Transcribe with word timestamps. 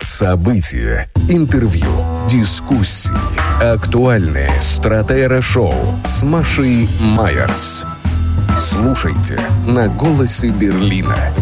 События, 0.00 1.08
интервью, 1.28 1.88
дискуссии, 2.28 3.12
актуальные 3.62 4.50
стратера-шоу 4.60 5.74
с 6.04 6.22
Машей 6.22 6.88
Майерс. 7.00 7.86
Слушайте 8.58 9.40
на 9.66 9.88
«Голосе 9.88 10.48
Берлина». 10.48 11.34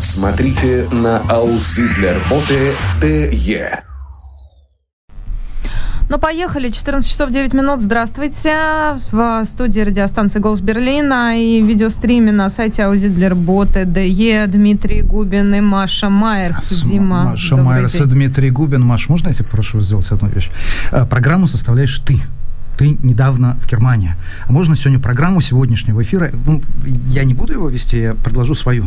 Смотрите 0.00 0.88
на 0.90 1.18
Ауслидлерботе 1.28 2.74
ТЕ. 3.00 3.91
Ну, 6.12 6.18
поехали. 6.18 6.68
14 6.68 7.10
часов 7.10 7.30
9 7.30 7.54
минут. 7.54 7.80
Здравствуйте. 7.80 8.54
В 9.10 9.44
студии 9.46 9.80
радиостанции 9.80 10.40
«Голос 10.40 10.60
Берлина» 10.60 11.40
и 11.40 11.62
видеостриме 11.62 12.32
на 12.32 12.50
сайте 12.50 12.82
Аузидлербота 12.84 13.86
ДЕ 13.86 14.46
Дмитрий 14.46 15.00
Губин 15.00 15.54
и 15.54 15.60
Маша 15.62 16.10
Майерс. 16.10 16.58
С- 16.68 16.82
Дима, 16.82 17.24
Маша 17.30 17.56
Майерс 17.56 17.94
и. 17.94 18.04
Дмитрий 18.04 18.50
Губин. 18.50 18.82
Маш, 18.82 19.08
можно 19.08 19.28
я 19.28 19.32
тебя 19.32 19.46
прошу 19.50 19.80
сделать 19.80 20.10
одну 20.10 20.28
вещь? 20.28 20.50
Э, 20.90 21.06
Программу 21.06 21.48
составляешь 21.48 21.98
ты. 22.00 22.18
Ты 22.76 22.98
недавно 23.02 23.56
в 23.62 23.70
Германии. 23.70 24.14
А 24.46 24.52
можно 24.52 24.76
сегодня 24.76 25.00
программу 25.00 25.40
сегодняшнего 25.40 26.02
эфира? 26.02 26.30
Ну, 26.44 26.60
я 27.08 27.24
не 27.24 27.32
буду 27.32 27.54
его 27.54 27.70
вести, 27.70 27.98
я 27.98 28.12
предложу 28.12 28.54
свою. 28.54 28.82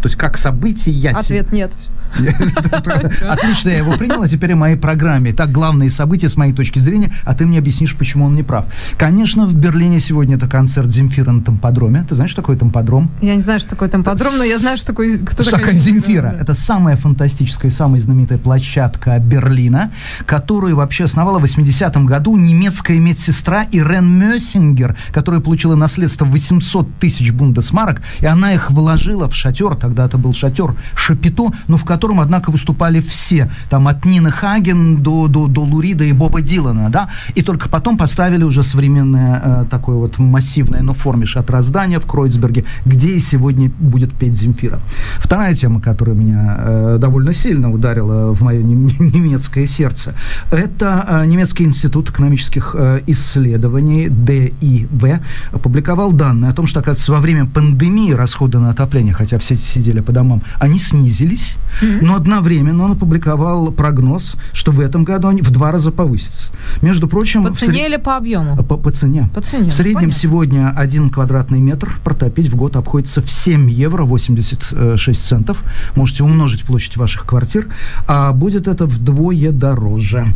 То 0.00 0.06
есть 0.06 0.14
как 0.14 0.36
событие 0.36 0.94
я... 0.94 1.12
се- 1.14 1.18
Ответ 1.18 1.50
нет. 1.52 1.72
Отлично, 2.16 3.70
я 3.70 3.78
его 3.78 3.92
принял, 3.92 4.22
а 4.22 4.28
теперь 4.28 4.52
о 4.52 4.56
моей 4.56 4.76
программе. 4.76 5.32
Так, 5.32 5.50
главные 5.50 5.90
события 5.90 6.28
с 6.28 6.36
моей 6.36 6.52
точки 6.52 6.78
зрения, 6.78 7.12
а 7.24 7.34
ты 7.34 7.46
мне 7.46 7.58
объяснишь, 7.58 7.96
почему 7.96 8.26
он 8.26 8.34
не 8.34 8.42
прав. 8.42 8.66
Конечно, 8.96 9.46
в 9.46 9.54
Берлине 9.54 10.00
сегодня 10.00 10.36
это 10.36 10.48
концерт 10.48 10.90
Земфира 10.90 11.30
на 11.32 11.42
Тамподроме. 11.42 12.04
Ты 12.08 12.14
знаешь, 12.14 12.30
что 12.30 12.42
такое 12.42 12.56
Тамподром? 12.56 13.10
Я 13.20 13.34
не 13.34 13.42
знаю, 13.42 13.60
что 13.60 13.70
такое 13.70 13.88
там 13.88 14.04
подробно, 14.04 14.38
но 14.38 14.44
я 14.44 14.58
знаю, 14.58 14.76
что 14.76 14.88
такое... 14.88 15.18
Кто 15.18 15.44
Такая 15.44 15.74
Земфира. 15.74 16.34
Это 16.38 16.54
самая 16.54 16.96
фантастическая, 16.96 17.70
самая 17.70 18.00
знаменитая 18.00 18.38
площадка 18.38 19.18
Берлина, 19.18 19.90
которую 20.26 20.76
вообще 20.76 21.04
основала 21.04 21.38
в 21.38 21.44
80-м 21.44 22.06
году 22.06 22.36
немецкая 22.36 22.98
медсестра 22.98 23.64
Ирен 23.72 24.06
Мёссингер, 24.18 24.96
которая 25.12 25.40
получила 25.40 25.74
наследство 25.74 26.24
800 26.24 26.98
тысяч 26.98 27.32
бундесмарок, 27.32 28.02
и 28.20 28.26
она 28.26 28.52
их 28.52 28.70
вложила 28.70 29.28
в 29.28 29.34
шатер, 29.34 29.74
тогда 29.74 30.06
это 30.06 30.18
был 30.18 30.34
шатер 30.34 30.74
Шапито, 30.94 31.52
но 31.66 31.76
в 31.76 31.84
котором, 31.84 31.97
однако, 32.20 32.50
выступали 32.50 33.00
все, 33.00 33.50
там 33.70 33.88
от 33.88 34.04
Нины 34.04 34.30
Хаген 34.30 35.02
до, 35.02 35.28
до, 35.28 35.46
до 35.46 35.60
Лурида 35.60 36.04
и 36.04 36.12
Боба 36.12 36.40
Дилана, 36.40 36.90
да, 36.90 37.08
и 37.34 37.42
только 37.42 37.68
потом 37.68 37.96
поставили 37.96 38.44
уже 38.44 38.62
современное 38.62 39.42
э, 39.44 39.64
такое 39.70 39.96
вот 39.96 40.18
массивное, 40.18 40.82
но 40.82 40.92
в 40.92 40.98
форме 40.98 41.26
шатроздание 41.26 41.98
в 41.98 42.06
Кройцберге, 42.06 42.64
где 42.84 43.08
и 43.08 43.20
сегодня 43.20 43.70
будет 43.78 44.12
петь 44.12 44.36
Земфира. 44.36 44.80
Вторая 45.18 45.54
тема, 45.54 45.80
которая 45.80 46.16
меня 46.16 46.56
э, 46.58 46.98
довольно 47.00 47.32
сильно 47.32 47.70
ударила 47.70 48.32
в 48.32 48.42
мое 48.42 48.62
нем- 48.62 48.86
немецкое 48.98 49.66
сердце, 49.66 50.14
это 50.50 51.06
э, 51.08 51.26
Немецкий 51.26 51.64
институт 51.64 52.10
экономических 52.10 52.74
э, 52.78 53.00
исследований 53.06 54.08
ДИВ 54.08 55.20
опубликовал 55.52 56.12
данные 56.12 56.50
о 56.50 56.54
том, 56.54 56.66
что, 56.66 56.80
оказывается, 56.80 57.12
во 57.12 57.20
время 57.20 57.46
пандемии 57.46 58.12
расходы 58.12 58.58
на 58.58 58.70
отопление, 58.70 59.14
хотя 59.14 59.38
все 59.38 59.56
сидели 59.56 60.00
по 60.00 60.12
домам, 60.12 60.42
они 60.58 60.78
снизились, 60.78 61.56
но 62.02 62.14
одновременно 62.16 62.84
он 62.84 62.92
опубликовал 62.92 63.72
прогноз, 63.72 64.34
что 64.52 64.72
в 64.72 64.80
этом 64.80 65.04
году 65.04 65.28
они 65.28 65.42
в 65.42 65.50
два 65.50 65.72
раза 65.72 65.90
повысятся. 65.90 66.48
Между 66.82 67.08
прочим, 67.08 67.44
По 67.44 67.52
цене 67.52 67.72
сред- 67.80 67.86
или 67.88 67.96
по 67.96 68.16
объему? 68.16 68.56
по, 68.64 68.76
по 68.76 68.90
цене. 68.90 69.28
По 69.34 69.40
цене, 69.40 69.70
В 69.70 69.74
среднем 69.74 69.94
понятно. 69.94 70.18
сегодня 70.20 70.72
один 70.76 71.10
квадратный 71.10 71.60
метр 71.60 71.90
протопить 72.04 72.48
в 72.48 72.56
год 72.56 72.76
обходится 72.76 73.22
в 73.22 73.30
7 73.30 73.70
евро 73.70 74.04
86 74.04 75.24
центов. 75.26 75.62
Можете 75.94 76.24
умножить 76.24 76.62
площадь 76.64 76.96
ваших 76.96 77.24
квартир. 77.24 77.68
А 78.06 78.32
будет 78.32 78.68
это 78.68 78.86
вдвое 78.86 79.50
дороже. 79.50 80.26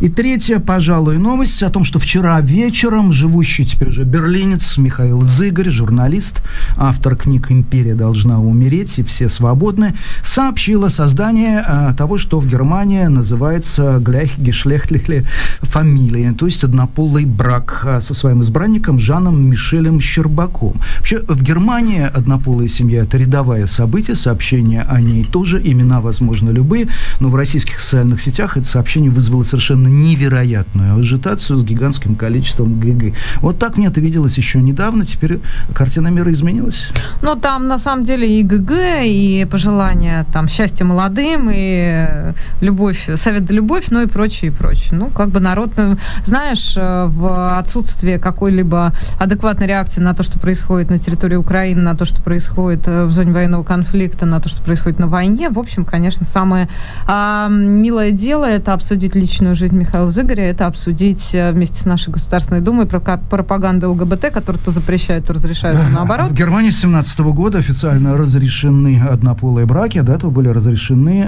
И 0.00 0.08
третья, 0.08 0.58
пожалуй, 0.58 1.18
новость 1.18 1.62
о 1.62 1.70
том, 1.70 1.84
что 1.84 1.98
вчера 1.98 2.40
вечером 2.40 3.12
живущий 3.12 3.64
теперь 3.66 3.88
уже 3.88 4.04
берлинец 4.04 4.76
Михаил 4.78 5.22
Зыгорь, 5.22 5.70
журналист, 5.70 6.42
автор 6.76 7.16
книг 7.16 7.50
«Империя 7.50 7.94
должна 7.94 8.40
умереть» 8.40 8.98
и 8.98 9.02
«Все 9.02 9.28
свободны», 9.28 9.94
сообщил 10.22 10.84
о 10.94 10.96
создании 10.96 11.56
а, 11.56 11.92
того, 11.92 12.18
что 12.18 12.38
в 12.38 12.46
Германии 12.46 13.06
называется 13.06 13.96
«Gleichgeschlechtliche 13.98 15.26
фамилия», 15.62 16.32
то 16.32 16.46
есть 16.46 16.62
однополый 16.62 17.24
брак 17.24 17.82
а, 17.84 18.00
со 18.00 18.14
своим 18.14 18.42
избранником 18.42 19.00
Жаном 19.00 19.50
Мишелем 19.50 20.00
Щербаком. 20.00 20.74
Вообще, 20.98 21.18
в 21.26 21.42
Германии 21.42 22.02
однополая 22.02 22.68
семья– 22.68 23.02
это 23.04 23.18
рядовое 23.18 23.66
событие, 23.66 24.14
сообщения 24.14 24.82
о 24.82 25.00
ней 25.00 25.24
тоже, 25.24 25.60
имена, 25.64 26.00
возможно, 26.00 26.50
любые, 26.50 26.86
но 27.18 27.28
в 27.28 27.34
российских 27.34 27.80
социальных 27.80 28.22
сетях 28.22 28.56
это 28.56 28.66
сообщение 28.66 29.10
вызвало 29.10 29.42
совершенно 29.42 29.88
невероятную 29.88 31.00
ажитацию 31.00 31.58
с 31.58 31.64
гигантским 31.64 32.14
количеством 32.14 32.78
ГГ. 32.78 33.14
Вот 33.40 33.58
так 33.58 33.76
мне 33.76 33.88
это 33.88 34.00
виделось 34.00 34.36
еще 34.38 34.62
недавно, 34.62 35.04
теперь 35.04 35.40
картина 35.74 36.08
мира 36.08 36.32
изменилась. 36.32 36.88
Ну, 37.22 37.34
там 37.34 37.66
на 37.66 37.78
самом 37.78 38.04
деле 38.04 38.38
и 38.38 38.44
ГГ, 38.44 38.72
и 39.02 39.46
пожелания 39.50 40.24
там 40.32 40.48
счастья 40.48 40.83
молодым, 40.84 41.50
и 41.52 42.06
э, 42.08 42.32
любовь, 42.60 43.08
совет 43.16 43.44
да 43.44 43.54
любовь, 43.54 43.86
ну 43.90 44.02
и 44.02 44.06
прочее, 44.06 44.50
и 44.50 44.54
прочее. 44.54 44.90
Ну, 44.92 45.06
как 45.08 45.30
бы 45.30 45.40
народ, 45.40 45.72
э, 45.76 45.96
знаешь, 46.24 46.74
э, 46.76 47.06
в 47.06 47.58
отсутствие 47.58 48.18
какой-либо 48.18 48.92
адекватной 49.18 49.66
реакции 49.66 50.00
на 50.00 50.14
то, 50.14 50.22
что 50.22 50.38
происходит 50.38 50.90
на 50.90 50.98
территории 50.98 51.36
Украины, 51.36 51.80
на 51.82 51.96
то, 51.96 52.04
что 52.04 52.22
происходит 52.22 52.86
в 52.86 53.10
зоне 53.10 53.32
военного 53.32 53.64
конфликта, 53.64 54.26
на 54.26 54.40
то, 54.40 54.48
что 54.48 54.62
происходит 54.62 54.98
на 54.98 55.06
войне, 55.06 55.50
в 55.50 55.58
общем, 55.58 55.84
конечно, 55.84 56.24
самое 56.24 56.68
а, 57.06 57.48
милое 57.48 58.10
дело 58.10 58.44
это 58.44 58.72
обсудить 58.72 59.14
личную 59.14 59.54
жизнь 59.54 59.76
Михаила 59.76 60.08
Зыгоря, 60.08 60.44
это 60.44 60.66
обсудить 60.66 61.30
вместе 61.32 61.80
с 61.80 61.84
нашей 61.84 62.12
Государственной 62.12 62.60
Думой 62.60 62.86
прока- 62.86 63.20
пропаганду 63.30 63.90
ЛГБТ, 63.90 64.30
которую 64.32 64.62
то 64.62 64.70
запрещают, 64.70 65.26
то 65.26 65.32
разрешают, 65.32 65.80
то 65.80 65.88
наоборот. 65.88 66.30
В 66.30 66.34
Германии 66.34 66.70
с 66.70 66.80
17 66.80 67.32
года 67.32 67.58
официально 67.58 68.16
разрешены 68.16 69.00
однополые 69.00 69.66
браки, 69.66 69.98
а 69.98 70.02
до 70.02 70.12
этого 70.12 70.30
были 70.30 70.48
разрешены 70.48 70.73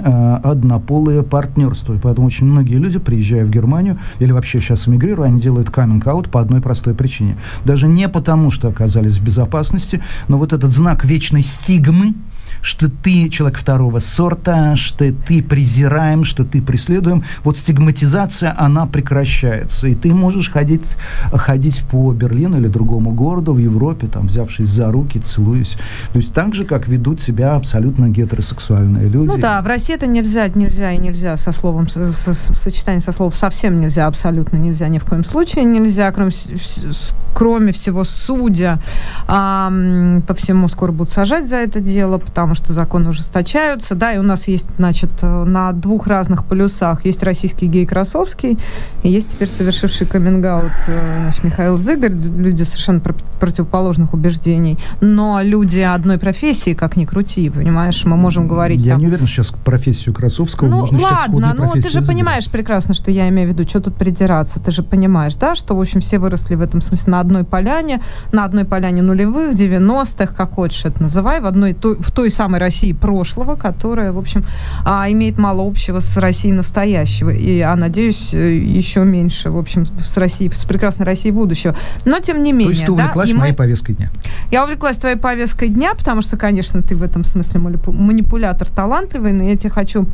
э, 0.03 0.41
однополые 0.43 1.23
партнерства. 1.23 1.95
И 1.95 1.99
поэтому 1.99 2.27
очень 2.27 2.47
многие 2.47 2.77
люди, 2.77 2.99
приезжая 2.99 3.45
в 3.45 3.51
Германию 3.51 3.99
или 4.19 4.33
вообще 4.33 4.61
сейчас 4.61 4.89
эмигрируя, 4.89 5.29
они 5.29 5.41
делают 5.41 5.71
каминг-аут 5.71 6.29
по 6.31 6.41
одной 6.41 6.61
простой 6.61 6.95
причине. 6.95 7.37
Даже 7.65 7.89
не 7.89 8.09
потому, 8.09 8.51
что 8.51 8.69
оказались 8.69 9.19
в 9.19 9.25
безопасности, 9.25 10.03
но 10.29 10.39
вот 10.39 10.53
этот 10.53 10.73
знак 10.73 11.05
вечной 11.05 11.43
стигмы, 11.43 12.15
что 12.67 12.89
ты 12.91 13.29
человек 13.29 13.59
второго 13.59 14.01
сорта, 14.01 14.75
что 14.75 15.13
ты 15.13 15.41
презираем, 15.41 16.25
что 16.25 16.45
ты 16.45 16.61
преследуем. 16.61 17.23
Вот 17.45 17.57
стигматизация, 17.57 18.55
она 18.59 18.87
прекращается. 18.87 19.87
И 19.87 19.95
ты 19.95 20.13
можешь 20.13 20.51
ходить, 20.51 20.97
ходить 21.33 21.83
по 21.89 22.13
Берлину 22.13 22.59
или 22.59 22.67
другому 22.67 23.13
городу 23.13 23.55
в 23.55 23.59
Европе, 23.59 24.09
там, 24.09 24.27
взявшись 24.27 24.69
за 24.69 24.91
руки, 24.91 25.21
целуясь. 25.21 25.77
То 26.13 26.19
есть 26.19 26.35
так 26.35 26.55
же, 26.55 26.65
как 26.65 26.89
ведут 26.89 27.21
себя 27.21 27.55
абсолютно 27.55 28.09
гетеросексуальные 28.09 29.09
люди. 29.09 29.29
Ну 29.29 29.39
да, 29.39 29.63
в 29.63 29.67
России 29.69 29.95
это 29.95 30.09
нельзя, 30.09 30.49
нельзя 30.49 30.91
и 30.91 30.99
нельзя 30.99 31.37
со 31.37 31.53
словом, 31.53 31.89
со, 31.89 32.11
со- 32.11 32.35
сочетание 32.35 33.01
со 33.01 33.13
словом 33.13 33.33
совсем 33.33 33.81
нельзя, 33.81 34.09
абсолютно 34.09 34.57
нельзя, 34.57 34.89
ни 34.89 34.99
в 34.99 35.05
коем 35.05 35.23
случае 35.23 35.65
нельзя, 35.65 36.11
кроме, 36.11 36.33
кроме 37.37 37.73
всего 37.73 38.05
судя, 38.05 38.79
м, 39.29 40.23
по 40.27 40.33
всему 40.33 40.69
скоро 40.69 40.91
будут 40.91 41.13
сажать 41.13 41.49
за 41.49 41.57
это 41.57 41.81
дело, 41.81 42.17
потому 42.17 42.55
что 42.55 42.73
законы 42.73 43.11
ужесточаются, 43.11 43.95
да, 43.95 44.15
и 44.15 44.19
у 44.19 44.23
нас 44.23 44.49
есть, 44.49 44.67
значит, 44.79 45.11
э, 45.21 45.45
на 45.45 45.73
двух 45.73 46.07
разных 46.07 46.47
полюсах 46.47 47.05
есть 47.05 47.23
российский 47.23 47.67
гей 47.67 47.85
Красовский, 47.85 48.59
и 49.03 49.11
есть 49.11 49.33
теперь 49.33 49.49
совершивший 49.49 50.07
каминг-аут 50.07 50.73
э, 50.87 51.31
Михаил 51.43 51.77
Зыгорь, 51.77 52.13
люди 52.13 52.63
совершенно 52.63 53.01
пр- 53.01 53.15
противоположных 53.39 54.15
убеждений, 54.15 54.79
но 55.03 55.43
люди 55.43 55.81
одной 55.81 56.17
профессии, 56.17 56.73
как 56.73 56.97
ни 56.97 57.05
крути, 57.05 57.51
понимаешь, 57.51 58.03
мы 58.07 58.17
можем 58.17 58.49
говорить 58.49 58.81
Я 58.81 58.93
там, 58.93 59.01
не 59.01 59.09
уверен, 59.09 59.27
что 59.27 59.43
сейчас 59.43 59.55
профессию 59.63 60.15
Красовского 60.15 60.69
ну, 60.69 60.79
можно 60.79 60.99
ладно, 61.01 61.55
ну 61.55 61.71
ты 61.73 61.83
же 61.83 62.01
Зыгоря. 62.01 62.07
понимаешь 62.07 62.51
прекрасно, 62.51 62.95
что 62.95 63.11
я 63.11 63.29
имею 63.29 63.51
в 63.51 63.53
виду, 63.53 63.69
что 63.69 63.83
тут 63.83 63.97
придираться, 63.97 64.59
ты 64.59 64.71
же 64.71 64.83
понимаешь, 64.83 65.35
да, 65.35 65.55
что, 65.55 65.77
в 65.77 65.81
общем, 65.83 66.01
все 66.01 66.19
выросли 66.19 66.55
в 66.55 66.63
этом 66.63 66.81
смысле 66.81 67.11
на 67.13 67.26
одной 67.27 67.45
поляне, 67.45 68.01
на 68.33 68.45
одной 68.45 68.65
поляне 68.65 69.03
нулевых, 69.03 69.55
90-х, 69.55 70.35
как 70.35 70.53
хочешь 70.53 70.85
это 70.85 71.03
называй, 71.03 71.41
в 71.41 71.47
одной, 71.47 71.75
той, 71.75 71.97
в 71.97 72.11
той 72.11 72.31
самой 72.31 72.61
России 72.61 72.93
прошлого, 72.93 73.57
которая, 73.57 74.13
в 74.13 74.19
общем, 74.19 74.45
а, 74.85 75.11
имеет 75.11 75.39
мало 75.39 75.67
общего 75.67 76.01
с 76.01 76.17
Россией 76.17 76.55
настоящего, 76.55 77.31
и, 77.31 77.61
а, 77.61 77.77
надеюсь, 77.77 78.33
э, 78.35 78.55
еще 78.57 79.05
меньше, 79.05 79.51
в 79.51 79.59
общем, 79.59 79.85
с 79.87 80.17
Россией, 80.17 80.51
с 80.55 80.65
прекрасной 80.65 81.05
Россией 81.07 81.33
будущего. 81.33 81.75
Но, 82.05 82.21
тем 82.21 82.43
не 82.43 82.53
То 82.53 82.57
менее, 82.59 82.75
есть 82.75 82.87
ты 82.87 82.87
да, 82.89 82.93
увлеклась 82.95 83.33
мы- 83.33 83.39
моей 83.41 83.55
повесткой 83.55 83.95
дня. 83.95 84.11
я 84.51 84.65
увлеклась 84.65 84.97
твоей 84.97 85.17
повесткой 85.17 85.69
дня, 85.69 85.95
потому 85.95 86.23
что, 86.23 86.37
конечно, 86.37 86.83
ты 86.83 86.97
в 86.97 87.03
этом 87.03 87.25
смысле 87.25 87.61
манипу- 87.61 87.93
манипулятор 87.93 88.69
талантливый, 88.69 89.33
но 89.33 89.45
я 89.45 89.57
тебе 89.57 89.71
хочу 89.71 90.07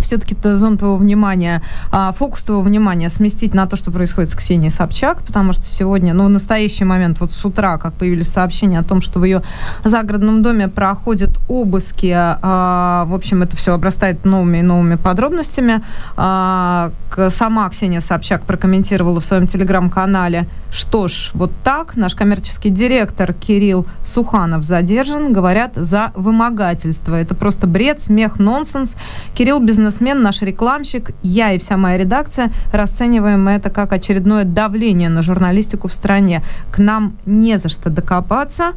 все-таки 0.00 0.36
зон 0.42 0.78
твоего 0.78 0.96
внимания, 0.96 1.62
а, 1.90 2.12
фокус 2.12 2.42
твоего 2.42 2.62
внимания 2.62 3.08
сместить 3.08 3.54
на 3.54 3.66
то, 3.66 3.76
что 3.76 3.90
происходит 3.90 4.30
с 4.30 4.34
Ксенией 4.34 4.70
Собчак, 4.70 5.22
потому 5.22 5.52
что 5.52 5.64
сегодня, 5.64 6.14
ну, 6.14 6.26
в 6.26 6.28
настоящий 6.28 6.84
момент, 6.84 7.20
вот 7.20 7.32
с 7.32 7.44
утра, 7.44 7.78
как 7.78 7.94
появились 7.94 8.28
сообщения 8.28 8.78
о 8.78 8.84
том, 8.84 9.00
что 9.00 9.20
в 9.20 9.24
ее 9.24 9.42
загородном 9.84 10.42
доме 10.42 10.68
проходят 10.68 11.30
обыски, 11.48 12.12
а, 12.14 13.04
в 13.06 13.14
общем, 13.14 13.42
это 13.42 13.56
все 13.56 13.74
обрастает 13.74 14.24
новыми 14.24 14.58
и 14.58 14.62
новыми 14.62 14.96
подробностями. 14.96 15.82
А, 16.16 16.92
сама 17.30 17.68
Ксения 17.70 18.00
Собчак 18.00 18.42
прокомментировала 18.42 19.20
в 19.20 19.24
своем 19.24 19.46
телеграм-канале, 19.46 20.48
что 20.70 21.08
ж, 21.08 21.30
вот 21.32 21.50
так 21.64 21.96
наш 21.96 22.14
коммерческий 22.14 22.68
директор 22.68 23.32
Кирилл 23.32 23.86
Суханов 24.04 24.64
задержан, 24.64 25.32
говорят, 25.32 25.72
за 25.74 26.12
вымогательство. 26.14 27.14
Это 27.14 27.34
просто 27.34 27.66
бред, 27.66 28.02
смех, 28.02 28.38
нонсенс. 28.38 28.96
Кирилл 29.34 29.60
бизнесмен, 29.78 30.22
наш 30.22 30.42
рекламщик, 30.42 31.10
я 31.22 31.52
и 31.52 31.58
вся 31.58 31.76
моя 31.76 31.98
редакция 31.98 32.50
расцениваем 32.72 33.46
это 33.48 33.70
как 33.70 33.92
очередное 33.92 34.44
давление 34.44 35.08
на 35.08 35.22
журналистику 35.22 35.86
в 35.86 35.92
стране. 35.92 36.42
К 36.72 36.78
нам 36.78 37.16
не 37.26 37.58
за 37.58 37.68
что 37.68 37.88
докопаться, 37.88 38.72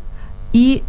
и 0.53 0.83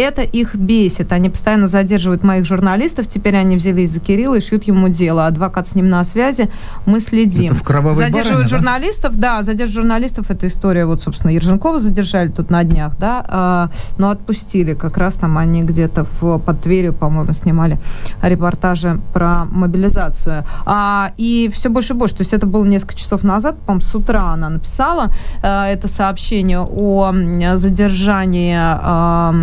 это 0.00 0.22
их 0.22 0.54
бесит. 0.54 1.12
Они 1.12 1.30
постоянно 1.30 1.68
задерживают 1.68 2.22
моих 2.22 2.44
журналистов. 2.44 3.06
Теперь 3.06 3.36
они 3.36 3.56
взялись 3.56 3.90
за 3.90 4.00
Кирилла 4.00 4.36
и 4.36 4.40
шьют 4.40 4.64
ему 4.64 4.88
дело. 4.88 5.26
Адвокат 5.26 5.68
с 5.68 5.74
ним 5.74 5.88
на 5.88 6.04
связи. 6.04 6.50
Мы 6.86 7.00
следим. 7.00 7.52
Это 7.52 7.60
в 7.60 7.62
кровавой 7.62 7.96
задерживают 7.96 8.46
баране, 8.46 8.48
журналистов, 8.48 9.16
да? 9.16 9.38
да, 9.38 9.42
задерживают 9.42 9.82
журналистов. 9.82 10.30
Это 10.30 10.46
история, 10.46 10.86
вот, 10.86 11.02
собственно, 11.02 11.30
Ерженкова 11.30 11.78
задержали 11.78 12.28
тут 12.28 12.50
на 12.50 12.64
днях, 12.64 12.94
да, 12.98 13.24
а, 13.28 13.70
но 13.98 14.10
отпустили. 14.10 14.74
Как 14.74 14.96
раз 14.96 15.14
там 15.14 15.38
они 15.38 15.62
где-то 15.62 16.06
в, 16.20 16.38
под 16.38 16.60
Тверью, 16.62 16.92
по-моему, 16.92 17.32
снимали 17.32 17.78
репортажи 18.22 19.00
про 19.12 19.44
мобилизацию. 19.44 20.44
А, 20.66 21.12
и 21.16 21.50
все 21.52 21.68
больше 21.68 21.94
и 21.94 21.96
больше. 21.96 22.16
То 22.16 22.22
есть 22.22 22.32
это 22.32 22.46
было 22.46 22.64
несколько 22.64 22.96
часов 22.96 23.22
назад, 23.22 23.58
по-моему, 23.60 23.84
с 23.84 23.94
утра 23.94 24.32
она 24.32 24.48
написала 24.48 25.10
а, 25.42 25.68
это 25.68 25.88
сообщение 25.88 26.60
о 26.60 27.12
задержании 27.56 28.56
а, 28.58 29.34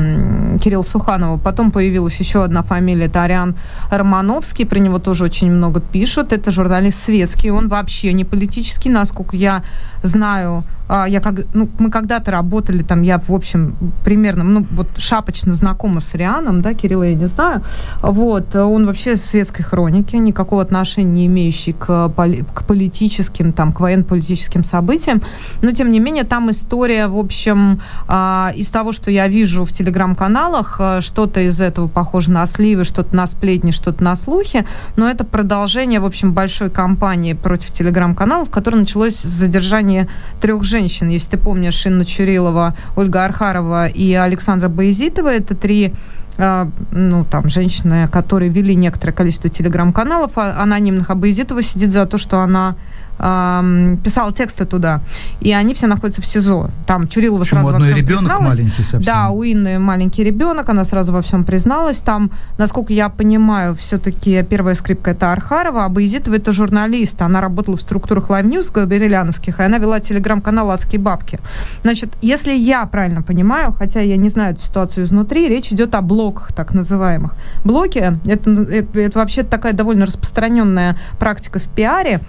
Кирилла 0.64 0.84
Суханова. 0.84 1.38
Потом 1.38 1.72
появилась 1.72 2.20
еще 2.20 2.44
одна 2.44 2.64
фамилия, 2.64 3.06
это 3.06 3.24
Ариан 3.24 3.56
Романовский, 3.90 4.66
про 4.66 4.80
него 4.80 5.00
тоже 5.00 5.26
очень 5.26 5.52
много 5.52 5.80
пишут. 5.80 6.34
Это 6.34 6.52
журналист 6.52 7.00
светский, 7.04 7.52
он 7.52 7.68
вообще 7.68 8.14
не 8.14 8.26
политический, 8.26 8.90
насколько 8.90 9.36
я 9.36 9.64
знаю. 10.04 10.64
А, 10.94 11.08
я 11.08 11.22
как, 11.22 11.46
ну, 11.54 11.70
мы 11.80 11.90
когда-то 11.90 12.32
работали 12.32 12.84
там, 12.84 13.02
я, 13.02 13.18
в 13.18 13.32
общем, 13.32 13.78
примерно, 14.04 14.44
ну, 14.44 14.66
вот 14.72 14.88
шапочно 14.98 15.54
знакома 15.54 16.02
с 16.02 16.14
Рианом, 16.14 16.62
да, 16.62 16.74
Кирилла 16.74 17.04
я 17.04 17.16
не 17.16 17.28
знаю. 17.28 17.64
Вот, 18.02 18.54
он 18.56 18.86
вообще 18.86 19.16
светской 19.16 19.64
хроники, 19.64 20.18
никакого 20.18 20.62
отношения 20.62 21.12
не 21.12 21.26
имеющий 21.28 21.72
к, 21.72 22.10
к 22.54 22.64
политическим, 22.66 23.54
там, 23.54 23.72
к 23.72 23.80
военно-политическим 23.80 24.66
событиям. 24.66 25.22
Но, 25.62 25.72
тем 25.72 25.92
не 25.92 26.02
менее, 26.02 26.26
там 26.26 26.52
история, 26.52 27.08
в 27.08 27.18
общем, 27.18 27.80
а, 28.10 28.52
из 28.54 28.68
того, 28.68 28.92
что 28.92 29.12
я 29.12 29.30
вижу 29.30 29.64
в 29.64 29.72
телеграм-каналах, 29.72 30.31
а, 30.38 31.02
что-то 31.02 31.42
из 31.42 31.60
этого 31.62 31.88
похоже 31.88 32.32
на 32.32 32.46
сливы, 32.46 32.84
что-то 32.84 33.16
на 33.16 33.28
сплетни, 33.28 33.72
что-то 33.72 34.04
на 34.04 34.16
слухи, 34.16 34.66
но 34.96 35.10
это 35.10 35.24
продолжение, 35.24 36.00
в 36.00 36.06
общем, 36.06 36.34
большой 36.34 36.70
кампании 36.70 37.34
против 37.34 37.72
телеграм-каналов, 37.72 38.50
которая 38.50 38.82
началось 38.82 39.16
с 39.16 39.24
задержания 39.24 40.08
трех 40.40 40.64
женщин. 40.64 41.10
Если 41.10 41.32
ты 41.32 41.38
помнишь, 41.38 41.86
Инна 41.86 42.06
Чурилова, 42.06 42.76
Ольга 42.96 43.26
Архарова 43.26 43.88
и 43.88 44.14
Александра 44.14 44.70
Боязитова, 44.70 45.30
это 45.30 45.56
три 45.56 45.94
а, 46.38 46.70
ну, 46.92 47.26
там, 47.26 47.50
женщины, 47.50 48.08
которые 48.08 48.50
вели 48.50 48.76
некоторое 48.76 49.14
количество 49.14 49.50
телеграм-каналов 49.50 50.32
а, 50.36 50.62
анонимных, 50.62 51.10
а 51.10 51.16
Боязитова 51.16 51.62
сидит 51.62 51.92
за 51.92 52.06
то, 52.06 52.18
что 52.18 52.40
она 52.40 52.76
писал 53.22 54.32
тексты 54.32 54.66
туда, 54.66 55.02
и 55.42 55.54
они 55.54 55.76
все 55.76 55.86
находятся 55.86 56.22
в 56.22 56.26
СИЗО. 56.26 56.72
Там 56.88 57.08
Чурилова 57.08 57.42
Почему? 57.42 57.62
сразу 57.62 57.74
во 57.78 57.84
всем 57.84 57.98
ребенок 57.98 58.22
призналась. 58.22 58.60
маленький 58.60 58.82
совсем. 58.82 59.04
Да, 59.04 59.30
у 59.30 59.44
Инны 59.44 59.78
маленький 59.78 60.24
ребенок, 60.24 60.70
она 60.70 60.84
сразу 60.86 61.12
во 61.12 61.22
всем 61.22 61.44
призналась. 61.44 61.98
Там, 61.98 62.32
насколько 62.58 62.94
я 62.94 63.10
понимаю, 63.10 63.76
все-таки 63.76 64.44
первая 64.44 64.74
скрипка 64.74 65.12
это 65.12 65.32
Архарова, 65.32 65.86
а 65.86 65.90
Боязитова 65.90 66.36
это 66.36 66.52
журналист. 66.52 67.22
Она 67.22 67.42
работала 67.42 67.78
в 67.78 67.82
структурах 67.82 68.30
Live 68.30 68.50
News 68.50 68.72
Габриэляновских, 68.74 69.60
и 69.60 69.64
она 69.64 69.78
вела 69.78 70.00
телеграм-канал 70.00 70.72
«Адские 70.72 71.00
бабки». 71.00 71.40
Значит, 71.84 72.14
если 72.22 72.54
я 72.54 72.86
правильно 72.88 73.22
понимаю, 73.22 73.72
хотя 73.78 74.02
я 74.02 74.18
не 74.18 74.30
знаю 74.30 74.54
эту 74.54 74.62
ситуацию 74.62 75.06
изнутри, 75.06 75.48
речь 75.48 75.72
идет 75.72 75.94
о 75.94 76.02
блоках 76.02 76.54
так 76.54 76.74
называемых. 76.74 77.36
Блоки 77.64 78.00
это, 78.26 78.52
это, 78.52 79.00
это 79.00 79.20
вообще 79.20 79.44
такая 79.44 79.74
довольно 79.74 80.06
распространенная 80.06 80.98
практика 81.20 81.60
в 81.60 81.64
пиаре, 81.64 82.22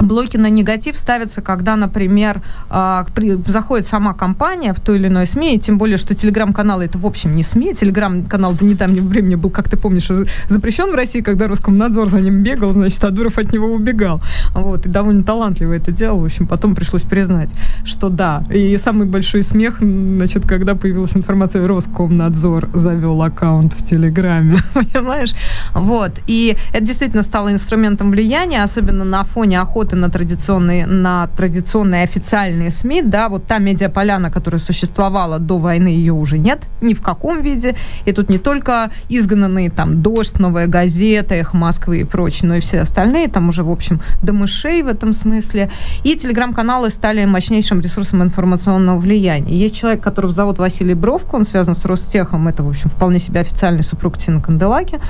Блоки 0.00 0.36
на 0.36 0.48
негатив 0.48 0.96
ставятся, 0.96 1.42
когда, 1.42 1.76
например, 1.76 2.42
э, 2.70 3.04
при, 3.14 3.32
заходит 3.46 3.86
сама 3.86 4.14
компания 4.14 4.72
в 4.72 4.80
то 4.80 4.94
или 4.94 5.08
иное 5.08 5.26
СМИ, 5.26 5.56
и 5.56 5.58
тем 5.58 5.78
более, 5.78 5.96
что 5.96 6.14
телеграм-каналы 6.14 6.84
это 6.84 6.98
в 6.98 7.06
общем 7.06 7.34
не 7.34 7.42
СМИ, 7.42 7.74
телеграм-канал 7.74 8.54
до 8.54 8.64
недавнего 8.64 9.06
времени 9.06 9.34
был, 9.34 9.50
как 9.50 9.68
ты 9.68 9.76
помнишь, 9.76 10.10
запрещен 10.48 10.92
в 10.92 10.94
России, 10.94 11.20
когда 11.20 11.48
Роскомнадзор 11.48 12.08
за 12.08 12.20
ним 12.20 12.42
бегал, 12.42 12.72
значит, 12.72 13.02
а 13.04 13.10
Дуров 13.10 13.38
от 13.38 13.52
него 13.52 13.66
убегал. 13.66 14.20
Вот, 14.54 14.86
и 14.86 14.88
довольно 14.88 15.22
талантливо 15.22 15.72
это 15.72 15.90
делал, 15.90 16.20
в 16.20 16.24
общем, 16.24 16.46
потом 16.46 16.74
пришлось 16.74 17.02
признать, 17.02 17.50
что 17.84 18.08
да. 18.08 18.44
И 18.54 18.76
самый 18.78 19.06
большой 19.06 19.42
смех, 19.42 19.78
значит, 19.80 20.46
когда 20.46 20.74
появилась 20.74 21.16
информация, 21.16 21.66
Роскомнадзор 21.66 22.70
завел 22.74 23.20
аккаунт 23.22 23.72
в 23.72 23.84
Телеграме, 23.84 24.58
понимаешь? 24.74 25.34
Вот, 25.74 26.12
и 26.26 26.56
это 26.72 26.84
действительно 26.84 27.22
стало 27.22 27.52
инструментом 27.52 28.10
влияния, 28.10 28.62
особенно 28.62 29.04
на 29.04 29.24
фоне 29.24 29.60
охоты 29.60 29.87
охоты 29.88 29.96
на 29.96 30.10
традиционные, 30.10 30.86
на 30.86 31.28
традиционные 31.36 32.04
официальные 32.04 32.70
СМИ, 32.70 33.02
да, 33.02 33.28
вот 33.28 33.46
та 33.46 33.58
медиаполяна, 33.58 34.30
которая 34.30 34.60
существовала 34.60 35.38
до 35.38 35.58
войны, 35.58 35.88
ее 35.88 36.12
уже 36.12 36.38
нет 36.38 36.68
ни 36.80 36.94
в 36.94 37.02
каком 37.02 37.42
виде. 37.42 37.74
И 38.06 38.12
тут 38.12 38.28
не 38.28 38.38
только 38.38 38.90
изгнанные 39.10 39.70
там 39.70 40.02
«Дождь», 40.02 40.38
«Новая 40.38 40.66
газета», 40.66 41.34
«Эхо 41.34 41.56
Москвы» 41.56 42.00
и 42.00 42.04
прочее, 42.04 42.48
но 42.48 42.56
и 42.56 42.60
все 42.60 42.80
остальные, 42.80 43.28
там 43.28 43.48
уже, 43.48 43.62
в 43.62 43.70
общем, 43.70 44.00
до 44.22 44.32
мышей 44.32 44.82
в 44.82 44.88
этом 44.88 45.12
смысле. 45.12 45.70
И 46.04 46.16
телеграм-каналы 46.16 46.90
стали 46.90 47.24
мощнейшим 47.24 47.80
ресурсом 47.80 48.22
информационного 48.22 48.98
влияния. 48.98 49.56
Есть 49.56 49.76
человек, 49.76 50.02
который 50.02 50.30
зовут 50.30 50.58
Василий 50.58 50.94
Бровко, 50.94 51.36
он 51.36 51.44
связан 51.44 51.74
с 51.74 51.84
Ростехом, 51.84 52.48
это, 52.48 52.62
в 52.62 52.68
общем, 52.68 52.90
вполне 52.90 53.18
себе 53.18 53.40
официальный 53.40 53.82
супруг 53.82 54.18
Тина 54.18 54.40
Канделаки, 54.40 55.00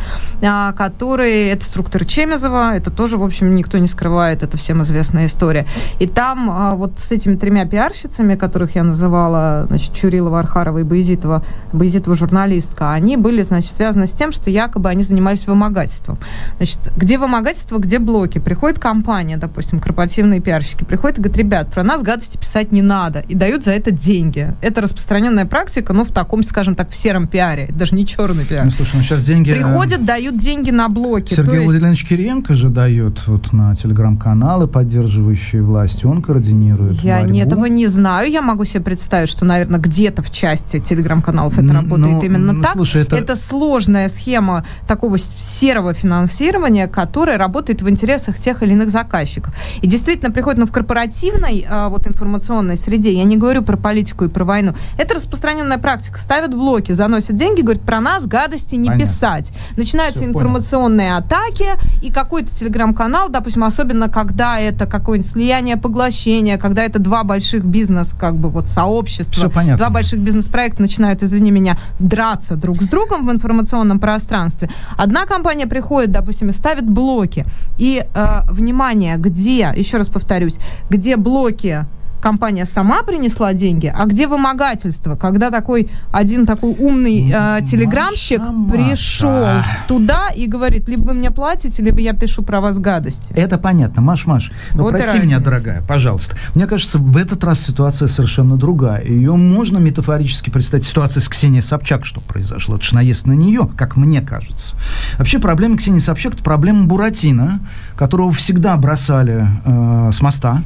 а, 0.43 0.73
который, 0.73 1.49
это 1.49 1.65
структор 1.65 2.05
Чемезова, 2.05 2.77
это 2.77 2.91
тоже, 2.91 3.17
в 3.17 3.25
общем, 3.25 3.55
никто 3.55 3.79
не 3.79 3.89
скрывает, 3.89 4.43
это 4.43 4.57
все 4.57 4.68
всем 4.69 4.83
известная 4.83 5.25
история. 5.25 5.65
И 5.99 6.07
там 6.07 6.51
а, 6.51 6.75
вот 6.75 6.99
с 6.99 7.11
этими 7.11 7.37
тремя 7.37 7.65
пиарщицами, 7.65 8.35
которых 8.35 8.75
я 8.77 8.83
называла, 8.83 9.65
значит, 9.69 9.95
Чурилова, 9.95 10.41
Архарова 10.41 10.77
и 10.79 10.83
Боязитова, 10.83 11.43
Боязитова 11.73 12.15
журналистка, 12.15 12.93
они 12.93 13.17
были, 13.17 13.41
значит, 13.41 13.75
связаны 13.75 14.07
с 14.07 14.13
тем, 14.13 14.31
что 14.31 14.51
якобы 14.51 14.91
они 14.91 15.03
занимались 15.03 15.47
вымогательством. 15.47 16.19
Значит, 16.59 16.81
где 16.99 17.17
вымогательство, 17.17 17.79
где 17.79 17.99
блоки? 17.99 18.41
Приходит 18.41 18.79
компания, 18.79 19.39
допустим, 19.39 19.81
корпоративные 19.81 20.41
пиарщики, 20.41 20.85
приходят 20.85 21.19
и 21.19 21.23
говорят, 21.23 21.39
ребят, 21.39 21.73
про 21.73 21.83
нас 21.83 22.03
гадости 22.03 22.37
писать 22.37 22.71
не 22.71 22.83
надо, 22.83 23.21
и 23.21 23.35
дают 23.35 23.65
за 23.65 23.71
это 23.71 23.91
деньги. 23.91 24.55
Это 24.61 24.83
распространенная 24.83 25.47
практика, 25.47 25.95
но 25.95 26.05
в 26.05 26.13
таком, 26.13 26.43
скажем 26.43 26.75
так, 26.75 26.91
в 26.91 26.95
сером 26.95 27.27
пиаре, 27.27 27.71
даже 27.73 27.95
не 27.95 28.07
черный 28.07 28.45
пиар. 28.45 28.67
Ну, 28.67 28.71
слушай, 28.71 28.97
ну 28.97 29.03
сейчас 29.03 29.25
деньги... 29.25 29.51
Приходят, 29.51 30.05
дают 30.05 30.37
деньги 30.37 30.71
на 30.71 30.91
блоки. 30.91 31.33
Сергей 31.33 31.55
есть... 31.55 31.65
Владимирович 31.65 32.07
Кириенко 32.07 32.53
же 32.53 32.69
дает 32.69 33.27
вот 33.27 33.55
на 33.55 33.75
телеграм-канал 33.75 34.58
каналы, 34.59 34.67
поддерживающие 34.69 35.63
власть, 35.63 36.05
он 36.05 36.21
координирует 36.23 37.01
Я 37.01 37.21
борьбу. 37.21 37.39
этого 37.39 37.67
не 37.67 37.87
знаю. 37.87 38.31
Я 38.31 38.43
могу 38.43 38.65
себе 38.65 38.81
представить, 38.83 39.29
что, 39.29 39.45
наверное, 39.45 39.79
где-то 39.81 40.23
в 40.23 40.31
части 40.31 40.81
телеграм-каналов 40.81 41.55
это 41.55 41.63
Ну, 41.63 41.73
работает 41.75 42.25
именно 42.25 42.53
ну, 42.53 42.63
так. 42.63 42.73
слушай, 42.73 43.03
это- 43.03 43.17
это 43.17 43.37
сложная 43.37 44.09
схема 44.09 44.65
такого 44.87 45.19
серого 45.19 45.95
финансирования, 45.95 46.89
которая 46.89 47.39
работает 47.39 47.83
в 47.83 47.89
интересах 47.89 48.39
тех 48.39 48.63
или 48.63 48.73
иных 48.73 48.91
заказчиков. 48.91 49.55
И 49.83 49.87
действительно 49.87 50.31
приходит, 50.33 50.59
ну, 50.59 50.67
в 50.67 50.73
корпоративной 50.73 51.65
а, 51.69 51.89
вот 51.89 52.07
информационной 52.07 52.77
среде, 52.77 53.13
я 53.13 53.25
не 53.25 53.37
говорю 53.37 53.63
про 53.63 53.77
политику 53.77 54.25
и 54.25 54.29
про 54.29 54.45
войну, 54.45 54.75
это 54.97 55.15
распространенная 55.15 55.79
практика. 55.79 56.19
Ставят 56.19 56.55
блоки, 56.55 56.93
заносят 56.93 57.37
деньги, 57.37 57.61
говорят, 57.63 57.83
про 57.83 58.01
нас 58.01 58.27
гадости 58.27 58.75
не 58.77 58.89
Понятно. 58.89 59.07
писать. 59.07 59.53
Начинаются 59.77 60.21
Всё, 60.23 60.31
информационные 60.31 61.17
атаки, 61.17 61.67
и 62.03 62.11
какой-то 62.11 62.55
телеграм-канал, 62.55 63.29
допустим, 63.29 63.65
особенно 63.65 64.09
когда 64.09 64.38
это 64.45 64.87
какое-нибудь 64.87 65.31
слияние, 65.31 65.77
поглощение, 65.77 66.59
когда 66.59 66.83
это 66.83 66.99
два 66.99 67.25
больших 67.25 67.65
бизнес, 67.65 68.15
как 68.19 68.35
бы 68.35 68.49
вот 68.51 68.69
сообщества, 68.69 69.51
два 69.77 69.91
больших 69.91 70.21
бизнес-проекта 70.21 70.83
начинают, 70.83 71.23
извини 71.23 71.51
меня, 71.51 71.79
драться 71.99 72.57
друг 72.57 72.83
с 72.83 72.89
другом 72.89 73.27
в 73.27 73.31
информационном 73.31 73.99
пространстве. 73.99 74.71
Одна 74.97 75.27
компания 75.27 75.67
приходит, 75.67 76.13
допустим, 76.13 76.49
и 76.49 76.53
ставит 76.53 76.89
блоки. 76.89 77.45
И, 77.79 78.05
э, 78.15 78.41
внимание, 78.51 79.17
где, 79.17 79.73
еще 79.77 79.99
раз 79.99 80.09
повторюсь, 80.09 80.57
где 80.91 81.17
блоки 81.17 81.87
компания 82.21 82.65
сама 82.65 83.03
принесла 83.03 83.53
деньги, 83.53 83.93
а 83.95 84.07
где 84.07 84.27
вымогательство, 84.27 85.17
когда 85.17 85.51
такой 85.51 85.89
один 86.13 86.47
такой 86.47 86.75
умный 86.79 87.31
э, 87.33 87.61
телеграмщик 87.65 88.41
Маша, 88.41 88.73
пришел 88.73 89.31
Маша. 89.31 89.79
туда 89.87 90.29
и 90.35 90.47
говорит, 90.47 90.89
либо 90.89 91.03
вы 91.03 91.15
мне 91.15 91.31
платите, 91.31 91.83
либо 91.83 92.01
я 92.01 92.13
пишу 92.13 92.43
про 92.43 92.61
вас 92.61 92.79
гадости. 92.79 93.33
Это 93.35 93.59
понятно, 93.59 94.03
Маш, 94.03 94.27
Маш, 94.27 94.53
но 94.75 94.85
вот 94.85 94.93
прости 94.93 95.19
меня, 95.19 95.39
дорогая, 95.39 95.83
пожалуйста. 95.87 96.37
Мне 96.55 96.67
кажется, 96.67 96.99
в 96.99 97.17
этот 97.17 97.43
раз 97.45 97.61
ситуация 97.61 98.09
совершенно 98.09 98.57
другая. 98.57 99.05
Ее 99.05 99.35
можно 99.35 99.79
метафорически 99.79 100.51
представить. 100.51 100.87
Ситуация 100.87 101.21
с 101.21 101.29
Ксенией 101.29 101.63
Собчак, 101.63 102.05
что 102.05 102.21
произошло. 102.21 102.77
Это 102.77 102.85
же 102.85 102.95
наезд 102.95 103.27
на 103.27 103.33
нее, 103.33 103.69
как 103.77 103.97
мне 103.97 104.21
кажется. 104.21 104.75
Вообще 105.19 105.39
проблема 105.39 105.77
Ксении 105.77 105.99
Собчак– 105.99 106.35
это 106.35 106.43
проблема 106.43 106.85
Буратино, 106.85 107.61
которого 107.97 108.33
всегда 108.33 108.77
бросали 108.77 109.47
э, 109.65 110.11
с 110.13 110.21
моста, 110.21 110.63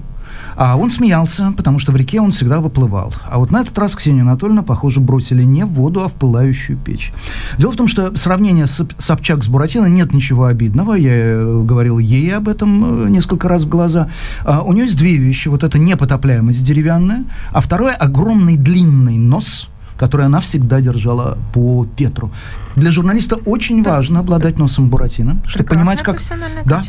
а 0.57 0.77
он 0.77 0.91
смеялся, 0.91 1.53
потому 1.57 1.79
что 1.79 1.93
в 1.93 1.97
реке 1.97 2.21
он 2.21 2.31
всегда 2.31 2.61
выплывал. 2.61 3.13
А 3.29 3.39
вот 3.39 3.51
на 3.51 3.61
этот 3.61 3.79
раз 3.79 3.95
Ксению 3.95 4.23
Анатольевну, 4.23 4.63
похоже, 4.63 5.01
бросили 5.01 5.43
не 5.43 5.65
в 5.65 5.71
воду, 5.71 6.03
а 6.03 6.09
в 6.09 6.13
пылающую 6.13 6.79
печь. 6.79 7.13
Дело 7.59 7.73
в 7.73 7.77
том, 7.77 7.89
что 7.89 8.17
сравнение 8.17 8.67
Собчак 8.67 9.45
с 9.45 9.49
Буратино 9.49 9.87
нет 9.87 10.13
ничего 10.13 10.47
обидного. 10.47 10.95
Я 10.95 11.13
э, 11.13 11.63
говорил 11.65 11.99
ей 11.99 12.37
об 12.37 12.49
этом 12.49 13.07
э, 13.07 13.09
несколько 13.09 13.49
раз 13.49 13.65
в 13.65 13.69
глаза. 13.69 14.09
А 14.45 14.63
у 14.63 14.73
нее 14.73 14.87
есть 14.87 14.99
две 14.99 15.17
вещи. 15.17 15.49
Вот 15.49 15.63
это 15.63 15.79
непотопляемость 15.79 16.65
деревянная, 16.65 17.25
а 17.53 17.61
второе– 17.61 17.95
огромный 17.99 18.57
длинный 18.57 19.19
нос– 19.19 19.69
который 20.03 20.27
она 20.27 20.41
всегда 20.41 20.81
держала 20.81 21.39
по 21.53 21.87
Петру. 21.97 22.33
Для 22.77 22.91
журналиста 22.91 23.37
очень 23.37 23.85
так, 23.85 23.97
важно 23.97 24.21
обладать 24.21 24.59
носом 24.59 24.89
Буратино, 24.89 25.43
чтобы 25.47 25.69
понимать, 25.69 26.03
как, 26.03 26.21
да, 26.65 26.83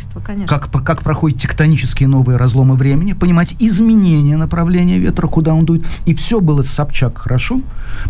как, 0.48 0.72
как 0.72 1.02
проходят 1.02 1.40
тектонические 1.40 2.08
новые 2.08 2.38
разломы 2.38 2.75
времени, 2.75 3.13
понимать 3.13 3.56
изменения 3.60 4.38
направления 4.38 5.00
ветра, 5.00 5.28
куда 5.28 5.54
он 5.54 5.66
дует. 5.66 5.84
И 6.06 6.13
все 6.13 6.40
было 6.40 6.63
с 6.63 6.70
Собчак 6.70 7.18
хорошо, 7.18 7.62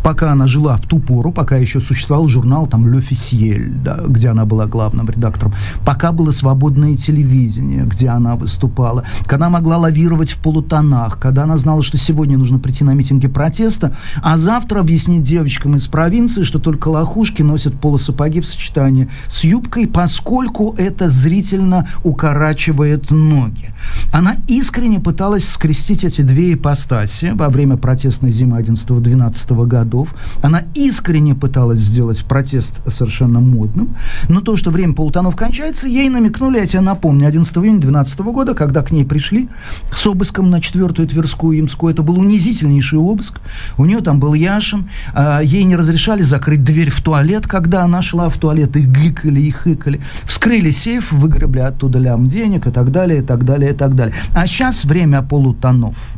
пока 0.04 0.32
она 0.32 0.48
жила 0.48 0.78
в 0.78 0.88
ту 0.88 1.00
пору, 1.00 1.32
пока 1.32 1.58
еще 1.58 1.82
существовал 1.82 2.28
журнал 2.28 2.68
там 2.68 2.86
«Л'Офисиель», 2.86 3.72
да, 3.84 4.00
где 4.08 4.30
она 4.30 4.46
была 4.46 4.68
главным 4.68 5.10
редактором, 5.10 5.54
пока 5.86 6.12
было 6.12 6.32
свободное 6.32 6.96
телевидение, 6.96 7.86
где 7.86 8.10
она 8.10 8.36
выступала, 8.36 9.04
когда 9.26 9.50
могла 9.50 9.78
лавировать 9.78 10.32
в 10.32 10.38
полутонах, 10.38 11.20
когда 11.20 11.44
она 11.44 11.58
знала, 11.58 11.82
что 11.82 11.98
сегодня 11.98 12.38
нужно 12.38 12.60
прийти 12.60 12.84
на 12.84 12.94
митинги 12.94 13.28
протеста, 13.28 13.96
а 14.22 14.38
завтра 14.38 14.80
объяснить 14.80 15.24
девочкам 15.24 15.76
из 15.76 15.88
провинции, 15.88 16.44
что 16.44 16.60
только 16.60 16.90
лохушки 16.90 17.42
носят 17.42 17.63
носят 17.64 17.80
полусапоги 17.80 18.42
в 18.42 18.46
сочетании 18.46 19.10
с 19.30 19.44
юбкой, 19.44 19.88
поскольку 19.88 20.76
это 20.78 21.10
зрительно 21.10 21.88
укорачивает 22.04 23.12
ноги. 23.12 23.70
Она 24.12 24.36
искренне 24.48 25.00
пыталась 25.00 25.48
скрестить 25.48 26.04
эти 26.04 26.22
две 26.22 26.54
ипостаси 26.54 27.32
во 27.34 27.50
время 27.50 27.78
протестной 27.78 28.32
зимы 28.32 28.60
11-12 28.60 29.66
годов. 29.66 30.10
Она 30.42 30.64
искренне 30.76 31.36
пыталась 31.36 31.80
сделать 31.80 32.24
протест 32.26 32.82
совершенно 32.88 33.40
модным. 33.40 33.96
Но 34.30 34.42
то, 34.42 34.58
что 34.58 34.72
время 34.72 34.94
полутонов 34.94 35.36
кончается, 35.36 35.88
ей 35.88 36.10
намекнули, 36.10 36.60
я 36.60 36.66
тебе 36.66 36.82
напомню, 36.82 37.28
11 37.28 37.58
июня 37.58 37.80
12 37.80 38.20
года, 38.20 38.54
когда 38.54 38.82
к 38.82 38.92
ней 38.92 39.06
пришли 39.06 39.50
с 39.94 40.06
обыском 40.06 40.50
на 40.50 40.62
четвертую 40.62 41.08
Тверскую 41.08 41.60
Имскую. 41.60 41.94
Это 41.94 42.04
был 42.04 42.20
унизительнейший 42.20 43.00
обыск. 43.00 43.40
У 43.78 43.86
нее 43.86 44.02
там 44.02 44.20
был 44.20 44.34
Яшин. 44.34 44.90
А, 45.14 45.42
ей 45.42 45.64
не 45.64 45.76
разрешали 45.76 46.24
закрыть 46.24 46.64
дверь 46.64 46.90
в 46.90 47.02
туалет, 47.02 47.48
когда 47.54 47.84
она 47.84 48.02
шла 48.02 48.30
в 48.30 48.38
туалет, 48.40 48.76
и 48.78 48.82
гыкали, 48.82 49.40
и 49.40 49.52
хыкали. 49.52 50.02
Вскрыли 50.26 50.72
сейф, 50.72 51.12
выгребли 51.12 51.60
оттуда 51.60 52.00
лям 52.00 52.28
денег 52.28 52.66
и 52.66 52.72
так 52.72 52.92
далее, 52.92 53.20
и 53.20 53.22
так 53.22 53.46
далее, 53.46 53.74
и 53.74 53.76
так 53.76 53.96
далее. 53.96 54.16
А 54.34 54.48
сейчас 54.48 54.86
время 54.86 55.22
полутонов. 55.22 56.18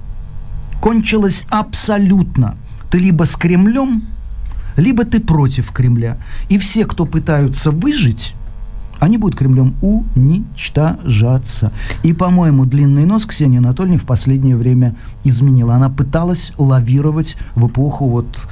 Кончилось 0.79 1.43
абсолютно. 1.49 2.55
Ты 2.89 2.99
либо 2.99 3.25
с 3.25 3.35
Кремлем, 3.35 4.03
либо 4.77 5.03
ты 5.03 5.19
против 5.19 5.73
Кремля. 5.73 6.15
И 6.47 6.57
все, 6.57 6.85
кто 6.85 7.05
пытаются 7.05 7.71
выжить, 7.71 8.33
они 9.01 9.17
будут 9.17 9.37
Кремлем 9.37 9.75
уничтожаться. 9.81 11.73
И, 12.03 12.13
по-моему, 12.13 12.63
длинный 12.63 13.05
нос 13.05 13.25
Ксения 13.25 13.59
Анатольевна 13.59 13.99
в 13.99 14.05
последнее 14.05 14.55
время 14.55 14.95
изменила. 15.25 15.75
Она 15.75 15.89
пыталась 15.89 16.53
лавировать 16.57 17.35
в 17.55 17.67
эпоху 17.67 18.07
вот 18.09 18.47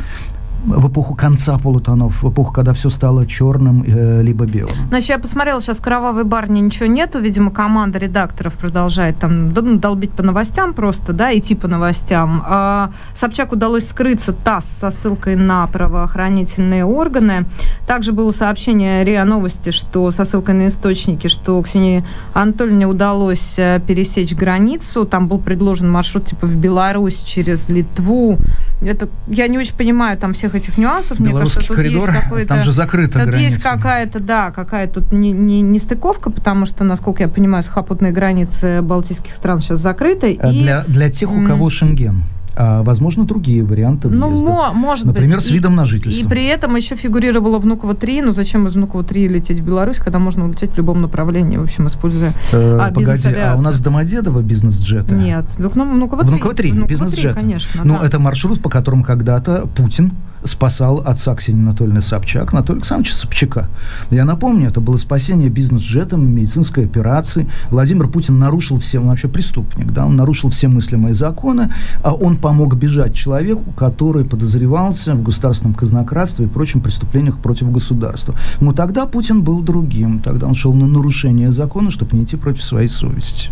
в 0.66 0.88
эпоху 0.88 1.16
конца 1.16 1.58
полутонов, 1.58 2.24
в 2.24 2.32
эпоху, 2.32 2.54
когда 2.54 2.74
все 2.74 2.90
стало 2.90 3.26
черным 3.26 3.84
э, 3.86 4.22
либо 4.24 4.46
белым. 4.46 4.76
Значит, 4.90 5.10
я 5.10 5.20
посмотрела, 5.20 5.62
сейчас 5.62 5.80
кровавой 5.80 6.24
барни 6.24 6.60
ничего 6.60 6.86
нету, 6.86 7.20
видимо, 7.20 7.52
команда 7.52 8.00
редакторов 8.00 8.54
продолжает 8.54 9.18
там 9.18 9.50
ну, 9.50 9.78
долбить 9.78 10.12
по 10.12 10.24
новостям 10.24 10.74
просто, 10.74 11.14
да, 11.14 11.38
идти 11.38 11.56
по 11.56 11.68
новостям. 11.68 12.44
А, 12.46 12.92
Собчак 13.14 13.52
удалось 13.52 13.88
скрыться 13.88 14.34
ТАСС 14.34 14.66
со 14.80 14.92
ссылкой 14.92 15.36
на 15.36 15.68
правоохранительные 15.68 16.86
органы. 16.86 17.46
Также 17.86 18.14
было 18.14 18.32
сообщение 18.32 19.04
РИА 19.04 19.26
Новости, 19.26 19.72
что 19.72 20.12
со 20.12 20.26
ссылкой 20.26 20.56
на 20.56 20.68
источники, 20.68 21.28
что 21.28 21.62
Ксении 21.62 22.04
Анатольевне 22.34 22.88
удалось 22.88 23.56
э, 23.58 23.82
пересечь 23.86 24.34
границу, 24.34 25.06
там 25.06 25.28
был 25.28 25.40
предложен 25.40 25.92
маршрут 25.92 26.28
типа 26.28 26.48
в 26.48 26.56
Беларусь 26.56 27.22
через 27.24 27.68
Литву. 27.70 28.38
Это 28.82 29.10
я 29.28 29.48
не 29.48 29.58
очень 29.58 29.76
понимаю 29.76 30.18
там 30.18 30.34
всех 30.34 30.53
этих 30.56 30.78
нюансов. 30.78 31.20
Мне 31.20 31.34
кажется, 31.34 31.60
тут 31.60 31.76
коридор, 31.76 32.10
есть 32.10 32.22
какой-то... 32.22 32.48
Там 32.48 32.64
же 32.64 32.72
закрыта 32.72 33.20
Тут 33.20 33.30
граница. 33.30 33.44
есть 33.44 33.64
какая-то, 33.64 34.20
да, 34.20 34.52
какая-то 34.52 35.02
тут 35.02 35.12
не, 35.12 35.32
не, 35.32 35.62
не 35.62 35.80
стыковка, 35.80 36.30
потому 36.30 36.66
что, 36.66 36.84
насколько 36.84 37.24
я 37.24 37.30
понимаю, 37.30 37.64
сухопутные 37.64 38.12
границы 38.12 38.82
балтийских 38.82 39.34
стран 39.34 39.60
сейчас 39.60 39.80
закрыты. 39.80 40.38
А 40.42 40.52
и... 40.52 40.62
Для, 40.62 40.84
для 40.88 41.10
тех, 41.10 41.32
у 41.32 41.46
кого 41.46 41.70
Шенген 41.70 42.24
а, 42.56 42.84
возможно, 42.84 43.26
другие 43.26 43.64
варианты 43.64 44.10
ну, 44.10 44.28
въезда. 44.28 44.46
Ну, 44.46 44.74
может 44.74 45.06
Например, 45.06 45.38
быть. 45.38 45.46
с 45.46 45.50
видом 45.50 45.76
на 45.76 45.86
жительство. 45.86 46.24
И 46.24 46.28
при 46.28 46.46
этом 46.46 46.76
еще 46.76 46.96
фигурировало 46.96 47.60
Внуково 47.60 47.96
3. 47.96 48.22
Ну, 48.22 48.32
зачем 48.32 48.68
из 48.68 48.74
Внуково 48.74 49.04
3 49.04 49.28
лететь 49.28 49.60
в 49.60 49.66
Беларусь, 49.66 49.98
когда 49.98 50.20
можно 50.20 50.46
улететь 50.46 50.72
в 50.72 50.78
любом 50.78 51.02
направлении, 51.02 51.58
в 51.58 51.64
общем, 51.64 51.88
используя 51.88 52.34
э, 52.52 52.78
а, 52.80 52.92
Погоди, 52.92 53.28
а 53.30 53.56
у 53.58 53.62
нас 53.62 53.80
Домодедово 53.80 54.42
бизнес-джеты? 54.42 55.16
Нет, 55.16 55.46
Внуково 55.58 56.22
3. 56.22 56.30
Внуково 56.30 56.54
3, 56.54 56.72
бизнес-джеты. 56.88 57.40
конечно. 57.40 57.82
Но 57.84 58.00
да. 58.00 58.06
это 58.06 58.20
маршрут, 58.20 58.62
по 58.62 58.70
которому 58.70 59.04
когда-то 59.04 59.68
Путин 59.76 60.14
спасал 60.46 61.00
отца 61.00 61.36
Ксении 61.36 61.62
Анатольевны 61.62 62.02
Собчак, 62.02 62.54
Анатолия 62.54 62.80
Александровича 62.80 63.16
Собчака. 63.16 63.70
Я 64.10 64.26
напомню, 64.26 64.70
это 64.70 64.82
было 64.82 64.98
спасение 64.98 65.50
бизнес-джетом, 65.50 66.30
медицинской 66.32 66.86
операции. 66.86 67.48
Владимир 67.70 68.08
Путин 68.08 68.40
нарушил 68.40 68.80
все, 68.80 69.00
он 69.00 69.08
вообще 69.08 69.28
преступник, 69.28 69.92
да, 69.92 70.06
он 70.06 70.16
нарушил 70.16 70.50
все 70.50 70.68
мыслимые 70.68 71.16
законы, 71.16 71.74
а 72.02 72.14
он 72.14 72.38
помог 72.38 72.76
бежать 72.76 73.14
человеку, 73.14 73.72
который 73.72 74.26
подозревался 74.26 75.16
в 75.16 75.24
государственном 75.24 75.74
казнократстве 75.74 76.46
и 76.46 76.50
прочим 76.50 76.82
преступлениях 76.82 77.38
против 77.38 77.72
государства. 77.72 78.36
Но 78.60 78.74
тогда 78.74 79.06
Путин 79.06 79.44
был 79.44 79.62
другим, 79.62 80.20
тогда 80.20 80.48
он 80.48 80.56
шел 80.56 80.74
на 80.74 80.88
нарушение 80.88 81.52
закона, 81.52 81.92
чтобы 81.92 82.18
не 82.18 82.24
идти 82.24 82.36
против 82.36 82.64
своей 82.64 82.90
совести. 82.90 83.50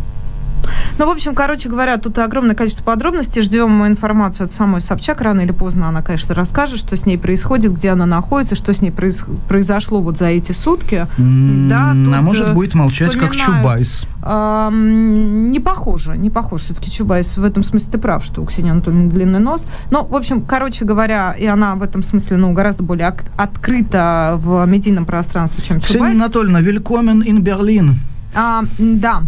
Ну, 0.98 1.06
в 1.06 1.10
общем, 1.10 1.36
короче 1.36 1.70
говоря, 1.70 1.98
тут 1.98 2.18
огромное 2.20 2.56
количество 2.56 2.84
подробностей. 2.84 3.42
Ждем 3.42 3.86
информацию 3.86 4.46
от 4.46 4.52
самой 4.52 4.82
Собчак. 4.82 5.22
Рано 5.22 5.42
или 5.42 5.52
поздно 5.52 5.88
она, 5.88 6.02
конечно, 6.02 6.36
расскажет, 6.36 6.80
что 6.80 6.96
с 6.96 7.06
ней 7.06 7.18
происходит, 7.18 7.74
где 7.74 7.90
она 7.90 8.06
находится, 8.06 8.56
что 8.56 8.74
с 8.74 8.82
ней 8.82 8.92
произ... 8.92 9.24
произошло 9.48 10.02
вот 10.02 10.18
за 10.18 10.28
эти 10.28 10.52
сутки. 10.52 11.08
Mm, 11.18 11.70
да, 11.70 11.92
тут 11.94 12.14
а 12.14 12.22
может 12.22 12.54
будет 12.54 12.74
молчать, 12.76 13.16
как 13.18 13.36
Чубайс. 13.36 14.06
Э, 14.24 14.70
не 14.72 15.60
похоже, 15.60 16.18
не 16.18 16.30
похоже. 16.30 16.66
Все-таки 16.66 16.92
Чубайс 16.92 17.38
в 17.38 17.44
этом 17.44 17.64
смысле 17.64 17.92
ты 17.92 17.98
прав, 17.98 18.24
что 18.24 18.42
у 18.42 18.46
Ксении 18.46 18.72
Анатольевны 18.72 19.10
длинный 19.10 19.40
нос. 19.40 19.68
Но, 19.90 20.04
в 20.04 20.16
общем, 20.16 20.42
короче 20.42 20.86
говоря, 20.86 21.34
и 21.38 21.46
она 21.46 21.76
в 21.76 21.84
этом 21.84 22.04
смысле, 22.04 22.38
ну, 22.38 22.54
гораздо 22.54 22.84
более 22.84 23.16
открыта 23.38 24.36
в 24.38 24.66
медийном 24.66 25.06
пространстве, 25.06 25.64
чем 25.64 25.80
Чубайс. 25.80 25.96
Ксения 25.96 26.24
Анатольевна, 26.24 26.62
willkommen 26.62 27.22
in 27.22 27.40
Berlin. 27.40 27.96
А, 28.34 28.64
да. 28.78 29.24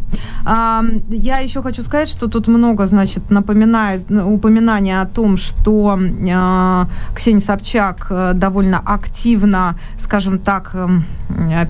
А, 0.45 0.83
я 1.09 1.39
еще 1.39 1.61
хочу 1.61 1.83
сказать, 1.83 2.09
что 2.09 2.27
тут 2.27 2.47
много, 2.47 2.87
значит, 2.87 3.29
напоминает 3.29 4.09
упоминание 4.09 5.01
о 5.01 5.05
том, 5.05 5.37
что 5.37 5.99
а, 6.31 6.87
Ксения 7.15 7.39
Собчак 7.39 8.07
э, 8.09 8.31
довольно 8.33 8.79
активно, 8.79 9.77
скажем 9.97 10.39
так, 10.39 10.71
эм, 10.73 11.05
а, 11.29 11.67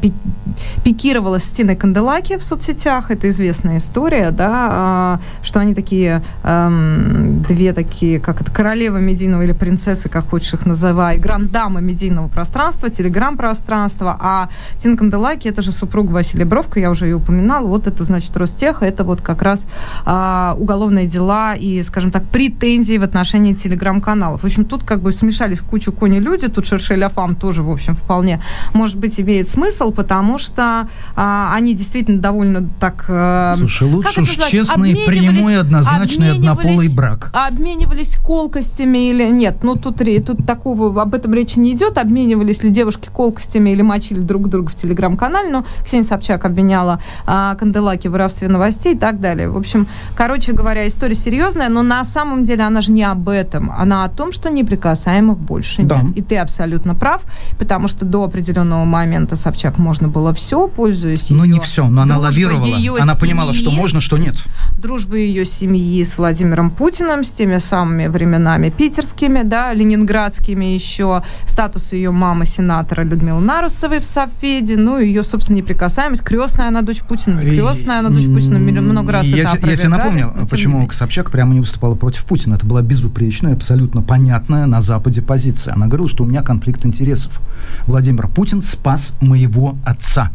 пикировала 0.83 1.39
с 1.39 1.43
Тиной 1.43 1.75
Канделаки 1.75 2.37
в 2.37 2.43
соцсетях. 2.43 3.11
Это 3.11 3.29
известная 3.29 3.77
история, 3.77 4.31
да, 4.31 4.49
а, 4.71 5.19
что 5.41 5.59
они 5.59 5.73
такие, 5.73 6.21
две 6.43 7.73
такие, 7.73 8.19
как 8.19 8.41
это, 8.41 8.51
королевы 8.51 9.01
медийного 9.01 9.43
или 9.43 9.53
принцессы, 9.53 10.09
как 10.09 10.29
хочешь 10.29 10.53
их 10.53 10.65
называй, 10.65 11.17
грандамы 11.17 11.81
медийного 11.81 12.27
пространства, 12.27 12.89
телеграм-пространства. 12.89 14.17
А 14.19 14.49
Тина 14.77 14.97
Канделаки, 14.97 15.47
это 15.47 15.61
же 15.61 15.71
супруга 15.71 16.11
Василия 16.11 16.45
Бровка, 16.45 16.79
я 16.79 16.91
уже 16.91 17.05
ее 17.05 17.19
упоминала, 17.23 17.65
вот 17.65 17.87
это, 17.87 18.03
значит, 18.03 18.35
Ростех, 18.37 18.83
это 18.83 19.03
вот 19.03 19.21
как 19.21 19.41
раз 19.41 19.65
а, 20.05 20.55
уголовные 20.59 21.07
дела 21.07 21.55
и, 21.55 21.81
скажем 21.83 22.11
так, 22.11 22.23
претензии 22.25 22.97
в 22.97 23.03
отношении 23.03 23.53
телеграм-каналов. 23.53 24.41
В 24.41 24.45
общем, 24.45 24.65
тут 24.65 24.83
как 24.83 25.01
бы 25.01 25.11
смешались 25.11 25.59
в 25.59 25.63
кучу 25.63 25.91
кони 25.91 26.19
люди, 26.19 26.47
тут 26.47 26.65
Шершель 26.65 27.03
Афам 27.03 27.35
тоже, 27.35 27.63
в 27.63 27.69
общем, 27.69 27.95
вполне, 27.95 28.41
может 28.73 28.97
быть, 28.97 29.19
имеет 29.19 29.49
смысл, 29.49 29.91
потому 29.91 30.37
что 30.37 30.87
а, 31.15 31.53
они 31.55 31.73
действительно 31.73 32.19
довольно 32.19 32.67
так... 32.79 33.05
А, 33.07 33.55
Слушай, 33.57 33.89
лучше 33.89 34.21
уж 34.21 34.35
честный, 34.49 34.95
прямой, 35.05 35.59
однозначный 35.59 36.31
однополый 36.31 36.93
брак. 36.93 37.31
Обменивались 37.33 38.17
колкостями 38.17 39.09
или 39.09 39.29
нет? 39.29 39.57
Ну, 39.63 39.75
тут, 39.75 40.01
тут 40.25 40.45
такого, 40.45 41.01
об 41.01 41.13
этом 41.13 41.33
речи 41.33 41.59
не 41.59 41.73
идет, 41.73 41.97
обменивались 41.97 42.63
ли 42.63 42.69
девушки 42.69 43.09
колкостями 43.13 43.69
или 43.69 43.81
мочили 43.81 44.19
друг 44.19 44.49
друга 44.49 44.71
в 44.71 44.75
телеграм-канале, 44.75 45.49
но 45.49 45.65
Ксения 45.85 46.05
Собчак 46.05 46.45
обвиняла 46.45 46.99
а, 47.25 47.55
Канделаки 47.55 48.07
воровстве 48.07 48.47
новостей 48.47 48.95
и 48.95 48.97
так 48.97 49.19
далее. 49.19 49.49
В 49.49 49.57
общем, 49.57 49.87
короче 50.15 50.53
говоря, 50.53 50.87
история 50.87 51.15
серьезная, 51.15 51.69
но 51.69 51.83
на 51.83 52.03
самом 52.03 52.45
деле 52.45 52.63
она 52.63 52.81
же 52.81 52.91
не 52.91 53.03
об 53.03 53.29
этом, 53.29 53.71
она 53.71 54.03
о 54.05 54.09
том, 54.09 54.31
что 54.31 54.49
неприкасаемых 54.49 55.37
больше 55.37 55.83
да. 55.83 56.01
нет. 56.01 56.17
И 56.17 56.21
ты 56.21 56.37
абсолютно 56.37 56.95
прав, 56.95 57.21
потому 57.57 57.87
что 57.87 58.05
до 58.05 58.23
определенного 58.23 58.85
момента 58.85 59.35
Собчак 59.35 59.77
можно 59.77 60.07
было 60.07 60.33
все, 60.33 60.67
пользуясь 60.67 61.29
Ну, 61.29 61.45
не 61.45 61.59
все, 61.59 61.87
но 61.87 62.03
она 62.03 62.17
лавировала. 62.17 62.65
Она 62.65 63.15
семьи, 63.15 63.19
понимала, 63.19 63.53
что 63.53 63.71
можно, 63.71 64.01
что 64.01 64.17
нет. 64.17 64.35
Дружба 64.77 65.17
ее 65.17 65.45
семьи 65.45 66.03
с 66.03 66.17
Владимиром 66.17 66.69
Путиным, 66.69 67.23
с 67.23 67.31
теми 67.31 67.57
самыми 67.57 68.07
временами 68.07 68.69
питерскими, 68.69 69.43
да, 69.43 69.73
ленинградскими 69.73 70.65
еще, 70.65 71.23
статус 71.45 71.93
ее 71.93 72.11
мамы 72.11 72.45
сенатора 72.45 73.03
Людмилы 73.03 73.41
Нарусовой 73.41 73.99
в 73.99 74.05
Совпеде, 74.05 74.77
ну, 74.77 74.99
ее, 74.99 75.23
собственно, 75.23 75.57
неприкасаемость, 75.57 76.23
крестная 76.23 76.67
она 76.67 76.81
дочь 76.81 77.01
Путина, 77.07 77.39
не 77.39 77.51
крестная 77.51 77.99
она 77.99 78.09
дочь 78.09 78.25
Путина, 78.25 78.59
много 78.59 79.11
раз 79.11 79.27
я, 79.27 79.51
это 79.51 79.67
Я 79.67 79.77
тебе 79.77 79.89
напомню, 79.89 80.33
почему 80.49 80.89
Собчак 80.91 81.31
прямо 81.31 81.53
не 81.53 81.59
выступала 81.59 81.95
против 81.95 82.25
Путина. 82.25 82.55
Это 82.55 82.65
была 82.65 82.81
безупречная, 82.81 83.53
абсолютно 83.53 84.01
понятная 84.01 84.65
на 84.65 84.81
Западе 84.81 85.21
позиция. 85.21 85.73
Она 85.73 85.87
говорила, 85.87 86.09
что 86.09 86.23
у 86.23 86.27
меня 86.27 86.41
конфликт 86.41 86.85
интересов. 86.85 87.39
Владимир 87.87 88.27
Путин 88.27 88.61
спас 88.61 89.13
моего 89.21 89.77
отца. 89.83 90.31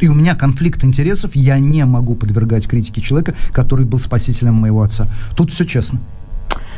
И 0.00 0.08
у 0.08 0.14
меня 0.14 0.34
конфликт 0.34 0.82
интересов, 0.82 1.36
я 1.36 1.58
не 1.58 1.84
могу 1.84 2.14
подвергать 2.14 2.66
критике 2.66 3.02
человека, 3.02 3.34
который 3.52 3.84
был 3.84 3.98
спасителем 3.98 4.54
моего 4.54 4.82
отца. 4.82 5.06
Тут 5.36 5.52
все 5.52 5.66
честно. 5.66 6.00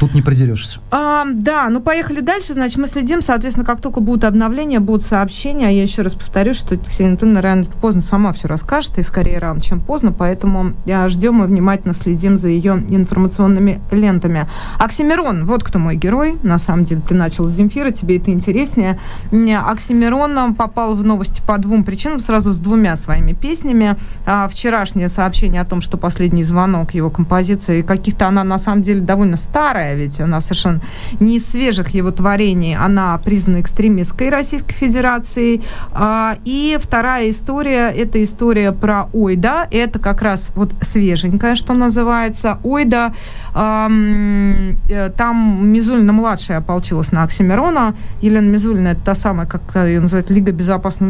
Тут 0.03 0.15
не 0.15 0.23
продерешься. 0.23 0.81
А, 0.91 1.25
да, 1.33 1.69
ну 1.69 1.81
поехали 1.81 2.19
дальше. 2.19 2.55
Значит, 2.55 2.77
мы 2.79 2.89
следим, 2.89 3.23
соответственно, 3.23 3.65
как 3.65 3.81
только 3.81 4.01
будут 4.01 4.25
обновления, 4.25 4.81
будут 4.81 5.05
сообщения. 5.07 5.71
Я 5.71 5.83
еще 5.83 6.03
раз 6.03 6.15
повторю, 6.15 6.55
что 6.55 6.77
Ксения 6.77 7.11
Анатольевна 7.11 7.41
рано 7.41 7.65
поздно 7.81 8.01
сама 8.01 8.33
все 8.33 8.49
расскажет, 8.49 8.99
и 8.99 9.05
скорее 9.05 9.39
рано, 9.39 9.61
чем 9.61 9.81
поздно, 9.81 10.11
поэтому 10.11 10.73
я 10.87 11.09
ждем 11.09 11.45
и 11.45 11.47
внимательно 11.47 11.95
следим 11.95 12.37
за 12.37 12.49
ее 12.49 12.85
информационными 12.89 13.81
лентами. 13.93 14.49
Оксимирон, 14.81 15.47
вот 15.47 15.63
кто 15.63 15.79
мой 15.79 15.95
герой. 15.95 16.37
На 16.43 16.59
самом 16.59 16.85
деле, 16.85 17.01
ты 17.09 17.15
начал 17.15 17.47
с 17.47 17.53
Земфира, 17.53 17.93
тебе 17.93 18.17
это 18.17 18.33
интереснее. 18.33 18.99
Оксимирон 19.31 20.57
попал 20.57 20.97
в 20.97 21.05
новости 21.05 21.41
по 21.47 21.59
двум 21.59 21.85
причинам, 21.85 22.19
сразу 22.19 22.51
с 22.51 22.59
двумя 22.59 22.97
своими 22.97 23.35
песнями. 23.35 23.97
А, 24.27 24.49
вчерашнее 24.49 25.09
сообщение 25.09 25.61
о 25.61 25.65
том, 25.65 25.81
что 25.81 25.97
последний 25.97 26.43
звонок 26.43 26.93
его 26.93 27.09
композиции, 27.09 27.83
каких-то 27.83 28.27
она 28.27 28.43
на 28.43 28.59
самом 28.59 28.83
деле 28.83 29.01
довольно 29.01 29.37
старая, 29.37 29.92
ведь 29.95 30.21
она 30.21 30.41
совершенно 30.41 30.81
не 31.21 31.37
из 31.37 31.47
свежих 31.47 31.91
его 31.91 32.11
творений, 32.11 32.77
она 32.77 33.19
признана 33.19 33.61
экстремистской 33.61 34.29
Российской 34.29 34.75
Федерацией. 34.75 35.63
А, 35.93 36.37
и 36.45 36.79
вторая 36.81 37.31
история, 37.31 37.89
это 37.91 38.23
история 38.23 38.73
про 38.73 39.09
Ойда, 39.13 39.69
это 39.71 39.99
как 39.99 40.23
раз 40.23 40.53
вот 40.55 40.73
свеженькая, 40.81 41.55
что 41.55 41.75
называется. 41.75 42.59
Ойда, 42.63 43.15
там 43.55 45.73
Мизулина-младшая 45.73 46.59
ополчилась 46.59 47.13
на 47.13 47.25
Оксимирона, 47.25 47.95
Елена 48.21 48.49
Мизулина, 48.49 48.89
это 48.89 49.01
та 49.05 49.15
самая, 49.15 49.47
как 49.47 49.63
ее 49.87 50.01
называют, 50.01 50.31
Лига 50.31 50.53
безопасности, 50.53 51.03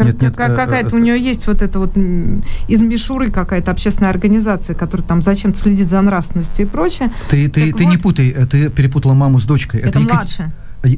нет, 0.00 0.22
нет, 0.22 0.34
э, 0.38 0.54
какая-то 0.54 0.94
э, 0.94 0.98
у 0.98 1.02
нее 1.02 1.18
есть 1.18 1.46
вот 1.46 1.62
это 1.62 1.78
вот 1.78 1.96
из 2.68 2.80
Мишуры 2.80 3.30
какая-то 3.30 3.70
общественная 3.70 4.10
организация, 4.10 4.74
которая 4.74 5.06
там 5.06 5.22
зачем-то 5.22 5.58
следит 5.58 5.88
за 5.88 6.00
нравственностью 6.00 6.66
и 6.66 6.68
прочее. 6.68 7.10
Ты, 7.30 7.48
ты, 7.48 7.72
ты 7.72 7.84
вот, 7.84 7.90
не 7.90 7.96
путай 7.96 8.30
ты 8.46 8.70
перепутала 8.70 9.14
маму 9.14 9.40
с 9.40 9.44
дочкой. 9.44 9.80
Это, 9.80 9.88
это 9.88 10.00
младшая. 10.00 10.52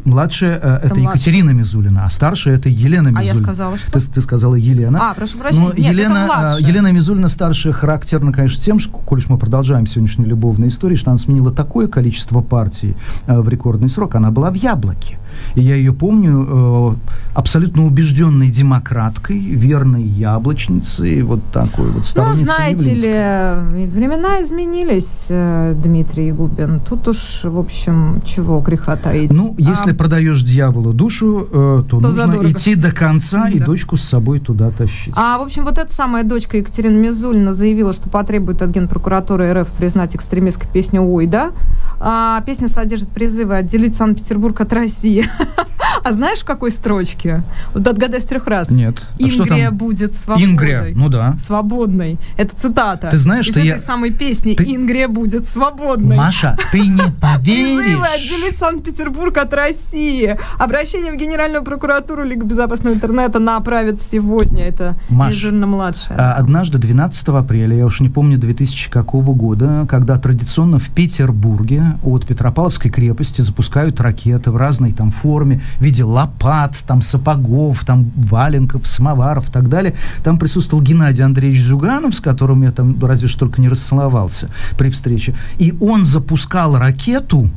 Младшая 0.05 0.57
это, 0.57 0.81
это 0.85 1.01
Екатерина 1.01 1.51
Мизулина, 1.51 2.05
а 2.05 2.11
старшая 2.11 2.57
это 2.57 2.69
Елена 2.69 3.09
Мизулина. 3.09 3.21
А 3.21 3.23
я 3.23 3.35
сказала, 3.35 3.79
что? 3.79 3.91
Ты, 3.93 4.01
ты 4.01 4.21
сказала 4.21 4.55
Елена. 4.55 5.11
А, 5.11 5.15
прошу 5.15 5.39
прощения. 5.39 5.69
Но 5.69 5.73
Нет, 5.73 5.93
Елена, 5.93 6.29
это 6.29 6.67
Елена 6.67 6.93
Мизулина 6.93 7.29
старшая 7.29 7.73
характерна, 7.73 8.33
конечно, 8.33 8.63
тем, 8.63 8.79
что, 8.79 8.91
коль 8.91 9.23
мы 9.29 9.39
продолжаем 9.39 9.87
сегодняшнюю 9.87 10.29
любовную 10.29 10.71
историю, 10.71 10.99
что 10.99 11.11
она 11.11 11.19
сменила 11.19 11.51
такое 11.51 11.89
количество 11.89 12.41
партий 12.41 12.95
э, 13.27 13.39
в 13.39 13.49
рекордный 13.49 13.89
срок. 13.89 14.15
Она 14.15 14.31
была 14.31 14.51
в 14.51 14.55
яблоке. 14.55 15.19
И 15.55 15.63
я 15.63 15.75
ее 15.75 15.93
помню 15.93 16.47
э, 16.49 16.95
абсолютно 17.35 17.87
убежденной 17.87 18.49
демократкой, 18.49 19.39
верной 19.39 20.03
яблочницей, 20.03 21.23
вот 21.23 21.41
такой 21.53 21.91
вот 21.91 22.11
Ну, 22.17 22.35
знаете 22.35 22.95
ли, 22.95 23.89
времена 23.89 24.43
изменились, 24.43 25.27
э, 25.31 25.75
Дмитрий 25.83 26.33
Губин. 26.33 26.81
Тут 26.81 27.09
уж, 27.09 27.45
в 27.45 27.59
общем, 27.59 28.21
чего 28.25 28.61
греха 28.61 28.97
таить. 28.97 29.33
Ну, 29.33 29.55
а... 29.57 29.61
если 29.61 29.93
продаешь 29.93 30.43
дьяволу 30.43 30.93
душу, 30.93 31.47
э, 31.51 31.51
то, 31.51 31.85
то 31.89 32.01
нужно 32.01 32.27
задорого. 32.27 32.51
идти 32.51 32.75
до 32.75 32.93
конца 32.93 33.45
да. 33.45 33.51
и 33.51 33.59
дочку 33.59 33.97
с 33.97 34.03
собой 34.03 34.41
туда 34.41 34.71
тащить. 34.71 35.15
А, 35.17 35.39
в 35.39 35.43
общем, 35.43 35.65
вот 35.65 35.79
эта 35.79 35.93
самая 35.93 36.25
дочка 36.25 36.57
Екатерина 36.57 36.97
Мизулина 36.97 37.55
заявила, 37.55 37.93
что 37.93 38.09
потребует 38.09 38.63
от 38.63 38.71
Генпрокуратуры 38.71 39.53
РФ 39.53 39.69
признать 39.69 40.17
экстремистской 40.17 40.69
песню 40.73 41.03
«Ой», 41.03 41.27
да? 41.27 41.53
А, 42.01 42.41
песня 42.47 42.69
содержит 42.69 43.11
призывы 43.11 43.57
отделить 43.57 43.95
Санкт-Петербург 43.95 44.61
от 44.61 44.73
России. 44.73 45.30
А 46.03 46.13
знаешь, 46.13 46.41
в 46.41 46.45
какой 46.45 46.71
строчке? 46.71 47.43
Вот 47.75 47.87
отгадай 47.87 48.21
с 48.21 48.25
трех 48.25 48.47
раз. 48.47 48.71
Нет. 48.71 49.03
А 49.19 49.23
Ингрия 49.23 49.71
будет 49.71 50.15
свободной. 50.15 50.51
Ингрия, 50.51 50.93
ну 50.95 51.09
да. 51.09 51.37
Свободной. 51.39 52.19
Это 52.37 52.57
цитата. 52.57 53.09
Ты 53.11 53.19
знаешь, 53.19 53.47
из 53.47 53.53
что 53.53 53.61
этой 53.61 53.69
я... 53.69 53.79
самой 53.79 54.11
песни 54.11 54.55
ты... 54.55 54.65
Ингрия 54.75 55.09
будет 55.09 55.47
свободной. 55.47 56.17
Маша, 56.17 56.57
ты 56.73 56.81
не 56.81 57.03
поверишь. 57.21 57.85
Призывы 57.85 58.07
отделить 58.07 58.57
Санкт-Петербург 58.57 59.37
от 59.37 59.53
России. 59.53 60.39
Обращение 60.59 61.13
в 61.13 61.17
Генеральную 61.17 61.65
прокуратуру 61.65 62.25
Лига 62.25 62.47
безопасного 62.47 62.95
интернета 62.95 63.39
направят 63.39 64.01
сегодня. 64.01 64.65
Это 64.65 64.97
Маш, 65.09 65.43
младшая. 65.45 66.19
А, 66.19 66.35
однажды, 66.35 66.79
12 66.79 67.29
апреля, 67.29 67.77
я 67.77 67.87
уж 67.87 68.01
не 68.01 68.09
помню 68.09 68.39
2000 68.39 68.91
какого 68.91 69.35
года, 69.35 69.87
когда 69.89 70.17
традиционно 70.17 70.79
в 70.79 70.89
Петербурге 70.89 71.99
от 72.03 72.27
Петропавловской 72.27 72.91
крепости 72.91 73.43
запускают 73.43 74.01
ракеты 74.01 74.51
в 74.51 74.57
разной 74.57 74.93
там 74.93 75.11
форме, 75.21 75.61
в 75.79 75.83
виде 75.83 76.05
лопат, 76.05 76.77
там 76.87 77.03
сапогов, 77.03 77.85
там 77.85 78.11
валенков, 78.17 78.87
самоваров 78.87 79.49
и 79.49 79.53
так 79.53 79.69
далее. 79.69 79.95
Там 80.23 80.39
присутствовал 80.39 80.83
Геннадий 80.83 81.25
Андреевич 81.25 81.63
Зюганов, 81.63 82.15
с 82.15 82.21
которым 82.21 82.63
я 82.63 82.71
там 82.71 82.97
разве 83.05 83.29
что 83.29 83.41
только 83.41 83.61
не 83.61 83.69
расцеловался 83.69 84.49
при 84.79 84.89
встрече. 84.91 85.35
И 85.59 85.75
он 85.81 86.05
запускал 86.05 86.77
ракету, 86.77 87.51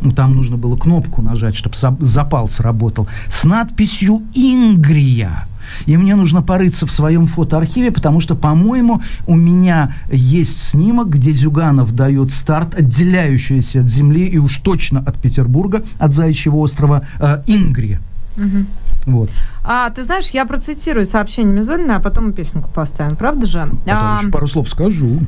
ну, 0.00 0.10
там 0.12 0.34
нужно 0.34 0.56
было 0.56 0.76
кнопку 0.76 1.22
нажать, 1.22 1.56
чтобы 1.56 1.76
запал 2.00 2.48
сработал, 2.48 3.08
с 3.28 3.44
надписью 3.44 4.22
«Ингрия». 4.34 5.46
И 5.86 5.96
мне 5.96 6.14
нужно 6.14 6.42
порыться 6.42 6.86
в 6.86 6.92
своем 6.92 7.26
фотоархиве, 7.26 7.90
потому 7.90 8.20
что, 8.20 8.34
по-моему, 8.34 9.02
у 9.26 9.34
меня 9.34 9.94
есть 10.10 10.62
снимок, 10.62 11.08
где 11.10 11.32
Зюганов 11.32 11.92
дает 11.92 12.32
старт, 12.32 12.74
отделяющийся 12.78 13.80
от 13.80 13.88
Земли 13.88 14.26
и 14.26 14.38
уж 14.38 14.58
точно 14.58 15.00
от 15.00 15.20
Петербурга, 15.20 15.82
от 15.98 16.14
Заячьего 16.14 16.56
острова 16.56 17.02
э, 17.18 17.42
Ингрия. 17.46 18.00
Угу. 18.36 18.66
Вот. 19.06 19.30
А 19.64 19.90
ты 19.90 20.02
знаешь, 20.04 20.30
я 20.30 20.44
процитирую 20.46 21.06
сообщение 21.06 21.52
Мизулина, 21.52 21.96
а 21.96 22.00
потом 22.00 22.32
песенку 22.32 22.70
поставим, 22.70 23.16
правда 23.16 23.46
же? 23.46 23.60
Потом 23.60 23.80
а, 23.86 24.18
еще 24.20 24.30
пару 24.30 24.48
слов 24.48 24.68
скажу. 24.68 25.20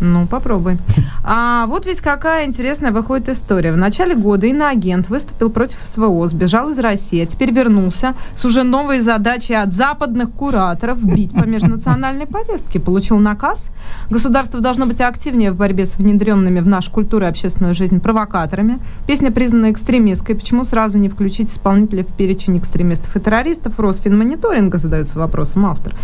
Ну, 0.00 0.26
попробуй. 0.26 0.78
А 1.24 1.66
вот 1.66 1.84
ведь 1.84 2.00
какая 2.00 2.46
интересная 2.46 2.92
выходит 2.92 3.28
история. 3.28 3.72
В 3.72 3.76
начале 3.76 4.14
года 4.14 4.46
иноагент 4.46 5.08
выступил 5.08 5.50
против 5.50 5.78
СВО, 5.82 6.26
сбежал 6.28 6.70
из 6.70 6.78
России, 6.78 7.20
а 7.20 7.26
теперь 7.26 7.52
вернулся 7.52 8.14
с 8.36 8.44
уже 8.44 8.62
новой 8.62 9.00
задачей 9.00 9.54
от 9.54 9.72
западных 9.72 10.30
кураторов 10.30 11.04
бить 11.04 11.32
по 11.32 11.44
межнациональной 11.44 12.26
повестке. 12.26 12.78
Получил 12.78 13.18
наказ. 13.18 13.70
Государство 14.08 14.60
должно 14.60 14.86
быть 14.86 15.00
активнее 15.00 15.50
в 15.50 15.56
борьбе 15.56 15.84
с 15.84 15.96
внедренными 15.96 16.60
в 16.60 16.66
нашу 16.68 16.92
культуру 16.92 17.24
и 17.24 17.28
общественную 17.28 17.74
жизнь 17.74 18.00
провокаторами. 18.00 18.78
Песня 19.06 19.32
признана 19.32 19.72
экстремистской. 19.72 20.36
Почему 20.36 20.62
сразу 20.62 20.98
не 20.98 21.08
включить 21.08 21.50
исполнителя 21.50 22.04
в 22.04 22.16
перечень 22.16 22.56
экстремистов 22.58 23.16
и 23.16 23.20
террористов? 23.20 23.78
Росфинмониторинга 23.80 24.78
задается 24.78 25.18
вопросом 25.18 25.66
автор. 25.66 25.94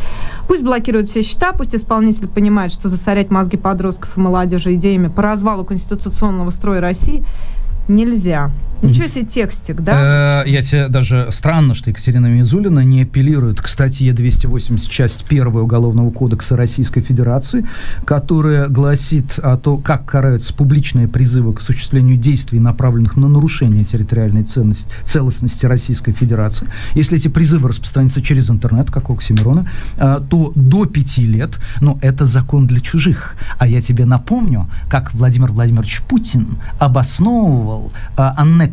Пусть 0.48 0.64
блокируют 0.64 1.08
все 1.08 1.22
счета, 1.22 1.52
пусть 1.52 1.74
исполнитель 1.74 2.26
понимает, 2.26 2.72
что 2.72 2.88
засорять 2.88 3.30
мозги 3.30 3.56
подростков 3.84 4.16
и 4.16 4.20
молодежи 4.20 4.74
идеями 4.76 5.08
по 5.08 5.20
развалу 5.20 5.62
конституционного 5.62 6.48
строя 6.48 6.80
России 6.80 7.22
нельзя. 7.86 8.50
Ничего 8.88 9.06
себе 9.06 9.24
текстик, 9.24 9.80
да? 9.80 10.42
Э, 10.44 10.48
я 10.48 10.62
тебе 10.62 10.88
даже 10.88 11.28
странно, 11.30 11.74
что 11.74 11.90
Екатерина 11.90 12.26
Мизулина 12.26 12.80
не 12.80 13.02
апеллирует 13.02 13.60
к 13.60 13.68
статье 13.68 14.12
280, 14.12 14.90
часть 14.90 15.24
1 15.28 15.46
Уголовного 15.46 16.10
кодекса 16.10 16.56
Российской 16.56 17.00
Федерации, 17.00 17.66
которая 18.04 18.68
гласит 18.68 19.38
о 19.38 19.56
том, 19.56 19.82
как 19.82 20.04
караются 20.06 20.54
публичные 20.54 21.08
призывы 21.08 21.52
к 21.54 21.60
осуществлению 21.60 22.16
действий, 22.16 22.60
направленных 22.60 23.16
на 23.16 23.28
нарушение 23.28 23.84
территориальной 23.84 24.42
ценности, 24.44 24.88
целостности 25.04 25.66
Российской 25.66 26.12
Федерации. 26.12 26.68
Если 26.94 27.18
эти 27.18 27.28
призывы 27.28 27.68
распространятся 27.68 28.22
через 28.22 28.50
интернет, 28.50 28.90
как 28.90 29.10
у 29.10 29.14
Оксимирона, 29.14 29.68
э, 29.98 30.20
то 30.28 30.52
до 30.54 30.86
пяти 30.86 31.26
лет, 31.26 31.58
но 31.80 31.98
это 32.02 32.24
закон 32.24 32.66
для 32.66 32.80
чужих. 32.80 33.36
А 33.58 33.66
я 33.66 33.80
тебе 33.80 34.04
напомню, 34.04 34.68
как 34.88 35.14
Владимир 35.14 35.52
Владимирович 35.52 36.02
Путин 36.02 36.58
обосновывал 36.78 37.92
э, 38.16 38.22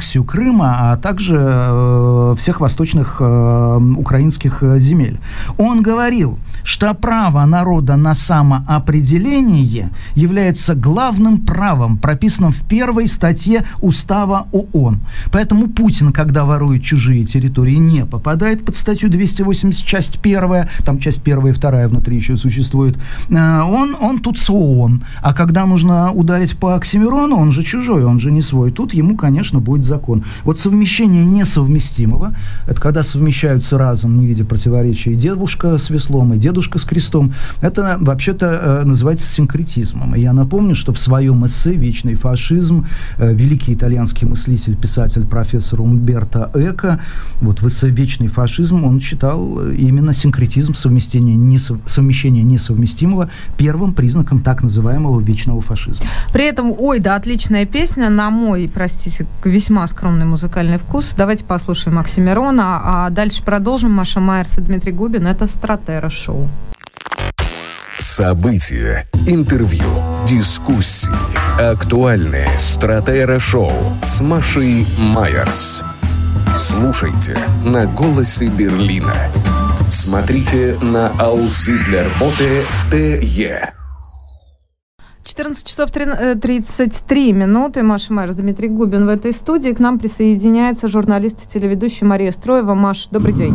аннексию 0.02 0.24
Крыма, 0.24 0.92
а 0.92 0.98
также 0.98 1.38
э, 1.38 2.36
всех 2.38 2.60
восточных 2.60 3.18
э, 3.20 3.80
украинских 3.98 4.64
э, 4.64 4.80
земель. 4.80 5.20
Он 5.58 5.84
говорил, 5.84 6.40
что 6.64 6.94
право 6.94 7.46
народа 7.46 7.98
на 7.98 8.16
самоопределение 8.16 9.90
является 10.16 10.74
главным 10.76 11.38
правом, 11.38 11.98
прописанным 11.98 12.52
в 12.52 12.68
первой 12.68 13.08
статье 13.08 13.64
Устава 13.82 14.48
ООН. 14.52 15.00
Поэтому 15.32 15.68
Путин, 15.68 16.12
когда 16.14 16.46
ворует 16.46 16.84
чужие 16.84 17.26
территории, 17.26 17.76
не 17.76 18.06
попадает 18.06 18.66
под 18.66 18.76
статью 18.76 19.10
280, 19.10 19.86
часть 19.86 20.20
первая, 20.20 20.68
там 20.84 21.00
часть 21.00 21.22
первая 21.22 21.54
и 21.54 21.56
вторая 21.56 21.88
внутри 21.88 22.18
еще 22.18 22.38
существует. 22.38 22.98
Он, 23.30 23.96
он 24.02 24.20
тут 24.20 24.40
с 24.40 24.50
ООН. 24.50 25.04
А 25.22 25.34
когда 25.34 25.66
нужно 25.66 26.12
ударить 26.12 26.58
по 26.58 26.76
Оксимирону, 26.76 27.38
он 27.38 27.52
же 27.52 27.64
чужой, 27.64 28.04
он 28.04 28.20
же 28.20 28.32
не 28.32 28.42
свой. 28.42 28.72
Тут 28.72 28.94
ему, 28.94 29.16
конечно, 29.16 29.60
будет 29.60 29.91
закон. 29.92 30.24
Вот 30.46 30.58
совмещение 30.58 31.26
несовместимого, 31.26 32.34
это 32.68 32.80
когда 32.80 33.04
совмещаются 33.04 33.78
разом, 33.78 34.18
не 34.18 34.26
видя 34.26 34.46
противоречия, 34.46 35.12
и 35.12 35.16
девушка 35.16 35.78
с 35.78 35.90
веслом, 35.90 36.34
и 36.34 36.38
дедушка 36.38 36.80
с 36.80 36.86
крестом, 36.86 37.34
это 37.62 37.98
вообще-то 38.00 38.46
э, 38.46 38.86
называется 38.86 39.28
синкретизмом. 39.28 40.16
И 40.16 40.22
я 40.22 40.34
напомню, 40.34 40.76
что 40.76 40.94
в 40.94 41.00
своем 41.00 41.46
эссе 41.46 41.74
«Вечный 41.74 42.16
фашизм» 42.16 42.86
э, 43.18 43.34
великий 43.34 43.74
итальянский 43.74 44.28
мыслитель, 44.28 44.78
писатель, 44.78 45.26
профессор 45.26 45.82
Умберто 45.82 46.50
Эко, 46.54 47.00
вот 47.42 47.62
в 47.62 47.68
эссе 47.68 47.90
«Вечный 47.90 48.28
фашизм» 48.28 48.86
он 48.86 49.02
считал 49.02 49.60
э, 49.60 49.76
именно 49.76 50.14
синкретизм, 50.14 50.74
совмещение, 50.74 51.36
несов... 51.36 51.80
совмещение 51.86 52.44
несовместимого 52.44 53.30
первым 53.58 53.94
признаком 53.94 54.40
так 54.40 54.64
называемого 54.64 55.20
вечного 55.20 55.62
фашизма. 55.62 56.06
При 56.32 56.46
этом, 56.46 56.74
ой, 56.78 57.00
да, 57.00 57.16
отличная 57.16 57.66
песня, 57.66 58.10
на 58.10 58.30
мой, 58.30 58.70
простите, 58.74 59.26
весьма 59.44 59.71
скромный 59.88 60.26
музыкальный 60.26 60.78
вкус. 60.78 61.14
Давайте 61.18 61.44
послушаем 61.44 61.98
Оксимирона, 62.00 62.82
а 62.84 63.10
дальше 63.10 63.44
продолжим. 63.44 63.92
Маша 63.92 64.20
Майерс 64.20 64.58
и 64.58 64.62
Дмитрий 64.62 64.92
Губин. 64.92 65.28
Это 65.28 65.48
«Стратера 65.48 66.10
шоу». 66.10 66.50
События, 67.98 69.06
интервью, 69.28 69.86
дискуссии, 70.28 71.14
актуальные 71.60 72.50
«Стратера 72.60 73.40
шоу» 73.40 73.72
с 74.02 74.22
Машей 74.22 74.88
Майерс. 74.98 75.84
Слушайте 76.58 77.38
на 77.64 77.86
«Голосе 77.86 78.48
Берлина». 78.48 79.16
Смотрите 79.90 80.78
на 80.82 81.10
Ауслидлерботе 81.20 82.64
ТЕ. 82.92 83.74
14 85.24 85.68
часов 85.68 85.92
33 85.92 87.30
э, 87.30 87.34
минуты. 87.34 87.84
Маша 87.84 88.14
Майер, 88.14 88.34
Дмитрий 88.34 88.70
Губин 88.70 89.06
в 89.06 89.10
этой 89.10 89.34
студии. 89.34 89.72
К 89.72 89.80
нам 89.80 90.00
присоединяется 90.00 90.88
журналист 90.88 91.38
и 91.44 91.54
телеведущая 91.54 92.08
Мария 92.08 92.32
Строева. 92.32 92.74
Маш, 92.74 93.08
добрый 93.08 93.34
день. 93.34 93.54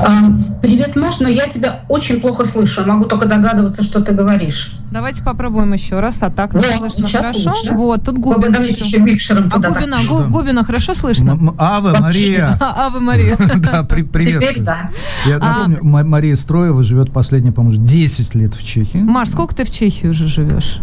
А, 0.00 0.60
привет, 0.62 0.96
Маш, 0.96 1.20
но 1.20 1.28
я 1.28 1.46
тебя 1.48 1.80
очень 1.88 2.20
плохо 2.20 2.44
слышу. 2.44 2.84
Могу 2.86 3.04
только 3.04 3.26
догадываться, 3.26 3.82
что 3.82 4.00
ты 4.00 4.12
говоришь. 4.12 4.72
Давайте 4.90 5.22
попробуем 5.22 5.72
еще 5.72 6.00
раз. 6.00 6.22
А 6.22 6.30
так 6.30 6.54
вот, 6.54 6.64
слышно 6.64 7.08
хорошо? 7.08 7.50
Лучше. 7.50 7.74
Вот, 7.74 8.04
тут 8.04 8.18
Губин. 8.18 8.52
Давайте 8.52 8.84
еще 8.84 9.00
микшером 9.00 9.50
а 9.52 9.58
Губина, 9.58 9.96
Гу, 10.08 10.24
Губина 10.28 10.64
хорошо 10.64 10.94
слышно? 10.94 11.32
М- 11.32 11.54
Ава, 11.58 11.96
Мария. 12.00 12.58
Ава, 12.60 12.98
Мария. 13.00 13.36
Да, 13.56 13.82
привет. 13.82 14.42
Теперь 14.42 14.62
да. 14.62 14.90
Я 15.26 15.38
напомню, 15.38 15.78
Мария 15.82 16.36
Строева 16.36 16.82
живет 16.82 17.12
последние, 17.12 17.52
по-моему, 17.52 17.84
10 17.84 18.34
лет 18.34 18.54
в 18.54 18.64
Чехии. 18.64 18.98
Маш, 18.98 19.30
сколько 19.30 19.54
ты 19.54 19.64
в 19.64 19.70
Чехии 19.70 20.06
уже 20.06 20.28
живешь? 20.28 20.80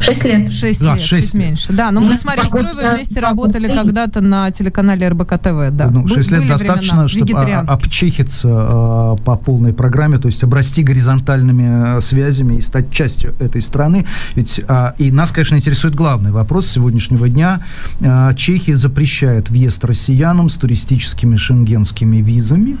Шесть 0.00 0.24
лет. 0.24 0.52
Шесть 0.52 0.80
да, 0.80 0.94
лет, 0.94 1.02
6 1.02 1.24
чуть 1.24 1.34
лет. 1.34 1.42
меньше. 1.42 1.72
Да, 1.72 1.90
но 1.90 2.00
ну, 2.00 2.08
мы 2.08 2.16
с 2.16 2.24
Марией 2.24 2.48
Строевой 2.48 2.94
вместе 2.94 3.20
работали 3.20 3.68
когда-то 3.68 4.20
на 4.20 4.50
телеканале 4.50 5.08
РБК 5.08 5.38
ТВ. 5.38 5.70
Да. 5.72 5.90
Ну, 5.90 6.06
6 6.06 6.30
лет 6.30 6.46
достаточно, 6.46 7.08
чтобы 7.08 7.32
обчехиться 7.32 8.48
э, 8.48 9.16
по 9.24 9.36
полной 9.36 9.72
программе, 9.72 10.18
то 10.18 10.28
есть 10.28 10.42
обрасти 10.42 10.82
горизонтальными 10.82 11.98
э, 11.98 12.00
связями 12.00 12.56
и 12.56 12.60
стать 12.60 12.90
частью 12.90 13.34
этой 13.40 13.62
страны. 13.62 14.06
Ведь, 14.34 14.60
э, 14.66 14.92
и 14.98 15.10
нас, 15.10 15.32
конечно, 15.32 15.56
интересует 15.56 15.94
главный 15.94 16.30
вопрос 16.30 16.66
сегодняшнего 16.68 17.28
дня. 17.28 17.60
Э, 18.00 18.30
Чехия 18.36 18.76
запрещает 18.76 19.50
въезд 19.50 19.84
россиянам 19.84 20.48
с 20.48 20.54
туристическими 20.54 21.36
шенгенскими 21.36 22.18
визами. 22.18 22.76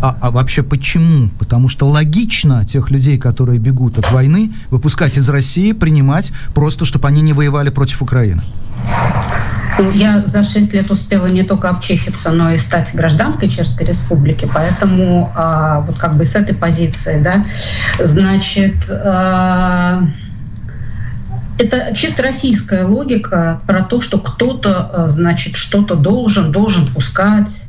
А, 0.00 0.16
а 0.20 0.30
вообще 0.30 0.62
почему? 0.62 1.28
Потому 1.38 1.68
что 1.68 1.88
логично 1.88 2.64
тех 2.64 2.90
людей, 2.90 3.18
которые 3.18 3.58
бегут 3.58 3.98
от 3.98 4.10
войны, 4.12 4.52
выпускать 4.70 5.16
из 5.16 5.28
России, 5.28 5.72
принимать 5.72 6.32
просто, 6.54 6.84
чтобы 6.84 7.08
они 7.08 7.20
не 7.22 7.32
воевали 7.32 7.70
против 7.70 8.02
Украины. 8.02 8.42
Я 9.94 10.20
за 10.24 10.44
шесть 10.44 10.72
лет 10.72 10.90
успела 10.90 11.26
не 11.26 11.42
только 11.42 11.68
обчехиться, 11.68 12.30
но 12.30 12.52
и 12.52 12.58
стать 12.58 12.94
гражданкой 12.94 13.48
Чешской 13.48 13.86
Республики, 13.86 14.48
поэтому 14.52 15.32
а, 15.34 15.80
вот 15.80 15.98
как 15.98 16.16
бы 16.16 16.24
с 16.24 16.36
этой 16.36 16.54
позиции, 16.54 17.20
да, 17.20 17.44
значит, 17.98 18.88
а, 18.88 20.02
это 21.58 21.94
чисто 21.94 22.22
российская 22.22 22.84
логика 22.84 23.60
про 23.66 23.82
то, 23.82 24.00
что 24.00 24.18
кто-то, 24.18 24.90
а, 24.92 25.08
значит, 25.08 25.56
что-то 25.56 25.96
должен, 25.96 26.52
должен 26.52 26.86
пускать, 26.86 27.64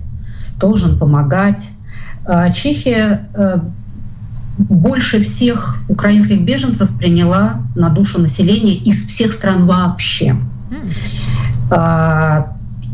должен 0.59 0.99
помогать. 0.99 1.71
Чехия 2.55 3.29
больше 4.57 5.21
всех 5.21 5.77
украинских 5.89 6.45
беженцев 6.45 6.89
приняла 6.97 7.61
на 7.75 7.89
душу 7.89 8.19
населения 8.19 8.75
из 8.75 9.05
всех 9.07 9.33
стран 9.33 9.65
вообще. 9.65 10.37
Mm. 10.69 12.45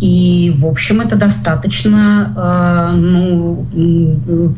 И, 0.02 0.52
в 0.58 0.65
общем, 0.65 1.00
это 1.02 1.15
достаточно 1.15 2.34
э, 2.36 2.95
ну, 2.95 3.65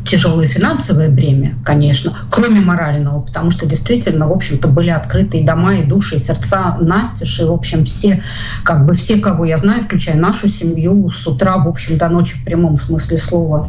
тяжелое 0.06 0.48
финансовое 0.48 1.10
бремя, 1.10 1.58
конечно, 1.66 2.13
кроме 2.32 2.62
морального, 2.62 3.20
потому 3.20 3.52
что 3.52 3.66
действительно, 3.66 4.30
в 4.30 4.32
общем-то, 4.32 4.70
были 4.70 4.89
открыты 4.89 5.39
и 5.39 5.46
дома, 5.46 5.76
и 5.76 5.84
души, 5.84 6.16
и 6.16 6.18
сердца 6.18 6.78
настежь, 6.80 7.42
и, 7.42 7.44
в 7.44 7.52
общем, 7.52 7.84
все, 7.84 8.24
как 8.63 8.86
бы 8.86 8.96
все, 8.96 9.18
кого 9.18 9.44
я 9.44 9.58
знаю, 9.58 9.84
включая 9.84 10.16
нашу 10.16 10.48
семью, 10.48 11.12
с 11.12 11.28
утра, 11.28 11.58
в 11.58 11.68
общем, 11.68 11.98
до 11.98 12.08
ночи 12.08 12.38
в 12.38 12.46
прямом 12.46 12.78
смысле 12.78 13.18
слова 13.18 13.68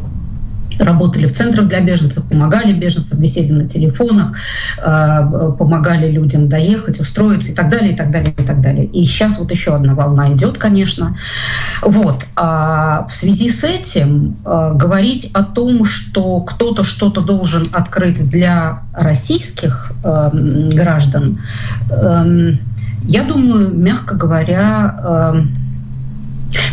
работали 0.79 1.27
в 1.27 1.33
центрах 1.33 1.67
для 1.67 1.81
беженцев, 1.81 2.23
помогали 2.25 2.73
беженцам, 2.73 3.19
беседе 3.19 3.53
на 3.53 3.67
телефонах, 3.67 4.33
э, 4.77 5.51
помогали 5.57 6.11
людям 6.11 6.49
доехать, 6.49 6.99
устроиться 6.99 7.51
и 7.51 7.55
так 7.55 7.69
далее, 7.69 7.93
и 7.93 7.95
так 7.95 8.11
далее, 8.11 8.33
и 8.37 8.43
так 8.43 8.61
далее. 8.61 8.85
И 8.85 9.03
сейчас 9.05 9.39
вот 9.39 9.51
еще 9.51 9.75
одна 9.75 9.93
волна 9.93 10.33
идет, 10.33 10.57
конечно. 10.57 11.17
Вот. 11.81 12.25
А 12.35 13.05
в 13.07 13.13
связи 13.13 13.49
с 13.49 13.63
этим 13.63 14.35
э, 14.45 14.71
говорить 14.75 15.29
о 15.33 15.43
том, 15.43 15.85
что 15.85 16.41
кто-то 16.41 16.83
что-то 16.83 17.21
должен 17.21 17.67
открыть 17.71 18.29
для 18.29 18.83
российских 18.93 19.91
э, 20.03 20.29
граждан, 20.73 21.39
эм, 21.89 22.59
я 23.03 23.23
думаю, 23.23 23.75
мягко 23.75 24.15
говоря, 24.15 25.45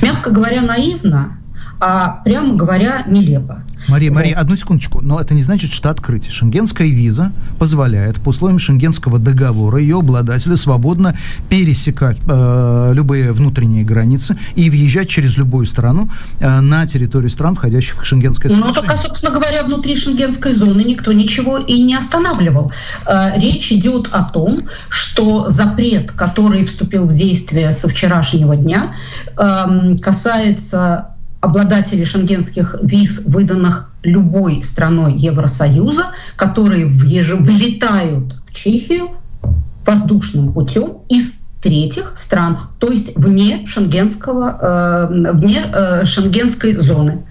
мягко 0.01 0.31
говоря, 0.31 0.63
наивно, 0.63 1.37
а 1.81 2.21
прямо 2.25 2.55
говоря, 2.55 3.03
нелепо. 3.07 3.63
Мария, 3.89 4.11
вот. 4.11 4.17
Мария, 4.17 4.37
одну 4.37 4.57
секундочку. 4.57 5.01
Но 5.01 5.21
это 5.21 5.35
не 5.35 5.43
значит, 5.43 5.73
что 5.73 5.91
открытие. 5.91 6.31
Шенгенская 6.31 6.89
виза 6.89 7.33
позволяет 7.59 8.21
по 8.21 8.31
условиям 8.31 8.59
Шенгенского 8.59 9.19
договора 9.19 9.79
ее 9.79 9.99
обладателю 9.99 10.57
свободно 10.57 11.17
пересекать 11.49 12.19
э, 12.27 12.93
любые 12.95 13.33
внутренние 13.33 13.85
границы 13.85 14.39
и 14.55 14.71
въезжать 14.71 15.09
через 15.09 15.37
любую 15.37 15.67
страну 15.67 16.09
э, 16.41 16.61
на 16.61 16.87
территорию 16.87 17.31
стран, 17.31 17.55
входящих 17.55 18.03
в 18.03 18.05
Шенгенское 18.05 18.51
ну, 18.51 18.57
соглашение. 18.57 18.83
Ну, 18.83 18.89
только, 18.89 19.03
собственно 19.09 19.33
говоря, 19.35 19.63
внутри 19.65 19.97
Шенгенской 19.97 20.53
зоны 20.53 20.83
никто 20.83 21.13
ничего 21.13 21.59
и 21.59 21.83
не 21.83 21.95
останавливал. 21.95 22.73
Э, 23.07 23.39
речь 23.39 23.73
идет 23.73 24.09
о 24.13 24.25
том, 24.25 24.61
что 24.89 25.49
запрет, 25.49 26.13
который 26.13 26.65
вступил 26.65 27.07
в 27.07 27.13
действие 27.13 27.73
со 27.73 27.89
вчерашнего 27.89 28.57
дня, 28.57 28.95
э, 29.37 29.95
касается 30.01 31.12
обладателей 31.43 32.05
шенгенских 32.05 32.77
виз, 32.83 33.25
выданных 33.27 33.91
любой 34.03 34.63
страной 34.63 35.15
Евросоюза, 35.19 36.13
которые 36.37 36.87
влетают 36.87 38.41
в 38.47 38.55
Чехию 38.55 39.11
воздушным 39.85 40.53
путем 40.53 40.99
из 41.09 41.35
третьих 41.61 42.13
стран, 42.17 42.59
то 42.79 42.91
есть 42.91 43.17
вне 43.17 43.67
шенгенского, 43.67 45.09
э, 45.11 45.33
вне 45.33 45.65
э, 45.73 46.05
шенгенской 46.05 46.75
зоны. 46.75 47.25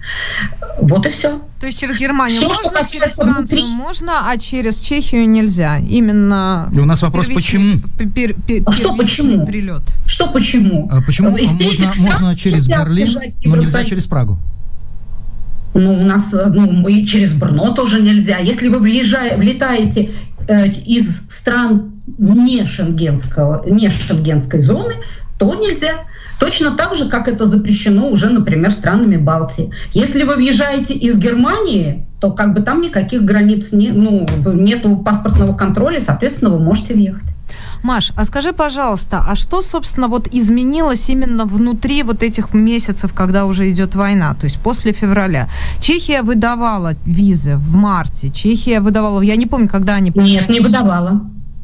Вот 0.78 1.06
и 1.06 1.10
все. 1.10 1.40
То 1.62 1.66
есть 1.66 1.78
через 1.78 1.96
Германию 1.96 2.40
все, 2.40 2.48
можно, 2.48 2.80
через 2.90 3.14
Францию 3.14 3.36
внутри... 3.36 3.62
можно, 3.62 4.28
а 4.28 4.36
через 4.36 4.80
Чехию 4.80 5.30
нельзя. 5.30 5.78
Именно. 5.78 6.68
И 6.74 6.78
у 6.80 6.84
нас 6.84 7.02
вопрос, 7.02 7.28
почему? 7.32 7.78
Пер, 8.12 8.34
пер, 8.34 8.64
а 8.66 8.72
что 8.72 8.96
почему? 8.96 9.46
Прилет. 9.46 9.84
Что 10.04 10.26
почему? 10.26 10.88
А 10.90 11.00
почему 11.02 11.36
Из 11.36 11.52
можно, 11.52 11.92
можно 12.00 12.34
через 12.34 12.66
Берлин, 12.66 13.06
но 13.44 13.56
нельзя 13.56 13.84
через 13.84 14.08
Прагу? 14.08 14.38
Ну, 15.74 16.00
у 16.00 16.02
нас 16.02 16.32
ну, 16.32 16.88
и 16.88 17.06
через 17.06 17.32
Брно 17.34 17.72
тоже 17.74 18.02
нельзя. 18.02 18.38
Если 18.38 18.66
вы 18.66 18.80
влезая, 18.80 19.36
влетаете 19.36 20.10
э, 20.48 20.66
из 20.68 21.28
стран 21.28 21.92
не, 22.18 22.66
шенгенского, 22.66 23.64
не 23.68 23.88
шенгенской 23.88 24.58
зоны, 24.58 24.94
то 25.42 25.54
нельзя. 25.54 26.04
Точно 26.38 26.70
так 26.70 26.94
же, 26.94 27.08
как 27.08 27.28
это 27.28 27.46
запрещено 27.46 28.08
уже, 28.08 28.30
например, 28.30 28.70
странами 28.72 29.16
Балтии. 29.16 29.72
Если 29.92 30.22
вы 30.22 30.36
въезжаете 30.36 30.94
из 30.94 31.18
Германии, 31.18 32.06
то 32.20 32.30
как 32.30 32.54
бы 32.54 32.62
там 32.62 32.80
никаких 32.80 33.24
границ 33.24 33.72
не, 33.72 33.90
ну, 33.90 34.26
нету 34.44 34.96
паспортного 34.96 35.56
контроля, 35.56 36.00
соответственно, 36.00 36.50
вы 36.50 36.60
можете 36.60 36.94
въехать. 36.94 37.28
Маш, 37.82 38.12
а 38.16 38.24
скажи, 38.24 38.52
пожалуйста, 38.52 39.24
а 39.28 39.34
что, 39.34 39.62
собственно, 39.62 40.06
вот 40.06 40.28
изменилось 40.32 41.08
именно 41.08 41.44
внутри 41.44 42.04
вот 42.04 42.22
этих 42.22 42.54
месяцев, 42.54 43.12
когда 43.12 43.44
уже 43.44 43.68
идет 43.70 43.96
война, 43.96 44.34
то 44.34 44.44
есть 44.44 44.58
после 44.60 44.92
февраля? 44.92 45.48
Чехия 45.80 46.22
выдавала 46.22 46.94
визы 47.04 47.56
в 47.56 47.74
марте, 47.74 48.30
Чехия 48.30 48.80
выдавала, 48.80 49.20
я 49.22 49.34
не 49.34 49.46
помню, 49.46 49.68
когда 49.68 49.94
они... 49.94 50.12
Нет, 50.14 50.48
не 50.48 50.60
выдавала. 50.60 51.22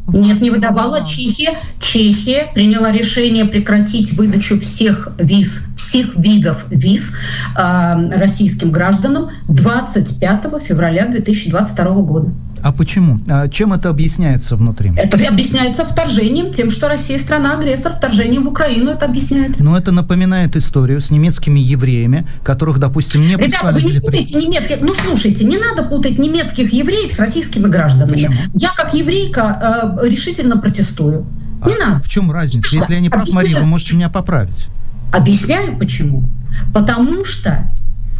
Нет, 0.09 0.41
не 0.41 0.51
выдавала 0.51 1.05
Чехия. 1.05 1.59
Чехия 1.81 2.51
приняла 2.55 2.91
решение 2.93 3.45
прекратить 3.45 4.13
выдачу 4.15 4.59
всех 4.61 5.11
виз, 5.19 5.67
всех 5.77 6.17
видов 6.17 6.65
виз 6.71 7.13
э, 7.57 8.07
российским 8.17 8.73
гражданам 8.73 9.31
25 9.49 10.45
февраля 10.63 11.07
2022 11.07 11.85
года. 12.03 12.31
А 12.63 12.73
почему? 12.73 13.21
А 13.29 13.49
чем 13.49 13.73
это 13.73 13.89
объясняется 13.89 14.57
внутри? 14.57 14.93
Это 14.97 15.17
объясняется 15.29 15.85
вторжением, 15.85 16.53
тем, 16.53 16.71
что 16.71 16.89
Россия 16.89 17.19
страна-агрессор, 17.19 17.93
вторжением 17.93 18.45
в 18.45 18.49
Украину 18.49 18.91
это 18.91 19.07
объясняется. 19.07 19.65
Но 19.65 19.77
это 19.77 19.93
напоминает 19.93 20.57
историю 20.57 21.01
с 21.01 21.11
немецкими 21.11 21.61
евреями, 21.61 22.27
которых, 22.43 22.79
допустим, 22.79 23.27
не 23.27 23.37
Ребята, 23.37 23.73
вы 23.73 23.83
не 23.83 24.01
путайте 24.01 24.39
немецких... 24.39 24.81
Ну, 24.81 24.95
слушайте, 24.95 25.45
не 25.45 25.59
надо 25.59 25.85
путать 25.85 26.19
немецких 26.19 26.73
евреев 26.73 27.13
с 27.13 27.19
российскими 27.19 27.69
гражданами. 27.69 28.13
Почему? 28.13 28.35
Я, 28.55 28.71
как 28.75 28.95
еврейка, 28.95 29.97
э, 30.03 30.09
решительно 30.09 30.57
протестую. 30.57 31.27
Не 31.67 31.75
а 31.75 31.79
надо. 31.79 32.05
В 32.05 32.09
чем 32.09 32.31
разница? 32.31 32.75
Если 32.75 32.95
я 32.95 33.01
не 33.01 33.09
прав, 33.09 33.29
Мария, 33.33 33.61
вы 33.61 33.67
можете 33.67 33.95
меня 33.95 34.09
поправить. 34.09 34.67
Объясняю, 35.13 35.77
почему. 35.79 36.25
Потому 36.73 37.25
что 37.25 37.71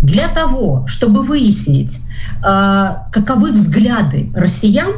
для 0.03 0.29
того, 0.29 0.85
чтобы 0.87 1.23
выяснить, 1.23 2.01
э, 2.45 2.89
каковы 3.13 3.53
взгляды 3.53 4.31
россиян, 4.35 4.93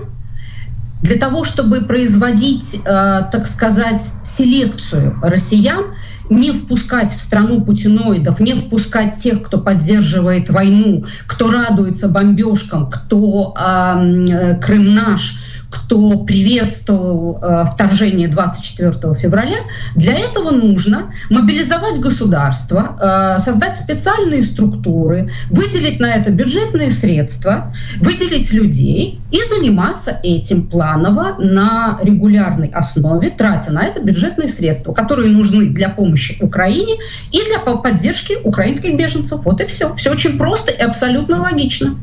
для 1.03 1.17
того, 1.17 1.45
чтобы 1.45 1.81
производить, 1.81 2.75
э, 2.75 3.23
так 3.33 3.47
сказать, 3.47 4.11
селекцию 4.23 5.19
россиян, 5.23 5.85
не 6.29 6.53
впускать 6.53 7.11
в 7.11 7.21
страну 7.21 7.63
путиноидов, 7.63 8.39
не 8.39 8.55
впускать 8.55 9.15
тех, 9.17 9.43
кто 9.43 9.59
поддерживает 9.59 10.51
войну, 10.51 11.05
кто 11.27 11.51
радуется 11.51 12.09
бомбежкам, 12.09 12.89
кто 12.91 13.55
э, 13.59 14.57
Крым 14.61 14.95
наш, 14.95 15.39
кто 15.71 16.19
приветствовал 16.19 17.39
э, 17.41 17.65
вторжение 17.73 18.29
24 18.29 18.93
февраля, 19.15 19.59
для 19.95 20.19
этого 20.19 20.51
нужно 20.51 21.15
мобилизовать 21.31 22.01
государство, 22.01 22.97
э, 23.01 23.41
создать 23.41 23.77
специальные 23.77 24.43
структуры, 24.43 25.31
выделить 25.49 26.01
на 26.01 26.15
это 26.15 26.31
бюджетные 26.33 26.91
средства, 26.91 27.73
выделить 28.01 28.53
людей 28.53 29.21
и 29.31 29.39
заниматься 29.45 30.19
этим 30.25 30.67
планово 30.67 31.37
на 31.39 31.99
регулярной 32.03 32.69
основе, 32.69 33.31
тратя 33.31 33.73
на 33.73 33.85
это 33.85 34.01
бюджетные 34.01 34.49
средства, 34.49 34.93
которые 34.93 35.31
нужны 35.31 35.67
для 35.67 35.89
помощи 35.89 36.37
Украине 36.43 36.97
и 37.31 37.41
для 37.45 37.61
поддержки 37.61 38.37
украинских 38.43 38.97
беженцев. 38.97 39.45
Вот 39.45 39.61
и 39.61 39.67
все. 39.67 39.95
Все 39.95 40.11
очень 40.11 40.37
просто 40.37 40.73
и 40.73 40.83
абсолютно 40.83 41.41
логично. 41.41 41.97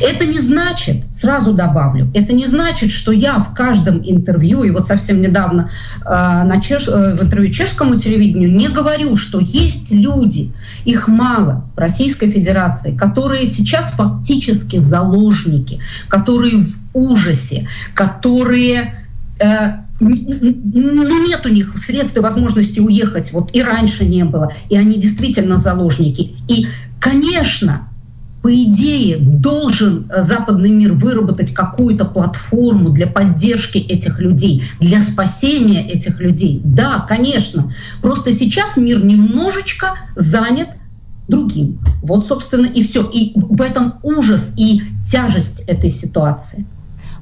Это 0.00 0.26
не 0.26 0.38
значит, 0.38 1.04
сразу 1.12 1.52
добавлю, 1.52 2.10
это 2.14 2.32
не 2.32 2.46
значит, 2.46 2.90
что 2.90 3.12
я 3.12 3.38
в 3.38 3.54
каждом 3.54 4.00
интервью, 4.04 4.64
и 4.64 4.70
вот 4.70 4.86
совсем 4.86 5.20
недавно 5.20 5.70
э, 6.04 6.08
на 6.08 6.60
чеш, 6.60 6.88
э, 6.88 7.16
в 7.16 7.22
интервью 7.22 7.52
чешскому 7.52 7.96
телевидению 7.96 8.52
не 8.52 8.68
говорю, 8.68 9.16
что 9.16 9.40
есть 9.40 9.90
люди, 9.90 10.52
их 10.84 11.08
мало 11.08 11.64
в 11.74 11.78
Российской 11.78 12.30
Федерации, 12.30 12.96
которые 12.96 13.46
сейчас 13.46 13.90
фактически 13.92 14.78
заложники, 14.78 15.80
которые 16.08 16.58
в 16.58 16.78
ужасе, 16.92 17.68
которые... 17.94 19.06
Э, 19.40 19.88
ну, 20.00 21.26
нет 21.26 21.44
у 21.44 21.48
них 21.48 21.76
средств 21.76 22.16
и 22.16 22.20
возможности 22.20 22.78
уехать, 22.78 23.32
вот 23.32 23.50
и 23.52 23.62
раньше 23.62 24.04
не 24.04 24.24
было, 24.24 24.52
и 24.68 24.76
они 24.76 24.96
действительно 24.96 25.58
заложники. 25.58 26.36
И, 26.46 26.68
конечно, 27.00 27.87
по 28.42 28.54
идее, 28.54 29.18
должен 29.18 30.08
э, 30.10 30.22
западный 30.22 30.70
мир 30.70 30.92
выработать 30.92 31.52
какую-то 31.52 32.04
платформу 32.04 32.90
для 32.90 33.06
поддержки 33.06 33.78
этих 33.78 34.20
людей, 34.20 34.62
для 34.80 35.00
спасения 35.00 35.88
этих 35.88 36.20
людей. 36.20 36.60
Да, 36.64 37.04
конечно. 37.08 37.72
Просто 38.00 38.32
сейчас 38.32 38.76
мир 38.76 39.04
немножечко 39.04 39.94
занят 40.14 40.68
другим. 41.26 41.78
Вот, 42.02 42.26
собственно, 42.26 42.66
и 42.66 42.82
все. 42.82 43.02
И 43.02 43.32
в 43.34 43.60
этом 43.60 43.94
ужас 44.02 44.54
и 44.56 44.82
тяжесть 45.04 45.60
этой 45.66 45.90
ситуации. 45.90 46.64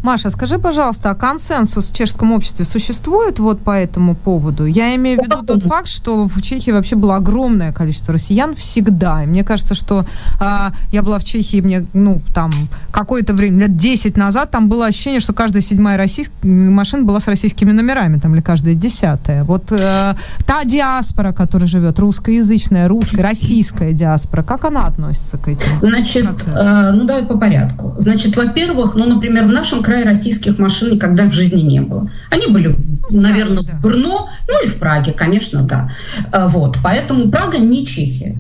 Маша, 0.07 0.31
скажи, 0.31 0.59
пожалуйста, 0.59 1.11
а 1.11 1.15
консенсус 1.17 1.87
в 1.87 1.93
чешском 1.93 2.31
обществе 2.31 2.65
существует 2.65 3.41
вот 3.41 3.61
по 3.61 3.73
этому 3.73 4.15
поводу? 4.15 4.65
Я 4.65 4.95
имею 4.95 5.19
в 5.19 5.25
виду 5.25 5.43
тот 5.45 5.65
факт, 5.65 5.89
что 5.89 6.29
в 6.29 6.43
Чехии 6.43 6.71
вообще 6.71 6.95
было 6.95 7.17
огромное 7.17 7.73
количество 7.73 8.13
россиян 8.13 8.55
всегда. 8.55 9.25
И 9.25 9.27
мне 9.27 9.43
кажется, 9.43 9.75
что 9.75 10.07
а, 10.39 10.73
я 10.93 11.03
была 11.03 11.19
в 11.19 11.25
Чехии, 11.25 11.61
мне, 11.61 11.87
ну, 11.93 12.21
там, 12.33 12.53
какое-то 12.93 13.33
время, 13.33 13.63
лет 13.63 13.77
10 13.77 14.17
назад, 14.17 14.53
там 14.53 14.69
было 14.69 14.87
ощущение, 14.87 15.19
что 15.19 15.33
каждая 15.33 15.61
седьмая 15.61 15.97
российская 15.97 16.47
машина 16.47 17.03
была 17.03 17.19
с 17.19 17.27
российскими 17.27 17.73
номерами, 17.73 18.21
там, 18.21 18.33
или 18.33 18.41
каждая 18.41 18.77
десятая. 18.77 19.43
Вот 19.43 19.73
э, 19.73 20.15
та 20.47 20.65
диаспора, 20.65 21.33
которая 21.33 21.67
живет, 21.67 21.99
русскоязычная, 21.99 22.87
русская, 22.87 23.23
российская 23.23 23.93
диаспора, 23.93 24.45
как 24.45 24.67
она 24.67 24.87
относится 24.87 25.37
к 25.37 25.49
этим 25.49 25.81
Значит, 25.81 26.47
э, 26.47 26.93
ну, 26.93 27.07
давай 27.07 27.25
по 27.25 27.37
порядку. 27.37 27.97
Значит, 27.99 28.37
во-первых, 28.37 28.95
ну, 28.95 29.07
например, 29.07 29.47
в 29.47 29.53
нашем 29.53 29.83
крае 29.83 29.96
края 29.97 30.05
российских 30.05 30.59
машин 30.59 30.93
никогда 30.93 31.25
в 31.25 31.33
жизни 31.33 31.63
не 31.63 31.81
было. 31.81 32.11
Они 32.31 32.47
были, 32.49 32.77
наверное, 33.11 33.63
в 33.63 33.81
Брно, 33.81 34.29
ну 34.47 34.65
и 34.65 34.69
в 34.69 34.77
Праге, 34.79 35.13
конечно, 35.13 35.63
да. 35.63 35.91
А, 36.33 36.49
вот, 36.49 36.77
поэтому 36.83 37.31
Прага 37.31 37.57
не 37.57 37.87
Чехия. 37.87 38.37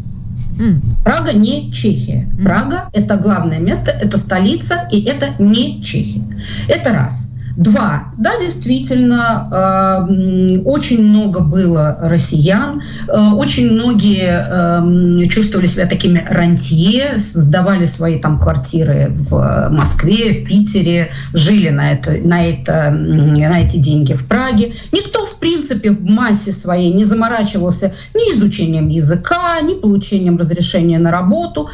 Прага 1.02 1.32
не 1.32 1.72
Чехия. 1.72 2.28
Прага– 2.42 2.90
это 2.92 3.16
главное 3.16 3.58
место, 3.58 3.90
это 3.90 4.18
столица, 4.18 4.86
и 4.92 5.02
это 5.04 5.34
не 5.38 5.82
Чехия. 5.82 6.22
Это 6.68 6.92
раз. 6.92 7.32
Два. 7.56 8.12
Да, 8.18 8.38
действительно, 8.38 9.48
э, 9.50 10.60
очень 10.60 11.02
много 11.02 11.40
было 11.40 11.96
россиян, 12.02 12.82
э, 13.08 13.18
очень 13.34 13.72
многие 13.72 15.24
э, 15.24 15.28
чувствовали 15.28 15.64
себя 15.64 15.86
такими 15.86 16.22
рантье, 16.28 17.14
сдавали 17.16 17.86
свои 17.86 18.18
там 18.18 18.38
квартиры 18.38 19.10
в 19.30 19.70
Москве, 19.70 20.34
в 20.34 20.44
Питере, 20.46 21.10
жили 21.32 21.70
на, 21.70 21.92
это, 21.92 22.12
на, 22.12 22.46
это, 22.46 22.90
на 22.90 23.62
эти 23.62 23.78
деньги 23.78 24.12
в 24.12 24.26
Праге. 24.26 24.72
Никто, 24.92 25.24
в 25.24 25.38
принципе, 25.38 25.92
в 25.92 26.04
массе 26.04 26.52
своей 26.52 26.92
не 26.92 27.04
заморачивался 27.04 27.94
ни 28.14 28.34
изучением 28.34 28.88
языка, 28.88 29.58
ни 29.62 29.80
получением 29.80 30.36
разрешения 30.36 30.98
на 30.98 31.10
работу. 31.10 31.70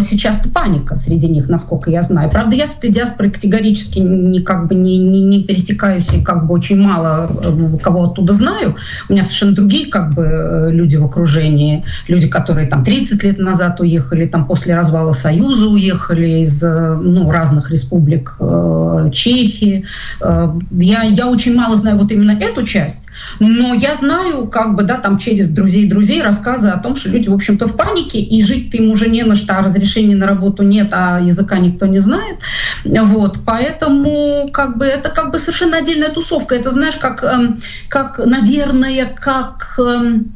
Сейчас 0.00 0.42
паника 0.54 0.96
среди 0.96 1.28
них, 1.28 1.50
насколько 1.50 1.90
я 1.90 2.00
знаю. 2.00 2.30
Правда, 2.30 2.56
я 2.56 2.66
с 2.66 2.78
этой 2.78 2.90
диаспорой 2.90 3.30
категорически 3.30 3.98
не, 3.98 4.40
как 4.40 4.68
бы 4.68 4.74
не, 4.74 4.98
не 4.98 5.25
не 5.28 5.42
пересекаюсь 5.42 6.12
и 6.12 6.22
как 6.22 6.46
бы 6.46 6.54
очень 6.54 6.80
мало 6.80 7.30
э, 7.42 7.78
кого 7.82 8.04
оттуда 8.04 8.32
знаю. 8.32 8.76
У 9.08 9.12
меня 9.12 9.22
совершенно 9.22 9.52
другие 9.52 9.86
как 9.86 10.14
бы 10.14 10.22
э, 10.22 10.70
люди 10.72 10.96
в 10.96 11.04
окружении, 11.04 11.84
люди, 12.08 12.28
которые 12.28 12.68
там 12.68 12.84
30 12.84 13.22
лет 13.22 13.38
назад 13.38 13.80
уехали, 13.80 14.26
там 14.26 14.46
после 14.46 14.74
развала 14.74 15.12
Союза 15.12 15.66
уехали 15.66 16.40
из 16.40 16.62
э, 16.62 16.94
ну, 16.94 17.30
разных 17.30 17.70
республик 17.70 18.36
э, 18.40 19.10
Чехии. 19.12 19.84
Э, 20.20 20.52
я, 20.70 21.02
я 21.02 21.28
очень 21.28 21.54
мало 21.54 21.76
знаю 21.76 21.98
вот 21.98 22.10
именно 22.12 22.32
эту 22.32 22.64
часть, 22.64 23.06
Но 23.40 23.74
я 23.74 23.94
знаю, 23.94 24.46
как 24.46 24.76
бы, 24.76 24.82
да, 24.82 24.96
там 24.96 25.18
через 25.18 25.48
друзей 25.48 25.88
друзей 25.88 26.22
рассказы 26.22 26.68
о 26.68 26.78
том, 26.78 26.96
что 26.96 27.10
люди, 27.10 27.28
в 27.28 27.34
общем-то, 27.34 27.66
в 27.66 27.76
панике, 27.76 28.18
и 28.18 28.42
жить-то 28.42 28.76
им 28.76 28.90
уже 28.90 29.08
не 29.08 29.22
на 29.22 29.36
что, 29.36 29.58
а 29.58 29.62
разрешения 29.62 30.16
на 30.16 30.26
работу 30.26 30.62
нет, 30.62 30.90
а 30.92 31.20
языка 31.20 31.58
никто 31.58 31.86
не 31.86 31.98
знает. 32.00 32.38
Вот, 32.84 33.40
поэтому, 33.44 34.48
как 34.52 34.78
бы, 34.78 34.84
это 34.84 35.10
как 35.16 35.32
бы 35.32 35.38
совершенно 35.38 35.78
отдельная 35.78 36.10
тусовка. 36.10 36.54
Это, 36.54 36.70
знаешь, 36.70 36.96
как, 36.96 37.24
эм, 37.24 37.58
как 37.88 38.18
наверное, 38.18 39.06
как 39.18 39.74
эм, 39.78 40.32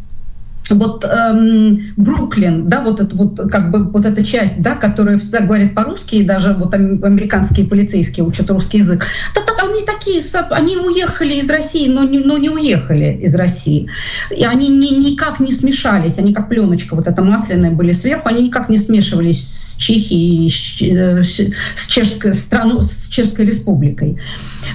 вот 0.70 1.04
эм, 1.04 1.92
Бруклин, 1.96 2.68
да, 2.68 2.80
вот 2.80 3.00
это 3.00 3.14
вот 3.14 3.38
как 3.50 3.70
бы 3.70 3.90
вот 3.90 4.06
эта 4.06 4.24
часть, 4.24 4.62
да, 4.62 4.74
которая 4.76 5.18
всегда 5.18 5.40
говорит 5.40 5.74
по-русски, 5.74 6.16
и 6.16 6.24
даже 6.24 6.54
вот 6.54 6.72
американские 6.72 7.66
полицейские 7.66 8.24
учат 8.24 8.50
русский 8.50 8.78
язык, 8.78 9.04
так, 9.34 9.49
они 9.80 9.86
такие, 9.86 10.22
они 10.50 10.76
уехали 10.76 11.34
из 11.34 11.48
России, 11.50 11.88
но 11.88 12.04
не, 12.04 12.18
но 12.18 12.38
не 12.38 12.50
уехали 12.50 13.18
из 13.22 13.34
России, 13.34 13.88
и 14.30 14.44
они 14.44 14.68
ни, 14.68 15.10
никак 15.10 15.40
не 15.40 15.52
смешались, 15.52 16.18
они 16.18 16.32
как 16.34 16.48
пленочка 16.48 16.94
вот 16.94 17.06
эта 17.06 17.22
масляная 17.22 17.70
были 17.70 17.92
сверху, 17.92 18.28
они 18.28 18.44
никак 18.44 18.68
не 18.68 18.78
смешивались 18.78 19.46
с 19.46 19.76
Чехией, 19.76 20.50
с 20.50 21.86
чешской 21.86 22.34
страной, 22.34 22.82
с 22.82 23.08
Чешской 23.08 23.44
республикой. 23.44 24.18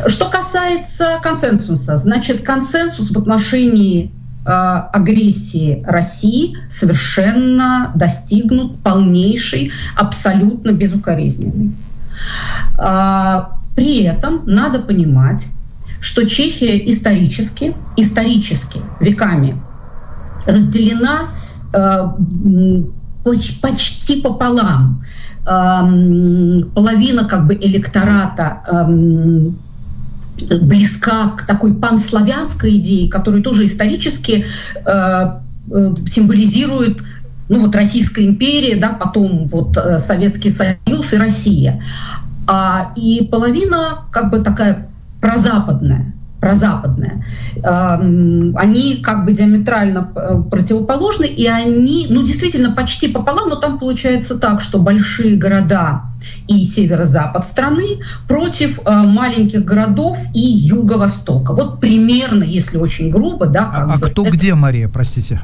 Что 0.07 0.25
касается 0.25 1.19
консенсуса, 1.21 1.97
значит 1.97 2.41
консенсус 2.41 3.11
в 3.11 3.17
отношении 3.17 4.11
Э, 4.45 4.89
агрессии 4.93 5.83
России 5.87 6.55
совершенно 6.69 7.91
достигнут 7.95 8.79
полнейший, 8.83 9.71
абсолютно 9.95 10.71
безукоризненный. 10.71 11.71
А, 12.77 13.54
при 13.75 14.03
этом 14.03 14.43
надо 14.45 14.79
понимать, 14.79 15.47
что 15.99 16.27
Чехия 16.27 16.89
исторически, 16.89 17.75
исторически, 17.97 18.81
веками 18.99 19.61
разделена 20.47 21.29
э, 21.73 23.33
почти 23.61 24.21
пополам. 24.21 25.03
Эм, 25.47 26.71
половина 26.73 27.25
как 27.25 27.47
бы 27.47 27.53
электората 27.53 28.63
эм, 28.67 29.57
близка 30.61 31.29
к 31.37 31.45
такой 31.45 31.75
панславянской 31.75 32.77
идее, 32.77 33.09
которая 33.09 33.41
тоже 33.41 33.65
исторически 33.65 34.45
э, 34.75 34.85
э, 34.85 35.95
символизирует 36.07 37.01
ну 37.47 37.59
вот 37.59 37.75
Российская 37.75 38.25
империя, 38.25 38.75
да, 38.75 38.89
потом 38.89 39.47
вот 39.47 39.77
э, 39.77 39.99
Советский 39.99 40.49
Союз 40.49 41.13
и 41.13 41.17
Россия. 41.17 41.83
А, 42.47 42.93
и 42.95 43.27
половина 43.31 44.05
как 44.11 44.31
бы 44.31 44.39
такая 44.39 44.87
прозападная 45.21 46.15
прозападная, 46.45 47.23
они 47.63 48.97
как 49.01 49.25
бы 49.25 49.33
диаметрально 49.33 50.11
э, 50.15 50.43
противоположны, 50.51 51.25
и 51.25 51.47
они, 51.47 52.05
ну, 52.09 52.23
действительно, 52.23 52.71
почти 52.71 53.07
пополам, 53.07 53.49
но 53.49 53.55
там 53.55 53.79
получается 53.79 54.37
так, 54.37 54.61
что 54.61 54.77
большие 54.77 55.37
города 55.37 56.03
и 56.47 56.63
северо-запад 56.63 57.47
страны 57.47 57.99
против 58.27 58.79
э, 58.85 58.91
маленьких 58.91 59.65
городов 59.65 60.19
и 60.35 60.39
юго-востока. 60.39 61.53
Вот 61.53 61.79
примерно, 61.79 62.43
если 62.43 62.77
очень 62.77 63.09
грубо, 63.09 63.47
да. 63.47 63.71
а, 63.73 63.93
а 63.95 63.99
кто 63.99 64.23
это... 64.23 64.31
где, 64.35 64.53
Мария, 64.53 64.87
простите? 64.87 65.41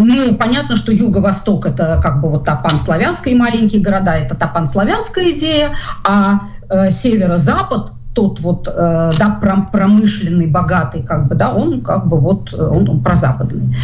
Ну, 0.00 0.34
понятно, 0.36 0.76
что 0.76 0.92
юго-восток 0.92 1.66
это 1.66 2.00
как 2.02 2.20
бы 2.20 2.28
вот 2.30 2.44
та 2.44 2.56
панславянская, 2.56 3.34
и 3.34 3.36
маленькие 3.36 3.82
города 3.82 4.14
это 4.14 4.34
та 4.34 4.46
панславянская 4.46 5.30
идея, 5.30 5.76
а 6.04 6.40
э, 6.70 6.90
северо-запад 6.90 7.92
тот 8.18 8.40
вот 8.40 8.66
э, 8.66 9.12
да, 9.16 9.38
промышленный, 9.70 10.48
богатый, 10.48 11.04
как 11.04 11.28
бы, 11.28 11.36
да, 11.36 11.54
он 11.54 11.82
как 11.82 12.08
бы 12.08 12.18
вот, 12.18 12.52
он, 12.52 12.88
он 12.88 13.00
прозападный. 13.00 13.76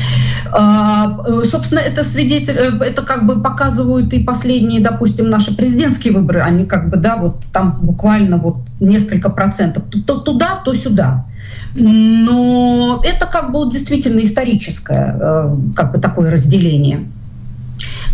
А, 0.51 1.21
э, 1.25 1.45
собственно, 1.45 1.79
это 1.79 2.03
свидетель, 2.03 2.57
э, 2.59 2.85
это 2.85 3.03
как 3.03 3.27
бы 3.27 3.41
показывают 3.41 4.13
и 4.13 4.25
последние, 4.25 4.81
допустим, 4.81 5.29
наши 5.29 5.57
президентские 5.57 6.15
выборы, 6.15 6.41
они 6.41 6.67
как 6.67 6.91
бы, 6.91 6.97
да, 6.97 7.17
вот 7.17 7.45
там 7.53 7.79
буквально 7.81 8.39
вот 8.39 8.57
несколько 8.81 9.31
процентов, 9.31 9.85
то 10.05 10.19
туда, 10.19 10.61
то 10.65 10.75
сюда. 10.75 11.27
Но 11.75 13.03
это 13.05 13.27
как 13.27 13.53
бы 13.53 13.71
действительно 13.71 14.21
историческое, 14.21 15.57
как 15.75 15.93
бы 15.93 15.99
такое 15.99 16.31
разделение. 16.31 17.07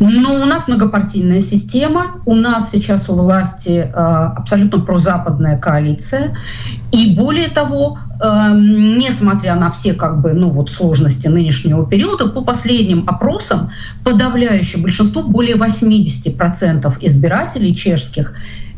Но 0.01 0.35
у 0.35 0.47
нас 0.47 0.67
многопартийная 0.67 1.43
система, 1.43 2.23
у 2.25 2.35
нас 2.35 2.71
сейчас 2.71 3.11
у 3.11 3.15
власти 3.15 3.71
э, 3.71 3.93
абсолютно 3.93 4.81
прозападная 4.81 5.59
коалиция, 5.59 6.39
и 6.91 7.15
более 7.15 7.49
того, 7.49 7.99
э, 8.19 8.51
несмотря 8.55 9.57
на 9.57 9.71
все 9.71 9.93
как 9.93 10.23
бы, 10.23 10.33
ну, 10.33 10.51
вот, 10.51 10.71
сложности 10.71 11.29
нынешнего 11.29 11.87
периода, 11.87 12.29
по 12.29 12.41
последним 12.41 13.07
опросам 13.07 13.71
подавляющее 14.03 14.83
большинство, 14.83 15.23
более 15.23 15.57
80% 15.57 16.97
избирателей 17.03 17.77
чешских 17.77 18.33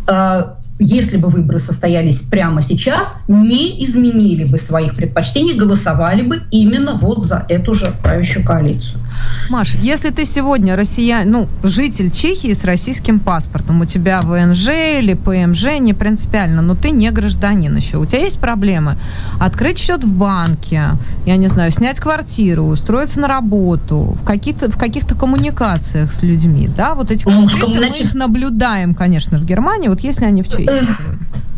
э, 0.09 0.43
если 0.83 1.17
бы 1.17 1.29
выборы 1.29 1.59
состоялись 1.59 2.21
прямо 2.21 2.63
сейчас, 2.63 3.21
не 3.29 3.85
изменили 3.85 4.45
бы 4.45 4.59
своих 4.59 4.95
предпочтений, 4.97 5.55
голосовали 5.55 6.23
бы 6.23 6.43
именно 6.51 6.95
вот 6.95 7.25
за 7.25 7.47
эту 7.49 7.75
же 7.75 7.95
правящую 8.03 8.45
коалицию. 8.45 9.01
Маш, 9.49 9.75
если 9.77 10.11
ты 10.11 10.25
сегодня 10.25 10.77
россиян, 10.77 11.31
ну, 11.31 11.49
житель 11.63 12.11
Чехии 12.11 12.53
с 12.53 12.65
российским 12.65 13.21
паспортом, 13.21 13.81
у 13.81 13.85
тебя 13.85 14.23
ВНЖ 14.23 14.69
или 15.01 15.15
ПМЖ, 15.15 15.79
не 15.81 15.95
принципиально, 15.95 16.63
но 16.63 16.75
ты 16.75 16.91
не 16.91 17.11
гражданин 17.11 17.75
еще, 17.77 17.99
у 17.99 18.07
тебя 18.07 18.21
есть 18.21 18.39
проблемы? 18.39 18.97
Открыть 19.39 19.79
счет 19.79 20.05
в 20.05 20.13
банке, 20.13 20.93
я 21.27 21.37
не 21.37 21.49
знаю, 21.49 21.71
снять 21.71 22.01
квартиру, 22.01 22.65
устроиться 22.65 23.21
на 23.21 23.29
работу, 23.29 24.17
в 24.21 24.25
каких-то, 24.25 24.71
в 24.71 24.77
каких-то 24.77 25.15
коммуникациях 25.15 26.13
с 26.13 26.23
людьми, 26.23 26.69
да, 26.77 26.95
вот 26.95 27.11
эти 27.11 27.27
ну, 27.29 27.41
конфликты, 27.41 27.81
мы 27.81 27.87
их 27.87 28.15
наблюдаем, 28.15 28.95
конечно, 28.95 29.39
в 29.39 29.45
Германии, 29.45 29.89
вот 29.89 30.01
если 30.01 30.25
они 30.25 30.43
в 30.43 30.49
Чехии 30.49 30.72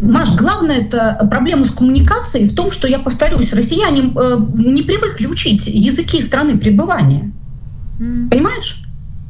Маш, 0.01 0.35
главное 0.35 0.81
это 0.81 1.27
проблема 1.31 1.65
с 1.65 1.71
коммуникацией 1.71 2.49
в 2.49 2.55
том, 2.55 2.71
что, 2.71 2.89
я 2.89 2.99
повторюсь, 2.99 3.53
россияне 3.53 4.13
э, 4.15 4.39
не 4.55 4.83
привыкли 4.83 5.27
учить 5.27 5.67
языки 5.67 6.21
страны 6.21 6.59
пребывания. 6.59 7.33
Mm. 8.01 8.29
Понимаешь? 8.29 8.83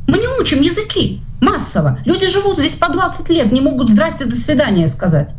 Мы 0.07 0.19
не 0.19 0.27
учим 0.41 0.63
языки 0.63 1.21
массово. 1.41 1.99
Люди 2.05 2.27
живут 2.29 2.59
здесь 2.59 2.75
по 2.75 2.91
20 2.93 3.29
лет, 3.31 3.53
не 3.53 3.61
могут 3.61 3.91
«здрасте, 3.91 4.25
до 4.25 4.37
свидания» 4.37 4.89
сказать. 4.89 5.35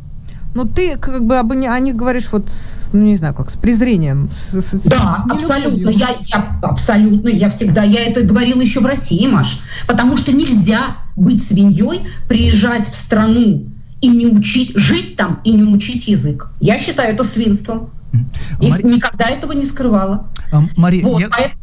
Но 0.54 0.64
ты 0.64 0.96
как 0.98 1.26
бы 1.26 1.38
об 1.38 1.52
о 1.52 1.80
них 1.80 1.96
говоришь 1.98 2.30
вот, 2.32 2.50
с, 2.50 2.92
ну 2.94 3.02
не 3.02 3.18
знаю, 3.18 3.34
как 3.34 3.50
с 3.50 3.56
презрением. 3.56 4.30
С, 4.32 4.62
с, 4.62 4.82
да, 4.86 5.16
с 5.16 5.30
абсолютно. 5.30 5.90
Я, 5.90 6.16
я 6.22 6.60
абсолютно, 6.64 7.28
я 7.28 7.50
всегда, 7.50 7.84
я 7.84 8.06
это 8.06 8.22
говорила 8.22 8.62
еще 8.62 8.80
в 8.80 8.86
России, 8.86 9.28
Маш, 9.28 9.60
потому 9.86 10.16
что 10.16 10.32
нельзя 10.32 10.80
быть 11.18 11.46
свиньей, 11.46 12.08
приезжать 12.30 12.88
в 12.88 12.96
страну, 12.96 13.66
и 14.06 14.08
не 14.08 14.28
учить, 14.28 14.72
жить 14.76 15.16
там 15.16 15.42
и 15.44 15.52
не 15.52 15.64
учить 15.64 16.08
язык. 16.08 16.50
Я 16.62 16.78
считаю 16.78 17.16
это 17.16 17.24
свинством. 17.24 17.90
И 18.62 18.70
Мари... 18.70 18.84
никогда 18.84 19.26
этого 19.26 19.52
не 19.54 19.66
скрывала. 19.66 20.28
А, 20.52 20.64
Мария, 20.78 21.04
вот, 21.04 21.20
я... 21.20 21.30
поэтому 21.30 21.60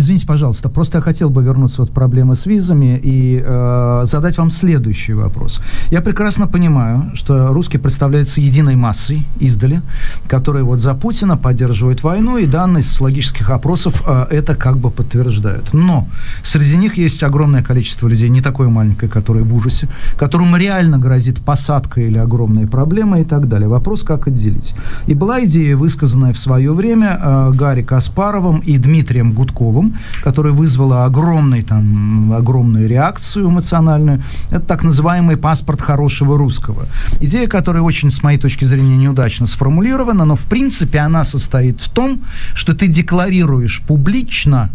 Извините, 0.00 0.26
пожалуйста, 0.26 0.70
просто 0.70 0.96
я 0.98 1.02
хотел 1.02 1.28
бы 1.28 1.42
вернуться 1.42 1.82
от 1.82 1.90
проблемы 1.90 2.34
с 2.34 2.46
визами 2.46 2.98
и 3.02 3.38
э, 3.44 4.02
задать 4.06 4.38
вам 4.38 4.48
следующий 4.48 5.12
вопрос. 5.12 5.60
Я 5.90 6.00
прекрасно 6.00 6.46
понимаю, 6.46 7.10
что 7.12 7.48
русские 7.48 7.80
представляются 7.80 8.40
единой 8.40 8.76
массой 8.76 9.26
издали, 9.38 9.82
которая 10.26 10.64
вот 10.64 10.80
за 10.80 10.94
Путина 10.94 11.36
поддерживает 11.36 12.02
войну, 12.02 12.38
и 12.38 12.46
данные 12.46 12.82
социологических 12.82 13.50
опросов 13.50 14.02
э, 14.06 14.26
это 14.30 14.54
как 14.54 14.78
бы 14.78 14.90
подтверждают. 14.90 15.74
Но 15.74 16.08
среди 16.42 16.78
них 16.78 16.96
есть 16.96 17.22
огромное 17.22 17.62
количество 17.62 18.08
людей, 18.08 18.30
не 18.30 18.40
такое 18.40 18.70
маленькое, 18.70 19.12
которые 19.12 19.44
в 19.44 19.54
ужасе, 19.54 19.88
которым 20.16 20.56
реально 20.56 20.98
грозит 20.98 21.40
посадка 21.40 22.00
или 22.00 22.16
огромные 22.16 22.66
проблемы 22.66 23.20
и 23.20 23.24
так 23.24 23.48
далее. 23.48 23.68
Вопрос, 23.68 24.02
как 24.02 24.28
отделить. 24.28 24.74
И 25.06 25.12
была 25.12 25.44
идея, 25.44 25.76
высказанная 25.76 26.32
в 26.32 26.38
свое 26.38 26.72
время 26.72 27.20
э, 27.20 27.50
Гарри 27.52 27.82
Каспаровым 27.82 28.60
и 28.60 28.78
Дмитрием 28.78 29.34
Гудковым, 29.34 29.89
Которая 30.22 30.52
вызвала 30.52 31.04
огромный, 31.04 31.62
там, 31.62 32.32
огромную 32.32 32.88
реакцию 32.88 33.48
эмоциональную. 33.48 34.22
Это 34.50 34.60
так 34.60 34.84
называемый 34.84 35.36
паспорт 35.36 35.82
хорошего 35.82 36.38
русского. 36.38 36.86
Идея, 37.20 37.48
которая 37.48 37.82
очень, 37.82 38.10
с 38.10 38.22
моей 38.22 38.38
точки 38.38 38.64
зрения, 38.64 38.96
неудачно 38.96 39.46
сформулирована, 39.46 40.24
но 40.24 40.36
в 40.36 40.44
принципе 40.44 40.98
она 40.98 41.24
состоит 41.24 41.80
в 41.80 41.88
том, 41.88 42.20
что 42.54 42.74
ты 42.74 42.86
декларируешь 42.86 43.82
публично 43.86 44.70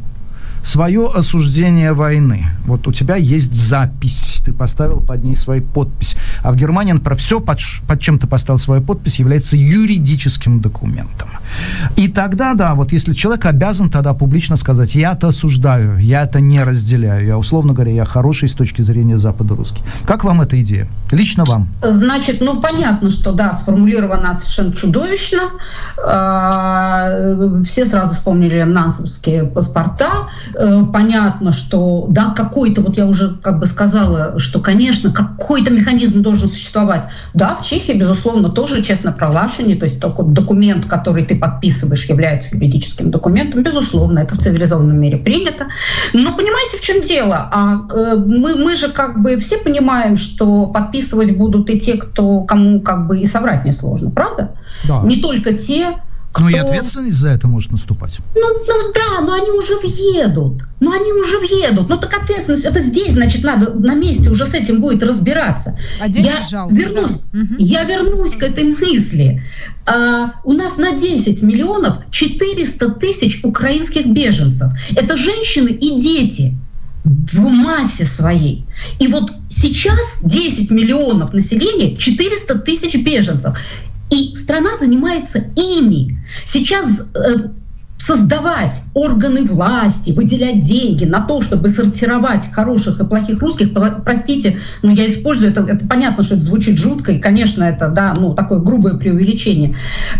свое 0.64 1.10
осуждение 1.14 1.94
войны. 1.94 2.48
Вот 2.66 2.88
у 2.88 2.92
тебя 2.92 3.16
есть 3.16 3.54
запись, 3.54 4.42
ты 4.46 4.54
поставил 4.54 5.02
под 5.02 5.24
ней 5.24 5.36
свою 5.36 5.62
подпись. 5.62 6.16
А 6.42 6.52
в 6.52 6.56
Германии, 6.56 6.94
например, 6.94 7.18
все, 7.18 7.40
под, 7.40 7.60
под 7.88 8.00
чем 8.00 8.20
ты 8.20 8.28
поставил 8.28 8.60
свою 8.60 8.82
подпись, 8.82 9.20
является 9.20 9.56
юридическим 9.56 10.62
документом. 10.62 11.30
И 11.96 12.08
тогда, 12.08 12.54
да, 12.54 12.74
вот 12.74 12.92
если 12.92 13.14
человек 13.14 13.46
обязан 13.46 13.90
тогда 13.90 14.14
публично 14.14 14.56
сказать, 14.58 14.96
я 14.96 15.14
это 15.14 15.28
осуждаю, 15.28 15.98
я 15.98 16.24
это 16.24 16.40
не 16.40 16.64
разделяю, 16.64 17.26
я, 17.26 17.38
условно 17.38 17.74
говоря, 17.74 17.92
я 17.92 18.06
хороший 18.06 18.50
с 18.50 18.54
точки 18.54 18.82
зрения 18.82 19.18
Запада 19.18 19.56
русский. 19.56 19.84
Как 20.06 20.24
вам 20.24 20.42
эта 20.42 20.62
идея? 20.62 20.88
Лично 21.12 21.46
вам? 21.46 21.68
Значит, 21.82 22.42
ну 22.42 22.62
понятно, 22.62 23.10
что 23.10 23.32
да, 23.32 23.54
сформулировано 23.54 24.34
совершенно 24.34 24.74
чудовищно. 24.74 25.52
А, 26.06 27.10
все 27.66 27.86
сразу 27.86 28.14
вспомнили 28.14 28.64
нансовские 28.64 29.46
паспорта. 29.46 30.10
Э, 30.56 30.84
понятно, 30.92 31.54
что 31.54 32.06
да, 32.10 32.32
какой-то, 32.56 32.82
вот 32.82 32.96
я 32.96 33.06
уже 33.06 33.36
как 33.44 33.60
бы 33.60 33.66
сказала, 33.66 34.40
что, 34.40 34.62
конечно, 34.62 35.12
какой-то 35.12 35.72
механизм 35.72 36.22
должен 36.22 36.48
существовать. 36.48 37.04
Да, 37.34 37.56
в 37.56 37.66
Чехии, 37.66 37.92
безусловно, 37.92 38.50
тоже 38.50 38.82
честно 38.82 39.12
пролашение, 39.12 39.76
то 39.76 39.84
есть 39.84 40.00
такой 40.00 40.26
документ, 40.28 40.86
который 40.86 41.26
ты 41.26 41.36
подписываешь, 41.36 42.06
является 42.06 42.56
юридическим 42.56 43.12
документом. 43.12 43.62
Безусловно, 43.62 44.20
это 44.20 44.36
в 44.36 44.38
цивилизованном 44.38 44.98
мире 44.98 45.18
принято. 45.18 45.66
Но 46.14 46.34
понимаете, 46.34 46.78
в 46.78 46.82
чем 46.82 47.02
дело? 47.02 47.50
А, 47.52 47.82
э, 47.94 48.16
мы, 48.26 48.56
мы 48.56 48.78
же 48.78 48.88
как 48.88 49.22
бы 49.22 49.38
все 49.38 49.58
понимаем, 49.58 50.16
что 50.16 50.68
подписывать 50.68 51.36
будут 51.36 51.70
и 51.70 51.78
те, 51.78 51.98
кто, 51.98 52.44
кому 52.44 52.80
как 52.80 53.08
бы 53.08 53.20
и 53.20 53.26
соврать 53.26 53.66
несложно, 53.66 54.12
правда? 54.12 54.56
Да. 54.88 55.02
Не 55.02 55.18
только 55.18 55.52
те, 55.52 55.98
кто... 56.36 56.44
Но 56.44 56.50
и 56.50 56.56
ответственность 56.56 57.16
за 57.16 57.30
это 57.30 57.48
может 57.48 57.72
наступать. 57.72 58.18
Ну, 58.36 58.42
ну 58.42 58.94
да, 58.94 59.22
но 59.26 59.34
они 59.36 59.52
уже 59.52 59.78
въедут. 59.78 60.64
Ну 60.82 60.92
они 60.92 61.14
уже 61.14 61.38
въедут. 61.40 61.88
Ну 61.88 61.98
так 61.98 62.14
ответственность, 62.14 62.66
это 62.66 62.82
здесь, 62.82 63.14
значит, 63.14 63.46
надо 63.46 63.74
на 63.76 63.96
месте 63.96 64.30
уже 64.30 64.46
с 64.46 64.54
этим 64.54 64.82
будет 64.82 65.02
разбираться. 65.02 65.80
А 66.02 66.08
я 66.08 66.42
жалко, 66.42 66.76
вернусь, 66.76 67.14
да. 67.32 67.40
я 67.58 67.84
вернусь 67.86 68.36
к 68.36 68.44
этой 68.44 68.66
мысли. 68.66 69.42
А, 69.86 70.34
у 70.44 70.52
нас 70.52 70.78
на 70.78 70.92
10 70.92 71.42
миллионов 71.42 72.00
400 72.12 72.90
тысяч 72.96 73.40
украинских 73.42 74.08
беженцев. 74.08 74.74
Это 74.94 75.16
женщины 75.16 75.70
и 75.70 75.98
дети 75.98 76.54
в 77.06 77.40
массе 77.40 78.04
своей. 78.04 78.66
И 79.00 79.08
вот 79.08 79.32
сейчас 79.50 80.20
10 80.24 80.70
миллионов 80.70 81.32
населения, 81.32 81.96
400 81.96 82.56
тысяч 82.60 82.96
беженцев. 82.98 83.58
И 84.10 84.36
страна 84.36 84.78
занимается 84.78 85.40
ими. 85.56 86.20
Сейчас 86.46 87.10
э, 87.16 87.50
создавать 87.98 88.82
органы 88.94 89.44
власти, 89.44 90.12
выделять 90.12 90.60
деньги 90.60 91.06
на 91.06 91.22
то, 91.22 91.42
чтобы 91.42 91.70
сортировать 91.70 92.52
хороших 92.52 93.00
и 93.00 93.06
плохих 93.06 93.42
русских, 93.42 93.70
простите, 94.04 94.60
но 94.84 94.92
я 94.92 95.08
использую 95.08 95.52
это, 95.52 95.62
это 95.62 95.88
понятно, 95.88 96.24
что 96.24 96.36
это 96.36 96.44
звучит 96.44 96.78
жутко, 96.78 97.14
и, 97.14 97.20
конечно, 97.20 97.64
это, 97.64 97.90
да, 97.90 98.14
ну, 98.16 98.34
такое 98.34 98.60
грубое 98.60 98.96
преувеличение. 98.96 99.76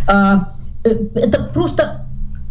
А, 0.08 0.54
э, 0.84 0.90
это 1.16 1.52
просто, 1.54 2.06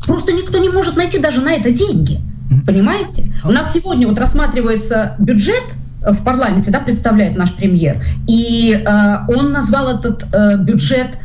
просто 0.07 0.33
никто 0.33 0.59
не 0.59 0.69
может 0.69 0.97
найти 0.97 1.19
даже 1.19 1.41
на 1.41 1.53
это 1.53 1.71
деньги. 1.71 2.21
Понимаете? 2.67 3.33
У 3.45 3.51
нас 3.51 3.73
сегодня 3.73 4.07
вот 4.07 4.19
рассматривается 4.19 5.17
бюджет 5.19 5.65
в 6.03 6.23
парламенте, 6.23 6.71
да, 6.71 6.81
представляет 6.81 7.35
наш 7.35 7.55
премьер, 7.55 8.05
и 8.29 8.75
э, 8.75 9.35
он 9.35 9.53
назвал 9.53 9.99
этот 9.99 10.27
э, 10.33 10.59
бюджет 10.59 11.19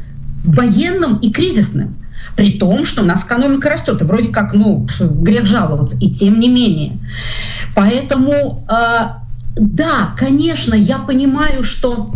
военным 0.43 1.17
и 1.17 1.31
кризисным. 1.31 1.95
При 2.35 2.53
том, 2.53 2.85
что 2.85 3.01
у 3.01 3.05
нас 3.05 3.25
экономика 3.25 3.69
растет, 3.69 4.01
и 4.01 4.05
вроде 4.05 4.29
как, 4.29 4.53
ну, 4.53 4.87
грех 4.99 5.45
жаловаться, 5.45 5.97
и 5.99 6.09
тем 6.09 6.39
не 6.39 6.49
менее. 6.49 6.97
Поэтому, 7.75 8.65
э, 8.69 8.75
да, 9.55 10.13
конечно, 10.15 10.73
я 10.73 10.99
понимаю, 10.99 11.63
что, 11.63 12.13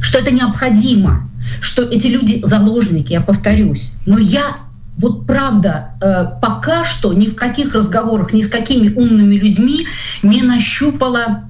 что 0.00 0.18
это 0.18 0.32
необходимо, 0.32 1.28
что 1.60 1.82
эти 1.82 2.06
люди 2.06 2.40
заложники, 2.44 3.12
я 3.12 3.20
повторюсь. 3.20 3.92
Но 4.06 4.18
я 4.18 4.56
вот 4.96 5.26
правда, 5.26 5.90
э, 6.00 6.40
пока 6.40 6.84
что 6.84 7.12
ни 7.12 7.26
в 7.26 7.34
каких 7.34 7.74
разговорах, 7.74 8.32
ни 8.32 8.40
с 8.40 8.48
какими 8.48 8.92
умными 8.94 9.34
людьми 9.34 9.86
не 10.22 10.42
нащупала 10.42 11.44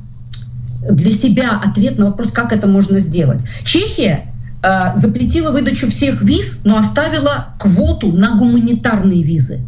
для 0.90 1.12
себя 1.12 1.60
ответ 1.64 1.98
на 1.98 2.06
вопрос, 2.06 2.30
как 2.30 2.52
это 2.52 2.66
можно 2.66 2.98
сделать. 2.98 3.42
Чехия 3.64 4.33
Э, 4.66 4.96
запретила 4.96 5.50
выдачу 5.50 5.90
всех 5.90 6.22
виз, 6.22 6.60
но 6.64 6.78
оставила 6.78 7.48
квоту 7.58 8.12
на 8.12 8.38
гуманитарные 8.38 9.22
визы. 9.22 9.60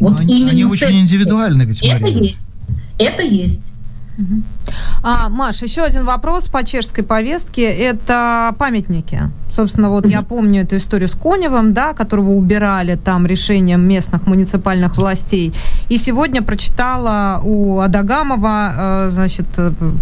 Вот 0.00 0.18
они, 0.18 0.38
именно 0.38 0.50
они 0.50 0.64
очень 0.64 0.98
индивидуальны 0.98 1.62
ведь. 1.62 1.80
Это 1.80 2.08
есть. 2.08 2.56
Это 2.98 3.22
есть. 3.22 3.70
А, 5.02 5.28
Маш, 5.28 5.62
еще 5.62 5.82
один 5.82 6.04
вопрос 6.04 6.48
по 6.48 6.64
чешской 6.64 7.04
повестке. 7.04 7.62
Это 7.62 8.54
памятники. 8.58 9.30
Собственно, 9.50 9.90
вот 9.90 10.06
я 10.08 10.22
помню 10.22 10.62
эту 10.62 10.76
историю 10.78 11.08
с 11.08 11.12
Коневым, 11.12 11.74
да, 11.74 11.92
которого 11.92 12.30
убирали 12.30 12.94
там 12.94 13.26
решением 13.26 13.86
местных 13.86 14.26
муниципальных 14.26 14.96
властей. 14.96 15.52
И 15.90 15.98
сегодня 15.98 16.40
прочитала 16.40 17.40
у 17.44 17.80
Адагамова, 17.80 18.72
э, 18.74 19.10
значит, 19.10 19.46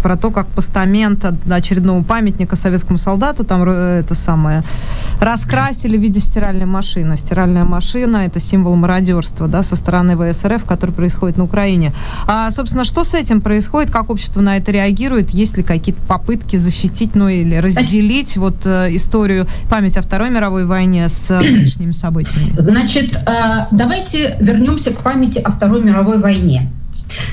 про 0.01 0.15
то, 0.15 0.31
как 0.31 0.47
постамент 0.47 1.25
очередного 1.49 2.01
памятника 2.03 2.55
советскому 2.55 2.97
солдату 2.97 3.43
там 3.43 3.63
э, 3.67 3.99
это 3.99 4.15
самое 4.15 4.63
раскрасили 5.19 5.97
в 5.97 6.01
виде 6.01 6.19
стиральной 6.19 6.65
машины. 6.65 7.17
Стиральная 7.17 7.65
машина– 7.65 8.17
это 8.25 8.39
символ 8.39 8.75
мародерства, 8.75 9.47
да, 9.47 9.63
со 9.63 9.75
стороны 9.75 10.15
ВСРФ, 10.15 10.63
который 10.63 10.91
происходит 10.91 11.37
на 11.37 11.43
Украине. 11.43 11.93
А, 12.25 12.49
собственно, 12.51 12.85
что 12.85 13.03
с 13.03 13.13
этим 13.13 13.41
происходит? 13.41 13.91
Как 13.91 14.09
общество 14.09 14.39
на 14.41 14.50
это 14.57 14.71
реагирует? 14.71 15.31
Есть 15.31 15.57
ли 15.57 15.63
какие-то 15.63 16.01
попытки 16.07 16.57
защитить, 16.57 17.15
ну 17.15 17.27
или 17.27 17.55
разделить 17.55 18.37
вот 18.37 18.65
э, 18.65 18.95
историю 18.95 19.47
память 19.69 19.97
о 19.97 20.01
Второй 20.01 20.29
мировой 20.29 20.65
войне 20.65 21.07
с 21.09 21.29
нынешними 21.29 21.91
событиями? 21.91 22.53
Значит, 22.57 23.15
э, 23.15 23.67
давайте 23.71 24.37
вернемся 24.39 24.91
к 24.91 25.01
памяти 25.01 25.39
о 25.39 25.51
Второй 25.51 25.81
мировой 25.81 26.19
войне. 26.19 26.71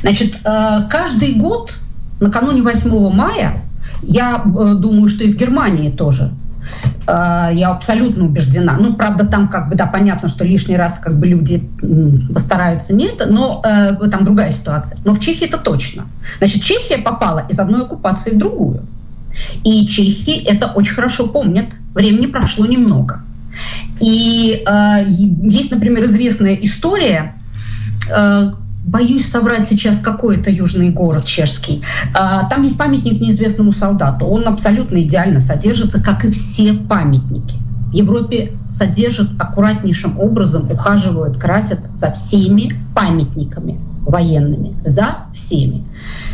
Значит, 0.02 0.38
э, 0.44 0.80
каждый 0.90 1.34
год 1.34 1.78
накануне 2.20 2.62
8 2.62 3.10
мая, 3.12 3.60
я 4.02 4.42
э, 4.44 4.74
думаю, 4.74 5.08
что 5.08 5.24
и 5.24 5.32
в 5.32 5.36
Германии 5.36 5.90
тоже, 5.90 6.32
я 7.06 7.70
абсолютно 7.70 8.26
убеждена. 8.26 8.76
Ну, 8.78 8.92
правда, 8.92 9.26
там 9.26 9.48
как 9.48 9.70
бы, 9.70 9.76
да, 9.76 9.86
понятно, 9.86 10.28
что 10.28 10.44
лишний 10.44 10.76
раз 10.76 10.98
как 10.98 11.18
бы 11.18 11.26
люди 11.26 11.66
постараются 12.34 12.94
не 12.94 13.06
это, 13.06 13.26
но 13.26 13.62
э, 13.64 13.94
там 14.10 14.24
другая 14.24 14.50
ситуация. 14.50 14.98
Но 15.04 15.14
в 15.14 15.20
Чехии 15.20 15.46
это 15.46 15.56
точно. 15.56 16.06
Значит, 16.36 16.62
Чехия 16.62 16.98
попала 16.98 17.46
из 17.48 17.58
одной 17.58 17.82
оккупации 17.82 18.32
в 18.32 18.38
другую. 18.38 18.82
И 19.64 19.86
чехи 19.86 20.42
это 20.44 20.66
очень 20.72 20.94
хорошо 20.94 21.28
помнят 21.28 21.66
времени 21.94 22.26
прошло 22.26 22.66
немного. 22.66 23.22
И 24.00 24.62
э, 24.64 25.04
есть, 25.06 25.70
например, 25.72 26.04
известная 26.04 26.54
история, 26.54 27.34
э, 28.14 28.50
боюсь 28.88 29.28
соврать 29.28 29.68
сейчас, 29.68 30.00
какой 30.00 30.38
это 30.38 30.50
южный 30.50 30.90
город 30.90 31.24
чешский. 31.24 31.82
Э, 32.14 32.48
там 32.50 32.62
есть 32.62 32.78
памятник 32.78 33.20
неизвестному 33.20 33.72
солдату. 33.72 34.26
Он 34.26 34.48
абсолютно 34.48 35.00
идеально 35.02 35.40
содержится, 35.40 36.02
как 36.02 36.24
и 36.24 36.30
все 36.30 36.72
памятники. 36.72 37.56
В 37.90 37.92
Европе 37.92 38.52
содержат 38.68 39.30
аккуратнейшим 39.38 40.18
образом, 40.18 40.70
ухаживают, 40.70 41.38
красят 41.38 41.80
за 41.94 42.12
всеми 42.12 42.72
памятниками 42.94 43.80
военными, 44.06 44.74
за 44.82 45.06
всеми. 45.34 45.84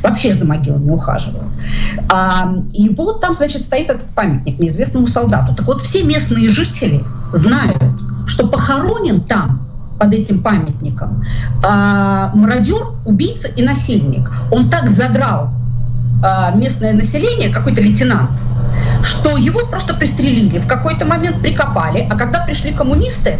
Вообще 0.03 0.35
за 0.35 0.47
могилами 0.47 0.91
ухаживают. 0.91 1.47
А, 2.09 2.55
и 2.73 2.89
вот 2.91 3.21
там, 3.21 3.35
значит, 3.35 3.63
стоит 3.63 3.91
этот 3.91 4.09
памятник 4.15 4.59
неизвестному 4.61 5.07
солдату. 5.07 5.55
Так 5.55 5.67
вот, 5.67 5.81
все 5.81 6.05
местные 6.05 6.49
жители 6.49 7.05
знают, 7.33 7.83
что 8.27 8.47
похоронен 8.47 9.23
там 9.23 9.64
под 9.99 10.13
этим 10.13 10.43
памятником 10.43 11.25
а, 11.65 12.33
мародер, 12.35 12.83
убийца 13.05 13.49
и 13.49 13.63
насильник. 13.63 14.31
Он 14.51 14.71
так 14.71 14.89
задрал 14.89 15.51
а, 16.23 16.55
местное 16.55 16.93
население, 16.93 17.51
какой-то 17.51 17.81
лейтенант, 17.81 18.31
что 19.03 19.37
его 19.37 19.67
просто 19.67 19.95
пристрелили, 19.95 20.59
в 20.59 20.67
какой-то 20.67 21.05
момент 21.05 21.41
прикопали, 21.41 22.07
а 22.11 22.17
когда 22.17 22.45
пришли 22.45 22.73
коммунисты, 22.73 23.39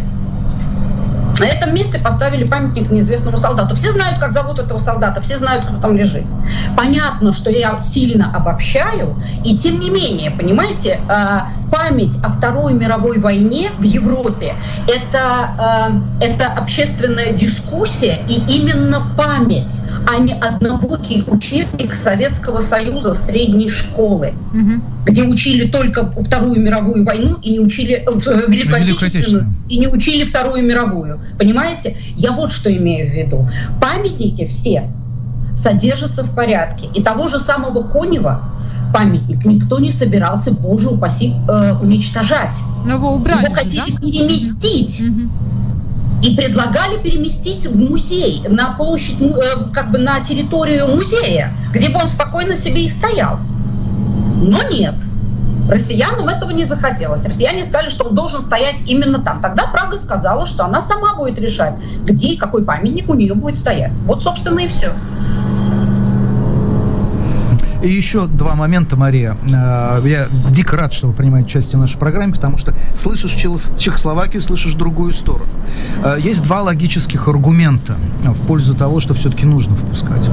на 1.39 1.45
этом 1.45 1.73
месте 1.73 1.99
поставили 1.99 2.45
памятник 2.45 2.89
неизвестному 2.91 3.37
солдату. 3.37 3.75
Все 3.75 3.91
знают, 3.91 4.19
как 4.19 4.31
зовут 4.31 4.59
этого 4.59 4.79
солдата, 4.79 5.21
все 5.21 5.37
знают, 5.37 5.65
кто 5.65 5.77
там 5.77 5.95
лежит. 5.95 6.23
Понятно, 6.75 7.33
что 7.33 7.49
я 7.49 7.79
сильно 7.79 8.33
обобщаю, 8.35 9.15
и 9.43 9.55
тем 9.57 9.79
не 9.79 9.89
менее, 9.89 10.31
понимаете, 10.31 10.99
э, 11.09 11.39
память 11.71 12.17
о 12.23 12.29
Второй 12.29 12.73
мировой 12.73 13.19
войне 13.19 13.71
в 13.77 13.83
Европе 13.83 14.55
это, 14.87 15.91
э, 16.21 16.25
это 16.25 16.47
общественная 16.47 17.33
дискуссия 17.33 18.19
и 18.29 18.41
именно 18.47 19.03
память, 19.17 19.81
а 20.07 20.19
не 20.19 20.33
однобокий 20.33 21.23
учебник 21.27 21.93
Советского 21.93 22.61
Союза 22.61 23.15
средней 23.15 23.69
школы, 23.69 24.33
угу. 24.53 24.81
где 25.05 25.23
учили 25.23 25.67
только 25.69 26.11
Вторую 26.11 26.61
мировую 26.61 27.03
войну 27.03 27.37
и 27.41 27.51
не 27.51 27.59
учили 27.59 28.05
э, 28.05 28.47
Великую 28.47 28.81
Отечественную, 28.81 29.47
и 29.67 29.77
не 29.77 29.87
учили 29.87 30.25
Вторую 30.25 30.63
мировую. 30.63 31.19
Понимаете? 31.37 31.95
Я 32.15 32.31
вот 32.31 32.51
что 32.51 32.75
имею 32.75 33.09
в 33.09 33.13
виду. 33.13 33.47
Памятники 33.81 34.45
все 34.45 34.89
содержится 35.53 36.23
в 36.23 36.35
порядке. 36.35 36.87
И 36.93 37.01
того 37.01 37.27
же 37.27 37.39
самого 37.39 37.83
Конева 37.83 38.43
памятник 38.93 39.43
никто 39.45 39.79
не 39.79 39.91
собирался, 39.91 40.51
боже 40.51 40.89
упаси, 40.89 41.35
э, 41.47 41.73
уничтожать. 41.81 42.55
Но 42.85 42.93
его 42.93 43.13
убрали. 43.13 43.45
Его 43.45 43.53
хотели 43.53 43.91
да? 43.91 43.97
переместить. 43.97 45.01
Угу. 45.01 45.29
И 46.23 46.35
предлагали 46.35 46.97
переместить 46.97 47.67
в 47.67 47.77
музей, 47.77 48.43
на 48.47 48.73
площадь, 48.73 49.17
э, 49.19 49.71
как 49.73 49.91
бы 49.91 49.97
на 49.97 50.21
территорию 50.21 50.87
музея, 50.87 51.53
где 51.73 51.89
бы 51.89 51.99
он 51.99 52.07
спокойно 52.07 52.55
себе 52.55 52.85
и 52.85 52.89
стоял. 52.89 53.39
Но 54.37 54.61
нет. 54.69 54.95
Россиянам 55.69 56.27
этого 56.27 56.51
не 56.51 56.63
захотелось. 56.63 57.25
Россияне 57.25 57.63
сказали, 57.63 57.89
что 57.89 58.05
он 58.05 58.15
должен 58.15 58.41
стоять 58.41 58.83
именно 58.87 59.19
там. 59.19 59.41
Тогда 59.41 59.67
Прага 59.67 59.97
сказала, 59.97 60.45
что 60.45 60.63
она 60.63 60.81
сама 60.81 61.15
будет 61.15 61.39
решать, 61.39 61.75
где 62.03 62.29
и 62.29 62.37
какой 62.37 62.63
памятник 62.63 63.09
у 63.09 63.13
нее 63.13 63.33
будет 63.33 63.57
стоять. 63.57 63.97
Вот, 64.01 64.21
собственно, 64.21 64.59
и 64.59 64.67
все. 64.67 64.93
И 67.81 67.89
еще 67.89 68.27
два 68.27 68.55
момента, 68.55 68.95
Мария. 68.95 69.37
Э, 69.51 70.01
я 70.05 70.27
дико 70.49 70.77
рад, 70.77 70.93
что 70.93 71.07
вы 71.07 71.13
принимаете 71.13 71.47
участие 71.47 71.77
в 71.77 71.81
нашей 71.81 71.97
программе, 71.97 72.33
потому 72.33 72.57
что 72.57 72.73
слышишь 72.93 73.35
Чехословакию, 73.77 74.41
слышишь 74.41 74.73
другую 74.75 75.13
сторону. 75.13 75.49
Э, 76.03 76.17
есть 76.19 76.43
два 76.43 76.61
логических 76.61 77.27
аргумента 77.27 77.95
в 78.23 78.45
пользу 78.47 78.75
того, 78.75 78.99
что 78.99 79.13
все-таки 79.13 79.45
нужно 79.45 79.75
впускать. 79.75 80.23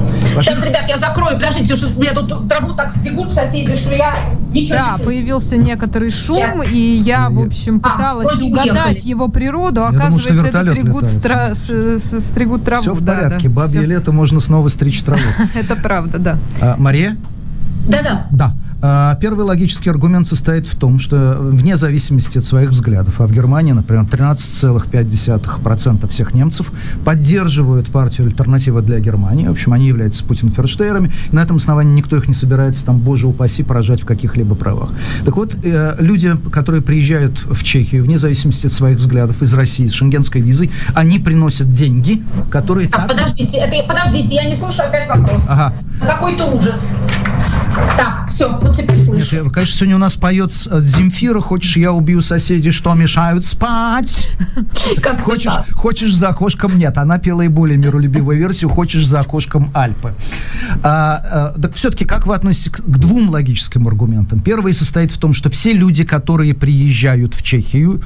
Сейчас, 0.41 0.65
ребят, 0.65 0.85
я 0.87 0.97
закрою, 0.97 1.35
подождите, 1.35 1.75
что 1.75 1.99
меня 1.99 2.13
тут 2.13 2.47
траву 2.47 2.73
так 2.73 2.91
стригут 2.91 3.33
соседи, 3.33 3.75
что 3.75 3.93
я 3.93 4.15
ничего 4.53 4.77
да, 4.77 4.95
не 4.97 5.05
появился 5.05 5.57
некоторый 5.57 6.09
шум, 6.09 6.61
я... 6.61 6.69
и 6.69 6.77
я, 6.77 7.29
в 7.29 7.39
общем, 7.39 7.81
а, 7.83 7.89
пыталась 7.89 8.39
а, 8.39 8.43
угадать 8.43 8.95
уехали. 8.95 9.09
его 9.09 9.27
природу. 9.27 9.81
Я 9.81 9.87
Оказывается, 9.87 10.29
думаю, 10.29 10.47
это 10.47 10.71
стригут, 10.71 11.07
стра... 11.07 11.53
стригут 12.19 12.63
траву. 12.63 12.81
Все 12.81 12.93
в 12.93 13.05
порядке, 13.05 13.49
да, 13.49 13.55
да. 13.55 13.61
бабье 13.61 13.81
Все... 13.81 13.85
лето, 13.85 14.11
можно 14.11 14.39
снова 14.39 14.67
стричь 14.69 15.01
траву. 15.03 15.21
Это 15.53 15.75
правда, 15.75 16.17
да. 16.17 16.37
А, 16.61 16.75
Мария? 16.77 17.17
Да-да. 17.87 18.27
Да. 18.31 18.45
А, 18.45 18.53
первый 19.21 19.45
логический 19.45 19.89
аргумент 19.89 20.27
состоит 20.27 20.67
в 20.67 20.75
том, 20.75 20.99
что 20.99 21.37
вне 21.39 21.77
зависимости 21.77 22.37
от 22.37 22.45
своих 22.45 22.69
взглядов, 22.69 23.21
а 23.21 23.27
в 23.27 23.31
Германии, 23.31 23.71
например, 23.71 24.03
13,5% 24.03 26.09
всех 26.09 26.33
немцев 26.33 26.71
поддерживают 27.05 27.87
партию 27.87 28.27
«Альтернатива 28.27 28.81
для 28.81 28.99
Германии». 28.99 29.47
В 29.47 29.51
общем, 29.51 29.73
они 29.73 29.87
являются 29.87 30.23
путин-ферштейерами. 30.25 31.11
на 31.31 31.41
этом 31.41 31.57
основании 31.57 31.93
никто 31.93 32.17
их 32.17 32.27
не 32.27 32.33
собирается, 32.33 32.85
там, 32.85 32.99
боже 32.99 33.27
упаси, 33.27 33.63
поражать 33.63 34.01
в 34.01 34.05
каких-либо 34.05 34.55
правах. 34.55 34.89
Так 35.23 35.37
вот, 35.37 35.55
э, 35.63 35.95
люди, 35.99 36.35
которые 36.51 36.81
приезжают 36.81 37.45
в 37.45 37.63
Чехию, 37.63 38.03
вне 38.03 38.17
зависимости 38.17 38.67
от 38.67 38.73
своих 38.73 38.97
взглядов, 38.97 39.41
из 39.41 39.53
России, 39.53 39.87
с 39.87 39.93
шенгенской 39.93 40.41
визой, 40.41 40.71
они 40.93 41.19
приносят 41.19 41.73
деньги, 41.73 42.21
которые... 42.51 42.89
Так, 42.89 43.07
так... 43.07 43.11
подождите, 43.11 43.57
это, 43.57 43.87
подождите, 43.87 44.35
я 44.35 44.49
не 44.49 44.55
слышу 44.55 44.81
опять 44.81 45.07
вопрос. 45.07 45.45
Ага. 45.47 45.73
Какой-то 46.01 46.47
ужас. 46.47 46.93
Так, 47.97 48.27
все, 48.29 48.57
вот 48.73 48.81
теперь 48.81 48.97
слышу. 48.97 49.43
Нет, 49.43 49.53
конечно, 49.53 49.75
сегодня 49.75 49.95
у 49.95 49.99
нас 49.99 50.15
поет 50.15 50.51
э, 50.69 50.81
Земфира. 50.81 51.39
Хочешь, 51.39 51.77
я 51.77 51.91
убью 51.91 52.21
соседей, 52.21 52.71
что 52.71 52.93
мешают 52.93 53.45
спать? 53.45 54.29
Как 55.01 55.21
хочешь, 55.21 55.51
хочешь 55.73 56.13
за 56.13 56.29
окошком? 56.29 56.77
Нет, 56.77 56.97
она 56.97 57.17
пела 57.19 57.43
и 57.43 57.47
более 57.47 57.77
миролюбивую 57.77 58.37
версию. 58.37 58.69
Хочешь 58.69 59.05
за 59.05 59.19
окошком 59.19 59.71
Альпы. 59.73 60.13
А, 60.83 61.53
а, 61.55 61.61
так 61.61 61.73
все-таки 61.75 62.05
как 62.05 62.27
вы 62.27 62.35
относитесь 62.35 62.71
к, 62.71 62.81
к 62.81 62.97
двум 62.97 63.29
логическим 63.29 63.87
аргументам? 63.87 64.39
Первый 64.39 64.73
состоит 64.73 65.11
в 65.11 65.17
том, 65.17 65.33
что 65.33 65.49
все 65.49 65.73
люди, 65.73 66.03
которые 66.03 66.53
приезжают 66.53 67.35
в 67.35 67.43
Чехию, 67.43 68.01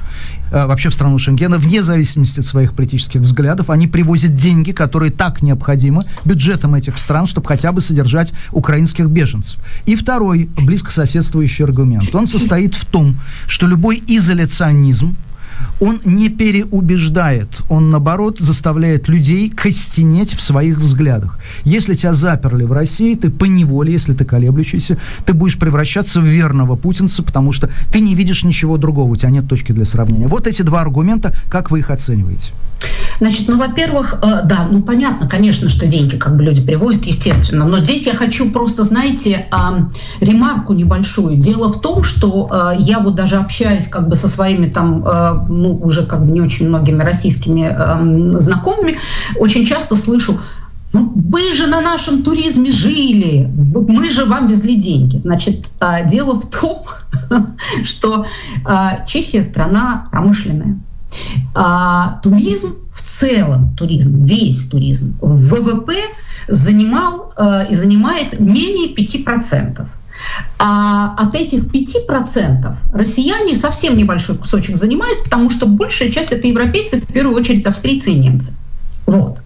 вообще 0.50 0.88
в 0.90 0.94
страну 0.94 1.18
Шенгена, 1.18 1.58
вне 1.58 1.82
зависимости 1.82 2.40
от 2.40 2.46
своих 2.46 2.74
политических 2.74 3.20
взглядов, 3.20 3.70
они 3.70 3.86
привозят 3.86 4.34
деньги, 4.34 4.72
которые 4.72 5.10
так 5.10 5.42
необходимы 5.42 6.02
бюджетам 6.24 6.74
этих 6.74 6.98
стран, 6.98 7.26
чтобы 7.26 7.46
хотя 7.46 7.72
бы 7.72 7.80
содержать 7.80 8.32
украинских 8.52 9.08
беженцев. 9.08 9.58
И 9.86 9.94
второй, 9.94 10.48
близко 10.56 10.92
соседствующий 10.92 11.64
аргумент, 11.64 12.14
он 12.14 12.26
состоит 12.26 12.74
в 12.74 12.84
том, 12.84 13.20
что 13.46 13.66
любой 13.66 14.02
изоляционизм, 14.06 15.16
он 15.80 16.00
не 16.04 16.28
переубеждает, 16.28 17.48
он, 17.68 17.90
наоборот, 17.90 18.38
заставляет 18.38 19.08
людей 19.08 19.50
костенеть 19.50 20.34
в 20.34 20.42
своих 20.42 20.78
взглядах. 20.78 21.38
Если 21.64 21.94
тебя 21.94 22.14
заперли 22.14 22.64
в 22.64 22.72
России, 22.72 23.14
ты 23.14 23.30
по 23.30 23.44
неволе, 23.44 23.92
если 23.92 24.14
ты 24.14 24.24
колеблющийся, 24.24 24.98
ты 25.24 25.34
будешь 25.34 25.58
превращаться 25.58 26.20
в 26.20 26.24
верного 26.24 26.76
путинца, 26.76 27.22
потому 27.22 27.52
что 27.52 27.70
ты 27.92 28.00
не 28.00 28.14
видишь 28.14 28.44
ничего 28.44 28.76
другого, 28.76 29.12
у 29.12 29.16
тебя 29.16 29.30
нет 29.30 29.48
точки 29.48 29.72
для 29.72 29.84
сравнения. 29.84 30.28
Вот 30.28 30.46
эти 30.46 30.62
два 30.62 30.80
аргумента, 30.80 31.34
как 31.48 31.70
вы 31.70 31.80
их 31.80 31.90
оцениваете? 31.90 32.52
Значит, 33.20 33.48
ну, 33.48 33.58
во-первых, 33.58 34.20
э, 34.22 34.42
да, 34.44 34.68
ну, 34.70 34.82
понятно, 34.82 35.28
конечно, 35.28 35.68
что 35.68 35.86
деньги 35.86 36.16
как 36.16 36.36
бы 36.36 36.44
люди 36.44 36.62
привозят, 36.62 37.04
естественно, 37.06 37.66
но 37.66 37.80
здесь 37.80 38.06
я 38.06 38.14
хочу 38.14 38.50
просто, 38.50 38.84
знаете, 38.84 39.48
ремарку 40.20 40.72
небольшую. 40.72 41.36
Дело 41.36 41.72
в 41.72 41.80
том, 41.80 42.04
что 42.04 42.48
э, 42.50 42.76
я 42.78 43.00
вот 43.00 43.16
даже 43.16 43.36
общаюсь 43.36 43.88
как 43.88 44.08
бы 44.08 44.14
со 44.14 44.28
своими 44.28 44.68
там, 44.68 45.04
э, 45.04 45.47
ну, 45.48 45.76
уже 45.76 46.04
как 46.04 46.24
бы 46.24 46.32
не 46.32 46.40
очень 46.40 46.68
многими 46.68 47.02
российскими 47.02 47.62
э, 47.62 48.38
знакомыми, 48.38 48.96
очень 49.36 49.64
часто 49.64 49.96
слышу, 49.96 50.38
ну, 50.92 51.12
вы 51.14 51.52
же 51.54 51.66
на 51.66 51.80
нашем 51.80 52.22
туризме 52.22 52.72
жили, 52.72 53.50
мы 53.54 54.10
же 54.10 54.24
вам 54.24 54.48
везли 54.48 54.76
деньги. 54.76 55.18
Значит, 55.18 55.68
э, 55.80 56.08
дело 56.08 56.40
в 56.40 56.48
том, 56.48 56.84
что 57.84 58.24
э, 58.66 59.06
Чехия 59.06 59.42
страна 59.42 60.06
промышленная. 60.10 60.78
А, 61.54 62.20
туризм 62.22 62.74
в 62.92 63.02
целом, 63.02 63.74
туризм, 63.76 64.24
весь 64.24 64.68
туризм 64.68 65.16
в 65.20 65.54
ВВП 65.54 65.94
занимал 66.48 67.32
э, 67.36 67.66
и 67.70 67.74
занимает 67.74 68.38
менее 68.40 68.94
5%. 68.94 69.86
А 70.58 71.14
от 71.16 71.34
этих 71.34 71.64
5% 71.64 72.74
россияне 72.92 73.54
совсем 73.54 73.96
небольшой 73.96 74.36
кусочек 74.36 74.76
занимают, 74.76 75.24
потому 75.24 75.50
что 75.50 75.66
большая 75.66 76.10
часть 76.10 76.32
это 76.32 76.46
европейцы, 76.46 77.00
в 77.00 77.06
первую 77.12 77.36
очередь 77.36 77.66
австрийцы 77.66 78.10
и 78.10 78.18
немцы. 78.18 78.54
Вот. 79.06 79.38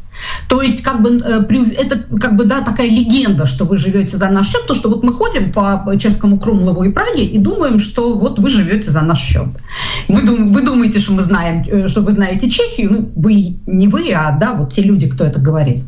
То 0.48 0.60
есть, 0.60 0.82
как 0.82 1.02
бы, 1.02 1.18
э, 1.18 1.72
это 1.78 1.98
как 2.20 2.36
бы, 2.36 2.44
да, 2.44 2.60
такая 2.60 2.88
легенда, 2.88 3.46
что 3.46 3.64
вы 3.64 3.78
живете 3.78 4.16
за 4.16 4.28
наш 4.28 4.50
счет, 4.50 4.66
то, 4.66 4.74
что 4.74 4.88
вот 4.88 5.02
мы 5.02 5.12
ходим 5.12 5.52
по 5.52 5.84
Чешскому 5.98 6.38
Крумлову 6.38 6.84
и 6.84 6.90
Праге 6.90 7.24
и 7.24 7.38
думаем, 7.38 7.78
что 7.78 8.14
вот 8.14 8.38
вы 8.38 8.50
живете 8.50 8.90
за 8.90 9.00
наш 9.00 9.20
счет. 9.20 9.48
Вы, 10.08 10.22
дум, 10.22 10.52
вы 10.52 10.62
думаете, 10.62 10.98
что 10.98 11.12
мы 11.12 11.22
знаем, 11.22 11.64
э, 11.66 11.88
что 11.88 12.02
вы 12.02 12.12
знаете 12.12 12.50
Чехию, 12.50 12.92
ну, 12.92 13.12
вы, 13.16 13.56
не 13.66 13.88
вы, 13.88 14.12
а, 14.12 14.32
да, 14.32 14.54
вот 14.54 14.72
те 14.72 14.82
люди, 14.82 15.08
кто 15.08 15.24
это 15.24 15.40
говорит. 15.40 15.84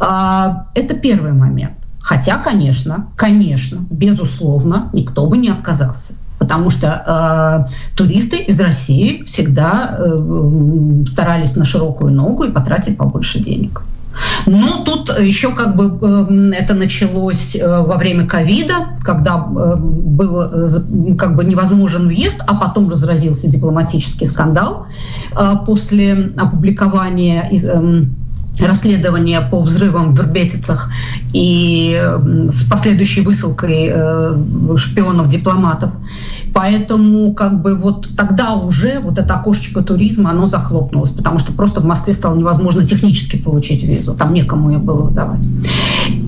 А, 0.00 0.66
это 0.74 0.94
первый 0.94 1.32
момент. 1.32 1.76
Хотя, 2.06 2.38
конечно, 2.38 3.08
конечно, 3.16 3.78
безусловно, 3.90 4.90
никто 4.92 5.26
бы 5.26 5.36
не 5.36 5.48
отказался 5.48 6.12
потому 6.38 6.70
что 6.70 7.66
э, 7.66 7.96
туристы 7.96 8.36
из 8.36 8.60
России 8.60 9.24
всегда 9.24 9.96
э, 9.98 11.04
старались 11.06 11.56
на 11.56 11.64
широкую 11.64 12.12
ногу 12.12 12.44
и 12.44 12.52
потратить 12.52 12.98
побольше 12.98 13.40
денег. 13.40 13.82
Но 14.46 14.84
тут 14.84 15.18
еще 15.18 15.52
как 15.52 15.76
бы 15.76 15.98
э, 16.00 16.52
это 16.54 16.74
началось 16.74 17.56
э, 17.56 17.80
во 17.80 17.96
время 17.96 18.26
ковида, 18.26 18.74
когда 19.02 19.36
э, 19.36 19.76
был 19.76 21.16
как 21.16 21.36
бы 21.36 21.44
невозможен 21.44 22.06
въезд, 22.06 22.42
а 22.46 22.54
потом 22.54 22.88
разразился 22.88 23.48
дипломатический 23.48 24.26
скандал 24.26 24.86
после 25.66 26.32
опубликования 26.36 27.48
из, 28.56 28.60
э, 28.60 28.66
расследования 28.66 29.40
по 29.40 29.60
взрывам 29.60 30.14
в 30.14 30.18
Вербетицах 30.18 30.90
и 31.32 32.00
с 32.50 32.64
последующей 32.64 33.22
высылкой 33.22 33.90
э, 33.92 34.76
шпионов-дипломатов. 34.76 35.92
Поэтому 36.52 37.34
как 37.34 37.60
бы 37.62 37.76
вот 37.76 38.16
тогда 38.16 38.54
уже 38.54 39.00
вот 39.00 39.18
это 39.18 39.34
окошечко 39.34 39.82
туризма, 39.82 40.30
оно 40.30 40.46
захлопнулось, 40.46 41.10
потому 41.10 41.38
что 41.38 41.52
просто 41.52 41.80
в 41.80 41.84
Москве 41.84 42.12
стало 42.12 42.36
невозможно 42.36 42.86
технически 42.86 43.36
получить 43.36 43.82
визу. 43.82 44.14
Там 44.14 44.32
некому 44.32 44.70
ее 44.70 44.78
было 44.78 45.04
выдавать. 45.04 45.46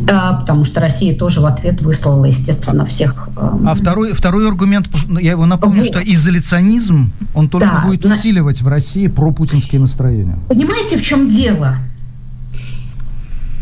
Э, 0.08 0.40
потому 0.40 0.64
что 0.64 0.80
Россия 0.80 1.16
тоже 1.16 1.40
в 1.40 1.46
ответ 1.46 1.80
выслала, 1.80 2.26
естественно, 2.26 2.84
всех. 2.84 3.28
Эм, 3.36 3.68
а 3.68 3.74
второй, 3.74 4.12
второй 4.12 4.48
аргумент, 4.48 4.88
я 5.20 5.32
его 5.32 5.46
напомню, 5.46 5.80
вот. 5.80 5.88
что 5.88 6.00
изоляционизм, 6.00 7.12
он 7.34 7.48
только 7.48 7.80
да, 7.82 7.88
будет 7.88 8.04
усиливать 8.04 8.62
в 8.62 8.68
России 8.68 9.06
пропутинские 9.06 9.80
настроения. 9.80 10.38
Понимаете, 10.48 10.98
в 10.98 11.02
чем 11.02 11.28
дело? 11.28 11.76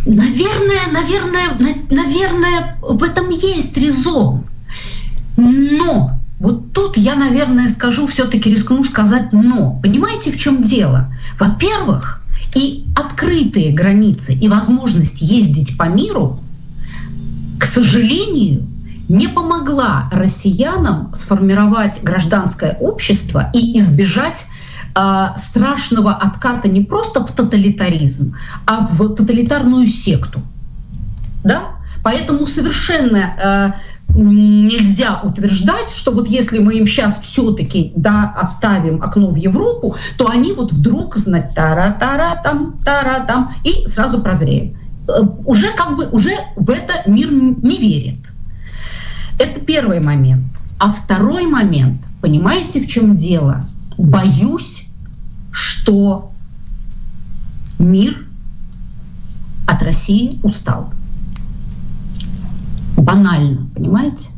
Наверное, 0.07 0.87
наверное, 0.93 1.77
наверное, 1.91 2.79
в 2.81 3.03
этом 3.03 3.29
есть 3.29 3.77
резон. 3.77 4.45
Но 5.37 6.13
вот 6.39 6.73
тут 6.73 6.97
я, 6.97 7.17
наверное, 7.17 7.69
скажу, 7.69 8.07
все-таки 8.07 8.49
рискну 8.49 8.85
сказать 8.85 9.33
но. 9.33 9.81
Понимаете, 9.83 10.31
в 10.31 10.37
чем 10.37 10.63
дело? 10.63 11.13
Во-первых, 11.41 12.23
и 12.55 12.87
открытые 12.97 13.73
границы, 13.73 14.33
и 14.33 14.49
возможность 14.49 15.23
ездить 15.23 15.77
по 15.77 15.89
миру, 15.89 16.39
к 17.59 17.65
сожалению, 17.65 18.65
не 19.09 19.27
помогла 19.27 20.09
россиянам 20.13 21.13
сформировать 21.15 22.03
гражданское 22.05 22.77
общество 22.81 23.51
и 23.53 23.79
избежать 23.79 24.47
э, 24.97 25.27
страшного 25.37 26.13
отката 26.13 26.69
не 26.69 26.83
просто 26.83 27.25
в 27.25 27.31
тоталитаризм, 27.31 28.35
а 28.67 28.87
в 28.87 29.15
тоталитарную 29.15 29.87
секту. 29.87 30.43
Да? 31.45 31.77
Поэтому 32.03 32.47
совершенно 32.47 33.17
э, 33.17 33.73
нельзя 34.15 35.21
утверждать, 35.23 35.91
что 35.91 36.13
вот 36.13 36.29
если 36.29 36.59
мы 36.59 36.75
им 36.75 36.87
сейчас 36.87 37.21
все-таки 37.21 37.93
да, 37.97 38.33
оставим 38.37 39.03
окно 39.03 39.31
в 39.31 39.37
Европу, 39.37 39.97
то 40.17 40.29
они 40.29 40.53
вот 40.53 40.73
вдруг 40.73 41.17
знать 41.17 41.55
тара-тара 41.55 42.41
там, 42.43 42.79
тара-там 42.85 43.53
и 43.65 43.87
сразу 43.87 44.21
прозреют. 44.21 44.77
Э, 45.09 45.23
уже 45.45 45.73
как 45.73 45.97
бы 45.97 46.09
уже 46.09 46.33
в 46.57 46.71
это 46.71 47.11
мир 47.11 47.31
не 47.31 47.79
верит. 47.79 48.19
Это 49.39 49.61
первый 49.61 50.01
момент. 50.01 50.45
А 50.79 50.91
второй 50.91 51.47
момент, 51.47 52.01
понимаете, 52.21 52.81
в 52.81 52.87
чем 52.87 53.15
дело? 53.15 53.67
Боюсь, 53.99 54.86
что 55.57 56.33
мир 57.79 58.27
от 59.67 59.83
России 59.83 60.39
устал. 60.43 60.93
Банально, 62.99 63.67
понимаете? 63.75 64.29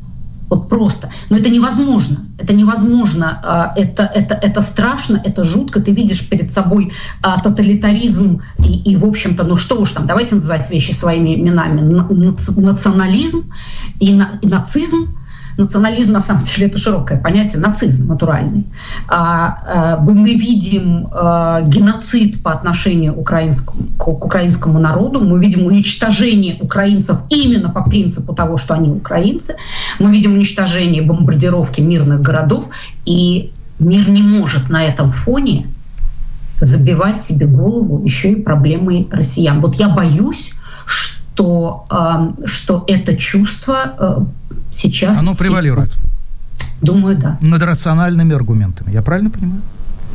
Вот 0.48 0.68
просто. 0.68 1.10
Но 1.28 1.36
это 1.36 1.50
невозможно. 1.50 2.24
Это 2.38 2.54
невозможно. 2.54 3.40
А, 3.42 3.72
это, 3.76 4.04
это, 4.04 4.34
это 4.34 4.62
страшно, 4.62 5.20
это 5.24 5.42
жутко. 5.42 5.80
Ты 5.80 5.90
видишь 5.90 6.28
перед 6.28 6.52
собой 6.52 6.92
а, 7.20 7.40
тоталитаризм 7.40 8.40
и, 8.60 8.92
и 8.92 8.96
в 8.96 9.04
общем-то, 9.04 9.42
ну 9.42 9.56
что 9.56 9.80
уж 9.80 9.90
там, 9.90 10.06
давайте 10.06 10.36
называть 10.36 10.70
вещи 10.70 10.92
своими 10.92 11.34
именами. 11.34 11.80
Национализм 12.60 13.52
и, 13.98 14.12
на, 14.12 14.38
и 14.40 14.46
нацизм 14.46 15.18
национализм 15.58 16.12
на 16.12 16.22
самом 16.22 16.44
деле 16.44 16.68
это 16.68 16.78
широкое 16.78 17.20
понятие, 17.20 17.60
нацизм 17.60 18.06
натуральный. 18.06 18.64
А, 19.08 19.58
а, 19.66 20.00
мы 20.00 20.34
видим 20.34 21.08
а, 21.12 21.62
геноцид 21.62 22.42
по 22.42 22.52
отношению 22.52 23.18
украинскому, 23.18 23.82
к, 23.98 24.04
к 24.04 24.24
украинскому 24.24 24.78
народу, 24.78 25.20
мы 25.20 25.40
видим 25.40 25.66
уничтожение 25.66 26.56
украинцев 26.60 27.18
именно 27.28 27.70
по 27.70 27.82
принципу 27.82 28.34
того, 28.34 28.56
что 28.56 28.74
они 28.74 28.90
украинцы, 28.90 29.56
мы 29.98 30.12
видим 30.12 30.34
уничтожение 30.34 31.02
бомбардировки 31.02 31.80
мирных 31.80 32.22
городов, 32.22 32.70
и 33.04 33.52
мир 33.80 34.08
не 34.08 34.22
может 34.22 34.70
на 34.70 34.84
этом 34.84 35.10
фоне 35.10 35.66
забивать 36.60 37.20
себе 37.20 37.46
голову 37.46 38.04
еще 38.04 38.32
и 38.32 38.42
проблемой 38.42 39.08
россиян. 39.10 39.60
Вот 39.60 39.74
я 39.74 39.88
боюсь, 39.88 40.52
что, 40.86 41.86
что 42.44 42.84
это 42.86 43.16
чувство 43.16 44.28
сейчас... 44.72 45.18
Оно 45.18 45.34
превалирует. 45.34 45.92
Думаю, 46.80 47.16
да. 47.16 47.38
Над 47.40 47.62
рациональными 47.62 48.34
аргументами. 48.34 48.92
Я 48.92 49.02
правильно 49.02 49.30
понимаю? 49.30 49.62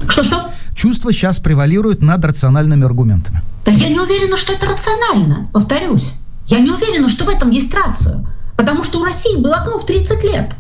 Что-что? 0.08 0.49
Чувство 0.76 1.14
сейчас 1.14 1.39
превалирует 1.39 2.01
над 2.01 2.24
рациональными 2.26 2.86
аргументами. 2.86 3.41
Да 3.66 3.72
я 3.72 3.89
не 3.89 3.99
уверена, 3.99 4.38
что 4.38 4.54
это 4.54 4.68
рационально, 4.68 5.47
повторюсь. 5.54 6.14
Я 6.47 6.60
не 6.60 6.72
уверена, 6.72 7.10
что 7.10 7.26
в 7.26 7.30
этом 7.30 7.51
есть 7.51 7.74
рацию. 7.74 8.28
Потому 8.58 8.84
что 8.84 8.99
у 8.99 9.04
России 9.04 9.41
было 9.41 9.58
окно 9.58 9.80
в 9.80 9.86
30 9.86 10.24
лет. 10.24 10.51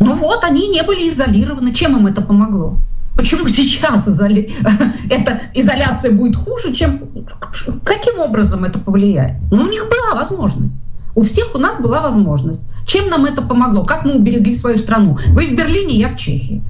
Ну 0.00 0.16
вот, 0.16 0.42
они 0.44 0.68
не 0.68 0.82
были 0.82 1.08
изолированы. 1.08 1.72
Чем 1.72 1.96
им 1.96 2.06
это 2.06 2.20
помогло? 2.22 2.78
Почему 3.16 3.48
сейчас 3.48 4.08
изоли... 4.08 4.52
эта 5.10 5.42
изоляция 5.54 6.12
будет 6.12 6.36
хуже, 6.36 6.72
чем... 6.74 7.00
Каким 7.84 8.18
образом 8.18 8.64
это 8.64 8.78
повлияет? 8.78 9.36
Ну, 9.50 9.64
у 9.64 9.68
них 9.68 9.84
была 9.84 10.18
возможность. 10.18 10.76
У 11.14 11.22
всех 11.22 11.54
у 11.54 11.58
нас 11.58 11.80
была 11.80 12.00
возможность. 12.00 12.64
Чем 12.86 13.08
нам 13.08 13.24
это 13.24 13.42
помогло? 13.42 13.84
Как 13.84 14.04
мы 14.04 14.16
уберегли 14.16 14.54
свою 14.54 14.78
страну? 14.78 15.16
Вы 15.28 15.46
в 15.46 15.56
Берлине, 15.56 15.98
я 15.98 16.08
в 16.08 16.16
Чехии. 16.16 16.62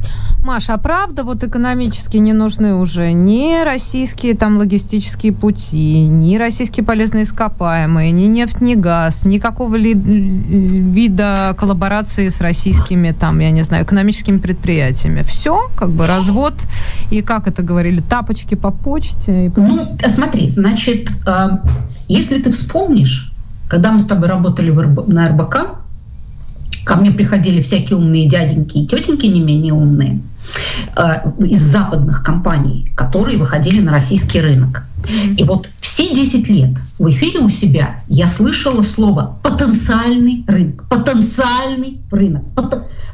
Маша, 0.45 0.75
а 0.75 0.79
правда 0.79 1.25
вот 1.25 1.43
экономически 1.43 2.19
не 2.19 2.35
нужны 2.35 2.75
уже 2.75 3.13
ни 3.13 3.65
российские 3.65 4.37
там 4.37 4.59
логистические 4.59 5.33
пути, 5.33 6.01
ни 6.01 6.37
российские 6.37 6.85
полезные 6.85 7.25
ископаемые, 7.25 8.11
ни 8.11 8.25
нефть, 8.25 8.61
ни 8.61 8.75
газ, 8.75 9.25
никакого 9.25 9.77
ли, 9.77 9.95
вида 9.95 11.57
коллаборации 11.59 12.29
с 12.29 12.43
российскими 12.43 13.13
там, 13.19 13.39
я 13.39 13.51
не 13.51 13.63
знаю, 13.63 13.85
экономическими 13.85 14.37
предприятиями. 14.37 15.23
Все, 15.23 15.71
как 15.77 15.89
бы 15.91 16.07
развод 16.07 16.53
и, 17.11 17.23
как 17.23 17.49
это 17.49 17.63
говорили, 17.63 18.03
тапочки 18.03 18.55
по 18.55 18.71
почте. 18.71 19.47
И 19.47 19.53
ну, 19.57 19.97
смотри, 20.07 20.51
значит, 20.51 21.09
э, 21.27 21.49
если 22.09 22.43
ты 22.43 22.51
вспомнишь, 22.51 23.34
когда 23.69 23.93
мы 23.93 24.01
с 24.01 24.07
тобой 24.07 24.29
работали 24.29 24.71
на 24.71 25.29
РБК, 25.29 25.57
ко 26.85 26.97
мне 26.97 27.11
приходили 27.11 27.63
всякие 27.63 27.99
умные 27.99 28.29
дяденьки 28.29 28.79
и 28.79 28.87
тетеньки 28.87 29.27
не 29.27 29.41
менее 29.41 29.73
умные 29.73 30.21
э, 30.97 31.45
из 31.45 31.63
западных 31.63 32.23
компаний, 32.23 32.87
которые 32.95 33.39
выходили 33.39 33.81
на 33.81 33.93
российский 33.93 34.41
рынок. 34.41 34.85
И 35.37 35.45
вот 35.45 35.69
все 35.81 36.15
10 36.15 36.49
лет 36.49 36.71
в 36.99 37.09
эфире 37.11 37.41
у 37.41 37.51
себя 37.51 38.03
я 38.07 38.27
слышала 38.27 38.83
слово 38.83 39.39
«потенциальный 39.43 40.45
рынок», 40.47 40.85
«потенциальный 40.89 42.01
рынок». 42.11 42.43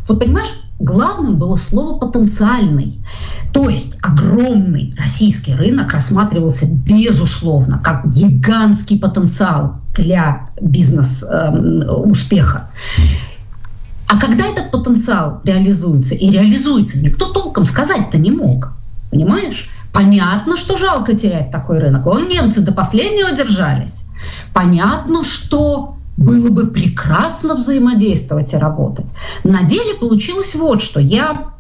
Вот 0.09 0.19
понимаешь, 0.21 0.51
главным 0.81 1.37
было 1.37 1.57
слово 1.57 1.99
«потенциальный». 1.99 3.05
То 3.53 3.69
есть 3.69 3.99
огромный 4.03 4.95
российский 4.97 5.55
рынок 5.55 5.93
рассматривался, 5.93 6.67
безусловно, 6.67 7.79
как 7.79 8.09
гигантский 8.09 8.99
потенциал 8.99 9.81
для 9.95 10.51
бизнес-успеха. 10.61 12.71
А 14.09 14.19
когда 14.19 14.45
этот 14.45 14.71
потенциал 14.71 15.41
реализуется, 15.45 16.15
и 16.15 16.31
реализуется, 16.31 16.99
никто 16.99 17.33
толком 17.33 17.65
сказать-то 17.65 18.19
не 18.19 18.31
мог. 18.31 18.73
Понимаешь? 19.11 19.71
Понятно, 19.93 20.57
что 20.57 20.77
жалко 20.77 21.17
терять 21.17 21.51
такой 21.51 21.81
рынок. 21.81 22.07
Он 22.07 22.29
немцы 22.29 22.61
до 22.61 22.73
последнего 22.73 23.33
держались. 23.33 24.05
Понятно, 24.53 25.25
что 25.25 25.97
было 26.17 26.51
бы 26.51 26.67
прекрасно 26.67 27.55
взаимодействовать 27.55 28.53
и 28.53 28.57
работать. 28.57 29.13
На 29.45 29.63
деле 29.63 29.95
получилось 29.95 30.55
вот 30.55 30.83
что. 30.83 31.01
Я 31.01 31.53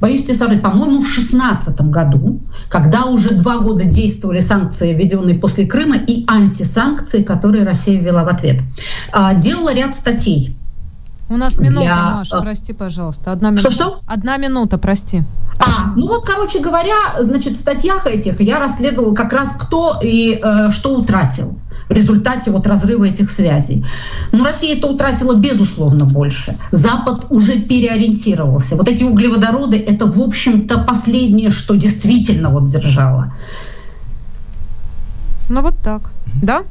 боюсь 0.00 0.24
тебе 0.24 0.34
соврать, 0.34 0.62
по-моему, 0.62 1.00
в 1.00 1.04
2016 1.04 1.80
году, 1.82 2.40
когда 2.68 3.04
уже 3.04 3.34
два 3.34 3.58
года 3.58 3.84
действовали 3.84 4.40
санкции, 4.40 4.94
введенные 4.94 5.38
после 5.38 5.66
Крыма, 5.66 5.96
и 5.96 6.24
антисанкции, 6.26 7.22
которые 7.22 7.64
Россия 7.64 8.00
ввела 8.00 8.24
в 8.24 8.28
ответ, 8.28 8.60
а, 9.12 9.34
делала 9.34 9.74
ряд 9.74 9.94
статей. 9.94 10.56
У 11.28 11.36
нас 11.36 11.58
минута, 11.58 11.80
для... 11.80 12.14
Маша, 12.16 12.40
прости, 12.42 12.72
пожалуйста. 12.72 13.32
Одна 13.32 13.50
минута. 13.50 13.70
Что-что? 13.70 14.00
Одна 14.06 14.36
минута, 14.36 14.76
прости. 14.76 15.22
А, 15.58 15.92
ну 15.96 16.06
вот, 16.06 16.26
короче 16.26 16.60
говоря, 16.60 16.96
значит, 17.18 17.54
в 17.54 17.60
статьях 17.60 18.06
этих 18.06 18.40
я 18.40 18.58
расследовала 18.58 19.14
как 19.14 19.32
раз 19.32 19.54
кто 19.58 20.00
и 20.02 20.40
э, 20.42 20.70
что 20.72 20.96
утратил 20.96 21.56
в 21.88 21.92
результате 21.92 22.50
вот 22.50 22.66
разрыва 22.66 23.04
этих 23.04 23.30
связей. 23.30 23.84
Но 24.32 24.44
Россия 24.44 24.76
это 24.76 24.86
утратила 24.86 25.34
безусловно 25.34 26.04
больше. 26.04 26.56
Запад 26.70 27.26
уже 27.30 27.60
переориентировался. 27.60 28.76
Вот 28.76 28.88
эти 28.88 29.04
углеводороды— 29.04 29.78
это, 29.86 30.06
в 30.06 30.20
общем-то, 30.20 30.84
последнее, 30.84 31.50
что 31.50 31.74
действительно 31.74 32.50
вот 32.50 32.66
держало. 32.66 33.32
Ну 35.48 35.60
вот 35.60 35.74
так, 35.82 36.10
да? 36.42 36.62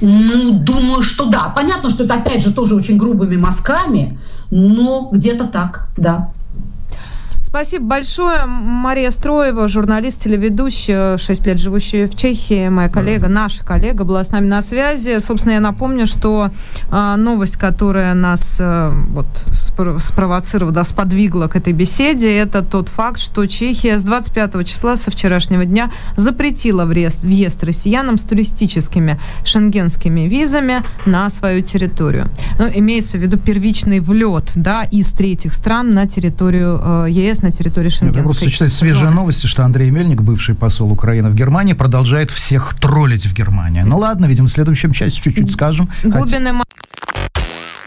Ну, 0.00 0.52
думаю, 0.52 1.02
что 1.02 1.26
да. 1.26 1.52
Понятно, 1.54 1.90
что 1.90 2.04
это 2.04 2.14
опять 2.14 2.42
же 2.42 2.52
тоже 2.52 2.74
очень 2.74 2.96
грубыми 2.96 3.36
мазками, 3.36 4.18
но 4.50 5.10
где-то 5.12 5.46
так, 5.46 5.88
да. 5.96 6.30
Спасибо 7.50 7.84
большое. 7.84 8.46
Мария 8.46 9.10
Строева, 9.10 9.66
журналист, 9.66 10.22
телеведущая, 10.22 11.18
6 11.18 11.46
лет 11.48 11.58
живущая 11.58 12.06
в 12.06 12.14
Чехии, 12.14 12.68
моя 12.68 12.88
коллега, 12.88 13.26
наша 13.26 13.64
коллега, 13.64 14.04
была 14.04 14.22
с 14.22 14.30
нами 14.30 14.46
на 14.46 14.62
связи. 14.62 15.18
Собственно, 15.18 15.54
я 15.54 15.60
напомню, 15.60 16.06
что 16.06 16.50
э, 16.92 17.14
новость, 17.16 17.56
которая 17.56 18.14
нас 18.14 18.58
э, 18.60 18.92
вот, 19.08 19.26
спровоцировала, 20.00 20.72
да, 20.72 20.84
сподвигла 20.84 21.48
к 21.48 21.56
этой 21.56 21.72
беседе, 21.72 22.32
это 22.36 22.62
тот 22.62 22.88
факт, 22.88 23.18
что 23.18 23.44
Чехия 23.46 23.98
с 23.98 24.02
25 24.04 24.64
числа, 24.64 24.96
со 24.96 25.10
вчерашнего 25.10 25.64
дня, 25.64 25.90
запретила 26.16 26.84
въезд, 26.84 27.24
въезд 27.24 27.64
россиянам 27.64 28.16
с 28.16 28.22
туристическими 28.22 29.18
шенгенскими 29.44 30.28
визами 30.28 30.84
на 31.04 31.28
свою 31.30 31.62
территорию. 31.62 32.30
Ну, 32.60 32.68
имеется 32.72 33.18
в 33.18 33.20
виду 33.20 33.38
первичный 33.38 33.98
влет 33.98 34.52
да, 34.54 34.84
из 34.84 35.08
третьих 35.08 35.52
стран 35.52 35.94
на 35.94 36.06
территорию 36.06 36.80
э, 36.80 37.06
ЕС 37.10 37.39
на 37.42 37.50
территории 37.50 37.88
Шенгенской. 37.88 38.20
Я 38.20 38.24
просто 38.24 38.50
читаю 38.50 38.70
свежие 38.70 39.00
зоны. 39.00 39.14
новости, 39.14 39.46
что 39.46 39.64
Андрей 39.64 39.90
Мельник, 39.90 40.22
бывший 40.22 40.54
посол 40.54 40.92
Украины 40.92 41.30
в 41.30 41.34
Германии, 41.34 41.72
продолжает 41.72 42.30
всех 42.30 42.74
троллить 42.80 43.26
в 43.26 43.34
Германии. 43.34 43.82
Ну 43.82 43.98
ладно, 43.98 44.26
видимо, 44.26 44.48
в 44.48 44.50
следующем 44.50 44.92
части 44.92 45.20
чуть-чуть 45.20 45.52
скажем. 45.52 45.88
Губины 46.02 46.52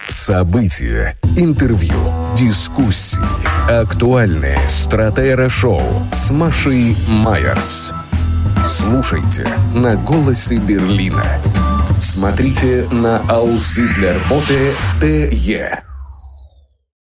События, 0.08 1.16
интервью, 1.38 1.96
дискуссии, 2.38 3.22
актуальные 3.70 4.58
стратера-шоу 4.68 5.82
с 6.12 6.30
Машей 6.30 6.98
Майерс. 7.08 7.94
Слушайте 8.68 9.48
на 9.74 9.96
«Голосе 9.96 10.58
Берлина». 10.58 11.42
Смотрите 12.00 12.88
на 12.92 13.18
Аусы 13.30 13.88
для 13.96 14.14
работы 14.14 14.74
ТЕ. 15.00 15.84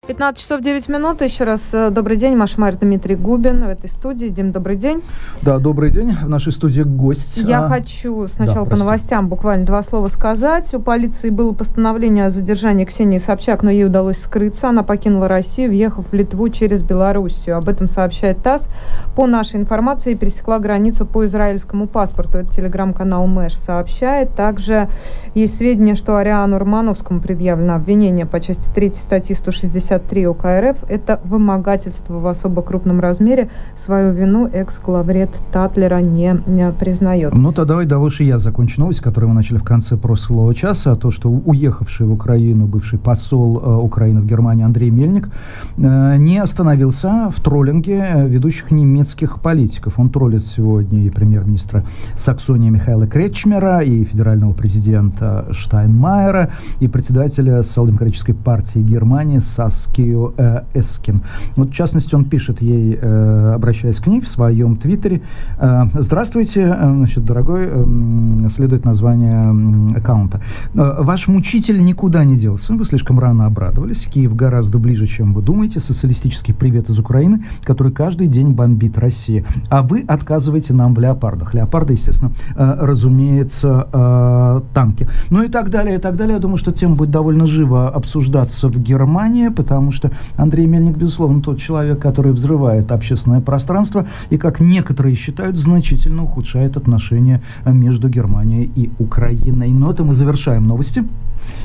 15 0.08 0.42
часов 0.42 0.62
9 0.62 0.88
минут. 0.88 1.22
Еще 1.22 1.44
раз 1.44 1.62
э, 1.74 1.90
добрый 1.90 2.16
день. 2.16 2.38
Маша 2.38 2.62
Майер, 2.62 2.78
Дмитрий 2.78 3.16
Губин 3.16 3.66
в 3.66 3.68
этой 3.68 3.90
студии. 3.90 4.28
Дим, 4.28 4.54
добрый 4.54 4.78
день. 4.78 5.04
Да, 5.42 5.58
добрый 5.58 5.92
день. 5.92 6.14
В 6.14 6.30
нашей 6.30 6.54
студии 6.54 6.84
гость. 6.84 7.36
Я 7.36 7.66
а... 7.66 7.68
хочу 7.68 8.26
сначала 8.30 8.64
да, 8.66 8.72
по 8.72 8.78
новостям 8.78 9.28
буквально 9.28 9.66
два 9.66 9.84
слова 9.84 10.08
сказать. 10.08 10.74
У 10.74 10.80
полиции 10.80 11.30
было 11.30 11.52
постановление 11.52 12.28
о 12.28 12.30
задержании 12.30 12.86
Ксении 12.86 13.18
Собчак, 13.18 13.64
но 13.64 13.70
ей 13.70 13.84
удалось 13.84 14.20
скрыться. 14.20 14.70
Она 14.70 14.84
покинула 14.84 15.28
Россию, 15.28 15.72
въехав 15.72 16.06
в 16.10 16.14
Литву 16.14 16.48
через 16.48 16.84
Белоруссию. 16.84 17.58
Об 17.58 17.68
этом 17.68 17.90
сообщает 17.90 18.42
ТАСС. 18.42 18.70
По 19.14 19.28
нашей 19.28 19.58
информации 19.58 20.14
пересекла 20.14 20.60
границу 20.60 21.06
по 21.06 21.26
израильскому 21.26 21.86
паспорту. 21.86 22.38
Это 22.38 22.54
телеграм-канал 22.54 23.28
Мэш 23.28 23.58
сообщает. 23.58 24.34
Также 24.36 24.88
есть 25.36 25.58
сведения, 25.58 25.96
что 25.96 26.16
Ариану 26.16 26.60
Романовскому 26.60 27.20
предъявлено 27.20 27.76
обвинение 27.76 28.26
по 28.26 28.40
части 28.40 28.72
3 28.74 28.92
статьи 28.92 29.36
160 29.36 29.97
63 29.98 30.28
УК 30.28 30.46
РФ– 30.46 30.78
это 30.90 31.20
вымогательство 31.24 32.20
в 32.20 32.28
особо 32.28 32.62
крупном 32.62 33.00
размере. 33.00 33.50
Свою 33.76 34.14
вину 34.14 34.48
экс-главред 34.48 35.30
Татлера 35.52 36.02
не, 36.02 36.40
не 36.46 36.72
признает. 36.72 37.34
Ну, 37.34 37.52
то 37.52 37.66
давай, 37.66 37.86
да, 37.86 37.98
лучше 37.98 38.24
я 38.24 38.38
закончу 38.38 38.82
новость, 38.82 39.02
которую 39.02 39.30
мы 39.30 39.36
начали 39.36 39.58
в 39.58 39.64
конце 39.64 39.98
прошлого 39.98 40.54
часа. 40.54 40.96
То, 40.96 41.12
что 41.12 41.30
уехавший 41.30 42.08
в 42.08 42.14
Украину 42.14 42.68
бывший 42.68 43.00
посол 43.00 43.60
э, 43.60 43.76
Украины 43.86 44.22
в 44.22 44.26
Германии 44.26 44.64
Андрей 44.64 44.92
Мельник 44.92 45.30
э, 45.78 46.18
не 46.18 46.38
остановился 46.38 47.32
в 47.36 47.42
троллинге 47.42 48.06
э, 48.14 48.28
ведущих 48.28 48.72
немецких 48.72 49.40
политиков. 49.42 50.00
Он 50.00 50.10
троллит 50.10 50.46
сегодня 50.46 51.00
и 51.00 51.10
премьер-министра 51.10 51.84
Саксонии 52.16 52.70
Михаила 52.70 53.08
Кречмера, 53.08 53.80
и 53.80 54.04
федерального 54.04 54.54
президента 54.54 55.48
Штайнмайера, 55.52 56.52
и 56.80 56.88
председателя 56.88 57.64
социал-демократической 57.64 58.34
партии 58.34 58.80
Германии 58.80 59.40
САС 59.40 59.87
Кио 59.94 60.34
э, 60.38 60.62
Эскин. 60.74 61.22
Вот, 61.56 61.70
в 61.70 61.74
частности, 61.74 62.16
он 62.16 62.26
пишет 62.26 62.62
ей, 62.62 62.98
э, 63.02 63.54
обращаясь 63.56 64.00
к 64.00 64.08
ней 64.08 64.22
в 64.22 64.28
своем 64.28 64.76
твиттере, 64.78 65.22
э, 65.60 65.84
«Здравствуйте, 65.94 66.62
э, 66.62 66.94
значит, 66.96 67.26
дорогой, 67.26 67.68
э, 67.70 68.50
следует 68.50 68.86
название 68.86 69.98
аккаунта. 69.98 70.42
Э, 70.74 70.98
ваш 71.00 71.28
мучитель 71.28 71.84
никуда 71.84 72.24
не 72.24 72.38
делся, 72.38 72.74
вы 72.74 72.86
слишком 72.86 73.20
рано 73.20 73.46
обрадовались. 73.46 74.06
Киев 74.06 74.36
гораздо 74.36 74.80
ближе, 74.80 75.08
чем 75.08 75.34
вы 75.34 75.42
думаете. 75.42 75.80
Социалистический 75.80 76.54
привет 76.54 76.90
из 76.90 77.00
Украины, 77.00 77.44
который 77.64 77.92
каждый 77.92 78.28
день 78.28 78.52
бомбит 78.52 78.98
Россия. 78.98 79.46
А 79.70 79.82
вы 79.82 80.04
отказываете 80.08 80.74
нам 80.74 80.94
в 80.94 81.00
леопардах. 81.00 81.54
Леопарды, 81.54 81.94
естественно, 81.94 82.32
э, 82.56 82.78
разумеется, 82.82 83.88
э, 83.92 84.62
танки. 84.74 85.08
Ну 85.30 85.44
и 85.44 85.50
так 85.50 85.70
далее, 85.70 85.98
и 85.98 86.00
так 86.00 86.16
далее. 86.16 86.36
Я 86.36 86.40
думаю, 86.40 86.58
что 86.58 86.72
тема 86.72 86.96
будет 86.96 87.12
довольно 87.12 87.46
живо 87.46 87.90
обсуждаться 87.90 88.70
в 88.70 88.78
Германии, 88.82 89.50
потому 89.50 89.77
потому 89.78 89.92
что 89.92 90.12
Андрей 90.38 90.66
Мельник, 90.66 90.98
безусловно, 90.98 91.40
тот 91.40 91.60
человек, 91.60 92.00
который 92.00 92.32
взрывает 92.32 92.92
общественное 92.92 93.42
пространство 93.42 94.08
и, 94.32 94.38
как 94.38 94.60
некоторые 94.60 95.16
считают, 95.16 95.56
значительно 95.56 96.24
ухудшает 96.24 96.78
отношения 96.78 97.44
между 97.64 98.10
Германией 98.10 98.72
и 98.76 98.90
Украиной. 98.98 99.70
Но 99.70 99.92
это 99.92 100.04
мы 100.04 100.16
завершаем 100.16 100.68
новости. 100.68 101.04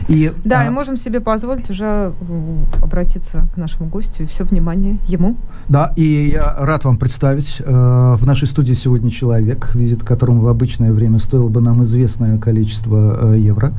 И, 0.09 0.33
да, 0.45 0.61
а, 0.61 0.67
и 0.67 0.71
можем 0.71 0.97
себе 0.97 1.21
позволить 1.21 1.71
уже 1.71 2.13
обратиться 2.83 3.47
к 3.55 3.57
нашему 3.57 3.89
гостю 3.89 4.25
и 4.25 4.27
все 4.27 4.45
внимание 4.45 4.99
ему. 5.07 5.37
Да, 5.69 5.93
и 5.97 6.31
я 6.33 6.55
рад 6.59 6.85
вам 6.85 6.97
представить 6.97 7.61
э, 7.61 7.65
в 7.65 8.27
нашей 8.27 8.49
студии 8.49 8.75
сегодня 8.75 9.11
человек, 9.11 9.75
визит 9.75 10.03
которому 10.03 10.43
в 10.43 10.49
обычное 10.49 10.93
время 10.93 11.19
стоило 11.19 11.49
бы 11.49 11.61
нам 11.61 11.85
известное 11.85 12.39
количество 12.39 13.35
э, 13.35 13.39
евро. 13.39 13.73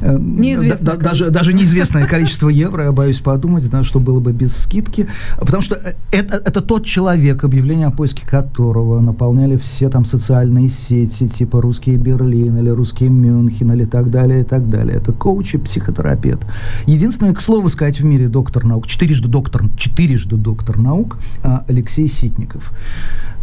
Э, 0.00 0.16
неизвестное 0.18 0.96
да, 0.96 0.96
даже, 0.96 1.30
даже 1.30 1.52
неизвестное 1.54 2.06
количество 2.10 2.48
евро, 2.48 2.84
я 2.84 2.92
боюсь 2.92 3.20
подумать, 3.20 3.68
да, 3.70 3.82
что 3.82 4.00
было 4.00 4.20
бы 4.20 4.32
без 4.32 4.56
скидки. 4.56 5.08
Потому 5.38 5.62
что 5.62 5.74
э, 5.74 5.94
это, 6.12 6.36
это 6.36 6.60
тот 6.60 6.84
человек, 6.84 7.44
объявление 7.44 7.88
о 7.88 7.90
поиске 7.90 8.26
которого 8.26 9.00
наполняли 9.00 9.56
все 9.56 9.88
там 9.88 10.04
социальные 10.04 10.68
сети, 10.68 11.28
типа 11.28 11.60
«Русский 11.60 11.96
Берлин» 11.96 12.58
или 12.58 12.68
«Русский 12.68 13.08
Мюнхен» 13.08 13.72
или 13.72 13.84
так 13.84 14.10
далее, 14.10 14.42
и 14.42 14.44
так 14.44 14.68
далее. 14.68 14.96
Это 14.96 15.12
коуч 15.26 15.54
и 15.54 15.58
психотерапевт. 15.58 16.46
Единственный, 16.86 17.34
к 17.34 17.40
слову 17.40 17.68
сказать, 17.68 17.98
в 17.98 18.04
мире 18.04 18.28
доктор 18.28 18.64
наук, 18.64 18.86
четырежды 18.86 19.26
доктор, 19.26 19.64
четырежды 19.76 20.36
доктор 20.36 20.78
наук, 20.78 21.18
а, 21.42 21.64
Алексей 21.66 22.06
Ситников. 22.06 22.70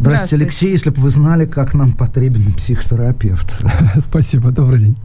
Здравствуйте, 0.00 0.44
Алексей, 0.44 0.70
если 0.70 0.90
бы 0.90 1.02
вы 1.02 1.10
знали, 1.10 1.44
как 1.44 1.74
нам 1.74 1.92
потребен 1.92 2.54
психотерапевт. 2.54 3.62
Спасибо, 4.00 4.50
добрый 4.50 4.78
день. 4.78 4.96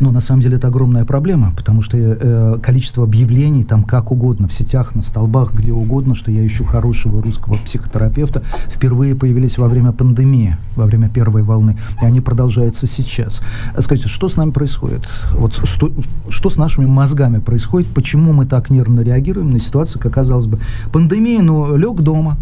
Ну, 0.00 0.10
на 0.10 0.20
самом 0.20 0.42
деле, 0.42 0.56
это 0.56 0.66
огромная 0.68 1.04
проблема, 1.04 1.54
потому 1.56 1.82
что 1.82 1.96
э, 1.96 2.58
количество 2.60 3.04
объявлений 3.04 3.62
там 3.62 3.84
как 3.84 4.10
угодно, 4.10 4.48
в 4.48 4.52
сетях, 4.52 4.96
на 4.96 5.02
столбах, 5.02 5.54
где 5.54 5.72
угодно, 5.72 6.16
что 6.16 6.32
я 6.32 6.44
ищу 6.44 6.64
хорошего 6.64 7.22
русского 7.22 7.58
психотерапевта, 7.58 8.42
впервые 8.74 9.14
появились 9.14 9.56
во 9.56 9.68
время 9.68 9.92
пандемии, 9.92 10.56
во 10.74 10.86
время 10.86 11.08
первой 11.08 11.44
волны, 11.44 11.78
и 12.02 12.04
они 12.04 12.20
продолжаются 12.20 12.88
сейчас. 12.88 13.40
Скажите, 13.78 14.08
что 14.08 14.28
с 14.28 14.36
нами 14.36 14.50
происходит? 14.50 15.08
Вот 15.32 15.54
сто, 15.64 15.90
что 16.28 16.50
с 16.50 16.56
нашими 16.56 16.86
мозгами 16.86 17.38
происходит, 17.38 17.88
почему 17.88 18.32
мы 18.32 18.46
так 18.46 18.70
нервно 18.70 19.00
реагируем 19.00 19.50
на 19.50 19.60
ситуацию, 19.60 20.00
как 20.00 20.14
казалось 20.14 20.46
бы, 20.46 20.58
пандемия, 20.92 21.42
ну, 21.42 21.76
лег 21.76 22.00
дома, 22.00 22.36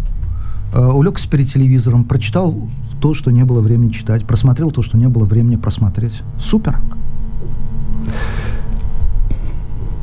э, 0.73 0.85
улегся 0.85 1.29
перед 1.29 1.51
телевизором, 1.51 2.03
прочитал 2.03 2.69
то, 3.01 3.13
что 3.13 3.31
не 3.31 3.43
было 3.43 3.59
времени 3.61 3.91
читать, 3.91 4.25
просмотрел 4.25 4.71
то, 4.71 4.81
что 4.81 4.97
не 4.97 5.07
было 5.07 5.25
времени 5.25 5.57
просмотреть. 5.57 6.21
Супер. 6.39 6.79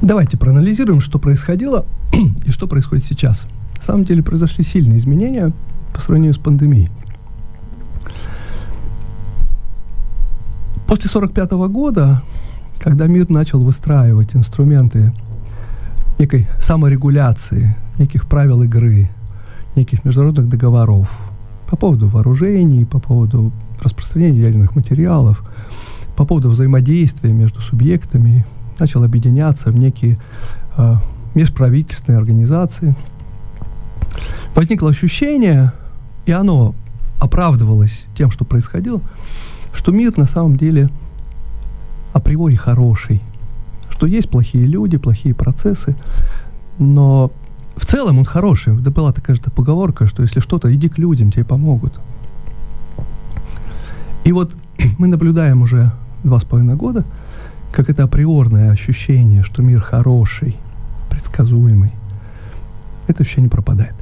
Давайте 0.03 0.37
проанализируем, 0.37 1.01
что 1.01 1.19
происходило 1.19 1.87
и 2.45 2.51
что 2.51 2.67
происходит 2.67 3.05
сейчас. 3.05 3.47
На 3.77 3.83
самом 3.83 4.05
деле 4.05 4.23
произошли 4.23 4.65
сильные 4.65 4.99
изменения 4.99 5.53
по 5.95 6.01
сравнению 6.01 6.35
с 6.35 6.39
пандемией. 6.39 6.89
После 10.87 11.09
1945 11.09 11.53
года 11.71 12.23
когда 12.81 13.07
мир 13.07 13.29
начал 13.29 13.61
выстраивать 13.61 14.35
инструменты 14.35 15.13
некой 16.19 16.49
саморегуляции, 16.61 17.77
неких 17.99 18.27
правил 18.27 18.63
игры, 18.63 19.11
неких 19.77 20.05
международных 20.05 20.49
договоров 20.49 21.11
по 21.69 21.77
поводу 21.77 22.09
вооружений, 22.09 22.85
по 22.85 22.99
поводу 22.99 23.53
распространения 23.81 24.41
ядерных 24.41 24.75
материалов, 24.75 25.43
по 26.17 26.25
поводу 26.25 26.49
взаимодействия 26.49 27.33
между 27.33 27.61
субъектами, 27.61 28.47
начал 28.79 29.05
объединяться 29.05 29.71
в 29.71 29.77
некие 29.77 30.19
э, 30.77 30.97
межправительственные 31.35 32.19
организации. 32.19 32.97
Возникло 34.55 34.91
ощущение, 34.91 35.73
и 36.25 36.33
оно 36.33 36.75
оправдывалось 37.21 38.07
тем, 38.17 38.31
что 38.31 38.45
происходило, 38.45 39.01
что 39.73 39.93
мир 39.93 40.17
на 40.17 40.27
самом 40.27 40.57
деле– 40.57 40.89
априори 42.13 42.57
хороший, 42.57 43.23
что 43.91 44.07
есть 44.07 44.31
плохие 44.31 44.67
люди, 44.67 44.97
плохие 44.97 45.35
процессы, 45.35 45.97
но 46.79 47.33
в 47.77 47.87
целом 47.87 48.19
он 48.19 48.25
хороший. 48.25 48.79
Это 48.79 48.91
была 48.91 49.13
такая 49.13 49.37
же 49.37 49.43
поговорка, 49.43 50.07
что 50.07 50.23
если 50.23 50.41
что-то, 50.41 50.73
иди 50.75 50.89
к 50.89 50.99
людям, 50.99 51.31
тебе 51.31 51.45
помогут. 51.45 52.01
И 54.25 54.33
вот 54.33 54.53
мы 54.99 55.07
наблюдаем 55.07 55.63
уже 55.63 55.93
два 56.25 56.41
с 56.41 56.45
половиной 56.45 56.77
года, 56.77 57.05
как 57.73 57.89
это 57.89 58.05
априорное 58.05 58.71
ощущение, 58.71 59.43
что 59.43 59.63
мир 59.63 59.81
хороший, 59.81 60.57
предсказуемый, 61.09 61.93
это 63.07 63.23
ощущение 63.23 63.51
пропадает. 63.51 63.95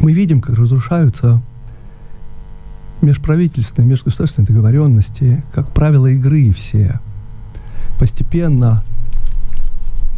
Мы 0.00 0.12
видим, 0.12 0.40
как 0.40 0.56
разрушаются 0.56 1.40
межправительственные, 3.02 3.88
межгосударственные 3.88 4.46
договоренности, 4.48 5.44
как 5.52 5.68
правила 5.70 6.06
игры 6.06 6.52
все 6.52 7.00
постепенно 7.98 8.82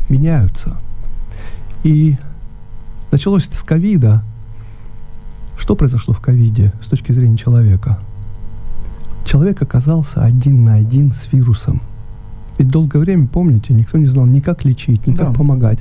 меняются. 0.08 0.76
И 1.84 2.16
началось 3.10 3.46
это 3.46 3.56
с 3.56 3.62
ковида. 3.62 4.22
Что 5.58 5.74
произошло 5.76 6.14
в 6.14 6.20
ковиде 6.20 6.72
с 6.82 6.86
точки 6.86 7.12
зрения 7.12 7.36
человека? 7.36 7.98
Человек 9.24 9.60
оказался 9.60 10.22
один 10.22 10.64
на 10.64 10.76
один 10.76 11.12
с 11.12 11.30
вирусом. 11.32 11.82
Ведь 12.58 12.68
долгое 12.68 12.98
время, 12.98 13.28
помните, 13.28 13.72
никто 13.72 13.98
не 13.98 14.06
знал 14.06 14.26
ни 14.26 14.40
как 14.40 14.64
лечить, 14.64 15.06
ни 15.06 15.14
да. 15.14 15.26
как 15.26 15.36
помогать. 15.36 15.78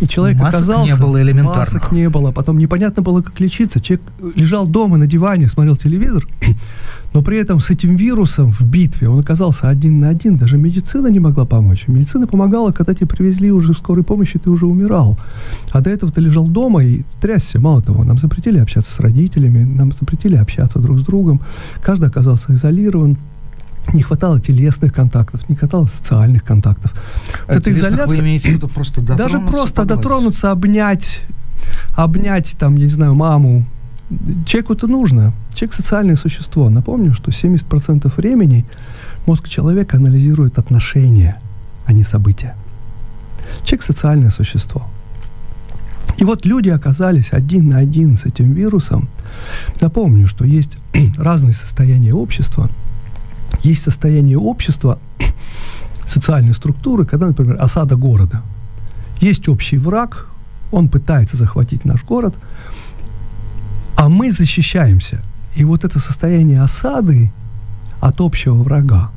И 0.00 0.06
человек 0.06 0.38
масок 0.38 0.60
оказался... 0.60 0.94
не 0.94 1.00
было 1.00 1.22
элементарно. 1.22 1.60
Масок 1.60 1.92
не 1.92 2.08
было. 2.10 2.32
Потом 2.32 2.58
непонятно 2.58 3.02
было, 3.02 3.22
как 3.22 3.40
лечиться. 3.40 3.80
Человек 3.80 4.04
лежал 4.36 4.66
дома 4.66 4.98
на 4.98 5.06
диване, 5.06 5.48
смотрел 5.48 5.76
телевизор, 5.76 6.28
но 7.14 7.22
при 7.22 7.38
этом 7.38 7.60
с 7.60 7.70
этим 7.70 7.96
вирусом 7.96 8.52
в 8.52 8.62
битве 8.62 9.08
он 9.08 9.20
оказался 9.20 9.70
один 9.70 10.00
на 10.00 10.10
один. 10.10 10.36
Даже 10.36 10.58
медицина 10.58 11.06
не 11.06 11.18
могла 11.18 11.46
помочь. 11.46 11.88
Медицина 11.88 12.26
помогала, 12.26 12.72
когда 12.72 12.94
тебе 12.94 13.06
привезли 13.06 13.50
уже 13.50 13.72
скорой 13.72 14.04
помощи, 14.04 14.38
ты 14.38 14.50
уже 14.50 14.66
умирал. 14.66 15.18
А 15.70 15.80
до 15.80 15.88
этого 15.88 16.12
ты 16.12 16.20
лежал 16.20 16.46
дома 16.46 16.84
и 16.84 17.04
трясся. 17.22 17.58
Мало 17.58 17.80
того, 17.80 18.04
нам 18.04 18.18
запретили 18.18 18.58
общаться 18.58 18.92
с 18.92 19.00
родителями, 19.00 19.64
нам 19.64 19.92
запретили 19.92 20.36
общаться 20.36 20.78
друг 20.78 21.00
с 21.00 21.02
другом. 21.02 21.40
Каждый 21.80 22.08
оказался 22.08 22.52
изолирован. 22.52 23.16
Не 23.92 24.02
хватало 24.02 24.40
телесных 24.40 24.92
контактов, 24.94 25.48
не 25.48 25.56
хватало 25.56 25.86
социальных 25.86 26.44
контактов. 26.44 26.92
А 27.46 27.52
вот 27.52 27.56
эта 27.56 27.72
изоляция, 27.72 28.06
вы 28.06 28.18
имеете 28.18 28.48
в 28.48 28.52
виду 28.52 28.68
просто 28.68 29.00
Даже 29.00 29.40
просто 29.40 29.84
дотронуться, 29.84 30.50
обнять, 30.50 31.20
обнять, 31.94 32.54
там, 32.58 32.76
я 32.76 32.84
не 32.84 32.90
знаю, 32.90 33.14
маму. 33.14 33.66
Человеку 34.46 34.74
это 34.74 34.86
нужно. 34.86 35.32
Человек 35.54 35.74
социальное 35.74 36.16
существо. 36.16 36.70
Напомню, 36.70 37.14
что 37.14 37.30
70% 37.30 38.12
времени 38.16 38.64
мозг 39.26 39.48
человека 39.48 39.96
анализирует 39.96 40.58
отношения, 40.58 41.40
а 41.86 41.92
не 41.92 42.04
события. 42.04 42.54
Человек 43.64 43.82
социальное 43.82 44.30
существо. 44.30 44.86
И 46.18 46.24
вот 46.24 46.46
люди 46.46 46.68
оказались 46.68 47.32
один 47.32 47.70
на 47.70 47.78
один 47.78 48.16
с 48.16 48.26
этим 48.26 48.52
вирусом. 48.52 49.08
Напомню, 49.80 50.28
что 50.28 50.44
есть 50.44 50.76
разные 51.18 51.54
состояния 51.54 52.14
общества– 52.14 52.70
есть 53.62 53.82
состояние 53.82 54.38
общества, 54.38 54.98
социальной 56.06 56.54
структуры, 56.54 57.04
когда, 57.04 57.26
например, 57.26 57.56
осада 57.60 57.96
города. 57.96 58.42
Есть 59.20 59.48
общий 59.48 59.78
враг, 59.78 60.26
он 60.70 60.88
пытается 60.88 61.36
захватить 61.36 61.84
наш 61.84 62.04
город, 62.04 62.34
а 63.96 64.08
мы 64.08 64.32
защищаемся. 64.32 65.22
И 65.54 65.64
вот 65.64 65.84
это 65.84 66.00
состояние 66.00 66.62
осады 66.62 67.30
от 68.00 68.20
общего 68.20 68.54
врага, 68.54 69.10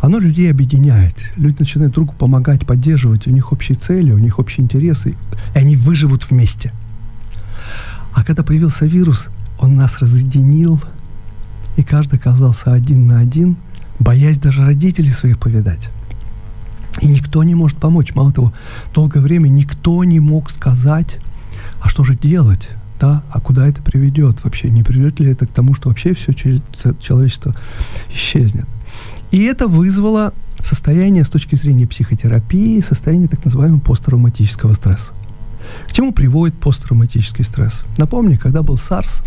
оно 0.00 0.18
людей 0.18 0.50
объединяет. 0.50 1.14
Люди 1.36 1.56
начинают 1.60 1.94
другу 1.94 2.14
помогать, 2.18 2.66
поддерживать, 2.66 3.26
у 3.26 3.30
них 3.30 3.52
общие 3.52 3.76
цели, 3.76 4.12
у 4.12 4.18
них 4.18 4.38
общие 4.38 4.64
интересы, 4.64 5.14
и 5.54 5.58
они 5.58 5.76
выживут 5.76 6.30
вместе. 6.30 6.72
А 8.12 8.24
когда 8.24 8.42
появился 8.42 8.86
вирус, 8.86 9.28
он 9.58 9.74
нас 9.74 9.98
разъединил– 9.98 10.80
и 11.76 11.82
каждый 11.82 12.16
оказался 12.18 12.72
один 12.72 13.06
на 13.06 13.20
один, 13.20 13.56
боясь 13.98 14.38
даже 14.38 14.64
родителей 14.64 15.10
своих 15.10 15.38
повидать. 15.38 15.90
И 17.00 17.06
никто 17.06 17.44
не 17.44 17.54
может 17.54 17.76
помочь. 17.78 18.14
Мало 18.14 18.32
того, 18.32 18.52
долгое 18.94 19.20
время 19.20 19.48
никто 19.48 20.02
не 20.04 20.20
мог 20.20 20.50
сказать, 20.50 21.18
а 21.80 21.88
что 21.88 22.04
же 22.04 22.14
делать, 22.14 22.70
да, 22.98 23.22
а 23.30 23.40
куда 23.40 23.66
это 23.66 23.82
приведет 23.82 24.42
вообще, 24.44 24.70
не 24.70 24.82
приведет 24.82 25.20
ли 25.20 25.30
это 25.30 25.46
к 25.46 25.50
тому, 25.50 25.74
что 25.74 25.90
вообще 25.90 26.14
все 26.14 26.32
человечество 26.32 27.54
исчезнет. 28.12 28.66
И 29.30 29.42
это 29.42 29.68
вызвало 29.68 30.32
состояние 30.62 31.24
с 31.24 31.28
точки 31.28 31.54
зрения 31.54 31.86
психотерапии, 31.86 32.80
состояние 32.80 33.28
так 33.28 33.44
называемого 33.44 33.80
посттравматического 33.80 34.72
стресса. 34.72 35.12
К 35.88 35.92
чему 35.92 36.12
приводит 36.12 36.54
посттравматический 36.54 37.44
стресс? 37.44 37.84
Напомню, 37.98 38.38
когда 38.38 38.62
был 38.62 38.74
SARS, 38.74 39.22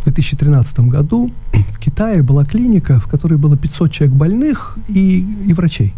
в 0.00 0.04
2013 0.04 0.80
году 0.80 1.30
в 1.52 1.78
Китае 1.78 2.22
была 2.22 2.44
клиника, 2.44 3.00
в 3.00 3.06
которой 3.06 3.38
было 3.38 3.56
500 3.56 3.92
человек 3.92 4.16
больных 4.16 4.76
и, 4.88 5.26
и 5.46 5.52
врачей. 5.52 5.94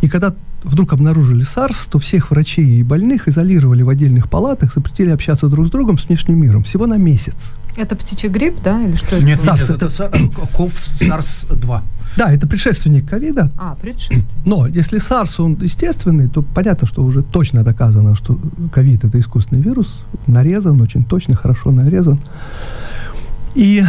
И 0.00 0.08
когда 0.08 0.34
вдруг 0.62 0.92
обнаружили 0.92 1.44
SARS, 1.44 1.88
то 1.90 1.98
всех 1.98 2.30
врачей 2.30 2.80
и 2.80 2.82
больных 2.82 3.28
изолировали 3.28 3.82
в 3.82 3.88
отдельных 3.88 4.28
палатах, 4.28 4.72
запретили 4.74 5.10
общаться 5.10 5.48
друг 5.48 5.66
с 5.66 5.70
другом, 5.70 5.98
с 5.98 6.06
внешним 6.06 6.40
миром, 6.40 6.62
всего 6.62 6.86
на 6.86 6.96
месяц. 6.96 7.52
Это 7.78 7.94
птичий 7.94 8.28
грипп, 8.28 8.56
да, 8.64 8.82
или 8.82 8.96
что 8.96 9.22
нет, 9.22 9.38
это? 9.38 9.50
SARS, 9.50 9.70
нет, 9.70 9.82
это, 9.82 10.04
это 10.04 10.48
ков 10.52 10.72
SARS-2. 11.00 11.80
Да, 12.16 12.32
это 12.32 12.48
предшественник 12.48 13.08
ковида. 13.08 13.52
А, 13.56 13.76
предшественник. 13.80 14.24
Но 14.44 14.66
если 14.66 14.98
SARS, 14.98 15.40
он 15.40 15.56
естественный, 15.60 16.28
то 16.28 16.42
понятно, 16.42 16.88
что 16.88 17.04
уже 17.04 17.22
точно 17.22 17.62
доказано, 17.62 18.16
что 18.16 18.36
ковид– 18.72 19.04
это 19.04 19.20
искусственный 19.20 19.62
вирус, 19.62 20.00
нарезан, 20.26 20.80
очень 20.80 21.04
точно, 21.04 21.36
хорошо 21.36 21.70
нарезан. 21.70 22.18
И, 23.54 23.84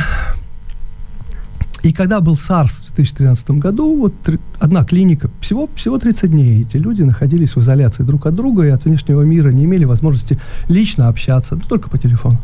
и 1.82 1.92
когда 1.92 2.20
был 2.20 2.34
SARS 2.34 2.84
в 2.84 2.96
2013 2.96 3.50
году, 3.52 3.98
вот 3.98 4.14
одна 4.60 4.84
клиника, 4.84 5.32
всего, 5.42 5.68
всего 5.74 5.98
30 5.98 6.30
дней 6.30 6.62
эти 6.62 6.78
люди 6.78 7.02
находились 7.02 7.56
в 7.56 7.62
изоляции 7.62 8.04
друг 8.04 8.28
от 8.28 8.36
друга 8.36 8.68
и 8.68 8.70
от 8.70 8.86
внешнего 8.86 9.24
мира 9.24 9.50
не 9.50 9.66
имели 9.66 9.86
возможности 9.86 10.40
лично 10.68 11.08
общаться, 11.08 11.56
ну, 11.56 11.62
только 11.68 11.90
по 11.90 11.98
телефону. 11.98 12.38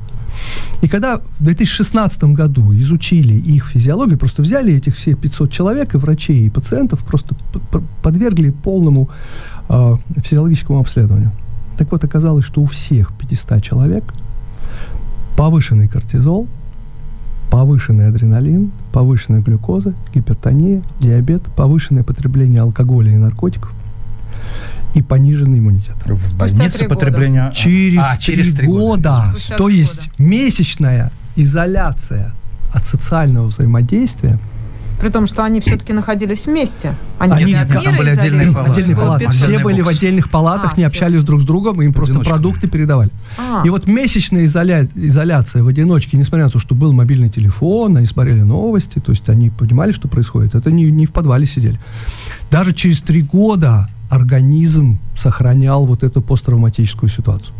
И 0.81 0.87
когда 0.87 1.17
в 1.39 1.43
2016 1.43 2.23
году 2.25 2.73
изучили 2.73 3.33
их 3.33 3.67
физиологию, 3.67 4.17
просто 4.17 4.41
взяли 4.41 4.73
этих 4.73 4.95
все 4.95 5.15
500 5.15 5.51
человек, 5.51 5.95
и 5.95 5.97
врачей, 5.97 6.45
и 6.45 6.49
пациентов, 6.49 6.99
просто 6.99 7.35
подвергли 8.01 8.51
полному 8.51 9.09
э, 9.69 9.97
физиологическому 10.17 10.79
обследованию. 10.79 11.31
Так 11.77 11.91
вот, 11.91 12.03
оказалось, 12.03 12.45
что 12.45 12.61
у 12.61 12.65
всех 12.65 13.11
500 13.17 13.63
человек 13.63 14.03
повышенный 15.35 15.87
кортизол, 15.87 16.47
повышенный 17.51 18.07
адреналин, 18.07 18.71
повышенная 18.93 19.41
глюкоза, 19.41 19.93
гипертония, 20.13 20.81
диабет, 20.99 21.41
повышенное 21.55 22.03
потребление 22.03 22.61
алкоголя 22.61 23.11
и 23.11 23.17
наркотиков– 23.17 23.71
и 24.93 25.01
пониженный 25.01 25.59
иммунитет. 25.59 25.95
В 26.05 26.37
больнице 26.37 26.87
потребление... 26.87 27.51
Через, 27.53 27.99
а, 27.99 28.17
через 28.17 28.53
три 28.53 28.67
года. 28.67 29.31
года. 29.33 29.57
То 29.57 29.69
есть 29.69 30.09
года. 30.11 30.23
месячная 30.23 31.11
изоляция 31.35 32.33
от 32.73 32.85
социального 32.85 33.47
взаимодействия 33.47 34.39
при 34.99 35.09
том, 35.09 35.27
что 35.27 35.43
они 35.43 35.59
все-таки 35.59 35.93
находились 35.93 36.45
вместе. 36.45 36.95
Они, 37.19 37.33
они 37.33 37.53
не 37.53 37.65
там 37.65 37.97
были 37.97 38.09
отдельные 38.09 38.51
палаты. 38.51 38.71
Отдельные 38.71 38.95
палаты. 38.95 39.29
Все 39.29 39.59
были 39.59 39.81
в 39.81 39.87
отдельных 39.87 40.29
палатах, 40.29 40.73
а, 40.73 40.77
не 40.77 40.83
общались 40.83 41.17
все. 41.17 41.25
друг 41.25 41.41
с 41.41 41.43
другом, 41.43 41.81
им 41.81 41.93
просто 41.93 42.19
продукты 42.19 42.67
передавали. 42.67 43.09
А. 43.37 43.61
И 43.65 43.69
вот 43.69 43.87
месячная 43.87 44.45
изоля... 44.45 44.87
изоляция 44.95 45.63
в 45.63 45.67
одиночке, 45.67 46.17
несмотря 46.17 46.45
на 46.45 46.51
то, 46.51 46.59
что 46.59 46.75
был 46.75 46.93
мобильный 46.93 47.29
телефон, 47.29 47.97
они 47.97 48.07
смотрели 48.07 48.41
новости, 48.41 48.99
то 48.99 49.11
есть 49.11 49.27
они 49.27 49.49
понимали, 49.49 49.91
что 49.91 50.07
происходит. 50.07 50.55
Это 50.55 50.71
не, 50.71 50.85
не 50.85 51.05
в 51.05 51.11
подвале 51.11 51.45
сидели. 51.45 51.79
Даже 52.49 52.73
через 52.73 53.01
три 53.01 53.21
года 53.21 53.89
организм 54.09 54.99
сохранял 55.17 55.85
вот 55.85 56.03
эту 56.03 56.21
посттравматическую 56.21 57.09
ситуацию. 57.09 57.53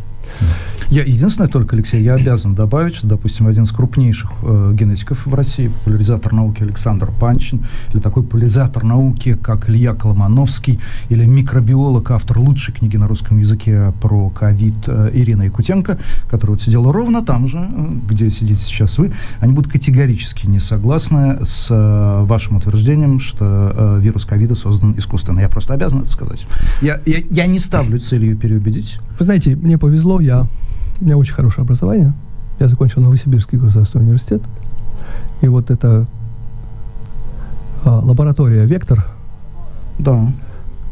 Я 0.89 1.03
единственное 1.03 1.49
только, 1.49 1.75
Алексей, 1.75 2.03
я 2.03 2.13
обязан 2.13 2.53
добавить, 2.53 2.95
что, 2.95 3.07
допустим, 3.07 3.47
один 3.47 3.63
из 3.63 3.71
крупнейших 3.71 4.31
э, 4.43 4.73
генетиков 4.75 5.25
в 5.25 5.33
России, 5.33 5.67
популяризатор 5.67 6.31
науки 6.31 6.61
Александр 6.61 7.09
Панчин, 7.19 7.63
или 7.91 7.99
такой 7.99 8.23
популяризатор 8.23 8.83
науки, 8.83 9.35
как 9.41 9.67
Илья 9.67 9.95
Коломановский, 9.95 10.79
или 11.09 11.25
микробиолог, 11.25 12.11
автор 12.11 12.37
лучшей 12.37 12.73
книги 12.73 12.97
на 12.97 13.07
русском 13.07 13.39
языке 13.39 13.93
про 13.99 14.29
ковид 14.29 14.75
э, 14.85 15.09
Ирина 15.13 15.43
Якутенко, 15.43 15.97
которая 16.29 16.55
вот 16.55 16.61
сидела 16.61 16.93
ровно 16.93 17.25
там 17.25 17.47
же, 17.47 17.57
э, 17.57 17.87
где 18.07 18.29
сидите 18.29 18.61
сейчас 18.61 18.99
вы, 18.99 19.11
они 19.39 19.53
будут 19.53 19.71
категорически 19.71 20.45
не 20.45 20.59
согласны 20.59 21.45
с 21.45 21.67
э, 21.71 22.23
вашим 22.25 22.57
утверждением, 22.57 23.19
что 23.19 23.73
э, 23.73 23.99
вирус 24.01 24.25
ковида 24.25 24.53
создан 24.53 24.93
искусственно. 24.97 25.39
Я 25.39 25.49
просто 25.49 25.73
обязан 25.73 26.01
это 26.01 26.09
сказать. 26.09 26.45
Я, 26.81 27.01
я, 27.05 27.17
я 27.29 27.47
не 27.47 27.59
ставлю 27.59 27.99
целью 27.99 28.37
переубедить. 28.37 28.99
Вы 29.17 29.23
знаете, 29.23 29.55
мне 29.55 29.77
повезло, 29.77 30.19
я, 30.25 30.47
у 30.99 31.05
меня 31.05 31.17
очень 31.17 31.33
хорошее 31.33 31.63
образование. 31.63 32.13
Я 32.59 32.67
закончил 32.67 33.01
Новосибирский 33.01 33.57
государственный 33.57 34.03
университет. 34.03 34.41
И 35.41 35.47
вот 35.47 35.71
эта 35.71 36.07
а, 37.83 37.99
лаборатория 37.99 38.65
«Вектор», 38.65 39.05
да. 39.99 40.31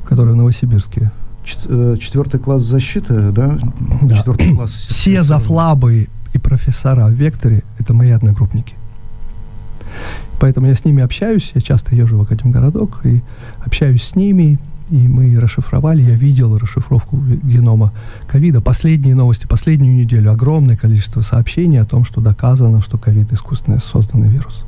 которая 0.06 0.34
в 0.34 0.38
Новосибирске. 0.38 1.12
Э, 1.66 1.98
четвертый 2.00 2.40
класс 2.40 2.64
защиты, 2.64 3.32
да? 3.32 3.60
да. 4.02 4.18
Четвертый 4.18 4.56
класс. 4.56 4.72
Все 4.72 5.24
зафлабы 5.24 6.08
и 6.34 6.38
профессора 6.38 7.06
в 7.08 7.12
«Векторе»— 7.12 7.64
это 7.80 7.94
мои 7.94 8.12
одногруппники. 8.12 8.76
Поэтому 10.40 10.68
я 10.68 10.76
с 10.76 10.86
ними 10.86 11.02
общаюсь, 11.02 11.52
я 11.56 11.62
часто 11.62 11.96
езжу 11.96 12.18
в 12.18 12.22
Академгородок 12.22 13.00
и 13.06 13.22
общаюсь 13.66 14.04
с 14.04 14.16
ними, 14.16 14.60
и 14.90 15.08
мы 15.08 15.40
расшифровали, 15.40 16.02
я 16.02 16.16
видел 16.16 16.58
расшифровку 16.58 17.18
генома 17.44 17.94
ковида. 18.28 18.62
Последние 18.62 19.16
новости, 19.16 19.46
последнюю 19.48 19.96
неделю, 19.96 20.32
огромное 20.32 20.78
количество 20.78 21.22
сообщений 21.22 21.80
о 21.80 21.86
том, 21.86 22.06
что 22.06 22.22
доказано, 22.22 22.82
что 22.82 22.98
ковид 22.98 23.32
искусственно 23.32 23.80
созданный 23.80 24.30
вирус. 24.30 24.64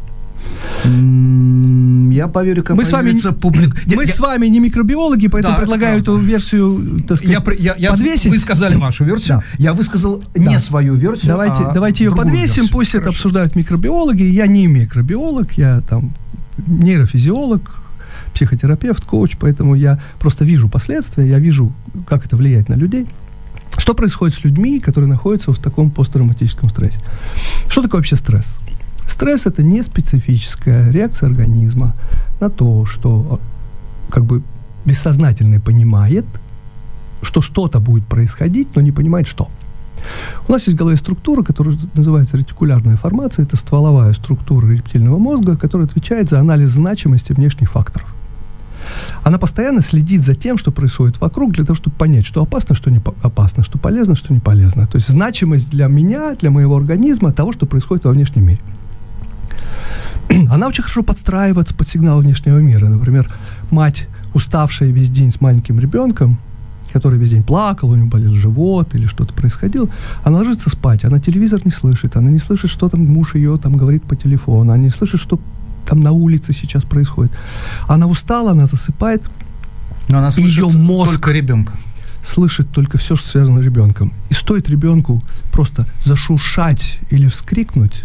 Я 0.84 2.28
поверю, 2.28 2.64
как 2.64 2.78
мы 2.78 2.86
с 2.86 2.92
вами, 2.92 3.16
публик... 3.34 3.76
Мы 3.96 4.04
я, 4.04 4.08
с 4.08 4.20
вами 4.20 4.48
не 4.48 4.60
микробиологи, 4.60 5.28
поэтому 5.28 5.56
да, 5.56 5.60
предлагаю 5.60 6.00
эту 6.00 6.18
версию, 6.18 7.02
так 7.08 7.18
сказать, 7.18 7.60
я, 7.60 7.76
я, 7.78 7.90
подвесить. 7.92 8.32
Вы 8.32 8.38
сказали 8.38 8.76
вашу 8.76 9.06
версию, 9.06 9.38
да. 9.38 9.44
я 9.58 9.74
высказал 9.74 10.22
да. 10.36 10.42
не 10.42 10.60
свою 10.60 10.96
версию, 10.96 11.28
Давайте, 11.28 11.64
а 11.64 11.74
давайте 11.74 12.04
ее 12.04 12.16
подвесим, 12.16 12.64
версию. 12.64 12.70
пусть 12.72 12.92
Хорошо. 12.92 13.10
это 13.10 13.16
обсуждают 13.16 13.56
микробиологи. 13.56 14.24
Я 14.24 14.46
не 14.46 14.68
микробиолог, 14.68 15.54
я 15.54 15.82
там 15.90 16.14
нейрофизиолог, 16.68 17.85
психотерапевт, 18.36 19.06
коуч, 19.06 19.38
поэтому 19.40 19.76
я 19.76 20.00
просто 20.20 20.46
вижу 20.46 20.70
последствия, 20.70 21.28
я 21.28 21.40
вижу, 21.40 21.72
как 22.08 22.26
это 22.26 22.36
влияет 22.36 22.70
на 22.70 22.76
людей. 22.76 23.08
Что 23.78 23.94
происходит 23.94 24.36
с 24.36 24.44
людьми, 24.44 24.80
которые 24.80 25.10
находятся 25.10 25.52
в 25.52 25.58
таком 25.58 25.90
посттравматическом 25.90 26.70
стрессе? 26.70 27.00
Что 27.68 27.82
такое 27.82 28.00
вообще 28.00 28.16
стресс? 28.16 28.60
Стресс– 29.08 29.46
это 29.46 29.64
не 29.64 29.84
специфическая 29.84 30.92
реакция 30.92 31.28
организма 31.28 31.96
на 32.40 32.50
то, 32.50 32.86
что 32.86 33.40
как 34.10 34.26
бы 34.26 34.44
бессознательный 34.86 35.60
понимает, 35.60 36.26
что 37.22 37.42
что-то 37.42 37.80
будет 37.80 38.06
происходить, 38.06 38.76
но 38.76 38.82
не 38.82 38.92
понимает, 38.92 39.28
что. 39.28 39.50
У 40.48 40.52
нас 40.52 40.68
есть 40.68 40.76
в 40.76 40.80
голове 40.80 40.98
структура, 40.98 41.44
которая 41.44 41.78
называется 41.96 42.38
ретикулярная 42.38 42.98
формация. 42.98 43.44
Это 43.44 43.58
стволовая 43.58 44.14
структура 44.14 44.68
рептильного 44.68 45.18
мозга, 45.18 45.58
которая 45.58 45.88
отвечает 45.88 46.30
за 46.30 46.40
анализ 46.40 46.70
значимости 46.72 47.34
внешних 47.34 47.72
факторов. 47.72 48.15
Она 49.24 49.38
постоянно 49.38 49.82
следит 49.82 50.22
за 50.22 50.36
тем, 50.36 50.58
что 50.58 50.72
происходит 50.72 51.20
вокруг, 51.20 51.54
для 51.54 51.66
того, 51.66 51.76
чтобы 51.76 51.96
понять, 51.96 52.26
что 52.26 52.42
опасно, 52.42 52.76
что 52.76 52.92
не 52.92 53.02
опасно, 53.22 53.64
что 53.64 53.78
полезно, 53.78 54.16
что 54.16 54.34
не 54.34 54.40
полезно. 54.40 54.88
То 54.88 54.98
есть 54.98 55.10
значимость 55.10 55.70
для 55.70 55.88
меня, 55.88 56.36
для 56.36 56.52
моего 56.52 56.76
организма 56.78 57.32
того, 57.32 57.52
что 57.52 57.66
происходит 57.66 58.06
во 58.06 58.12
внешнем 58.12 58.46
мире. 58.46 58.62
Она 60.50 60.68
очень 60.68 60.84
хорошо 60.84 61.04
подстраивается 61.04 61.74
под 61.74 61.88
сигнал 61.88 62.20
внешнего 62.20 62.58
мира. 62.60 62.88
Например, 62.88 63.32
мать, 63.72 64.08
уставшая 64.34 64.90
весь 64.90 65.10
день 65.10 65.32
с 65.32 65.42
маленьким 65.42 65.80
ребенком, 65.80 66.38
который 66.92 67.20
весь 67.20 67.32
день 67.32 67.44
плакал, 67.44 67.90
у 67.90 67.96
него 67.96 68.08
болел 68.08 68.34
живот 68.34 68.96
или 68.96 69.08
что-то 69.08 69.34
происходило, 69.34 69.90
она 70.24 70.38
ложится 70.40 70.70
спать, 70.70 71.04
она 71.04 71.20
телевизор 71.20 71.62
не 71.66 71.72
слышит, 71.72 72.16
она 72.16 72.30
не 72.30 72.40
слышит, 72.40 72.70
что 72.70 72.88
там 72.88 73.06
муж 73.06 73.36
ее 73.36 73.58
там 73.62 73.76
говорит 73.76 74.04
по 74.04 74.16
телефону, 74.16 74.72
она 74.72 74.78
не 74.78 74.90
слышит, 74.92 75.20
что 75.20 75.40
там 75.86 76.02
на 76.02 76.12
улице 76.12 76.54
сейчас 76.54 76.84
происходит. 76.84 77.32
Она 77.88 78.08
устала, 78.08 78.52
она 78.52 78.66
засыпает. 78.66 79.24
Но 80.10 80.20
она 80.20 80.32
слышит 80.32 80.52
ее 80.52 80.70
мозг 80.70 81.14
только 81.14 81.32
ребенка. 81.32 81.74
Слышит 82.24 82.72
только 82.72 82.98
все, 82.98 83.16
что 83.16 83.28
связано 83.30 83.62
с 83.62 83.66
ребенком. 83.66 84.12
И 84.30 84.34
стоит 84.34 84.70
ребенку 84.70 85.24
просто 85.52 85.86
зашуршать 86.04 87.00
или 87.12 87.28
вскрикнуть, 87.28 88.04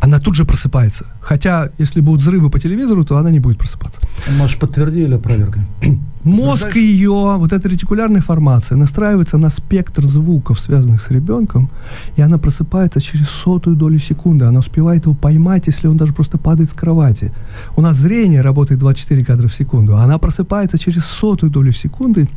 она 0.00 0.18
тут 0.18 0.34
же 0.36 0.44
просыпается. 0.44 1.06
Хотя, 1.20 1.70
если 1.78 2.00
будут 2.00 2.20
взрывы 2.20 2.50
по 2.50 2.60
телевизору, 2.60 3.04
то 3.04 3.16
она 3.16 3.30
не 3.30 3.40
будет 3.40 3.58
просыпаться. 3.58 4.00
Может, 4.38 4.58
подтверди 4.58 5.02
или 5.02 5.14
опровергай? 5.14 5.62
Мозг 6.24 6.76
ее, 6.76 7.36
вот 7.38 7.52
эта 7.52 7.68
ретикулярная 7.68 8.20
формация, 8.20 8.76
настраивается 8.76 9.38
на 9.38 9.50
спектр 9.50 10.04
звуков, 10.04 10.60
связанных 10.60 11.02
с 11.02 11.10
ребенком, 11.10 11.68
и 12.16 12.22
она 12.22 12.38
просыпается 12.38 13.00
через 13.00 13.28
сотую 13.28 13.76
долю 13.76 13.98
секунды. 13.98 14.44
Она 14.44 14.58
успевает 14.60 15.04
его 15.06 15.14
поймать, 15.14 15.66
если 15.66 15.88
он 15.88 15.96
даже 15.96 16.12
просто 16.12 16.38
падает 16.38 16.70
с 16.70 16.74
кровати. 16.74 17.32
У 17.76 17.80
нас 17.80 17.96
зрение 17.96 18.42
работает 18.42 18.80
24 18.80 19.24
кадра 19.24 19.48
в 19.48 19.54
секунду, 19.54 19.96
а 19.96 20.04
она 20.04 20.18
просыпается 20.18 20.78
через 20.78 21.04
сотую 21.04 21.50
долю 21.50 21.72
секунды, 21.72 22.28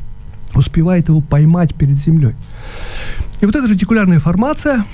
успевает 0.55 1.09
его 1.09 1.22
поймать 1.22 1.76
перед 1.76 1.97
землей. 1.97 2.36
И 3.41 3.45
вот 3.45 3.55
эта 3.55 3.68
ретикулярная 3.68 4.20
формация, 4.20 4.86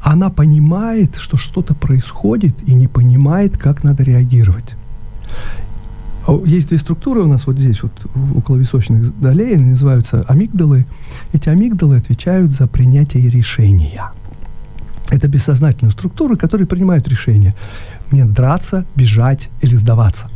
она 0.00 0.30
понимает, 0.30 1.16
что 1.16 1.36
что-то 1.36 1.74
происходит 1.74 2.54
и 2.66 2.74
не 2.74 2.88
понимает, 2.88 3.58
как 3.58 3.84
надо 3.84 4.02
реагировать. 4.02 4.76
Есть 6.44 6.68
две 6.68 6.78
структуры 6.78 7.20
у 7.20 7.26
нас 7.26 7.46
вот 7.46 7.58
здесь, 7.58 7.82
вот 7.82 7.92
около 8.36 8.56
височных 8.56 9.16
долей, 9.20 9.54
они 9.54 9.70
называются 9.70 10.24
амигдалы. 10.26 10.84
Эти 11.32 11.48
амигдалы 11.48 11.96
отвечают 11.98 12.50
за 12.50 12.66
принятие 12.66 13.28
решения. 13.28 14.10
Это 15.08 15.28
бессознательные 15.28 15.92
структуры, 15.92 16.36
которые 16.36 16.66
принимают 16.66 17.08
решения. 17.08 17.54
Мне 18.10 18.24
драться, 18.24 18.84
бежать 18.96 19.50
или 19.60 19.76
сдаваться. 19.76 20.28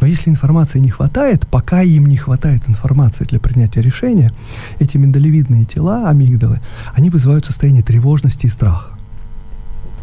Но 0.00 0.06
если 0.06 0.30
информации 0.30 0.78
не 0.78 0.90
хватает, 0.90 1.46
пока 1.46 1.82
им 1.82 2.06
не 2.06 2.16
хватает 2.16 2.62
информации 2.68 3.24
для 3.24 3.38
принятия 3.38 3.82
решения, 3.82 4.32
эти 4.78 4.96
миндалевидные 4.96 5.64
тела, 5.64 6.08
амигдалы, 6.08 6.60
они 6.94 7.10
вызывают 7.10 7.46
состояние 7.46 7.82
тревожности 7.82 8.46
и 8.46 8.50
страха. 8.50 8.92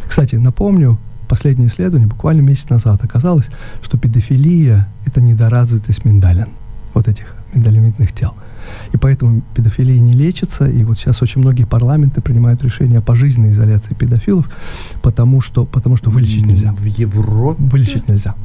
Кстати, 0.07 0.35
напомню, 0.35 0.97
последнее 1.27 1.67
исследование 1.67 2.07
буквально 2.07 2.41
месяц 2.41 2.69
назад 2.69 3.03
оказалось, 3.03 3.49
что 3.83 3.97
педофилия– 3.97 4.87
это 5.05 5.21
недоразвитость 5.21 6.05
миндалин, 6.05 6.47
вот 6.93 7.07
этих 7.07 7.35
миндалевидных 7.53 8.11
тел. 8.13 8.33
И 8.93 8.97
поэтому 8.97 9.41
педофилия 9.55 9.99
не 9.99 10.13
лечится, 10.13 10.65
и 10.67 10.83
вот 10.83 10.97
сейчас 10.97 11.21
очень 11.21 11.41
многие 11.41 11.63
парламенты 11.63 12.21
принимают 12.21 12.63
решение 12.63 12.99
о 12.99 13.01
пожизненной 13.01 13.51
изоляции 13.51 13.93
педофилов, 13.93 14.49
потому 15.01 15.41
что, 15.41 15.65
потому 15.65 15.97
что 15.97 16.09
вылечить 16.09 16.45
нельзя. 16.45 16.73
В 16.73 16.83
Европе? 16.83 17.63
Вылечить 17.63 18.09
нельзя 18.09 18.35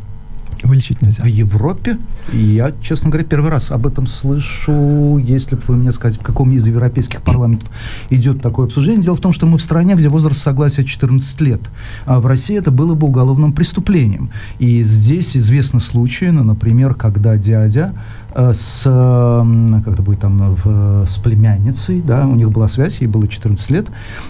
вылечить 0.67 1.03
нельзя. 1.03 1.23
В 1.23 1.27
Европе? 1.27 1.99
Я, 2.33 2.73
честно 2.81 3.11
говоря, 3.11 3.25
первый 3.25 3.51
раз 3.51 3.71
об 3.71 3.87
этом 3.87 4.07
слышу. 4.07 5.19
Если 5.19 5.57
бы 5.57 5.63
вы 5.69 5.77
мне 5.77 5.93
сказать, 5.93 6.19
в 6.19 6.23
каком 6.23 6.53
из 6.53 6.67
европейских 6.67 7.23
парламентов 7.23 7.69
идет 8.11 8.43
такое 8.43 8.67
обсуждение. 8.67 9.03
Дело 9.03 9.17
в 9.17 9.21
том, 9.21 9.33
что 9.33 9.47
мы 9.47 9.59
в 9.59 9.63
стране, 9.63 9.95
где 9.95 10.09
возраст 10.09 10.41
согласия 10.43 10.85
14 10.85 11.41
лет. 11.41 11.61
А 12.07 12.21
в 12.21 12.27
России 12.27 12.57
это 12.57 12.71
было 12.71 12.95
бы 12.95 13.07
уголовным 13.07 13.53
преступлением. 13.53 14.31
И 14.59 14.83
здесь 14.83 15.37
известны 15.37 15.81
случаи, 15.81 16.27
ну, 16.27 16.45
например, 16.45 16.95
когда 16.95 17.37
дядя 17.37 17.95
э, 18.35 18.53
с, 18.55 18.83
как 18.83 19.95
это 19.95 20.03
будет 20.03 20.21
там, 20.21 20.55
в, 20.63 21.07
с 21.07 21.17
племянницей, 21.17 22.01
да, 22.01 22.27
у 22.27 22.35
них 22.35 22.51
была 22.51 22.69
связь, 22.69 23.01
ей 23.01 23.07
было 23.07 23.27
14 23.27 23.71
лет, 23.71 23.87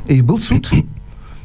и 0.06 0.20
был 0.22 0.38
суд 0.38 0.70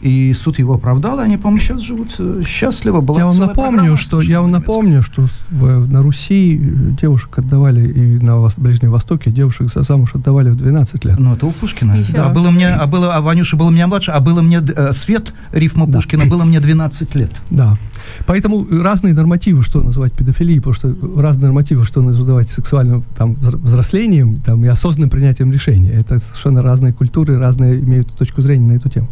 и 0.02 0.34
суд 0.34 0.60
его 0.60 0.76
оправдал, 0.76 1.20
и 1.20 1.24
они, 1.24 1.38
по-моему, 1.38 1.60
сейчас 1.60 1.82
живут 1.82 2.16
э, 2.20 2.42
счастливо. 2.46 3.02
Была 3.02 3.20
я 3.20 3.26
вам 3.26 3.38
напомню, 3.38 3.98
что 3.98 4.22
я 4.22 4.42
вам 4.42 4.52
напомню, 4.52 5.02
что 5.02 5.28
в, 5.50 5.92
на 5.92 6.02
Руси 6.02 6.58
девушек 7.02 7.40
отдавали 7.40 7.88
и 7.92 8.24
на 8.24 8.48
Ближнем 8.58 8.92
Востоке 8.92 9.32
девушек 9.32 9.72
за 9.74 9.84
замуж 9.84 10.12
отдавали 10.14 10.50
в 10.50 10.56
12 10.56 11.06
лет. 11.06 11.20
Ну, 11.20 11.34
это 11.34 11.46
у 11.46 11.52
Пушкина. 11.52 12.04
Да, 12.14 12.26
а 12.26 12.30
было 12.34 12.52
мне, 12.52 12.70
а 12.70 12.86
было, 12.86 13.16
а 13.16 13.22
Ванюша 13.22 13.58
был 13.58 13.70
меня 13.72 13.88
младше, 13.88 14.12
а 14.12 14.20
было 14.20 14.42
мне 14.42 14.62
э, 14.62 14.94
Свет, 14.94 15.34
рифма 15.52 15.88
да. 15.88 15.94
Пушкина, 15.94 16.26
было 16.26 16.44
мне 16.44 16.60
12 16.60 17.16
лет. 17.16 17.32
Да. 17.50 17.78
Поэтому 18.26 18.66
разные 18.82 19.14
нормативы, 19.14 19.64
что 19.64 19.82
называть 19.82 20.14
педофилией, 20.14 20.60
потому 20.60 20.74
что 20.74 20.96
разные 21.18 21.46
нормативы, 21.46 21.86
что 21.86 22.02
называть 22.02 22.50
сексуальным 22.50 23.04
там, 23.18 23.36
взрослением 23.36 24.40
там, 24.42 24.64
и 24.64 24.68
осознанным 24.68 25.10
принятием 25.10 25.52
решения. 25.52 25.92
Это 25.92 26.20
совершенно 26.20 26.62
разные 26.62 26.94
культуры, 26.94 27.38
разные 27.40 27.80
имеют 27.80 28.10
точку 28.14 28.42
зрения 28.42 28.74
на 28.74 28.78
эту 28.78 28.90
тему. 28.90 29.08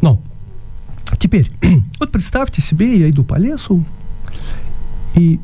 Но 0.00 0.20
теперь, 1.18 1.50
вот 2.00 2.12
представьте 2.12 2.62
себе, 2.62 2.98
я 2.98 3.10
иду 3.10 3.24
по 3.24 3.36
лесу 3.36 3.84
и 5.14 5.40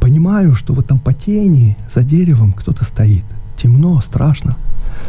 понимаю, 0.00 0.54
что 0.54 0.74
вот 0.74 0.86
там 0.86 0.98
по 0.98 1.12
тени 1.12 1.76
за 1.92 2.02
деревом 2.02 2.52
кто-то 2.52 2.84
стоит. 2.84 3.24
Темно, 3.56 4.00
страшно. 4.00 4.56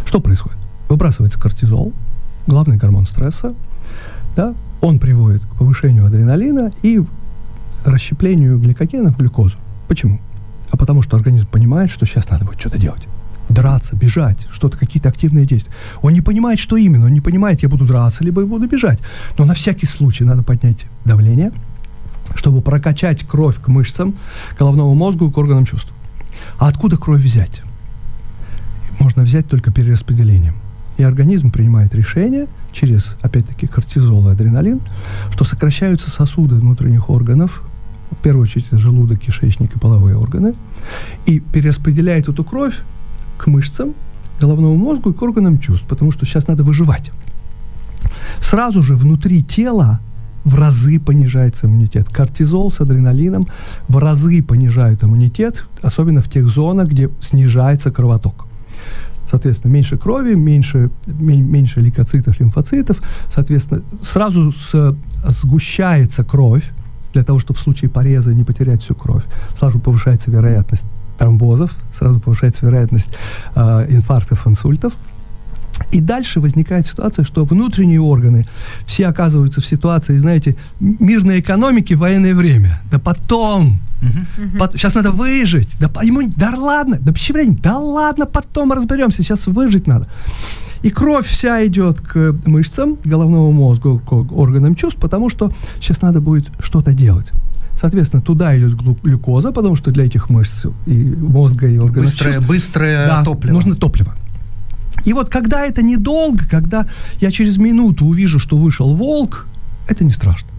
Что 0.06 0.20
происходит? 0.20 0.58
Выбрасывается 0.89 1.39
кортизол, 1.39 1.93
главный 2.47 2.78
гормон 2.78 3.06
стресса, 3.06 3.54
да, 4.36 4.54
он 4.82 5.00
приводит 5.00 5.43
к 5.43 5.56
повышению 5.56 6.06
адреналина 6.06 6.72
и 6.82 7.02
расщеплению 7.86 8.58
гликогена 8.58 9.12
в 9.12 9.18
глюкозу. 9.18 9.58
Почему? 9.88 10.20
А 10.72 10.78
потому 10.78 11.02
что 11.02 11.18
организм 11.18 11.47
понимает, 11.47 11.91
что 11.91 12.06
сейчас 12.06 12.30
надо 12.30 12.45
будет 12.45 12.60
что-то 12.60 12.78
делать. 12.78 13.08
Драться, 13.50 13.95
бежать, 13.95 14.38
что-то, 14.52 14.78
какие-то 14.78 15.10
активные 15.10 15.45
действия. 15.45 15.74
Он 16.02 16.14
не 16.14 16.22
понимает, 16.22 16.60
что 16.60 16.78
именно. 16.78 17.06
Он 17.06 17.14
не 17.14 17.22
понимает, 17.22 17.64
я 17.64 17.70
буду 17.70 17.86
драться, 17.86 18.24
либо 18.24 18.41
я 18.41 18.47
буду 18.47 18.68
бежать. 18.68 19.00
Но 19.38 19.45
на 19.45 19.54
всякий 19.56 19.88
случай 19.88 20.24
надо 20.24 20.43
поднять 20.43 20.86
давление, 21.04 21.52
чтобы 22.36 22.62
прокачать 22.62 23.26
кровь 23.26 23.60
к 23.60 23.68
мышцам, 23.68 24.14
головному 24.58 24.93
мозгу 24.93 25.28
и 25.28 25.32
к 25.32 25.38
органам 25.38 25.66
чувств. 25.66 25.91
А 26.60 26.68
откуда 26.68 26.97
кровь 26.97 27.22
взять? 27.22 27.62
Можно 29.00 29.24
взять 29.24 29.47
только 29.47 29.72
перераспределением. 29.72 30.56
И 30.97 31.04
организм 31.04 31.50
принимает 31.50 31.95
решение 31.95 32.47
через, 32.72 33.16
опять-таки, 33.22 33.66
кортизол 33.68 34.30
и 34.30 34.32
адреналин, 34.34 34.82
что 35.32 35.45
сокращаются 35.45 36.12
сосуды 36.12 36.56
внутренних 36.56 37.10
органов, 37.10 37.64
в 38.12 38.22
первую 38.22 38.43
очередь 38.43 38.68
желудок, 38.72 39.20
кишечник 39.20 39.76
и 39.76 39.80
половые 39.80 40.18
органы, 40.18 40.54
и 41.26 41.39
перераспределяет 41.39 42.28
эту 42.28 42.43
кровь 42.43 42.76
к 43.39 43.47
мышцам, 43.47 43.93
головному 44.41 44.75
мозгу 44.75 45.09
и 45.09 45.13
к 45.13 45.21
органам 45.21 45.59
чувств, 45.59 45.85
потому 45.87 46.11
что 46.11 46.25
сейчас 46.25 46.47
надо 46.47 46.63
выживать. 46.63 47.11
Сразу 48.41 48.83
же 48.83 48.95
внутри 48.95 49.41
тела 49.41 49.99
в 50.45 50.55
разы 50.55 50.99
понижается 50.99 51.67
иммунитет. 51.67 52.09
Кортизол 52.09 52.71
с 52.71 52.79
адреналином 52.81 53.47
в 53.87 53.97
разы 53.97 54.41
понижают 54.41 55.03
иммунитет, 55.03 55.65
особенно 55.81 56.21
в 56.21 56.29
тех 56.29 56.47
зонах, 56.47 56.87
где 56.87 57.09
снижается 57.21 57.91
кровоток. 57.91 58.45
Соответственно, 59.29 59.73
меньше 59.73 59.97
крови, 59.97 60.35
меньше, 60.35 60.89
меньше 61.07 61.81
лейкоцитов, 61.81 62.39
лимфоцитов. 62.39 62.97
Соответственно, 63.33 63.81
сразу 64.01 64.53
сгущается 65.27 66.23
кровь 66.23 66.63
для 67.13 67.23
того, 67.23 67.39
чтобы 67.39 67.59
в 67.59 67.61
случае 67.61 67.89
пореза 67.89 68.33
не 68.33 68.43
потерять 68.43 68.81
всю 68.81 68.95
кровь. 68.95 69.23
Сразу 69.57 69.79
повышается 69.79 70.31
вероятность 70.31 70.85
тромбозов, 71.20 71.72
сразу 71.97 72.20
повышается 72.20 72.65
вероятность 72.65 73.13
э, 73.55 73.86
инфарктов, 73.89 74.47
инсультов. 74.47 74.93
И 75.91 76.01
дальше 76.01 76.39
возникает 76.39 76.88
ситуация, 76.88 77.24
что 77.24 77.45
внутренние 77.45 78.01
органы 78.01 78.45
все 78.86 79.07
оказываются 79.07 79.61
в 79.61 79.65
ситуации, 79.65 80.17
знаете, 80.17 80.55
мирной 80.80 81.39
экономики 81.39 81.93
в 81.93 81.99
военное 81.99 82.34
время. 82.34 82.82
Да 82.91 82.99
потом 82.99 83.80
Угу. 84.01 84.65
Сейчас 84.78 84.95
надо 84.95 85.11
выжить. 85.11 85.70
Да, 85.78 85.91
ему, 86.03 86.22
да 86.38 86.53
ладно, 86.57 86.97
да 87.01 87.11
почему 87.11 87.57
да 87.61 87.78
ладно, 87.78 88.26
потом 88.26 88.72
разберемся, 88.72 89.24
сейчас 89.24 89.47
выжить 89.47 89.88
надо. 89.88 90.07
И 90.84 90.89
кровь 90.89 91.28
вся 91.28 91.65
идет 91.65 91.99
к 91.99 92.34
мышцам, 92.45 92.97
головному 93.03 93.51
мозгу, 93.51 93.99
к 93.99 94.13
органам 94.32 94.76
чувств, 94.76 94.99
потому 95.01 95.30
что 95.30 95.51
сейчас 95.82 96.01
надо 96.01 96.22
будет 96.22 96.49
что-то 96.61 96.93
делать. 96.93 97.34
Соответственно, 97.80 98.21
туда 98.21 98.57
идет 98.57 98.75
глюкоза, 98.75 99.51
потому 99.51 99.77
что 99.77 99.91
для 99.91 100.05
этих 100.05 100.30
мышц 100.30 100.65
и 100.86 100.93
мозга, 100.93 101.67
и 101.67 101.77
органов 101.77 102.03
быстрое, 102.03 102.34
чувств... 102.34 102.47
Быстрое 102.49 103.07
да, 103.07 103.23
топливо. 103.23 103.53
нужно 103.53 103.75
топливо. 103.75 104.13
И 105.05 105.13
вот 105.13 105.30
когда 105.30 105.65
это 105.65 105.82
недолго, 105.82 106.43
когда 106.49 106.88
я 107.21 107.32
через 107.32 107.57
минуту 107.57 108.05
увижу, 108.05 108.38
что 108.38 108.57
вышел 108.57 108.93
волк, 108.93 109.47
это 109.88 110.03
не 110.03 110.11
страшно. 110.11 110.49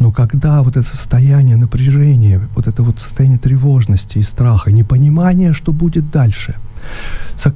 Но 0.00 0.10
когда 0.10 0.62
вот 0.62 0.76
это 0.76 0.86
состояние 0.86 1.56
напряжения, 1.56 2.40
вот 2.56 2.66
это 2.66 2.82
вот 2.82 3.00
состояние 3.00 3.38
тревожности 3.38 4.18
и 4.18 4.24
страха, 4.24 4.72
непонимания, 4.72 5.52
что 5.52 5.72
будет 5.72 6.10
дальше, 6.10 6.56
со, 7.36 7.54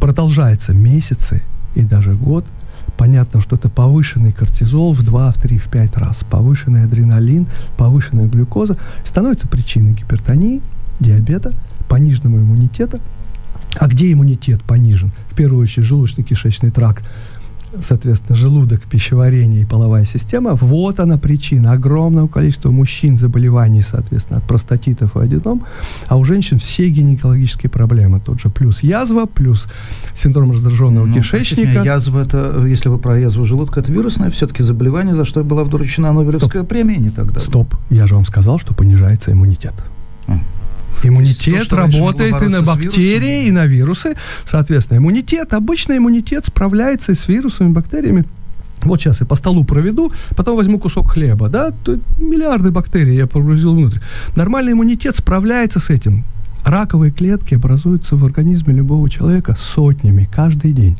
продолжается 0.00 0.72
месяцы 0.72 1.42
и 1.74 1.82
даже 1.82 2.14
год, 2.14 2.44
понятно, 2.98 3.40
что 3.40 3.56
это 3.56 3.70
повышенный 3.70 4.32
кортизол 4.32 4.92
в 4.92 5.02
2, 5.02 5.32
в 5.32 5.40
3, 5.40 5.58
в 5.58 5.68
5 5.68 5.96
раз, 5.96 6.24
повышенный 6.28 6.84
адреналин, 6.84 7.46
повышенная 7.78 8.26
глюкоза 8.26 8.76
становится 9.04 9.48
причиной 9.48 9.92
гипертонии, 9.94 10.60
диабета, 11.00 11.54
пониженного 11.88 12.36
иммунитета. 12.36 13.00
А 13.78 13.86
где 13.86 14.12
иммунитет 14.12 14.62
понижен? 14.62 15.12
В 15.30 15.36
первую 15.36 15.62
очередь 15.62 15.86
желудочно-кишечный 15.86 16.70
тракт, 16.70 17.04
соответственно, 17.80 18.36
желудок, 18.36 18.82
пищеварение 18.82 19.62
и 19.62 19.64
половая 19.64 20.04
система, 20.04 20.54
вот 20.54 21.00
она 21.00 21.18
причина 21.18 21.72
огромного 21.72 22.28
количества 22.28 22.70
мужчин 22.70 23.16
заболеваний, 23.18 23.82
соответственно, 23.82 24.38
от 24.38 24.44
простатитов 24.44 25.16
и 25.16 25.20
аденом, 25.20 25.64
а 26.06 26.16
у 26.16 26.24
женщин 26.24 26.58
все 26.58 26.88
гинекологические 26.88 27.70
проблемы. 27.70 28.20
Тот 28.20 28.40
же 28.40 28.48
плюс 28.48 28.82
язва, 28.82 29.26
плюс 29.26 29.68
синдром 30.14 30.52
раздраженного 30.52 31.06
ну, 31.06 31.14
кишечника. 31.14 31.82
Язва, 31.82 32.20
это, 32.20 32.64
если 32.66 32.88
вы 32.88 32.98
про 32.98 33.18
язву 33.18 33.44
желудка, 33.44 33.80
это 33.80 33.92
вирусное 33.92 34.30
все-таки 34.30 34.62
заболевание, 34.62 35.14
за 35.14 35.24
что 35.24 35.44
была 35.44 35.64
вручена 35.64 36.12
Нобелевская 36.12 36.62
Стоп. 36.62 36.68
премия 36.68 36.98
не 36.98 37.10
тогда. 37.10 37.40
Стоп, 37.40 37.74
я 37.90 38.06
же 38.06 38.14
вам 38.14 38.24
сказал, 38.24 38.58
что 38.58 38.74
понижается 38.74 39.32
иммунитет. 39.32 39.74
Иммунитет 41.02 41.68
то, 41.68 41.76
работает 41.76 42.42
и 42.42 42.48
на 42.48 42.62
бактерии, 42.62 43.46
и 43.46 43.50
на 43.50 43.66
вирусы. 43.66 44.16
Соответственно, 44.44 44.98
иммунитет, 44.98 45.52
обычный 45.54 45.98
иммунитет 45.98 46.46
справляется 46.46 47.12
и 47.12 47.14
с 47.14 47.28
вирусами, 47.28 47.70
бактериями. 47.70 48.24
Вот 48.82 49.00
сейчас 49.00 49.20
я 49.20 49.26
по 49.26 49.36
столу 49.36 49.64
проведу, 49.64 50.12
потом 50.36 50.56
возьму 50.56 50.78
кусок 50.78 51.10
хлеба, 51.12 51.48
да, 51.48 51.72
миллиарды 52.18 52.70
бактерий 52.70 53.16
я 53.16 53.26
погрузил 53.26 53.74
внутрь. 53.74 53.98
Нормальный 54.36 54.72
иммунитет 54.72 55.16
справляется 55.16 55.80
с 55.80 55.90
этим. 55.90 56.24
Раковые 56.64 57.10
клетки 57.10 57.54
образуются 57.54 58.14
в 58.16 58.24
организме 58.24 58.74
любого 58.74 59.08
человека 59.10 59.56
сотнями 59.58 60.28
каждый 60.32 60.72
день. 60.72 60.96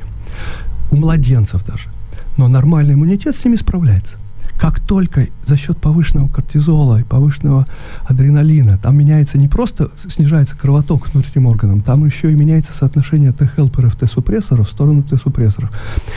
У 0.91 0.97
младенцев 0.97 1.65
даже. 1.65 1.89
Но 2.37 2.49
нормальный 2.49 2.95
иммунитет 2.95 3.37
с 3.37 3.45
ними 3.45 3.57
справляется 3.57 4.17
как 4.59 4.81
только 4.81 5.29
за 5.47 5.57
счет 5.57 5.79
повышенного 5.79 6.29
кортизола 6.29 7.01
и 7.01 7.05
повышенного 7.05 7.67
адреналина 8.05 8.77
там 8.77 8.99
меняется 8.99 9.39
не 9.39 9.47
просто 9.47 9.91
снижается 10.09 10.57
кровоток 10.57 11.05
к 11.05 11.13
внутренним 11.13 11.47
органам, 11.47 11.81
там 11.81 12.05
еще 12.05 12.31
и 12.33 12.35
меняется 12.35 12.75
соотношение 12.75 13.33
Т-хелперов, 13.33 13.95
Т-супрессоров 13.97 14.69
в 14.69 14.71
сторону 14.71 15.05
Т-супрессоров. 15.05 15.71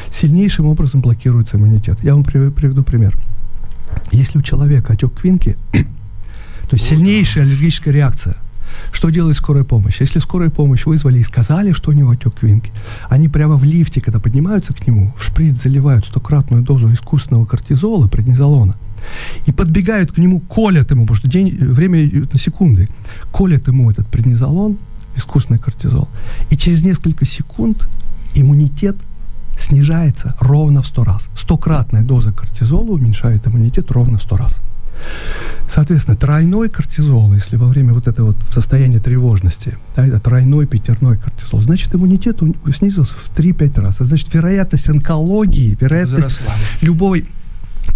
Сильнейшим 0.10 0.66
образом 0.66 1.02
блокируется 1.02 1.58
иммунитет. 1.58 2.04
Я 2.04 2.16
вам 2.16 2.24
приведу 2.24 2.84
пример. 2.84 3.16
Если 4.12 4.40
у 4.40 4.42
человека 4.42 4.94
отек 4.94 5.14
квинки, 5.14 5.56
то 5.72 6.76
есть 6.76 6.86
сильнейшая 6.86 7.44
аллергическая 7.44 7.94
реакция– 7.94 8.36
что 8.92 9.10
делает 9.10 9.38
скорая 9.38 9.64
помощь? 9.64 10.00
Если 10.00 10.20
скорая 10.20 10.50
помощь 10.50 10.86
вызвали 10.86 11.20
и 11.20 11.24
сказали, 11.24 11.72
что 11.72 11.92
у 11.92 11.94
него 11.94 12.12
отек 12.12 12.36
квинки, 12.36 12.72
они 13.10 13.28
прямо 13.28 13.56
в 13.56 13.64
лифте, 13.64 14.02
когда 14.02 14.20
поднимаются 14.20 14.74
к 14.74 14.86
нему, 14.88 15.14
в 15.18 15.24
шприц 15.24 15.62
заливают 15.62 16.06
стократную 16.06 16.64
дозу 16.64 16.92
искусственного 16.94 17.46
кортизола, 17.46 18.08
преднизолона, 18.08 18.76
и 19.46 19.52
подбегают 19.52 20.12
к 20.12 20.18
нему, 20.18 20.40
колят 20.40 20.92
ему, 20.92 21.04
потому 21.04 21.18
что 21.18 21.28
день, 21.28 21.56
время 21.58 22.28
на 22.32 22.40
секунды, 22.40 22.90
колят 23.32 23.68
ему 23.68 23.90
этот 23.90 24.08
преднизолон, 24.08 24.78
искусственный 25.16 25.60
кортизол, 25.60 26.08
и 26.50 26.58
через 26.58 26.84
несколько 26.84 27.26
секунд 27.26 27.88
иммунитет 28.34 28.96
снижается 29.58 30.36
ровно 30.40 30.82
в 30.82 30.88
100 30.88 31.04
раз. 31.04 31.30
Стократная 31.38 32.04
доза 32.04 32.32
кортизола 32.32 32.92
уменьшает 32.92 33.48
иммунитет 33.48 33.92
ровно 33.92 34.18
в 34.18 34.24
100 34.24 34.38
раз. 34.38 34.62
Соответственно, 35.70 36.18
тройной 36.18 36.70
кортизол, 36.70 37.34
если 37.34 37.56
во 37.56 37.68
время 37.68 37.94
вот 37.94 38.08
этого 38.08 38.28
вот 38.28 38.36
состояния 38.54 39.00
тревожности, 39.00 39.78
да, 39.96 40.06
это 40.06 40.20
тройной, 40.20 40.66
пятерной 40.66 41.18
кортизол, 41.18 41.62
значит, 41.62 41.96
иммунитет 41.96 42.40
снизился 42.76 43.14
в 43.14 43.30
3-5 43.38 43.80
раз. 43.80 44.02
А 44.02 44.04
значит, 44.04 44.34
вероятность 44.34 44.90
онкологии, 44.90 45.78
вероятность 45.80 46.40
Заросла. 46.40 46.54
любой 46.82 47.28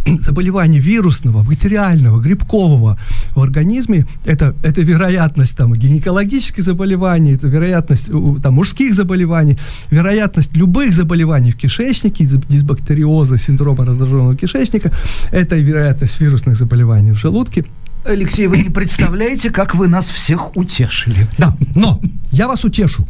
заболевания 0.19 0.79
вирусного, 0.79 1.43
бактериального, 1.43 2.19
грибкового 2.19 2.97
в 3.35 3.41
организме, 3.41 4.05
это, 4.25 4.55
это 4.63 4.81
вероятность 4.81 5.57
там, 5.57 5.73
гинекологических 5.73 6.63
заболеваний, 6.63 7.33
это 7.33 7.47
вероятность 7.47 8.09
там, 8.41 8.53
мужских 8.53 8.93
заболеваний, 8.93 9.57
вероятность 9.91 10.55
любых 10.55 10.93
заболеваний 10.93 11.51
в 11.51 11.57
кишечнике, 11.57 12.25
дисбактериоза, 12.25 13.37
синдрома 13.37 13.85
раздраженного 13.85 14.35
кишечника, 14.35 14.91
это 15.31 15.55
вероятность 15.55 16.19
вирусных 16.19 16.55
заболеваний 16.55 17.11
в 17.11 17.17
желудке. 17.17 17.65
Алексей, 18.05 18.47
вы 18.47 18.57
не 18.57 18.69
представляете, 18.69 19.49
как 19.49 19.73
вы 19.73 19.87
нас 19.87 20.05
всех 20.05 20.55
утешили. 20.55 21.27
Да, 21.39 21.55
но 21.75 21.99
я 22.31 22.47
вас 22.47 22.63
утешу. 22.63 23.07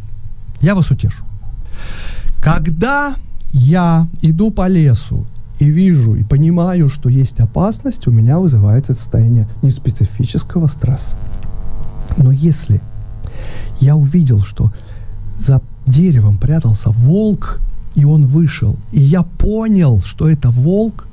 Я 0.62 0.74
вас 0.74 0.90
утешу. 0.90 1.22
Когда 2.40 3.14
я 3.52 4.06
иду 4.22 4.50
по 4.50 4.68
лесу 4.68 5.26
и 5.58 5.64
вижу, 5.64 6.14
и 6.14 6.22
понимаю, 6.22 6.88
что 6.88 7.08
есть 7.08 7.40
опасность, 7.40 8.06
у 8.06 8.10
меня 8.10 8.38
вызывается 8.38 8.94
состояние 8.94 9.48
неспецифического 9.62 10.66
стресса. 10.66 11.16
Но 12.16 12.30
если 12.30 12.80
я 13.80 13.96
увидел, 13.96 14.42
что 14.42 14.72
за 15.38 15.60
деревом 15.86 16.38
прятался 16.38 16.90
волк, 16.90 17.60
и 17.94 18.04
он 18.04 18.26
вышел, 18.26 18.76
и 18.92 19.00
я 19.00 19.22
понял, 19.22 20.00
что 20.00 20.28
это 20.28 20.50
волк, 20.50 21.06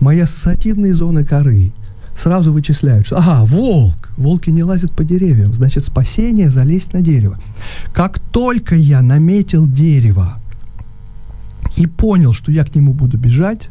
мои 0.00 0.20
ассоциативные 0.20 0.94
зоны 0.94 1.24
коры 1.24 1.72
сразу 2.14 2.52
вычисляют, 2.52 3.06
что, 3.06 3.18
ага, 3.18 3.44
волк, 3.44 4.10
волки 4.16 4.50
не 4.50 4.62
лазят 4.62 4.92
по 4.92 5.04
деревьям, 5.04 5.54
значит, 5.54 5.84
спасение 5.84 6.50
залезть 6.50 6.92
на 6.92 7.00
дерево. 7.00 7.38
Как 7.92 8.18
только 8.18 8.74
я 8.74 9.02
наметил 9.02 9.66
дерево 9.66 10.38
и 11.76 11.86
понял, 11.86 12.32
что 12.32 12.52
я 12.52 12.64
к 12.64 12.74
нему 12.74 12.92
буду 12.92 13.18
бежать, 13.18 13.70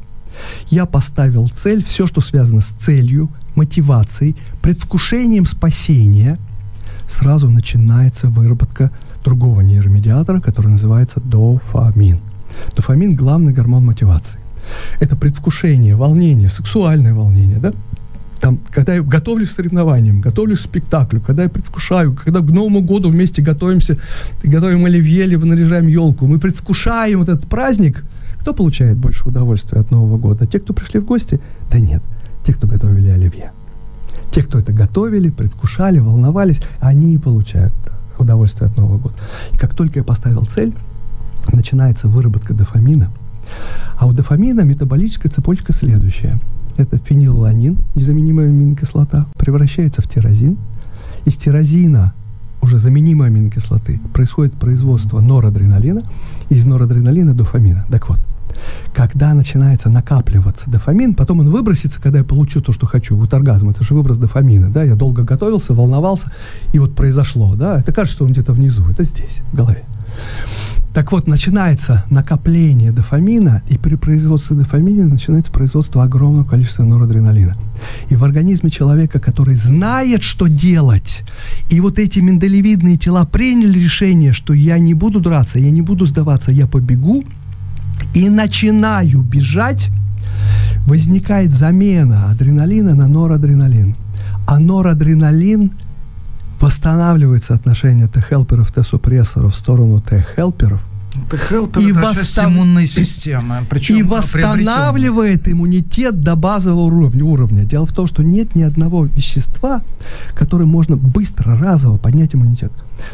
я 0.69 0.85
поставил 0.85 1.47
цель, 1.47 1.83
все, 1.83 2.07
что 2.07 2.21
связано 2.21 2.61
с 2.61 2.71
целью, 2.71 3.29
мотивацией, 3.55 4.35
предвкушением 4.61 5.45
спасения, 5.45 6.37
сразу 7.07 7.49
начинается 7.49 8.27
выработка 8.27 8.91
другого 9.23 9.61
нейромедиатора, 9.61 10.41
который 10.41 10.67
называется 10.67 11.19
дофамин. 11.19 12.19
Дофамин– 12.75 13.15
главный 13.17 13.53
гормон 13.53 13.85
мотивации. 13.85 14.39
Это 14.99 15.15
предвкушение, 15.15 15.95
волнение, 15.95 16.49
сексуальное 16.49 17.13
волнение, 17.13 17.59
да? 17.59 17.73
Там, 18.39 18.59
когда 18.71 18.95
я 18.95 19.01
готовлюсь 19.01 19.49
к 19.49 19.53
соревнованиям, 19.53 20.21
готовлюсь 20.21 20.59
к 20.59 20.63
спектаклю, 20.63 21.21
когда 21.21 21.43
я 21.43 21.49
предвкушаю, 21.49 22.13
когда 22.13 22.41
к 22.41 22.43
Новому 22.43 22.81
году 22.81 23.09
вместе 23.09 23.41
готовимся, 23.41 23.97
готовим 24.43 24.85
оливье 24.85 25.23
или 25.25 25.35
наряжаем 25.35 25.87
елку, 25.87 26.27
мы 26.27 26.39
предвкушаем 26.39 27.19
вот 27.19 27.29
этот 27.29 27.47
праздник– 27.47 28.03
кто 28.45 28.53
получает 28.53 28.95
больше 28.95 29.27
удовольствия 29.27 29.81
от 29.81 29.89
Нового 29.89 30.19
года? 30.19 30.45
Те, 30.45 30.59
кто 30.59 30.71
пришли 30.71 30.99
в 30.99 31.05
гости? 31.05 31.39
Да 31.71 31.79
нет, 31.79 32.03
те, 32.45 32.53
кто 32.53 32.67
готовили 32.67 33.09
оливье. 33.09 33.51
Те, 34.29 34.43
кто 34.43 34.59
это 34.59 34.71
готовили, 34.71 35.31
предвкушали, 35.31 35.97
волновались, 35.97 36.61
они 36.79 37.15
и 37.15 37.17
получают 37.17 37.73
удовольствие 38.19 38.69
от 38.69 38.77
Нового 38.77 38.99
года. 38.99 39.15
И 39.51 39.57
как 39.57 39.73
только 39.73 39.97
я 39.97 40.03
поставил 40.03 40.45
цель, 40.45 40.75
начинается 41.51 42.07
выработка 42.07 42.53
дофамина. 42.53 43.09
А 43.97 44.05
у 44.05 44.13
дофамина 44.13 44.61
метаболическая 44.61 45.31
цепочка 45.31 45.73
следующая. 45.73 46.39
Это 46.77 46.99
фенилланин, 46.99 47.79
незаменимая 47.95 48.49
аминокислота, 48.49 49.25
превращается 49.39 50.03
в 50.03 50.07
тирозин. 50.07 50.59
Из 51.25 51.35
тирозина, 51.35 52.13
уже 52.65 52.79
заменимой 52.79 53.27
аминокислоты, 53.27 53.99
происходит 54.13 54.53
производство 54.53 55.19
норадреналина, 55.21 56.03
из 56.49 56.65
норадреналина 56.65 57.33
дофамина. 57.33 57.85
Так 57.89 58.09
вот, 58.09 58.19
когда 58.93 59.33
начинается 59.33 59.89
накапливаться 59.89 60.69
дофамин, 60.69 61.13
потом 61.13 61.39
он 61.39 61.49
выбросится, 61.49 62.01
когда 62.01 62.19
я 62.19 62.23
получу 62.23 62.61
то, 62.61 62.73
что 62.73 62.85
хочу. 62.85 63.15
Вот 63.15 63.33
оргазм, 63.33 63.69
это 63.69 63.83
же 63.83 63.93
выброс 63.93 64.17
дофамина, 64.17 64.69
да, 64.69 64.83
я 64.83 64.95
долго 64.95 65.23
готовился, 65.23 65.73
волновался, 65.73 66.31
и 66.73 66.79
вот 66.79 66.95
произошло, 66.95 67.55
да, 67.55 67.79
это 67.79 67.93
кажется, 67.93 68.15
что 68.15 68.25
он 68.25 68.31
где-то 68.31 68.53
внизу, 68.53 68.83
это 68.89 69.03
здесь, 69.03 69.41
в 69.51 69.55
голове. 69.55 69.83
Так 70.95 71.11
вот, 71.11 71.27
начинается 71.27 72.05
накопление 72.09 72.93
дофамина, 72.93 73.63
и 73.67 73.77
при 73.77 73.95
производстве 73.95 74.55
дофамина 74.55 75.09
начинается 75.09 75.51
производство 75.51 76.03
огромного 76.03 76.45
количества 76.45 76.83
норадреналина. 76.83 77.57
И 78.09 78.15
в 78.15 78.23
организме 78.23 78.69
человека, 78.69 79.19
который 79.19 79.55
знает, 79.55 80.23
что 80.23 80.47
делать, 80.47 81.23
и 81.69 81.81
вот 81.81 81.99
эти 81.99 82.19
миндалевидные 82.19 82.95
тела 82.95 83.25
приняли 83.25 83.77
решение, 83.77 84.31
что 84.31 84.53
я 84.53 84.79
не 84.79 84.93
буду 84.93 85.19
драться, 85.19 85.59
я 85.59 85.69
не 85.69 85.81
буду 85.81 86.05
сдаваться, 86.05 86.53
я 86.53 86.65
побегу, 86.65 87.25
и 88.13 88.29
начинаю 88.29 89.21
бежать, 89.21 89.89
возникает 90.85 91.51
замена 91.51 92.29
адреналина 92.31 92.95
на 92.95 93.09
норадреналин. 93.09 93.95
А 94.47 94.59
норадреналин 94.59 95.71
восстанавливает 96.65 97.43
соотношение 97.43 98.07
Т-хелперов, 98.07 98.71
Т-супрессоров 98.71 99.53
в 99.53 99.57
сторону 99.57 100.01
Т-хелперов, 100.01 100.83
и, 101.79 101.91
восстав... 101.91 102.47
иммунной 102.47 102.87
системы, 102.87 103.57
причем 103.69 103.97
и 103.97 104.03
восстанавливает 104.03 105.47
иммунитет 105.47 106.21
до 106.21 106.35
базового 106.35 106.85
уровня, 106.85 107.23
уровня. 107.23 107.63
Дело 107.65 107.85
в 107.85 107.93
том, 107.93 108.07
что 108.07 108.23
нет 108.23 108.55
ни 108.55 108.63
одного 108.63 109.05
вещества, 109.05 109.81
которое 110.33 110.65
можно 110.65 110.97
быстро, 110.97 111.55
разово 111.55 111.97
поднять 111.97 112.33
иммунитет. 112.33 112.71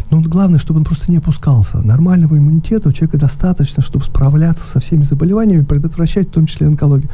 Но 0.10 0.22
главное, 0.22 0.58
чтобы 0.58 0.80
он 0.80 0.86
просто 0.86 1.12
не 1.12 1.18
опускался. 1.18 1.80
Нормального 1.80 2.38
иммунитета 2.38 2.88
у 2.88 2.94
человека 2.94 3.18
достаточно, 3.18 3.84
чтобы 3.84 4.06
справляться 4.06 4.66
со 4.66 4.80
всеми 4.80 5.04
заболеваниями, 5.04 5.64
предотвращать 5.64 6.30
в 6.30 6.32
том 6.32 6.46
числе 6.46 6.68
онкологию. 6.68 7.10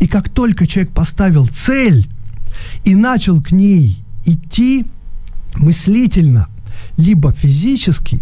И 0.00 0.08
как 0.08 0.28
только 0.28 0.66
человек 0.66 0.92
поставил 0.92 1.46
цель 1.46 2.08
и 2.84 2.96
начал 2.96 3.40
к 3.40 3.52
ней 3.52 4.02
идти 4.26 4.84
мыслительно, 5.56 6.48
либо 6.96 7.32
физически, 7.32 8.20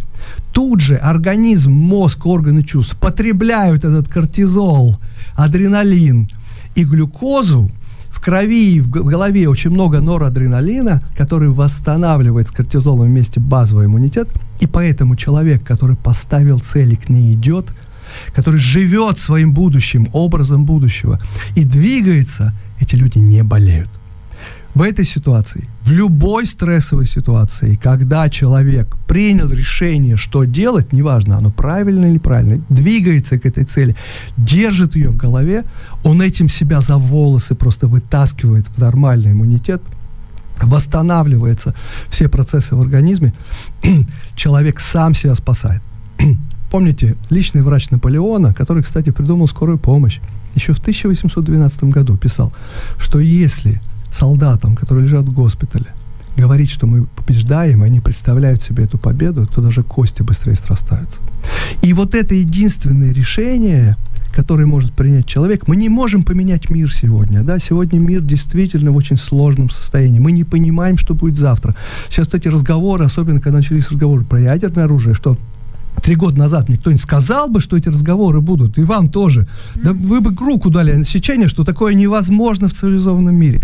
тут 0.52 0.80
же 0.80 0.96
организм, 0.96 1.72
мозг, 1.72 2.26
органы 2.26 2.62
чувств 2.62 2.96
потребляют 2.96 3.84
этот 3.84 4.08
кортизол, 4.08 4.96
адреналин 5.34 6.30
и 6.74 6.84
глюкозу, 6.84 7.70
в 8.10 8.20
крови 8.20 8.76
и 8.76 8.80
в 8.80 8.88
голове 8.88 9.48
очень 9.48 9.70
много 9.70 10.00
норадреналина, 10.00 11.02
который 11.16 11.48
восстанавливает 11.50 12.48
с 12.48 12.50
кортизолом 12.50 13.08
вместе 13.08 13.40
базовый 13.40 13.86
иммунитет. 13.86 14.28
И 14.58 14.66
поэтому 14.66 15.16
человек, 15.16 15.62
который 15.62 15.96
поставил 15.96 16.58
цель 16.58 16.94
и 16.94 16.96
к 16.96 17.08
ней 17.10 17.34
идет, 17.34 17.72
который 18.34 18.58
живет 18.58 19.18
своим 19.18 19.52
будущим, 19.52 20.08
образом 20.12 20.64
будущего 20.64 21.20
и 21.54 21.64
двигается, 21.64 22.54
эти 22.80 22.96
люди 22.96 23.18
не 23.18 23.42
болеют 23.42 23.90
в 24.76 24.82
этой 24.82 25.06
ситуации, 25.06 25.64
в 25.86 25.90
любой 25.90 26.44
стрессовой 26.44 27.06
ситуации, 27.06 27.78
когда 27.82 28.28
человек 28.28 28.86
принял 29.06 29.48
решение, 29.48 30.16
что 30.16 30.44
делать, 30.44 30.92
неважно, 30.92 31.38
оно 31.38 31.50
правильно 31.50 32.04
или 32.04 32.14
неправильно, 32.14 32.62
двигается 32.68 33.38
к 33.38 33.46
этой 33.46 33.64
цели, 33.64 33.96
держит 34.36 34.96
ее 34.96 35.08
в 35.08 35.16
голове, 35.16 35.64
он 36.04 36.20
этим 36.20 36.50
себя 36.50 36.82
за 36.82 36.98
волосы 36.98 37.54
просто 37.54 37.86
вытаскивает 37.86 38.66
в 38.68 38.78
нормальный 38.78 39.32
иммунитет, 39.32 39.80
восстанавливаются 40.62 41.74
все 42.10 42.28
процессы 42.28 42.76
в 42.76 42.80
организме, 42.82 43.32
человек 44.34 44.80
сам 44.80 45.14
себя 45.14 45.34
спасает. 45.34 45.80
Помните, 46.70 47.16
личный 47.30 47.62
врач 47.62 47.90
Наполеона, 47.90 48.52
который, 48.52 48.82
кстати, 48.82 49.08
придумал 49.08 49.48
скорую 49.48 49.78
помощь, 49.78 50.20
еще 50.54 50.74
в 50.74 50.80
1812 50.80 51.84
году 51.84 52.18
писал, 52.18 52.52
что 52.98 53.20
если 53.20 53.80
солдатам, 54.10 54.76
которые 54.76 55.04
лежат 55.04 55.24
в 55.26 55.32
госпитале, 55.32 55.86
говорить, 56.36 56.70
что 56.70 56.86
мы 56.86 57.06
побеждаем, 57.16 57.82
они 57.82 58.00
представляют 58.00 58.62
себе 58.62 58.84
эту 58.84 58.98
победу, 58.98 59.46
то 59.46 59.60
даже 59.60 59.82
кости 59.82 60.22
быстрее 60.22 60.56
срастаются. 60.56 61.18
И 61.82 61.92
вот 61.92 62.14
это 62.14 62.34
единственное 62.34 63.12
решение, 63.12 63.96
которое 64.32 64.66
может 64.66 64.92
принять 64.92 65.26
человек. 65.26 65.66
Мы 65.66 65.76
не 65.76 65.88
можем 65.88 66.22
поменять 66.22 66.68
мир 66.68 66.92
сегодня. 66.92 67.42
Да? 67.42 67.58
Сегодня 67.58 67.98
мир 67.98 68.20
действительно 68.20 68.90
в 68.90 68.96
очень 68.96 69.16
сложном 69.16 69.70
состоянии. 69.70 70.18
Мы 70.18 70.32
не 70.32 70.44
понимаем, 70.44 70.98
что 70.98 71.14
будет 71.14 71.38
завтра. 71.38 71.74
Сейчас 72.10 72.28
эти 72.34 72.48
разговоры, 72.48 73.06
особенно 73.06 73.40
когда 73.40 73.58
начались 73.58 73.90
разговоры 73.90 74.24
про 74.24 74.40
ядерное 74.40 74.84
оружие, 74.84 75.14
что 75.14 75.38
три 76.02 76.14
года 76.14 76.38
назад 76.38 76.68
никто 76.68 76.92
не 76.92 76.98
сказал 76.98 77.48
бы, 77.48 77.60
что 77.60 77.76
эти 77.76 77.88
разговоры 77.88 78.40
будут, 78.40 78.78
и 78.78 78.82
вам 78.82 79.08
тоже. 79.08 79.46
Да 79.74 79.92
вы 79.92 80.20
бы 80.20 80.34
руку 80.36 80.70
дали 80.70 80.92
на 80.92 81.04
сечение, 81.04 81.48
что 81.48 81.64
такое 81.64 81.94
невозможно 81.94 82.68
в 82.68 82.72
цивилизованном 82.72 83.34
мире. 83.34 83.62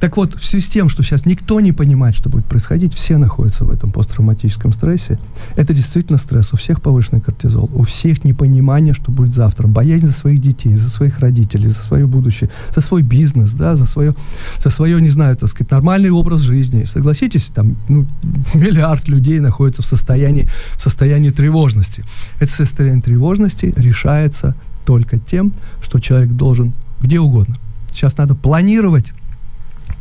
Так 0.00 0.16
вот, 0.16 0.34
в 0.34 0.44
связи 0.44 0.64
с 0.64 0.68
тем, 0.68 0.88
что 0.88 1.02
сейчас 1.02 1.26
никто 1.26 1.60
не 1.60 1.72
понимает, 1.72 2.16
что 2.16 2.30
будет 2.30 2.46
происходить, 2.46 2.94
все 2.94 3.18
находятся 3.18 3.64
в 3.64 3.70
этом 3.70 3.92
посттравматическом 3.92 4.72
стрессе, 4.72 5.18
это 5.56 5.74
действительно 5.74 6.18
стресс. 6.18 6.52
У 6.52 6.56
всех 6.56 6.80
повышенный 6.80 7.20
кортизол, 7.20 7.70
у 7.74 7.82
всех 7.82 8.24
непонимание, 8.24 8.94
что 8.94 9.12
будет 9.12 9.34
завтра, 9.34 9.66
боязнь 9.66 10.06
за 10.06 10.14
своих 10.14 10.40
детей, 10.40 10.74
за 10.74 10.88
своих 10.88 11.18
родителей, 11.18 11.68
за 11.68 11.82
свое 11.82 12.06
будущее, 12.06 12.48
за 12.74 12.80
свой 12.80 13.02
бизнес, 13.02 13.52
да, 13.52 13.76
за 13.76 13.84
свое, 13.84 14.14
за 14.58 14.70
свое, 14.70 15.00
не 15.02 15.10
знаю, 15.10 15.36
так 15.36 15.50
сказать, 15.50 15.70
нормальный 15.70 16.10
образ 16.10 16.40
жизни. 16.40 16.84
Согласитесь, 16.84 17.50
там 17.54 17.76
ну, 17.88 18.06
миллиард 18.54 19.06
людей 19.06 19.38
находится 19.38 19.82
в 19.82 19.86
состоянии, 19.86 20.48
в 20.76 20.82
состоянии 20.82 21.28
тревожности. 21.50 22.04
Это 22.38 22.52
состояние 22.52 23.02
тревожности 23.02 23.74
решается 23.76 24.54
только 24.84 25.18
тем, 25.18 25.52
что 25.82 25.98
человек 25.98 26.30
должен 26.30 26.72
где 27.00 27.18
угодно. 27.18 27.56
Сейчас 27.90 28.16
надо 28.16 28.36
планировать 28.36 29.12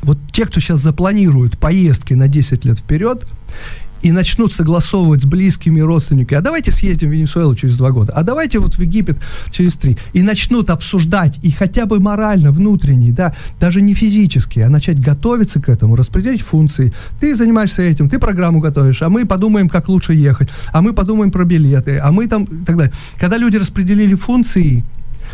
вот 0.04 0.20
те, 0.32 0.46
кто 0.46 0.60
сейчас 0.60 0.80
запланируют 0.80 1.58
поездки 1.58 2.14
на 2.14 2.28
10 2.28 2.66
лет 2.66 2.78
вперед, 2.78 3.26
и 4.02 4.12
начнут 4.12 4.54
согласовывать 4.54 5.22
с 5.22 5.26
близкими 5.26 5.80
родственниками, 5.80 6.40
а 6.40 6.42
давайте 6.42 6.72
съездим 6.72 7.10
в 7.10 7.12
Венесуэлу 7.12 7.56
через 7.56 7.78
два 7.78 7.92
года, 7.92 8.14
а 8.14 8.24
давайте 8.24 8.60
вот 8.60 8.76
в 8.76 8.82
Египет 8.82 9.18
через 9.52 9.76
три, 9.76 9.98
и 10.14 10.22
начнут 10.22 10.70
обсуждать, 10.70 11.40
и 11.44 11.52
хотя 11.52 11.86
бы 11.86 12.00
морально, 12.00 12.52
внутренне, 12.52 13.12
да, 13.12 13.34
даже 13.60 13.82
не 13.82 13.94
физически, 13.94 14.60
а 14.60 14.70
начать 14.70 15.00
готовиться 15.00 15.60
к 15.60 15.70
этому, 15.70 15.96
распределить 15.96 16.42
функции. 16.42 16.94
Ты 17.20 17.36
занимаешься 17.36 17.82
этим, 17.82 18.10
ты 18.10 18.20
программу 18.20 18.60
готовишь, 18.60 19.02
а 19.02 19.10
мы 19.10 19.26
подумаем, 19.26 19.70
как 19.70 19.90
лучше 19.90 20.14
ехать, 20.14 20.50
а 20.72 20.82
мы 20.82 20.94
подумаем 20.94 21.32
про 21.32 21.46
билеты, 21.46 21.98
а 21.98 22.12
мы 22.12 22.28
там, 22.28 22.44
и 22.44 22.66
так 22.66 22.78
далее. 22.78 22.94
Когда 23.20 23.38
люди 23.38 23.58
распределили 23.58 24.16
функции, 24.16 24.84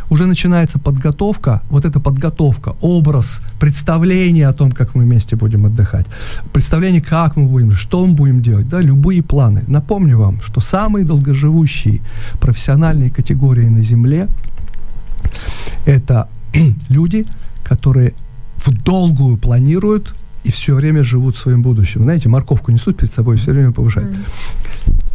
уже 0.10 0.26
начинается 0.26 0.80
подготовка, 0.80 1.62
вот 1.70 1.86
эта 1.86 2.00
подготовка, 2.00 2.76
образ, 2.82 3.42
представление 3.60 4.48
о 4.48 4.54
том, 4.54 4.72
как 4.72 4.96
мы 4.96 5.04
вместе 5.04 5.36
будем 5.36 5.66
отдыхать, 5.66 6.06
представление, 6.54 7.02
как 7.02 7.36
мы 7.36 7.48
будем, 7.48 7.72
что 7.72 8.06
мы 8.06 8.14
будем 8.14 8.42
делать, 8.42 8.70
да, 8.70 8.82
любые 8.82 9.22
планы. 9.22 9.64
Напомню 9.68 10.18
вам, 10.18 10.42
что 10.42 10.62
самые 10.62 11.06
долгоживущие 11.06 12.02
профессиональные 12.40 13.10
категории 13.10 13.68
на 13.68 13.84
Земле– 13.84 14.28
это 15.86 16.28
люди, 16.90 17.26
которые 17.64 18.14
в 18.58 18.72
долгую 18.72 19.38
планируют 19.38 20.14
и 20.44 20.52
все 20.52 20.76
время 20.76 21.04
живут 21.04 21.38
своим 21.38 21.62
будущим. 21.62 22.04
Знаете, 22.04 22.30
морковку 22.30 22.72
несут 22.72 22.98
перед 22.98 23.12
собой, 23.12 23.38
все 23.38 23.52
время 23.52 23.72
повышают. 23.72 24.16
Mm. 24.16 24.26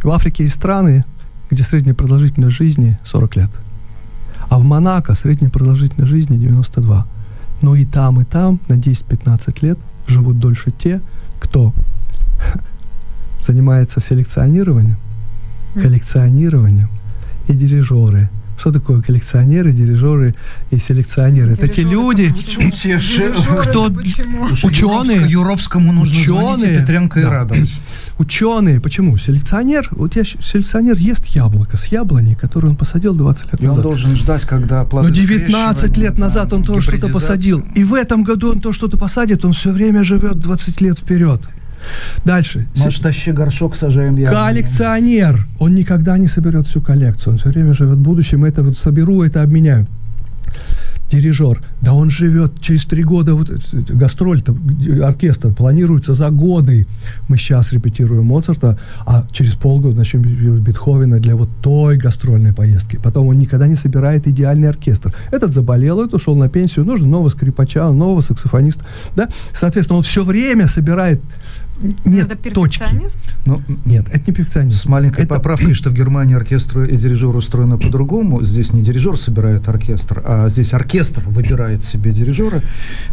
В 0.03 0.09
Африке 0.09 0.43
есть 0.43 0.55
страны, 0.55 1.05
где 1.49 1.63
средняя 1.63 1.95
продолжительность 1.95 2.55
жизни 2.55 2.97
40 3.05 3.35
лет. 3.37 3.49
А 4.51 4.59
в 4.59 4.65
Монако 4.65 5.15
средняя 5.15 5.49
продолжительность 5.49 6.11
жизни 6.11 6.35
92. 6.35 7.05
Но 7.61 7.73
и 7.73 7.85
там, 7.85 8.19
и 8.19 8.25
там 8.25 8.59
на 8.67 8.73
10-15 8.73 9.57
лет 9.61 9.79
живут 10.07 10.39
дольше 10.39 10.71
те, 10.71 10.99
кто 11.39 11.73
занимается 13.41 14.01
селекционированием, 14.01 14.97
коллекционированием 15.73 16.89
и 17.47 17.53
дирижеры. 17.53 18.29
Что 18.61 18.71
такое 18.71 19.01
коллекционеры, 19.01 19.73
дирижеры 19.73 20.35
и 20.69 20.77
селекционеры? 20.77 21.55
Дирижеры, 21.55 21.65
Это 21.65 21.67
те 21.75 21.81
люди, 21.81 22.31
кто 23.63 23.91
ученые, 24.61 25.27
Юровскому 25.27 25.91
нужно 25.91 26.15
ученые, 26.15 26.57
звонить, 26.57 26.77
Петренко 26.77 27.19
и 27.21 27.23
радовать 27.23 27.73
ученые. 28.19 28.79
Почему? 28.79 29.17
Селекционер, 29.17 29.87
вот 29.89 30.15
я, 30.15 30.23
селекционер 30.25 30.95
ест 30.97 31.25
яблоко 31.25 31.75
с 31.75 31.87
яблони, 31.87 32.35
которое 32.35 32.67
он 32.67 32.75
посадил 32.75 33.15
20 33.15 33.51
лет 33.51 33.61
и 33.61 33.65
назад. 33.65 33.77
он 33.77 33.91
должен 33.91 34.15
ждать, 34.15 34.43
когда 34.43 34.87
Но 34.91 35.09
19 35.09 35.97
лет 35.97 36.19
назад 36.19 36.53
он 36.53 36.63
тоже 36.63 36.91
что-то 36.91 37.11
посадил. 37.11 37.65
И 37.73 37.83
в 37.83 37.95
этом 37.95 38.23
году 38.23 38.51
он 38.51 38.61
то 38.61 38.73
что-то 38.73 38.95
посадит, 38.95 39.43
он 39.43 39.53
все 39.53 39.71
время 39.71 40.03
живет 40.03 40.37
20 40.37 40.81
лет 40.81 40.99
вперед. 40.99 41.41
Дальше. 42.25 42.67
Может, 42.75 43.03
тащи 43.03 43.31
горшок, 43.31 43.75
сажаем 43.75 44.15
яблони. 44.15 44.43
Коллекционер. 44.43 45.45
Он 45.59 45.75
никогда 45.75 46.17
не 46.17 46.27
соберет 46.27 46.67
всю 46.67 46.81
коллекцию. 46.81 47.33
Он 47.33 47.39
все 47.39 47.49
время 47.49 47.73
живет 47.73 47.97
в 47.97 48.01
будущем. 48.01 48.45
Это 48.45 48.63
вот 48.63 48.77
соберу, 48.77 49.23
это 49.23 49.41
обменяю 49.41 49.87
дирижер, 51.11 51.61
да 51.81 51.93
он 51.93 52.09
живет 52.09 52.61
через 52.61 52.85
три 52.85 53.03
года, 53.03 53.35
вот 53.35 53.51
гастроль-то, 53.73 54.55
оркестр 55.03 55.53
планируется 55.53 56.13
за 56.13 56.29
годы. 56.29 56.87
Мы 57.27 57.37
сейчас 57.37 57.73
репетируем 57.73 58.25
Моцарта, 58.25 58.79
а 59.05 59.25
через 59.31 59.53
полгода 59.53 59.95
начнем 59.95 60.21
Бетховена 60.61 61.17
для 61.17 61.35
вот 61.35 61.49
той 61.61 61.97
гастрольной 61.97 62.53
поездки. 62.53 62.97
Потом 63.01 63.27
он 63.27 63.39
никогда 63.39 63.67
не 63.67 63.75
собирает 63.75 64.27
идеальный 64.27 64.69
оркестр. 64.69 65.13
Этот 65.31 65.53
заболел, 65.53 65.99
этот 65.99 66.15
ушел 66.15 66.35
на 66.35 66.49
пенсию, 66.49 66.85
нужно 66.85 67.07
нового 67.07 67.29
скрипача, 67.29 67.91
нового 67.91 68.21
саксофониста. 68.21 68.85
Да? 69.15 69.27
Соответственно, 69.53 69.97
он 69.97 70.03
все 70.03 70.23
время 70.23 70.67
собирает 70.67 71.21
нет 72.05 72.31
это 72.31 72.51
точки. 72.51 72.83
Ну, 73.45 73.61
нет, 73.85 74.07
это 74.09 74.23
не 74.27 74.33
перфекционизм. 74.33 74.77
С 74.77 74.85
маленькой 74.85 75.25
это... 75.25 75.35
поправкой, 75.35 75.73
что 75.73 75.89
в 75.89 75.93
Германии 75.93 76.35
оркестр 76.35 76.83
и 76.83 76.97
дирижер 76.97 77.35
устроены 77.35 77.77
по-другому. 77.77 78.43
Здесь 78.43 78.73
не 78.73 78.81
дирижер 78.81 79.17
собирает 79.17 79.67
оркестр, 79.67 80.21
а 80.25 80.49
здесь 80.49 80.73
оркестр 80.73 81.23
выбирает 81.25 81.83
себе 81.83 82.11
дирижера. 82.11 82.61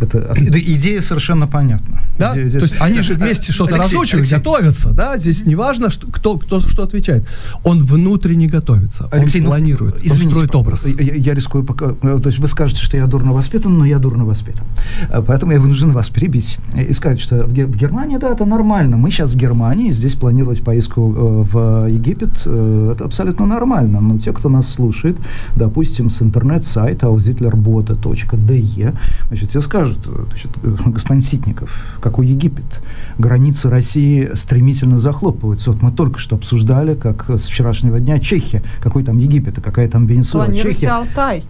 Это, 0.00 0.18
это 0.18 0.60
идея 0.60 1.00
совершенно 1.00 1.46
понятна. 1.46 2.02
Да? 2.18 2.32
Здесь... 2.34 2.52
То 2.52 2.58
есть 2.58 2.74
они 2.80 3.00
же 3.00 3.14
вместе 3.14 3.52
что-то 3.52 3.76
разучивают, 3.76 4.28
Алексей. 4.28 4.36
готовятся, 4.36 4.90
да? 4.92 5.16
Здесь 5.18 5.44
не 5.46 5.54
важно, 5.54 5.90
что, 5.90 6.06
кто, 6.08 6.38
кто 6.38 6.60
что 6.60 6.82
отвечает. 6.82 7.24
Он 7.64 7.82
внутренне 7.82 8.48
готовится, 8.48 9.08
Алексей, 9.10 9.40
он 9.40 9.44
ну, 9.44 9.50
планирует, 9.50 9.96
извините, 9.96 10.24
он 10.24 10.30
строит 10.30 10.54
образ. 10.54 10.86
Я, 10.86 11.14
я 11.14 11.34
рискую 11.34 11.64
пока... 11.64 11.94
Э, 12.02 12.18
то 12.20 12.28
есть 12.28 12.38
вы 12.38 12.48
скажете, 12.48 12.82
что 12.82 12.96
я 12.96 13.06
дурно 13.06 13.32
воспитан, 13.32 13.78
но 13.78 13.84
я 13.84 13.98
дурно 13.98 14.24
воспитан. 14.24 14.64
Э, 15.10 15.22
поэтому 15.26 15.52
я 15.52 15.60
вынужден 15.60 15.92
вас 15.92 16.08
перебить 16.08 16.58
и 16.74 16.92
сказать, 16.92 17.20
что 17.20 17.44
в, 17.44 17.50
в 17.50 17.76
Германии, 17.76 18.16
да, 18.18 18.30
это 18.30 18.44
нормально. 18.44 18.96
Мы 18.96 19.10
сейчас 19.10 19.32
в 19.32 19.36
Германии, 19.36 19.92
здесь 19.92 20.14
планировать 20.14 20.62
поездку 20.62 21.14
э, 21.14 21.44
в 21.52 21.86
Египет, 21.88 22.40
это 22.40 23.04
абсолютно 23.04 23.46
нормально. 23.46 24.00
Но 24.00 24.18
те, 24.18 24.32
кто 24.32 24.48
нас 24.48 24.68
слушает, 24.68 25.16
допустим, 25.56 26.10
с 26.10 26.22
интернет-сайта 26.22 27.06
auszitlerbota.de, 27.06 28.94
значит, 29.28 29.50
тебе 29.50 29.60
скажут, 29.60 29.98
значит, 30.04 30.50
господин 30.86 31.22
Ситников, 31.22 31.70
как 32.08 32.18
у 32.18 32.22
Египет. 32.22 32.80
Границы 33.18 33.68
России 33.68 34.30
стремительно 34.32 34.98
захлопываются. 34.98 35.72
Вот 35.72 35.82
мы 35.82 35.92
только 35.92 36.18
что 36.18 36.36
обсуждали, 36.36 36.94
как 36.94 37.28
с 37.28 37.46
вчерашнего 37.46 38.00
дня 38.00 38.18
Чехия. 38.18 38.62
Какой 38.80 39.04
там 39.04 39.18
Египет, 39.18 39.58
а 39.58 39.60
какая 39.60 39.88
там 39.88 40.06
Венесуэла. 40.06 40.54
Чехия. 40.54 40.88
Алтай. 40.88 41.44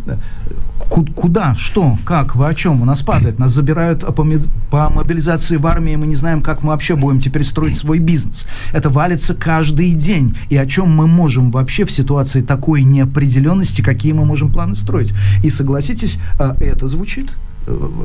Куда? 1.15 1.55
Что? 1.55 1.97
Как? 2.05 2.35
Вы 2.35 2.49
о 2.49 2.55
чем? 2.55 2.83
У 2.83 2.85
нас 2.85 3.03
падает. 3.03 3.39
Нас 3.39 3.53
забирают 3.53 4.01
по, 4.01 4.27
по 4.71 4.91
мобилизации 4.91 5.57
в 5.57 5.67
армии. 5.67 5.95
Мы 5.95 6.09
не 6.09 6.17
знаем, 6.17 6.41
как 6.41 6.65
мы 6.65 6.71
вообще 6.71 6.97
будем 6.97 7.21
теперь 7.21 7.45
строить 7.45 7.79
свой 7.79 8.01
бизнес. 8.01 8.45
Это 8.73 8.91
валится 8.91 9.35
каждый 9.35 9.93
день. 9.93 10.37
И 10.51 10.57
о 10.57 10.67
чем 10.67 10.91
мы 10.91 11.07
можем 11.07 11.53
вообще 11.53 11.85
в 11.85 11.93
ситуации 11.93 12.41
такой 12.41 12.83
неопределенности, 12.83 13.81
какие 13.81 14.13
мы 14.13 14.25
можем 14.25 14.51
планы 14.51 14.75
строить? 14.75 15.13
И 15.45 15.51
согласитесь, 15.51 16.19
а, 16.41 16.57
это 16.61 16.89
звучит 16.89 17.31
Э, 17.31 17.48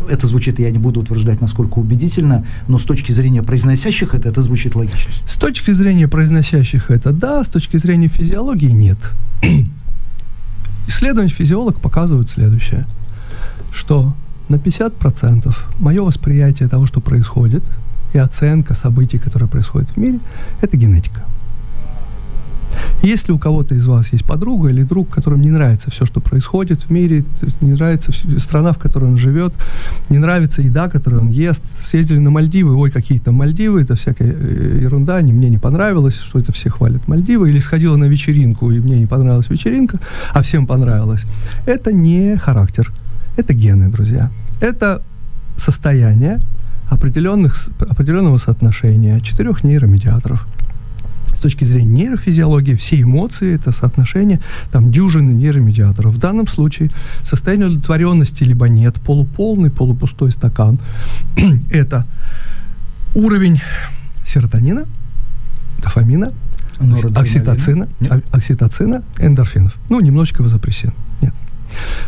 это 0.10 0.28
звучит, 0.28 0.60
я 0.60 0.72
не 0.72 0.78
буду 0.78 1.02
утверждать, 1.02 1.42
насколько 1.42 1.80
убедительно, 1.80 2.46
но 2.68 2.78
с 2.78 2.84
точки 2.84 3.12
зрения 3.12 3.44
произносящих 3.44 4.14
это, 4.16 4.30
это 4.30 4.42
звучит 4.42 4.76
логично. 4.76 5.12
С 5.26 5.36
точки 5.36 5.72
зрения 5.72 6.08
произносящих 6.08 6.92
это 6.92 7.12
да, 7.12 7.44
с 7.44 7.48
точки 7.48 7.78
зрения 7.78 8.08
физиологии 8.08 8.72
нет. 8.72 8.98
Исследования 10.88 11.30
физиолог 11.30 11.80
показывают 11.80 12.30
следующее, 12.30 12.86
что 13.72 14.14
на 14.50 14.56
50% 14.56 15.56
мое 15.80 16.04
восприятие 16.04 16.68
того, 16.70 16.86
что 16.86 17.02
происходит, 17.02 17.64
и 18.14 18.18
оценка 18.18 18.76
событий, 18.76 19.18
которые 19.18 19.50
происходят 19.50 19.90
в 19.90 19.98
мире, 19.98 20.20
это 20.62 20.78
генетика. 20.78 21.24
Если 23.04 23.34
у 23.34 23.38
кого-то 23.38 23.76
из 23.76 23.86
вас 23.86 24.14
есть 24.14 24.24
подруга 24.24 24.70
или 24.70 24.84
друг, 24.84 25.10
которым 25.10 25.42
не 25.42 25.50
нравится 25.50 25.92
все, 25.92 26.06
что 26.06 26.22
происходит 26.22 26.84
в 26.84 26.90
мире, 26.90 27.26
не 27.60 27.74
нравится 27.74 28.12
страна, 28.40 28.72
в 28.72 28.78
которой 28.78 29.06
он 29.06 29.18
живет, 29.18 29.54
не 30.10 30.20
нравится 30.20 30.62
еда, 30.62 30.88
которую 30.88 31.24
он 31.24 31.30
ест, 31.30 31.64
съездили 31.84 32.20
на 32.20 32.30
Мальдивы, 32.30 32.76
ой, 32.76 32.92
какие 32.92 33.20
то 33.20 33.34
Мальдивы, 33.34 33.82
это 33.82 33.96
всякая 33.96 34.34
э, 34.34 34.80
ерунда, 34.84 35.22
не, 35.22 35.34
мне 35.34 35.50
не 35.50 35.58
понравилось, 35.58 36.16
что 36.16 36.40
это 36.40 36.54
все 36.54 36.70
хвалят 36.70 37.08
Мальдивы, 37.08 37.50
или 37.50 37.60
сходила 37.60 37.98
на 37.98 38.06
вечеринку, 38.06 38.72
и 38.72 38.80
мне 38.80 39.00
не 39.00 39.06
понравилась 39.06 39.50
вечеринка, 39.50 40.00
а 40.34 40.42
всем 40.42 40.66
понравилось. 40.66 41.26
Это 41.66 41.92
не 41.92 42.38
характер, 42.38 42.92
это 43.36 43.54
гены, 43.54 43.90
друзья. 43.90 44.32
Это 44.62 45.02
состояние 45.58 46.40
определенных, 46.90 47.70
определенного 47.80 48.38
соотношения 48.38 49.20
четырех 49.20 49.64
нейромедиаторов– 49.66 50.48
точки 51.44 51.66
зрения 51.66 52.04
нейрофизиологии, 52.04 52.76
все 52.76 53.02
эмоции, 53.02 53.56
это 53.56 53.72
соотношение 53.72 54.40
там 54.72 54.92
дюжины 54.92 55.32
нейромедиаторов. 55.32 56.14
В 56.14 56.18
данном 56.18 56.48
случае 56.48 56.90
состояние 57.22 57.68
удовлетворенности 57.68 58.44
либо 58.46 58.68
нет, 58.70 58.96
полуполный, 58.96 59.70
полупустой 59.70 60.32
стакан. 60.32 60.80
это 61.70 62.06
уровень 63.14 63.62
серотонина, 64.26 64.86
дофамина, 65.80 66.32
окситоцина, 67.16 67.88
окситоцина, 68.32 69.04
эндорфинов. 69.20 69.76
Ну, 69.90 70.00
немножечко 70.00 70.44
вазопрессин. 70.44 70.94
Нет. 71.22 71.34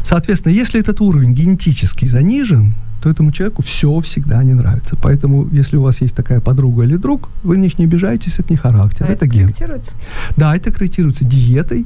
Соответственно, 0.04 0.54
если 0.54 0.80
этот 0.80 1.02
уровень 1.02 1.34
генетически 1.34 2.08
занижен, 2.08 2.74
то 3.02 3.10
этому 3.10 3.32
человеку 3.32 3.62
все 3.62 4.00
всегда 4.00 4.44
не 4.44 4.54
нравится. 4.54 4.96
Поэтому, 5.02 5.48
если 5.52 5.78
у 5.78 5.82
вас 5.82 6.02
есть 6.02 6.16
такая 6.16 6.40
подруга 6.40 6.84
или 6.84 6.96
друг, 6.96 7.30
вы 7.44 7.58
не, 7.58 7.72
не 7.78 7.86
обижайтесь, 7.86 8.40
это 8.40 8.52
не 8.52 8.58
характер, 8.58 9.06
а 9.08 9.12
это, 9.12 9.26
это 9.26 9.28
ген. 9.28 9.50
Да, 10.38 10.56
это 10.56 10.72
корректируется 10.72 11.24
диетой, 11.24 11.86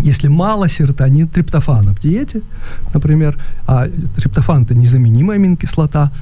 если 0.00 0.28
мало 0.28 0.68
серотонина, 0.68 1.28
триптофана 1.28 1.94
в 1.94 2.00
диете, 2.00 2.42
например, 2.92 3.38
а 3.66 3.86
триптофан 4.16 4.64
это 4.64 4.74
незаменимая 4.74 5.36
аминокислота, 5.36 6.12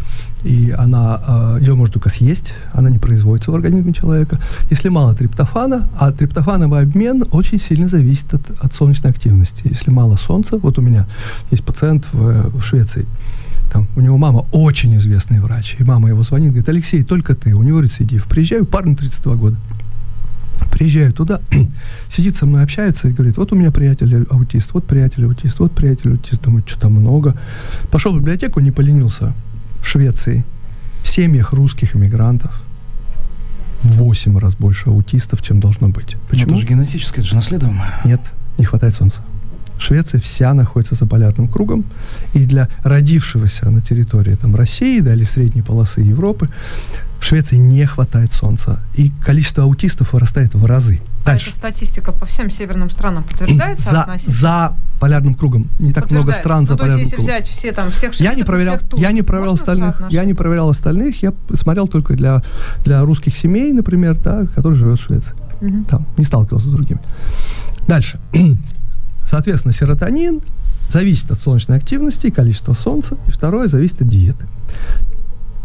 и 0.45 0.75
она, 0.77 1.21
а, 1.27 1.59
ее 1.59 1.75
можно 1.75 1.93
только 1.93 2.09
съесть, 2.09 2.55
она 2.73 2.91
не 2.91 2.99
производится 2.99 3.51
в 3.51 3.55
организме 3.55 3.93
человека. 3.93 4.39
Если 4.71 4.89
мало 4.89 5.15
триптофана, 5.15 5.89
а 5.99 6.13
триптофановый 6.13 6.83
обмен 6.83 7.25
очень 7.33 7.61
сильно 7.61 7.89
зависит 7.89 8.35
от, 8.35 8.43
от 8.61 8.75
солнечной 8.75 9.11
активности. 9.11 9.63
Если 9.65 9.91
мало 9.91 10.17
солнца, 10.17 10.59
вот 10.59 10.79
у 10.79 10.83
меня 10.83 11.07
есть 11.51 11.65
пациент 11.65 12.09
в, 12.13 12.59
в 12.59 12.63
Швеции, 12.63 13.07
там, 13.73 13.89
у 13.97 14.01
него 14.01 14.19
мама 14.19 14.45
очень 14.53 14.97
известный 14.99 15.41
врач, 15.41 15.77
и 15.79 15.85
мама 15.85 16.09
его 16.09 16.23
звонит, 16.23 16.51
говорит, 16.51 16.69
Алексей, 16.69 17.03
только 17.03 17.35
ты, 17.35 17.55
у 17.55 17.63
него 17.63 17.81
рецидив. 17.81 18.27
Приезжаю, 18.27 18.67
парню 18.67 18.97
32 18.97 19.35
года. 19.37 19.57
Приезжаю 20.71 21.13
туда, 21.13 21.41
сидит 22.09 22.37
со 22.37 22.47
мной, 22.47 22.63
общается 22.63 23.09
и 23.09 23.13
говорит, 23.13 23.37
вот 23.37 23.53
у 23.53 23.57
меня 23.57 23.71
приятель 23.71 24.27
аутист, 24.31 24.73
вот 24.73 24.87
приятель 24.87 25.25
аутист, 25.27 25.59
вот 25.59 25.73
приятель 25.73 26.13
аутист. 26.13 26.43
Думаю, 26.43 26.65
что-то 26.67 26.89
много. 26.89 27.37
Пошел 27.91 28.13
в 28.13 28.17
библиотеку, 28.17 28.61
не 28.61 28.71
поленился. 28.71 29.35
В 29.81 29.87
Швеции 29.87 30.45
в 31.03 31.09
семьях 31.09 31.53
русских 31.53 31.97
иммигрантов 31.97 32.63
в 33.83 33.97
8 33.97 34.39
раз 34.39 34.55
больше 34.55 34.91
аутистов, 34.91 35.43
чем 35.43 35.61
должно 35.61 35.89
быть. 35.89 36.17
Почему? 36.31 36.53
Ну, 36.53 36.59
это 36.59 36.63
же 36.63 36.69
генетическое, 36.69 37.21
это 37.21 37.31
же 37.31 37.37
наследуемое. 37.37 38.01
Нет, 38.05 38.21
не 38.59 38.65
хватает 38.65 38.95
солнца. 38.95 39.23
Швеция 39.83 40.21
вся 40.21 40.55
находится 40.55 40.95
за 40.95 41.07
полярным 41.07 41.49
кругом, 41.49 41.85
и 42.35 42.45
для 42.45 42.69
родившегося 42.85 43.69
на 43.71 43.81
территории 43.81 44.37
там, 44.37 44.55
России 44.55 45.01
да, 45.01 45.13
или 45.13 45.25
средней 45.25 45.63
полосы 45.63 46.01
Европы 46.01 46.49
в 47.19 47.25
Швеции 47.25 47.57
не 47.57 47.85
хватает 47.87 48.33
солнца, 48.33 48.81
и 48.95 49.13
количество 49.25 49.65
аутистов 49.65 50.13
вырастает 50.13 50.55
в 50.55 50.65
разы. 50.67 51.01
Дальше. 51.25 51.47
А 51.47 51.51
эта 51.51 51.59
статистика 51.59 52.13
по 52.13 52.27
всем 52.27 52.51
северным 52.51 52.91
странам 52.91 53.25
подтверждается 53.25 53.91
за, 53.91 54.19
за 54.27 54.77
полярным 55.01 55.35
кругом. 55.35 55.69
Не 55.79 55.93
так 55.93 56.11
много 56.11 56.33
стран 56.33 56.61
ну, 56.61 56.67
за 56.67 56.77
полярным 56.77 57.09
кругом. 57.09 57.25
Взять 57.25 57.47
все 57.49 57.73
там 57.73 57.91
всех 57.91 58.15
я 58.21 58.35
не 58.35 58.43
проверял, 58.43 58.77
всех 58.77 58.89
тур, 58.89 59.01
я 59.01 59.13
не 59.13 59.23
проверял 59.23 59.55
остальных. 59.55 60.03
Я 60.11 60.25
не 60.25 60.35
проверял 60.35 60.69
остальных. 60.69 61.23
Я 61.23 61.33
смотрел 61.55 61.87
только 61.87 62.15
для 62.15 62.43
для 62.85 63.03
русских 63.03 63.37
семей, 63.37 63.73
например, 63.73 64.17
да, 64.17 64.47
которые 64.55 64.79
живут 64.79 65.01
в 65.01 65.05
Швеции. 65.05 65.35
Угу. 65.61 65.85
Там 65.89 66.07
не 66.17 66.25
сталкивался 66.25 66.69
с 66.69 66.73
другими. 66.73 67.01
Дальше. 67.87 68.21
Соответственно, 69.33 69.73
серотонин 69.73 70.43
зависит 70.91 71.31
от 71.31 71.41
солнечной 71.41 71.79
активности 71.79 72.29
количества 72.29 72.75
солнца, 72.75 73.17
и 73.27 73.31
второе 73.31 73.67
зависит 73.67 74.03
от 74.03 74.09
диеты. 74.09 74.45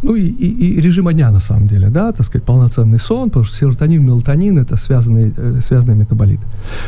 Ну 0.04 0.16
и, 0.16 0.22
и, 0.22 0.78
и 0.78 0.80
режима 0.80 1.12
дня, 1.12 1.32
на 1.32 1.42
самом 1.42 1.68
деле, 1.68 1.90
да, 1.90 2.14
так 2.14 2.26
сказать, 2.26 2.46
полноценный 2.46 2.98
сон, 2.98 3.30
потому 3.30 3.44
что 3.44 3.58
серотонин, 3.58 4.06
мелатонин– 4.06 4.58
это 4.60 4.78
связанные, 4.78 5.34
э, 5.36 5.60
связанные 5.62 5.98
метаболиты. 5.98 6.46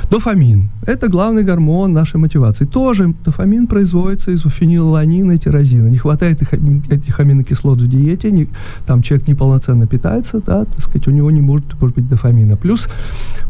Дофамин– 0.09 0.69
это 0.87 1.09
главный 1.09 1.43
гормон 1.43 1.91
нашей 1.91 2.15
мотивации. 2.15 2.63
Тоже 2.63 3.13
дофамин 3.25 3.67
производится 3.67 4.31
из 4.31 4.43
фенилаланина 4.43 5.33
и 5.33 5.37
тирозина. 5.37 5.89
Не 5.89 5.97
хватает 5.97 6.41
их, 6.41 6.53
этих 6.53 7.19
аминокислот 7.19 7.81
в 7.81 7.89
диете, 7.89 8.31
не, 8.31 8.47
там 8.85 9.01
человек 9.01 9.27
неполноценно 9.27 9.85
питается, 9.85 10.39
да, 10.39 10.63
так 10.63 10.81
сказать, 10.81 11.07
у 11.09 11.11
него 11.11 11.29
не 11.29 11.41
может, 11.41 11.65
может 11.81 11.97
быть 11.97 12.07
дофамина. 12.07 12.55
Плюс, 12.55 12.87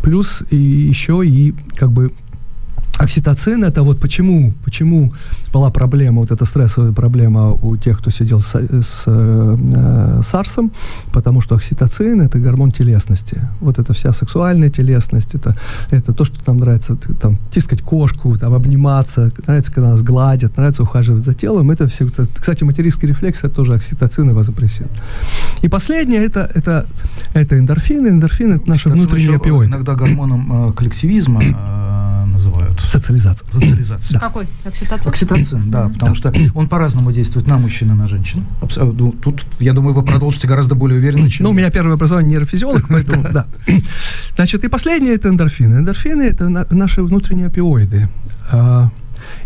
плюс 0.01 0.41
и 0.49 0.57
еще 0.57 1.21
и 1.23 1.53
как 1.75 1.91
бы 1.91 2.11
Окситоцин 2.97 3.63
это 3.63 3.83
вот 3.83 3.99
почему, 3.99 4.53
почему 4.65 5.11
была 5.53 5.69
проблема, 5.69 6.19
вот 6.19 6.31
эта 6.31 6.45
стрессовая 6.45 6.91
проблема 6.91 7.51
у 7.51 7.77
тех, 7.77 7.99
кто 7.99 8.11
сидел 8.11 8.39
с, 8.41 8.55
с 8.55 9.03
э, 9.05 10.21
САРСом, 10.23 10.71
потому 11.13 11.41
что 11.41 11.55
окситоцин 11.55 12.21
это 12.21 12.39
гормон 12.39 12.71
телесности. 12.71 13.41
Вот 13.61 13.79
это 13.79 13.93
вся 13.93 14.11
сексуальная 14.13 14.69
телесность, 14.69 15.33
это, 15.33 15.55
это 15.91 16.13
то, 16.13 16.25
что 16.25 16.35
нам 16.45 16.57
нравится, 16.57 16.95
там, 16.95 17.37
тискать 17.51 17.81
кошку, 17.81 18.37
там, 18.37 18.53
обниматься, 18.53 19.31
нравится, 19.47 19.71
когда 19.71 19.91
нас 19.91 20.03
гладят, 20.03 20.57
нравится 20.57 20.83
ухаживать 20.83 21.23
за 21.23 21.33
телом. 21.33 21.71
Это 21.71 21.87
все, 21.87 22.07
это, 22.07 22.27
кстати, 22.27 22.63
материнский 22.63 23.07
рефлекс 23.07 23.39
это 23.39 23.55
тоже 23.55 23.75
окситоцин 23.75 24.29
и 24.29 24.33
вазопрессин. 24.33 24.87
И 25.61 25.69
последнее 25.69 26.25
это, 26.25 26.49
это, 26.53 26.85
это 27.33 27.57
эндорфины. 27.57 28.09
Эндорфины 28.09 28.55
это 28.55 28.69
наши 28.69 28.89
внутренние 28.89 29.37
опиоиды. 29.37 29.71
Иногда 29.71 29.95
гормоном 29.95 30.69
э, 30.69 30.73
коллективизма 30.73 31.41
э, 31.41 32.18
Социализация. 32.85 33.47
Социализация. 33.51 34.13
Да. 34.13 34.19
Какой? 34.19 34.47
Окситоцин? 34.65 35.09
Окситоцин, 35.09 35.71
да, 35.71 35.89
потому 35.89 36.15
что 36.15 36.33
он 36.55 36.67
по-разному 36.67 37.11
действует 37.11 37.47
на 37.47 37.57
мужчин 37.57 37.91
и 37.91 37.93
на 37.93 38.07
женщин. 38.07 38.45
Ну, 38.77 39.11
тут, 39.11 39.45
я 39.59 39.73
думаю, 39.73 39.93
вы 39.93 40.03
продолжите 40.03 40.47
гораздо 40.47 40.75
более 40.75 40.99
уверенно, 40.99 41.29
чем... 41.29 41.45
Ну, 41.45 41.51
у 41.51 41.53
меня 41.53 41.69
первое 41.69 41.93
образование 41.93 42.31
нейрофизиолог, 42.31 42.87
поэтому, 42.87 43.29
да. 43.31 43.45
Значит, 44.35 44.63
и 44.63 44.67
последнее– 44.67 45.13
это 45.15 45.29
эндорфины. 45.29 45.79
Эндорфины– 45.79 46.23
это 46.23 46.49
наши 46.49 47.03
внутренние 47.03 47.47
опиоиды. 47.47 48.09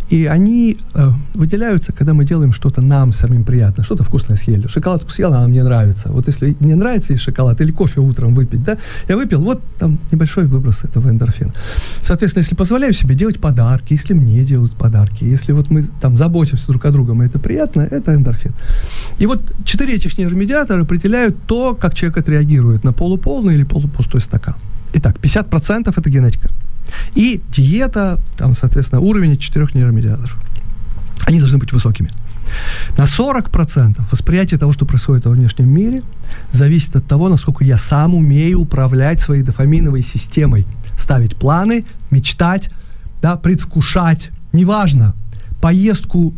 И 0.09 0.25
они 0.25 0.77
э, 0.93 1.11
выделяются, 1.34 1.93
когда 1.93 2.13
мы 2.13 2.25
делаем 2.25 2.53
что-то 2.53 2.81
нам 2.81 3.13
самим 3.13 3.43
приятно, 3.43 3.84
что-то 3.84 4.03
вкусное 4.03 4.38
съели. 4.38 4.67
Шоколадку 4.67 5.09
съел, 5.09 5.34
она 5.34 5.47
мне 5.47 5.63
нравится. 5.63 6.09
Вот 6.09 6.27
если 6.27 6.55
не 6.59 6.75
нравится 6.75 7.13
есть 7.13 7.23
шоколад, 7.23 7.61
или 7.61 7.71
кофе 7.71 7.99
утром 7.99 8.35
выпить, 8.35 8.63
да, 8.63 8.77
я 9.07 9.15
выпил, 9.15 9.41
вот 9.41 9.61
там 9.80 9.97
небольшой 10.11 10.45
выброс 10.45 10.84
этого 10.84 11.09
эндорфина. 11.09 11.53
Соответственно, 12.01 12.41
если 12.41 12.55
позволяю 12.55 12.93
себе 12.93 13.15
делать 13.15 13.39
подарки, 13.39 13.93
если 13.93 14.13
мне 14.13 14.43
делают 14.43 14.73
подарки, 14.73 15.23
если 15.23 15.51
вот 15.53 15.69
мы 15.69 15.84
там 16.01 16.17
заботимся 16.17 16.67
друг 16.67 16.85
о 16.85 16.91
другом, 16.91 17.23
и 17.23 17.25
это 17.25 17.39
приятно, 17.39 17.81
это 17.81 18.13
эндорфин. 18.13 18.53
И 19.19 19.25
вот 19.25 19.41
четыре 19.65 19.95
этих 19.95 20.17
нейромедиатора 20.17 20.84
определяют 20.84 21.35
то, 21.47 21.75
как 21.75 21.95
человек 21.95 22.17
отреагирует 22.17 22.84
на 22.84 22.93
полуполный 22.93 23.55
или 23.55 23.63
полупустой 23.63 24.21
стакан. 24.21 24.55
Итак, 24.94 25.18
50% 25.22 25.94
это 25.95 26.10
генетика. 26.10 26.49
И 27.15 27.41
диета, 27.52 28.20
там, 28.38 28.56
соответственно, 28.56 29.02
уровень 29.02 29.38
четырех 29.38 29.74
нейромедиаторов. 29.74 30.38
Они 31.26 31.40
должны 31.40 31.57
быть 31.57 31.72
высокими. 31.72 32.11
На 32.98 33.06
40% 33.06 34.02
восприятие 34.11 34.60
того, 34.60 34.74
что 34.74 34.86
происходит 34.86 35.26
во 35.26 35.32
внешнем 35.32 35.70
мире, 35.70 36.03
зависит 36.52 36.95
от 36.95 37.07
того, 37.07 37.30
насколько 37.30 37.64
я 37.64 37.78
сам 37.78 38.14
умею 38.14 38.60
управлять 38.60 39.22
своей 39.22 39.44
дофаминовой 39.44 40.03
системой. 40.03 40.68
Ставить 40.98 41.36
планы, 41.36 41.86
мечтать, 42.11 42.70
да, 43.22 43.36
предвкушать. 43.38 44.30
Неважно, 44.52 45.15
поездку 45.61 46.34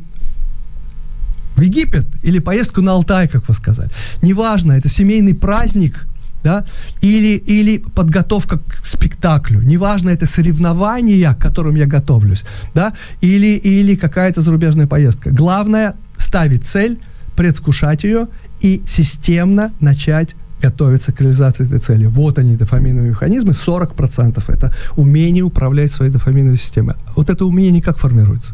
в 1.55 1.61
Египет 1.61 2.05
или 2.23 2.39
поездку 2.39 2.81
на 2.81 2.91
Алтай, 2.91 3.27
как 3.27 3.47
вы 3.47 3.53
сказали. 3.53 3.89
Неважно, 4.21 4.73
это 4.73 4.87
семейный 4.87 5.33
праздник, 5.33 6.07
да, 6.45 6.63
или, 7.01 7.37
или 7.37 7.77
подготовка 7.77 8.59
к 8.59 8.85
спектаклю. 8.85 9.61
Неважно, 9.61 10.11
это 10.11 10.27
соревнования, 10.27 11.33
к 11.33 11.39
которым 11.39 11.75
я 11.75 11.87
готовлюсь, 11.87 12.45
да, 12.75 12.93
или, 13.21 13.57
или 13.57 13.95
какая-то 13.95 14.41
зарубежная 14.41 14.85
поездка. 14.85 15.31
Главное 15.31 15.93
ставить 16.17 16.65
цель, 16.65 16.97
предвкушать 17.35 18.03
ее 18.03 18.27
и 18.61 18.81
системно 18.87 19.71
начать 19.79 20.35
готовиться 20.61 21.11
к 21.11 21.21
реализации 21.21 21.65
этой 21.65 21.79
цели. 21.79 22.05
Вот 22.05 22.37
они, 22.37 22.55
дофаминовые 22.55 23.09
механизмы. 23.09 23.53
40% 23.53 24.43
это 24.47 24.71
умение 24.95 25.43
управлять 25.43 25.91
своей 25.91 26.11
дофаминовой 26.11 26.57
системой. 26.57 26.95
Вот 27.15 27.29
это 27.29 27.45
умение 27.45 27.81
как 27.81 27.97
формируется? 27.97 28.53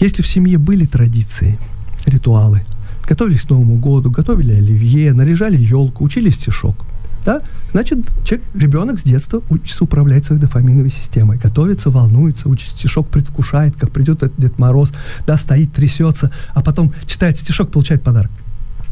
Если 0.00 0.22
в 0.22 0.26
семье 0.26 0.56
были 0.56 0.86
традиции, 0.86 1.58
ритуалы, 2.06 2.62
готовились 3.08 3.42
к 3.42 3.50
Новому 3.50 3.76
году, 3.76 4.10
готовили 4.10 4.54
оливье, 4.54 5.12
наряжали 5.12 5.58
елку, 5.58 6.04
учили 6.04 6.30
стишок– 6.30 6.76
да, 7.24 7.40
значит, 7.72 7.98
человек, 8.24 8.46
ребенок 8.54 8.98
с 8.98 9.02
детства 9.02 9.42
учится 9.50 9.84
управлять 9.84 10.26
своей 10.26 10.40
дофаминовой 10.40 10.90
системой, 10.90 11.38
готовится, 11.38 11.90
волнуется, 11.90 12.48
учит 12.48 12.70
стишок, 12.70 13.08
предвкушает, 13.08 13.74
как 13.76 13.90
придет 13.90 14.22
этот 14.22 14.38
Дед 14.38 14.58
Мороз, 14.58 14.92
да, 15.26 15.36
стоит, 15.36 15.72
трясется, 15.72 16.30
а 16.54 16.62
потом 16.62 16.92
читает 17.06 17.38
стишок, 17.38 17.70
получает 17.70 18.02
подарок. 18.02 18.30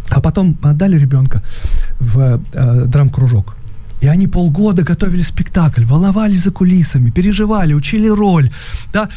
А 0.08 0.20
потом 0.20 0.56
отдали 0.62 0.98
ребенка 0.98 1.42
в 2.00 2.40
э, 2.52 2.84
драм-кружок. 2.86 3.56
И 4.00 4.08
они 4.08 4.26
полгода 4.26 4.82
готовили 4.82 5.22
спектакль, 5.22 5.84
волновались 5.84 6.42
за 6.42 6.50
кулисами, 6.50 7.10
переживали, 7.10 7.72
учили 7.74 8.08
роль, 8.08 8.50
да, 8.92 9.08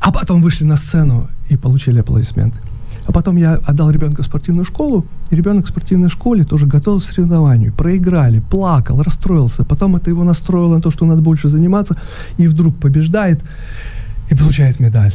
а 0.00 0.12
потом 0.12 0.42
вышли 0.42 0.64
на 0.64 0.76
сцену 0.76 1.28
и 1.48 1.56
получили 1.56 2.00
аплодисменты. 2.00 2.58
А 3.06 3.12
потом 3.12 3.36
я 3.36 3.54
отдал 3.54 3.90
ребенка 3.90 4.22
в 4.22 4.26
спортивную 4.26 4.64
школу, 4.64 5.04
и 5.30 5.36
ребенок 5.36 5.66
в 5.66 5.68
спортивной 5.68 6.08
школе 6.08 6.44
тоже 6.44 6.66
готовился 6.66 7.10
к 7.10 7.14
соревнованию. 7.14 7.72
Проиграли, 7.72 8.40
плакал, 8.40 9.02
расстроился. 9.02 9.64
Потом 9.64 9.96
это 9.96 10.10
его 10.10 10.24
настроило 10.24 10.76
на 10.76 10.82
то, 10.82 10.90
что 10.90 11.04
надо 11.04 11.20
больше 11.20 11.48
заниматься, 11.48 11.96
и 12.38 12.48
вдруг 12.48 12.76
побеждает 12.76 13.42
и 14.30 14.34
получает 14.34 14.80
медаль. 14.80 15.12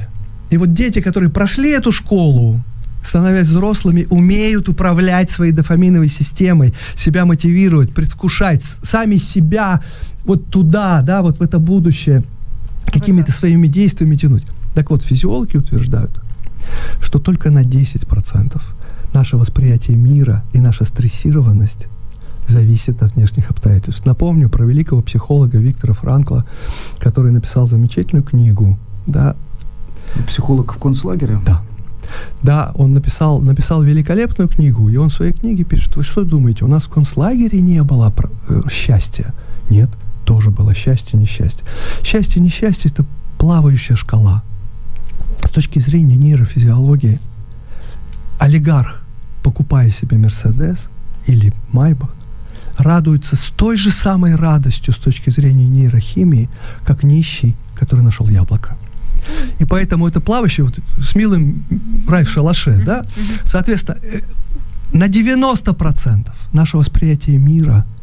И 0.51 0.57
вот 0.57 0.73
дети, 0.73 1.01
которые 1.01 1.29
прошли 1.29 1.71
эту 1.71 1.91
школу, 1.91 2.61
становясь 3.03 3.47
взрослыми, 3.47 4.07
умеют 4.09 4.69
управлять 4.69 5.31
своей 5.31 5.51
дофаминовой 5.51 6.09
системой, 6.09 6.73
себя 6.95 7.25
мотивировать, 7.25 7.93
предвкушать, 7.93 8.63
сами 8.63 9.15
себя 9.15 9.81
вот 10.25 10.49
туда, 10.49 11.01
да, 11.01 11.21
вот 11.21 11.39
в 11.39 11.41
это 11.41 11.59
будущее, 11.59 12.23
какими-то 12.85 13.31
своими 13.31 13.67
действиями 13.67 14.15
тянуть. 14.15 14.43
Так 14.75 14.89
вот, 14.89 15.03
физиологи 15.03 15.57
утверждают, 15.57 16.18
что 17.01 17.19
только 17.19 17.49
на 17.49 17.63
10% 17.63 18.61
наше 19.13 19.37
восприятие 19.37 19.97
мира 19.97 20.43
и 20.53 20.59
наша 20.59 20.85
стрессированность 20.85 21.87
зависит 22.47 23.01
от 23.03 23.15
внешних 23.15 23.51
обстоятельств. 23.51 24.05
Напомню 24.05 24.49
про 24.49 24.65
великого 24.65 25.01
психолога 25.01 25.57
Виктора 25.59 25.93
Франкла, 25.93 26.45
который 26.99 27.31
написал 27.31 27.67
замечательную 27.67 28.23
книгу. 28.23 28.77
Да. 29.05 29.35
Психолог 30.27 30.73
в 30.73 30.79
концлагере? 30.79 31.39
Да. 31.45 31.61
Да, 32.41 32.71
он 32.73 32.93
написал, 32.93 33.39
написал 33.39 33.83
великолепную 33.83 34.49
книгу, 34.49 34.89
и 34.89 34.95
он 34.95 35.09
в 35.09 35.13
своей 35.13 35.31
книге 35.33 35.63
пишет, 35.63 35.95
вы 35.95 36.03
что 36.03 36.23
думаете, 36.23 36.65
у 36.65 36.67
нас 36.67 36.85
в 36.85 36.89
концлагере 36.89 37.61
не 37.61 37.83
было 37.83 38.11
э, 38.47 38.61
счастья? 38.67 39.33
Нет, 39.69 39.89
тоже 40.25 40.49
было 40.49 40.73
счастье, 40.73 41.19
несчастье. 41.19 41.63
Счастье, 42.01 42.41
несчастье– 42.41 42.89
это 42.93 43.05
плавающая 43.37 43.95
шкала 43.95 44.41
с 45.43 45.49
точки 45.51 45.79
зрения 45.79 46.15
нейрофизиологии, 46.15 47.19
олигарх, 48.39 49.01
покупая 49.43 49.91
себе 49.91 50.17
Мерседес 50.17 50.89
или 51.27 51.53
Майбах, 51.71 52.13
радуется 52.77 53.35
с 53.35 53.49
той 53.55 53.77
же 53.77 53.91
самой 53.91 54.35
радостью 54.35 54.93
с 54.93 54.97
точки 54.97 55.29
зрения 55.29 55.67
нейрохимии, 55.67 56.49
как 56.85 57.03
нищий, 57.03 57.55
который 57.75 58.01
нашел 58.01 58.27
яблоко. 58.27 58.77
И 59.59 59.65
поэтому 59.65 60.07
это 60.07 60.21
плавающий 60.21 60.63
вот, 60.63 60.79
с 61.05 61.15
милым 61.15 61.63
рай 62.07 62.23
в 62.23 62.29
шалаше, 62.29 62.81
да? 62.85 63.05
Соответственно, 63.43 63.97
э, 64.01 64.21
на 64.93 65.07
90% 65.07 66.27
наше 66.53 66.77
восприятие 66.77 67.37
мира– 67.37 67.85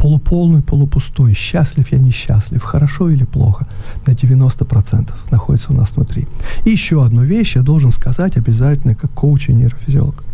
полуполный, 0.00 0.62
полупустой, 0.62 1.34
счастлив 1.34 1.92
я, 1.92 1.98
несчастлив, 1.98 2.62
хорошо 2.62 3.10
или 3.10 3.24
плохо, 3.24 3.66
на 4.06 4.12
90% 4.12 5.12
находится 5.30 5.72
у 5.72 5.76
нас 5.76 5.92
внутри. 5.96 6.26
И 6.64 6.70
еще 6.70 7.04
одну 7.04 7.22
вещь 7.22 7.56
я 7.56 7.62
должен 7.62 7.92
сказать 7.92 8.38
обязательно, 8.38 8.94
как 8.94 9.10
коуч 9.10 9.50
и 9.50 9.52
нейрофизиолог. 9.52 10.24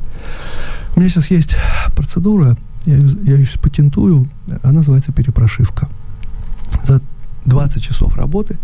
У 0.94 1.00
меня 1.00 1.10
сейчас 1.10 1.30
есть 1.30 1.56
процедура, 1.96 2.56
я, 2.86 2.96
я 2.96 3.36
ее 3.36 3.48
патентую, 3.60 4.28
она 4.62 4.72
называется 4.72 5.10
перепрошивка. 5.10 5.88
За 6.84 7.00
20 7.44 7.82
часов 7.82 8.16
работы, 8.16 8.56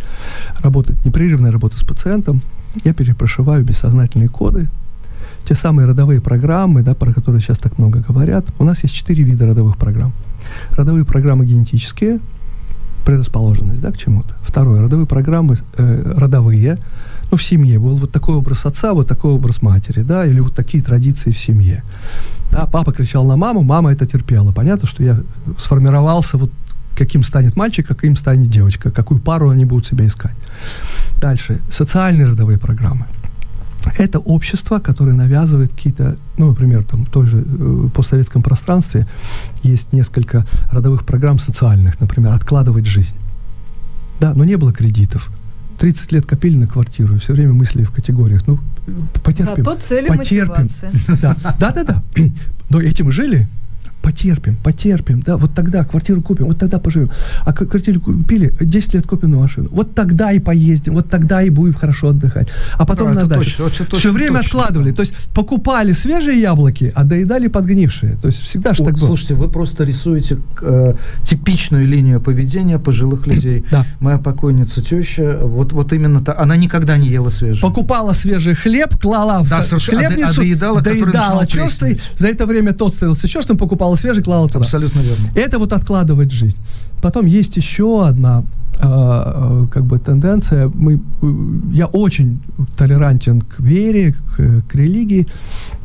работы, 0.63 0.95
непрерывная 1.05 1.51
работа 1.51 1.79
с 1.79 1.83
пациентом, 1.83 2.43
я 2.85 2.95
перепрошиваю 2.95 3.65
бессознательные 3.65 4.29
коды, 4.29 4.69
те 5.49 5.57
самые 5.57 5.89
родовые 5.89 6.21
программы, 6.21 6.83
да, 6.83 6.95
про 6.95 7.13
которые 7.13 7.43
сейчас 7.43 7.59
так 7.59 7.79
много 7.79 8.05
говорят. 8.09 8.47
У 8.61 8.65
нас 8.65 8.85
есть 8.85 8.95
четыре 8.95 9.25
вида 9.25 9.47
родовых 9.47 9.77
программ. 9.77 10.13
Родовые 10.77 11.05
программы 11.05 11.47
генетические, 11.47 12.21
предрасположенность 13.05 13.81
да, 13.81 13.91
к 13.91 13.99
чему-то. 13.99 14.35
Второе, 14.43 14.83
родовые 14.83 15.07
программы 15.07 15.57
э, 15.77 16.13
родовые, 16.17 16.79
ну, 17.31 17.37
в 17.37 17.43
семье 17.43 17.79
был 17.79 17.97
вот 17.97 18.13
такой 18.13 18.37
образ 18.37 18.67
отца, 18.67 18.93
вот 18.93 19.09
такой 19.09 19.33
образ 19.33 19.63
матери, 19.63 20.03
да, 20.03 20.27
или 20.27 20.41
вот 20.41 20.55
такие 20.55 20.83
традиции 20.83 21.31
в 21.31 21.39
семье. 21.39 21.83
Да, 22.51 22.67
папа 22.67 22.93
кричал 22.93 23.25
на 23.25 23.37
маму, 23.37 23.63
мама 23.63 23.93
это 23.93 24.07
терпела. 24.07 24.53
Понятно, 24.53 24.87
что 24.87 25.03
я 25.03 25.21
сформировался 25.59 26.37
вот 26.37 26.51
каким 26.95 27.23
станет 27.23 27.57
мальчик, 27.57 27.87
каким 27.87 28.17
станет 28.17 28.51
девочка, 28.51 28.91
какую 28.91 29.19
пару 29.19 29.49
они 29.49 29.65
будут 29.65 29.87
себя 29.87 30.07
искать. 30.07 30.37
Дальше. 31.21 31.61
Социальные 31.71 32.27
родовые 32.27 32.59
программы– 32.59 33.07
это 33.99 34.19
общество, 34.19 34.79
которое 34.79 35.13
навязывает 35.13 35.73
какие-то, 35.73 36.17
ну, 36.39 36.49
например, 36.49 36.85
там, 36.85 37.05
в 37.05 37.11
той 37.11 37.27
же 37.27 37.45
э, 37.47 37.89
постсоветском 37.95 38.43
пространстве 38.43 39.07
есть 39.63 39.93
несколько 39.93 40.47
родовых 40.71 41.05
программ 41.05 41.39
социальных, 41.39 42.01
например, 42.01 42.33
откладывать 42.33 42.87
жизнь. 42.87 43.17
Да, 44.21 44.35
но 44.35 44.45
не 44.45 44.57
было 44.57 44.73
кредитов. 44.73 45.31
30 45.79 46.13
лет 46.13 46.27
копили 46.27 46.57
на 46.57 46.67
квартиру, 46.67 47.19
все 47.19 47.33
время 47.33 47.53
мысли 47.53 47.83
в 47.83 47.91
категориях. 47.91 48.47
Ну, 48.47 48.59
потерпим. 49.25 49.65
Зато 49.65 49.77
цели 49.81 50.07
потерпим. 50.07 50.69
Да, 51.21 51.37
да, 51.59 51.71
да, 51.73 51.85
да. 51.85 52.03
Но 52.69 52.81
этим 52.81 53.11
жили 53.11 53.49
потерпим, 54.03 54.57
потерпим, 54.57 55.23
да, 55.23 55.37
вот 55.37 55.55
тогда 55.55 55.85
квартиру 55.85 56.23
купим, 56.23 56.47
вот 56.47 56.59
тогда 56.59 56.79
поживем. 56.79 57.11
А 57.45 57.53
квартиру 57.53 58.01
купили, 58.01 58.53
10 58.61 58.95
лет 58.95 59.07
купим 59.07 59.31
на 59.31 59.39
машину. 59.39 59.69
Вот 59.71 59.95
тогда 59.95 60.33
и 60.33 60.41
поездим, 60.41 60.95
вот 60.95 61.09
тогда 61.09 61.43
и 61.43 61.51
будем 61.51 61.75
хорошо 61.75 62.09
отдыхать. 62.09 62.49
А 62.79 62.85
потом 62.85 63.15
да, 63.15 63.23
на 63.23 63.29
дачу. 63.29 63.57
Точно, 63.57 63.85
точно, 63.87 63.99
Все 63.99 64.13
время 64.13 64.41
точно, 64.41 64.61
откладывали. 64.61 64.91
То 64.91 65.01
есть 65.01 65.15
покупали 65.35 65.93
свежие 65.93 66.41
яблоки, 66.41 66.93
а 66.95 67.05
доедали 67.05 67.47
подгнившие. 67.49 68.17
То 68.21 68.29
есть 68.29 68.41
всегда 68.41 68.75
же 68.75 68.85
так 68.85 68.95
было. 68.95 69.07
Слушайте, 69.07 69.35
вы 69.35 69.49
просто 69.49 69.85
рисуете 69.85 70.39
э, 70.61 70.95
типичную 71.23 71.87
линию 71.87 72.21
поведения 72.21 72.79
пожилых 72.79 73.27
людей. 73.27 73.65
Да. 73.71 73.87
Моя 74.01 74.19
покойница 74.19 74.83
теща, 74.83 75.39
вот, 75.43 75.73
вот 75.73 75.93
именно 75.93 76.21
та, 76.21 76.37
она 76.39 76.57
никогда 76.57 76.99
не 76.99 77.09
ела 77.09 77.31
свежий. 77.31 77.61
Покупала 77.63 78.13
свежий 78.13 78.55
хлеб, 78.55 78.97
клала 79.01 79.47
да, 79.49 79.63
в 79.63 79.81
хлебницу, 79.81 80.41
а 80.41 80.45
доедала, 80.45 80.81
доедала 80.81 81.47
черствый. 81.47 82.01
За 82.17 82.29
это 82.29 82.47
время 82.47 82.73
тот 82.73 82.95
становился 82.95 83.29
черствым, 83.29 83.59
покупал 83.59 83.92
клала 83.93 83.97
свежий, 83.97 84.23
клала 84.23 84.49
туда. 84.49 84.61
Абсолютно 84.61 85.01
верно. 85.01 85.27
Это 85.35 85.59
вот 85.59 85.73
откладывать 85.73 86.31
жизнь. 86.31 86.57
Потом 87.01 87.27
есть 87.27 87.57
еще 87.57 88.07
одна 88.07 88.45
э, 88.81 89.67
как 89.71 89.85
бы 89.85 89.99
тенденция. 89.99 90.71
Мы, 90.75 91.01
я 91.73 91.87
очень 91.87 92.39
толерантен 92.77 93.41
к 93.41 93.61
вере, 93.61 94.13
к, 94.13 94.63
к 94.69 94.75
религии, 94.75 95.27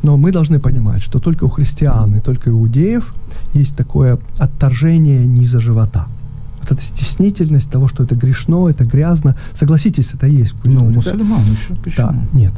но 0.02 0.16
мы 0.16 0.32
должны 0.32 0.58
понимать, 0.60 1.02
что 1.02 1.18
только 1.18 1.44
у 1.44 1.48
христиан 1.48 2.14
и 2.16 2.20
только 2.20 2.48
у 2.48 2.52
иудеев 2.52 3.14
есть 3.54 3.76
такое 3.76 4.18
отторжение 4.38 5.26
низа 5.26 5.60
живота– 5.60 6.06
вот 6.60 6.72
эта 6.72 6.82
стеснительность 6.82 7.70
того, 7.70 7.88
что 7.88 8.04
это 8.04 8.14
грешно, 8.14 8.68
это 8.68 8.84
грязно. 8.84 9.34
Согласитесь, 9.54 10.14
это 10.14 10.26
есть. 10.26 10.54
Ну, 10.64 10.84
мусульман 10.90 11.42
еще 11.44 11.74
почему? 11.82 12.08
Да, 12.08 12.14
нет. 12.32 12.52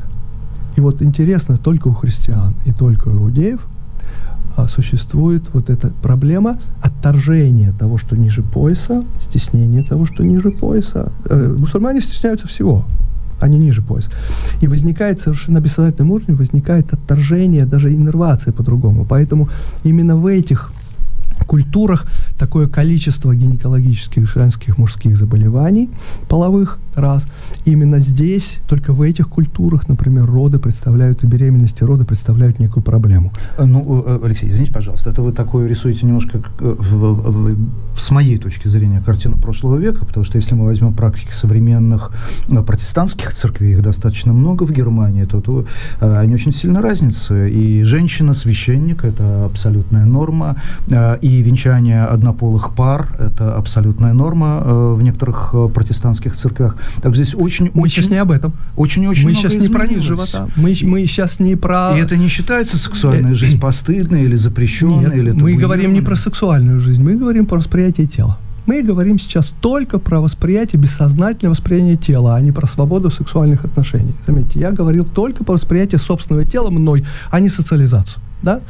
И 0.77 0.81
вот 0.81 1.03
интересно, 1.03 1.57
только 1.57 1.89
у 1.89 1.93
христиан 1.93 2.55
и 2.67 2.73
только 2.73 3.09
у 3.09 3.13
иудеев 3.13 3.61
а, 4.65 4.69
существует 4.69 5.43
вот 5.53 5.71
эта 5.71 5.91
проблема 6.03 6.59
отторжения 6.83 7.73
того, 7.79 7.99
что 7.99 8.17
ниже 8.17 8.43
пояса, 8.43 9.05
стеснения 9.21 9.83
того, 9.83 10.07
что 10.07 10.25
ниже 10.25 10.51
пояса. 10.51 11.13
Э, 11.27 11.57
мусульмане 11.59 12.01
стесняются 12.01 12.47
всего, 12.47 12.85
они 13.41 13.59
ниже 13.59 13.83
пояса. 13.83 14.11
И 14.63 14.69
возникает 14.69 15.21
совершенно 15.21 15.61
на 15.61 15.65
бессознательном 15.65 16.11
уровне 16.11 16.35
возникает 16.35 16.93
отторжение, 16.93 17.67
даже 17.67 17.93
иннервация 17.93 18.53
по-другому. 18.53 19.07
Поэтому 19.09 19.49
именно 19.85 20.17
в 20.17 20.27
этих 20.27 20.73
культурах 21.51 22.07
такое 22.39 22.69
количество 22.69 23.35
гинекологических 23.35 24.33
женских 24.33 24.79
мужских 24.79 25.17
заболеваний 25.17 25.89
половых 26.29 26.79
раз. 26.95 27.27
Именно 27.65 27.99
здесь, 27.99 28.59
только 28.69 28.93
в 28.93 29.03
этих 29.03 29.29
культурах, 29.29 29.89
например, 29.89 30.27
роды 30.27 30.59
представляют, 30.59 31.25
и 31.25 31.27
беременности 31.27 31.85
роды 31.85 32.05
представляют 32.05 32.61
некую 32.61 32.85
проблему. 32.85 33.33
Э, 33.59 33.65
ну, 33.65 34.05
э, 34.07 34.21
Алексей, 34.25 34.49
извините, 34.49 34.73
пожалуйста, 34.73 35.11
это 35.11 35.23
вы 35.23 35.33
такое 35.33 35.69
рисуете 35.69 36.07
немножко 36.07 36.41
э, 36.61 37.55
с 37.99 38.11
моей 38.11 38.39
точки 38.39 38.69
зрения 38.69 39.03
картину 39.05 39.37
прошлого 39.37 39.77
века, 39.77 40.07
потому 40.07 40.25
что 40.25 40.39
если 40.39 40.55
мы 40.55 40.65
возьмем 40.65 40.93
практики 40.95 41.33
современных 41.33 42.13
протестантских 42.67 43.33
церквей, 43.33 43.73
их 43.73 43.83
достаточно 43.83 44.33
много 44.33 44.65
в 44.65 44.73
Германии, 44.73 45.25
то, 45.25 45.41
то 45.41 45.67
они 46.01 46.35
очень 46.35 46.53
сильно 46.53 46.81
разнятся. 46.81 47.47
И 47.47 47.83
женщина-священник– 47.83 49.05
это 49.05 49.45
абсолютная 49.45 50.05
норма, 50.05 50.57
и 51.23 51.40
венчание 51.43 52.05
однополых 52.05 52.75
пар– 52.75 53.09
это 53.19 53.57
абсолютная 53.57 54.13
норма 54.13 54.61
в 54.95 55.03
некоторых 55.03 55.55
протестантских 55.75 56.37
церквях. 56.37 56.77
Так 57.03 57.15
здесь 57.15 57.35
очень... 57.35 57.71
Мы 57.75 57.83
очень, 57.83 58.03
сейчас 58.03 58.11
не 58.11 58.17
об 58.17 58.31
этом. 58.31 58.53
Очень-очень 58.77 59.25
Мы 59.25 59.35
сейчас 59.35 59.57
не 59.57 59.69
про 59.69 59.87
низ 59.87 60.03
живота. 60.03 60.49
Мы, 60.57 60.77
мы 60.83 61.07
сейчас 61.07 61.41
не 61.41 61.57
про... 61.57 61.97
И 61.97 62.01
это 62.01 62.17
не 62.17 62.29
считается 62.29 62.79
сексуальная 62.79 63.35
жизнь 63.35 63.61
постыдной 63.61 64.25
или 64.25 64.37
запрещенной? 64.37 65.05
Нет, 65.05 65.17
или 65.17 65.31
мы 65.33 65.55
говорим 65.55 65.93
не 65.93 66.01
про 66.01 66.17
сексуальную 66.17 66.81
жизнь, 66.81 67.03
мы 67.03 67.17
говорим 67.17 67.47
про 67.47 67.59
восприятие 67.59 68.07
тела. 68.07 68.39
Мы 68.67 68.83
говорим 68.83 69.19
сейчас 69.19 69.53
только 69.61 69.99
про 69.99 70.21
восприятие, 70.21 70.81
бессознательное 70.81 71.51
восприятие 71.51 71.97
тела, 71.97 72.37
а 72.37 72.41
не 72.41 72.53
про 72.53 72.67
свободу 72.67 73.11
сексуальных 73.11 73.65
отношений. 73.65 74.15
Заметьте, 74.27 74.61
я 74.61 74.71
говорил 74.71 75.05
только 75.05 75.43
про 75.43 75.55
восприятие 75.55 75.99
собственного 75.99 76.45
тела 76.45 76.71
мной, 76.71 77.05
а 77.31 77.41
не 77.41 77.49
социализацию 77.49 78.23
да? 78.43 78.61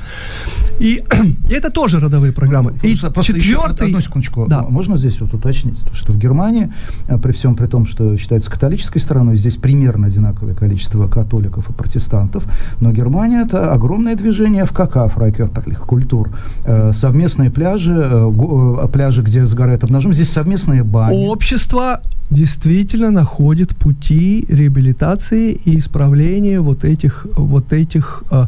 И, 0.79 1.03
и 1.49 1.53
это 1.53 1.71
тоже 1.71 2.01
родовые 2.01 2.33
программы. 2.33 2.75
Ну, 2.83 2.89
и 2.89 2.97
четвертый... 2.97 3.89
Одну 3.89 4.01
секундочку. 4.01 4.47
Да. 4.49 4.63
Можно 4.63 4.99
здесь 4.99 5.21
вот 5.21 5.35
уточнить, 5.35 5.79
что 5.93 6.13
в 6.13 6.19
Германии, 6.19 6.73
э, 7.09 7.19
при 7.19 7.33
всем 7.33 7.55
при 7.55 7.67
том, 7.67 7.87
что 7.87 8.17
считается 8.17 8.51
католической 8.51 8.99
страной, 8.99 9.37
здесь 9.37 9.57
примерно 9.57 10.07
одинаковое 10.07 10.55
количество 10.55 11.09
католиков 11.09 11.69
и 11.71 11.73
протестантов, 11.73 12.45
но 12.81 12.93
Германия 12.93 13.43
это 13.43 13.73
огромное 13.73 14.17
движение 14.17 14.65
в 14.65 14.73
КК, 14.73 15.09
фрайкерперлих 15.09 15.81
культур. 15.81 16.31
Э, 16.65 16.93
совместные 16.95 17.51
пляжи, 17.51 17.95
э, 17.95 18.89
пляжи, 18.93 19.23
где 19.23 19.47
сгорают 19.47 19.85
обнажим, 19.85 20.15
здесь 20.15 20.31
совместные 20.31 20.83
бани. 20.83 21.27
Общество 21.27 22.01
действительно 22.31 23.11
находит 23.11 23.77
пути 23.77 24.47
реабилитации 24.49 25.53
и 25.53 25.79
исправления 25.79 26.61
вот 26.61 26.85
этих, 26.85 27.27
вот 27.37 27.73
этих 27.73 28.23
э, 28.31 28.47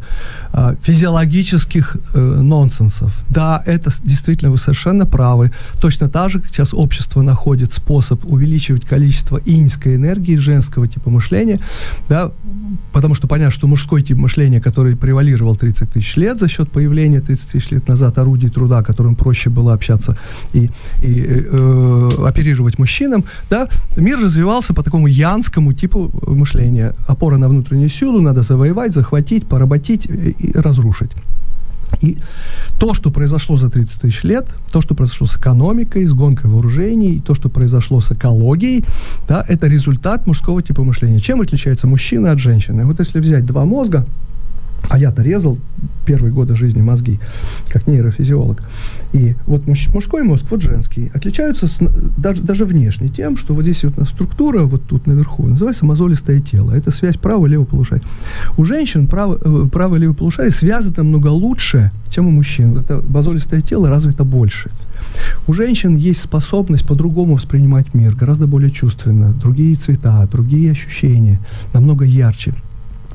э, 1.13 1.23
физиологических 1.23 1.97
э, 2.15 2.43
нонсенсов. 2.43 3.13
Да, 3.31 3.63
это 3.67 3.91
действительно 4.05 4.51
вы 4.51 4.59
совершенно 4.59 5.07
правы. 5.07 5.51
Точно 5.81 6.09
так 6.09 6.31
же 6.31 6.43
сейчас 6.49 6.75
общество 6.75 7.23
находит 7.23 7.73
способ 7.73 8.25
увеличивать 8.31 8.85
количество 8.85 9.41
иньской 9.45 9.97
энергии, 9.97 10.37
женского 10.37 10.87
типа 10.87 11.11
мышления, 11.11 11.59
да, 12.09 12.31
потому 12.93 13.15
что 13.15 13.29
понятно, 13.29 13.51
что 13.51 13.67
мужской 13.67 14.03
тип 14.03 14.19
мышления, 14.19 14.61
который 14.61 14.97
превалировал 14.97 15.57
30 15.57 15.91
тысяч 15.91 16.17
лет 16.17 16.39
за 16.39 16.49
счет 16.49 16.71
появления 16.71 17.21
30 17.21 17.49
тысяч 17.49 17.71
лет 17.71 17.89
назад 17.89 18.19
орудий 18.19 18.51
труда, 18.51 18.83
которым 18.83 19.15
проще 19.15 19.51
было 19.51 19.75
общаться 19.75 20.17
и, 20.55 20.71
и 21.03 21.27
э, 21.27 22.09
оперировать 22.27 22.79
мужчинам, 22.79 23.25
да, 23.51 23.69
мир 23.97 24.19
развивался 24.19 24.75
по 24.75 24.83
такому 24.83 25.07
янскому 25.07 25.73
типу 25.73 26.11
мышления. 26.27 26.93
Опора 27.09 27.39
на 27.39 27.49
внутреннюю 27.49 27.91
силу, 27.91 28.21
надо 28.21 28.43
завоевать, 28.43 28.93
захватить, 28.93 29.47
поработить 29.47 30.07
и 30.07 30.53
разрушить. 30.55 31.02
И 32.03 32.19
то, 32.79 32.95
что 32.95 33.11
произошло 33.11 33.57
за 33.57 33.71
30 33.71 34.01
тысяч 34.01 34.25
лет, 34.25 34.47
то, 34.73 34.81
что 34.81 34.95
произошло 34.95 35.27
с 35.27 35.37
экономикой, 35.37 36.05
с 36.05 36.13
гонкой 36.13 36.51
вооружений, 36.51 37.23
то, 37.25 37.35
что 37.35 37.49
произошло 37.49 38.01
с 38.01 38.11
экологией, 38.11 38.85
да, 39.29 39.45
это 39.49 39.69
результат 39.69 40.27
мужского 40.27 40.63
типа 40.63 40.83
мышления. 40.83 41.21
Чем 41.21 41.41
отличается 41.41 41.87
мужчина 41.87 42.33
от 42.33 42.39
женщины? 42.39 42.85
Вот 42.85 42.99
если 42.99 43.21
взять 43.21 43.47
два 43.47 43.65
мозга, 43.65 44.05
а 44.89 44.99
я-то 44.99 45.23
резал 45.23 45.59
первые 46.05 46.33
годы 46.33 46.57
жизни 46.57 46.81
мозги, 46.81 47.19
как 47.69 47.87
нейрофизиолог. 47.87 48.63
И 49.13 49.35
вот 49.47 49.67
муж, 49.67 49.89
мужской 49.89 50.23
мозг, 50.23 50.47
вот 50.51 50.63
женский, 50.63 51.11
отличаются 51.15 51.67
с, 51.67 51.79
даже, 52.17 52.43
даже 52.43 52.65
внешне 52.65 53.09
тем, 53.09 53.37
что 53.37 53.55
вот 53.55 53.63
здесь 53.63 53.85
вот 53.85 54.09
структура, 54.09 54.65
вот 54.65 54.83
тут 54.85 55.07
наверху, 55.07 55.45
называется 55.45 55.87
мозолистое 55.87 56.41
тело. 56.41 56.73
Это 56.73 56.91
связь 56.91 57.17
право 57.17 57.47
левого 57.47 57.67
полушария. 57.67 58.05
У 58.57 58.65
женщин 58.65 59.07
право, 59.07 59.39
э, 59.41 60.13
полушарие 60.15 60.51
связано 60.51 60.95
намного 60.99 61.29
лучше, 61.29 61.91
чем 62.11 62.27
у 62.27 62.31
мужчин. 62.31 62.77
Это 62.79 63.03
мозолистое 63.09 63.61
тело 63.61 63.89
развито 63.89 64.25
больше. 64.25 64.71
У 65.47 65.53
женщин 65.53 65.97
есть 65.97 66.21
способность 66.21 66.87
по-другому 66.87 67.35
воспринимать 67.35 67.95
мир, 67.95 68.15
гораздо 68.15 68.47
более 68.47 68.71
чувственно, 68.71 69.33
другие 69.33 69.77
цвета, 69.77 70.27
другие 70.31 70.73
ощущения, 70.73 71.39
намного 71.73 72.05
ярче. 72.05 72.55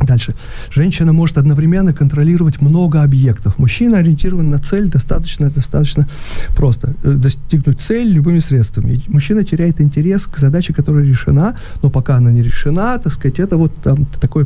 Дальше. 0.01 0.35
Женщина 0.69 1.11
может 1.13 1.37
одновременно 1.37 1.93
контролировать 1.93 2.61
много 2.61 3.01
объектов. 3.01 3.57
Мужчина 3.57 3.97
ориентирован 3.97 4.49
на 4.51 4.59
цель 4.59 4.89
достаточно, 4.89 5.49
достаточно 5.49 6.07
просто. 6.55 6.93
Э, 7.03 7.13
достигнуть 7.13 7.81
цель 7.81 8.07
любыми 8.07 8.39
средствами. 8.39 8.93
И 8.93 9.03
мужчина 9.07 9.43
теряет 9.43 9.81
интерес 9.81 10.27
к 10.27 10.37
задаче, 10.37 10.73
которая 10.73 11.03
решена, 11.03 11.55
но 11.81 11.89
пока 11.89 12.17
она 12.17 12.31
не 12.31 12.43
решена, 12.43 12.99
так 12.99 13.13
сказать, 13.13 13.39
это 13.39 13.57
вот 13.57 13.73
там 13.83 14.05
такое 14.21 14.45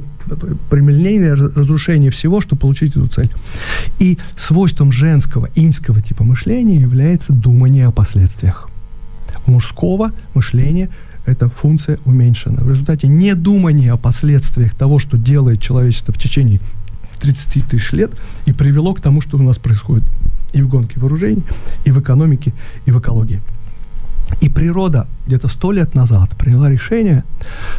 примельнение, 0.70 1.34
разрушение 1.34 2.12
всего, 2.12 2.40
чтобы 2.40 2.62
получить 2.62 2.92
эту 2.92 3.08
цель. 3.08 3.30
И 4.00 4.18
свойством 4.38 4.92
женского, 4.92 5.50
инского 5.56 6.02
типа 6.02 6.24
мышления 6.24 6.80
является 6.80 7.34
думание 7.34 7.88
о 7.88 7.92
последствиях. 7.92 8.70
У 9.48 9.52
мужского 9.52 10.12
мышления– 10.34 10.90
эта 11.26 11.50
функция 11.50 12.00
уменьшена. 12.06 12.62
В 12.62 12.70
результате 12.70 13.08
недумания 13.08 13.94
о 13.94 13.98
последствиях 13.98 14.74
того, 14.74 15.00
что 15.00 15.18
делает 15.18 15.62
человечество 15.62 16.14
в 16.14 16.18
течение 16.18 16.60
30 17.20 17.66
тысяч 17.68 17.92
лет, 17.92 18.12
и 18.46 18.54
привело 18.54 18.94
к 18.94 19.02
тому, 19.02 19.22
что 19.22 19.38
у 19.38 19.42
нас 19.42 19.58
происходит 19.58 20.04
и 20.54 20.62
в 20.62 20.68
гонке 20.68 21.00
вооружений, 21.00 21.44
и 21.86 21.92
в 21.92 22.00
экономике, 22.00 22.52
и 22.86 22.92
в 22.92 23.00
экологии. 23.00 23.42
И 24.40 24.50
природа 24.50 25.08
где-то 25.28 25.48
сто 25.48 25.72
лет 25.72 25.94
назад 25.96 26.32
приняла 26.38 26.70
решение, 26.70 27.24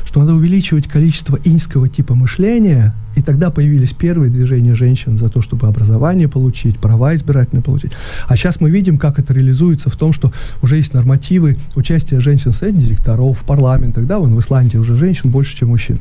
что 0.05 0.21
надо 0.21 0.35
увеличивать 0.35 0.87
количество 0.89 1.39
иньского 1.45 1.89
типа 1.89 2.15
мышления, 2.15 2.95
и 3.15 3.23
тогда 3.23 3.51
появились 3.51 3.93
первые 3.93 4.31
движения 4.31 4.75
женщин 4.75 5.17
за 5.17 5.29
то, 5.29 5.43
чтобы 5.43 5.67
образование 5.67 6.29
получить, 6.29 6.79
права 6.79 7.15
избирательные 7.15 7.63
получить. 7.63 7.93
А 8.27 8.37
сейчас 8.37 8.61
мы 8.61 8.71
видим, 8.71 8.97
как 8.97 9.19
это 9.19 9.35
реализуется 9.35 9.91
в 9.91 9.97
том, 9.97 10.13
что 10.13 10.33
уже 10.63 10.77
есть 10.77 10.95
нормативы 10.95 11.59
участия 11.75 12.21
женщин 12.21 12.53
в 12.53 12.57
совете 12.57 12.79
директоров, 12.79 13.41
в 13.41 13.45
парламентах, 13.45 14.07
да, 14.07 14.19
вон 14.19 14.35
в 14.35 14.41
Исландии 14.41 14.79
уже 14.79 14.97
женщин 14.97 15.31
больше, 15.31 15.57
чем 15.57 15.69
мужчин. 15.69 15.99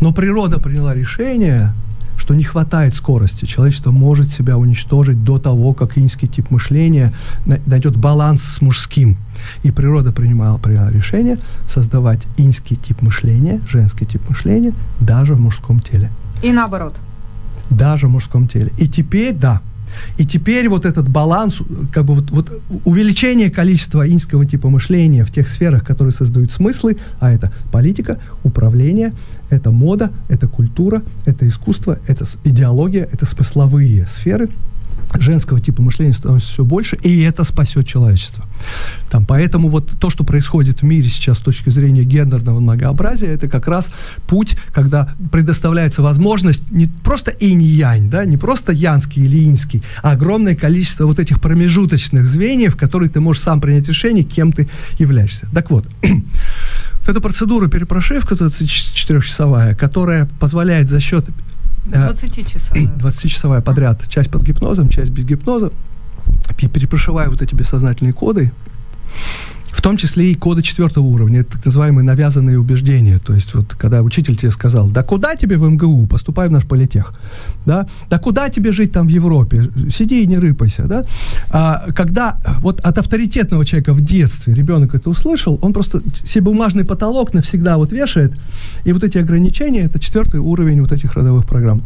Но 0.00 0.12
природа 0.12 0.60
приняла 0.60 0.94
решение, 0.94 1.72
что 2.22 2.34
не 2.34 2.44
хватает 2.44 2.94
скорости. 2.94 3.46
Человечество 3.46 3.90
может 3.90 4.30
себя 4.30 4.56
уничтожить 4.56 5.24
до 5.24 5.40
того, 5.40 5.74
как 5.74 5.98
инский 5.98 6.28
тип 6.28 6.52
мышления 6.52 7.12
найдет 7.66 7.96
баланс 7.96 8.44
с 8.44 8.60
мужским. 8.60 9.16
И 9.64 9.72
природа 9.72 10.12
принимала, 10.12 10.56
приняла 10.56 10.88
решение 10.92 11.38
создавать 11.66 12.20
инский 12.36 12.76
тип 12.76 13.02
мышления, 13.02 13.60
женский 13.68 14.06
тип 14.06 14.22
мышления 14.28 14.72
даже 15.00 15.34
в 15.34 15.40
мужском 15.40 15.80
теле. 15.80 16.10
И 16.42 16.52
наоборот. 16.52 16.94
Даже 17.70 18.06
в 18.06 18.10
мужском 18.10 18.46
теле. 18.46 18.70
И 18.78 18.86
теперь, 18.86 19.34
да, 19.34 19.60
и 20.18 20.24
теперь 20.24 20.68
вот 20.68 20.86
этот 20.86 21.08
баланс, 21.08 21.58
как 21.92 22.04
бы 22.04 22.14
вот, 22.14 22.30
вот 22.30 22.52
увеличение 22.84 23.50
количества 23.50 24.08
инского 24.08 24.46
типа 24.46 24.68
мышления 24.68 25.24
в 25.24 25.30
тех 25.30 25.48
сферах, 25.48 25.84
которые 25.84 26.12
создают 26.12 26.52
смыслы, 26.52 26.96
а 27.20 27.32
это 27.32 27.52
политика, 27.70 28.18
управление, 28.44 29.12
это 29.50 29.70
мода, 29.70 30.10
это 30.28 30.48
культура, 30.48 31.02
это 31.26 31.46
искусство, 31.46 31.98
это 32.06 32.24
идеология, 32.44 33.08
это 33.12 33.26
смысловые 33.26 34.06
сферы, 34.06 34.48
женского 35.20 35.60
типа 35.60 35.82
мышления 35.82 36.14
становится 36.14 36.48
все 36.48 36.64
больше, 36.64 36.96
и 36.96 37.20
это 37.22 37.44
спасет 37.44 37.86
человечество. 37.86 38.44
Там, 39.10 39.26
поэтому 39.26 39.68
вот 39.68 39.92
то, 39.98 40.10
что 40.10 40.24
происходит 40.24 40.80
в 40.80 40.84
мире 40.84 41.08
сейчас 41.08 41.38
с 41.38 41.40
точки 41.40 41.70
зрения 41.70 42.04
гендерного 42.04 42.60
многообразия, 42.60 43.28
это 43.28 43.48
как 43.48 43.66
раз 43.68 43.90
путь, 44.26 44.56
когда 44.72 45.12
предоставляется 45.30 46.02
возможность 46.02 46.70
не 46.70 46.86
просто 46.86 47.30
инь-янь, 47.30 48.08
да, 48.08 48.24
не 48.24 48.36
просто 48.36 48.72
янский 48.72 49.24
или 49.24 49.44
иньский, 49.44 49.82
а 50.02 50.12
огромное 50.12 50.54
количество 50.54 51.06
вот 51.06 51.18
этих 51.18 51.40
промежуточных 51.40 52.28
звеньев, 52.28 52.74
в 52.74 52.78
которые 52.78 53.10
ты 53.10 53.20
можешь 53.20 53.42
сам 53.42 53.60
принять 53.60 53.88
решение, 53.88 54.24
кем 54.24 54.52
ты 54.52 54.68
являешься. 54.98 55.48
Так 55.52 55.70
вот, 55.70 55.86
вот 56.02 57.08
эта 57.08 57.20
процедура 57.20 57.68
перепрошивка 57.68 58.34
24-часовая, 58.34 59.74
которая 59.74 60.28
позволяет 60.38 60.88
за 60.88 61.00
счет 61.00 61.26
20-часовая. 61.86 62.86
20-часовая 62.96 63.60
подряд. 63.60 64.06
Часть 64.08 64.30
под 64.30 64.42
гипнозом, 64.42 64.88
часть 64.88 65.10
без 65.10 65.24
гипноза. 65.24 65.72
Перепрошиваю 66.56 67.30
вот 67.30 67.42
эти 67.42 67.54
бессознательные 67.54 68.12
коды 68.12 68.52
в 69.82 69.84
том 69.84 69.96
числе 69.96 70.30
и 70.30 70.36
коды 70.36 70.62
четвертого 70.62 71.04
уровня, 71.04 71.42
так 71.42 71.66
называемые 71.66 72.04
навязанные 72.04 72.56
убеждения. 72.56 73.18
То 73.18 73.34
есть 73.34 73.52
вот 73.52 73.74
когда 73.74 74.02
учитель 74.02 74.36
тебе 74.36 74.52
сказал, 74.52 74.88
да 74.88 75.02
куда 75.02 75.34
тебе 75.34 75.56
в 75.56 75.68
МГУ, 75.68 76.06
поступай 76.06 76.48
в 76.48 76.52
наш 76.52 76.64
политех, 76.64 77.12
да, 77.66 77.88
да 78.08 78.20
куда 78.20 78.48
тебе 78.48 78.70
жить 78.70 78.92
там 78.92 79.08
в 79.08 79.10
Европе, 79.10 79.68
сиди 79.92 80.22
и 80.22 80.26
не 80.28 80.38
рыпайся, 80.38 80.84
да. 80.84 81.04
А, 81.50 81.86
когда 81.96 82.36
вот 82.60 82.78
от 82.78 82.96
авторитетного 82.96 83.64
человека 83.64 83.92
в 83.92 84.00
детстве 84.00 84.54
ребенок 84.54 84.94
это 84.94 85.10
услышал, 85.10 85.58
он 85.62 85.72
просто 85.72 86.00
себе 86.24 86.42
бумажный 86.42 86.84
потолок 86.84 87.34
навсегда 87.34 87.76
вот 87.76 87.90
вешает, 87.90 88.32
и 88.84 88.92
вот 88.92 89.02
эти 89.02 89.18
ограничения, 89.18 89.80
это 89.80 89.98
четвертый 89.98 90.38
уровень 90.38 90.80
вот 90.80 90.92
этих 90.92 91.14
родовых 91.14 91.44
программ. 91.44 91.82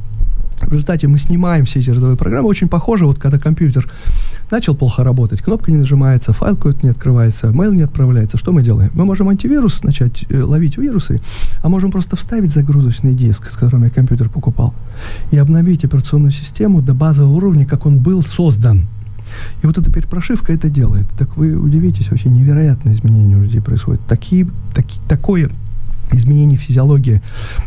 В 0.60 0.72
результате 0.72 1.06
мы 1.06 1.18
снимаем 1.18 1.64
все 1.64 1.78
эти 1.78 1.90
родовые 1.90 2.16
программы. 2.16 2.48
Очень 2.48 2.68
похоже, 2.68 3.06
вот 3.06 3.18
когда 3.18 3.38
компьютер 3.38 3.88
начал 4.50 4.74
плохо 4.74 5.04
работать, 5.04 5.42
кнопка 5.42 5.70
не 5.70 5.76
нажимается, 5.76 6.32
файл 6.32 6.56
какой-то 6.56 6.80
не 6.82 6.90
открывается, 6.90 7.48
mail 7.48 7.74
не 7.74 7.82
отправляется. 7.82 8.38
Что 8.38 8.52
мы 8.52 8.62
делаем? 8.62 8.90
Мы 8.94 9.04
можем 9.04 9.28
антивирус 9.28 9.82
начать 9.82 10.24
э, 10.28 10.42
ловить 10.42 10.78
вирусы, 10.78 11.20
а 11.62 11.68
можем 11.68 11.90
просто 11.90 12.16
вставить 12.16 12.52
загрузочный 12.52 13.14
диск, 13.14 13.50
с 13.50 13.56
которым 13.56 13.84
я 13.84 13.90
компьютер 13.90 14.28
покупал, 14.28 14.74
и 15.30 15.38
обновить 15.38 15.84
операционную 15.84 16.32
систему 16.32 16.82
до 16.82 16.94
базового 16.94 17.34
уровня, 17.34 17.66
как 17.66 17.86
он 17.86 17.98
был 17.98 18.22
создан. 18.22 18.86
И 19.62 19.66
вот 19.66 19.76
эта 19.76 19.90
перепрошивка 19.90 20.52
это 20.52 20.68
делает. 20.68 21.06
Так 21.18 21.36
вы 21.36 21.54
удивитесь, 21.54 22.10
вообще 22.10 22.28
невероятные 22.28 22.94
изменения 22.94 23.36
у 23.36 23.42
людей 23.42 23.60
происходят. 23.60 24.00
Такие, 24.06 24.48
таки, 24.74 24.98
такое 25.08 25.50
изменение 26.12 26.56
физиологии 26.56 27.22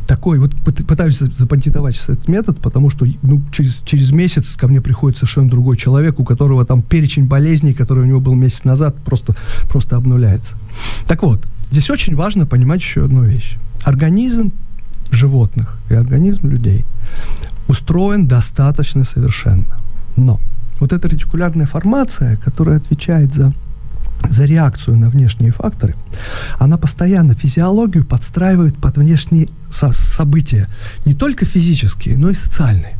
такой, 0.08 0.40
вот 0.40 0.54
пытаюсь 0.88 1.18
запатентовать 1.18 1.98
этот 1.98 2.28
метод, 2.28 2.58
потому 2.60 2.90
что 2.90 3.06
ну, 3.22 3.42
через, 3.52 3.80
через 3.86 4.12
месяц 4.12 4.56
ко 4.56 4.68
мне 4.68 4.82
приходит 4.82 5.18
совершенно 5.18 5.50
другой 5.50 5.78
человек, 5.78 6.20
у 6.20 6.24
которого 6.24 6.66
там 6.66 6.82
перечень 6.82 7.26
болезней, 7.26 7.74
который 7.74 8.04
у 8.04 8.08
него 8.08 8.20
был 8.20 8.36
месяц 8.36 8.64
назад, 8.64 8.96
просто, 9.04 9.36
просто 9.70 9.96
обнуляется. 9.96 10.56
Так 11.08 11.24
вот, 11.24 11.46
здесь 11.72 11.90
очень 11.90 12.16
важно 12.16 12.46
понимать 12.46 12.82
еще 12.82 13.06
одну 13.06 13.24
вещь. 13.24 13.58
Организм 13.84 14.52
животных 15.12 15.78
и 15.90 15.94
организм 15.94 16.48
людей 16.48 16.86
устроен 17.68 18.28
достаточно 18.28 19.04
совершенно. 19.04 19.66
Но 20.16 20.40
вот 20.80 20.94
эта 20.94 21.08
ретикулярная 21.08 21.66
формация, 21.66 22.38
которая 22.38 22.78
отвечает 22.78 23.34
за 23.34 23.54
за 24.28 24.46
реакцию 24.46 24.98
на 24.98 25.10
внешние 25.10 25.52
факторы, 25.52 25.96
она 26.58 26.78
постоянно 26.78 27.34
физиологию 27.34 28.06
подстраивает 28.06 28.78
под 28.78 28.98
внешние 28.98 29.48
со- 29.72 29.94
события, 29.94 30.68
не 31.06 31.14
только 31.14 31.46
физические, 31.46 32.18
но 32.18 32.30
и 32.30 32.36
социальные. 32.36 32.98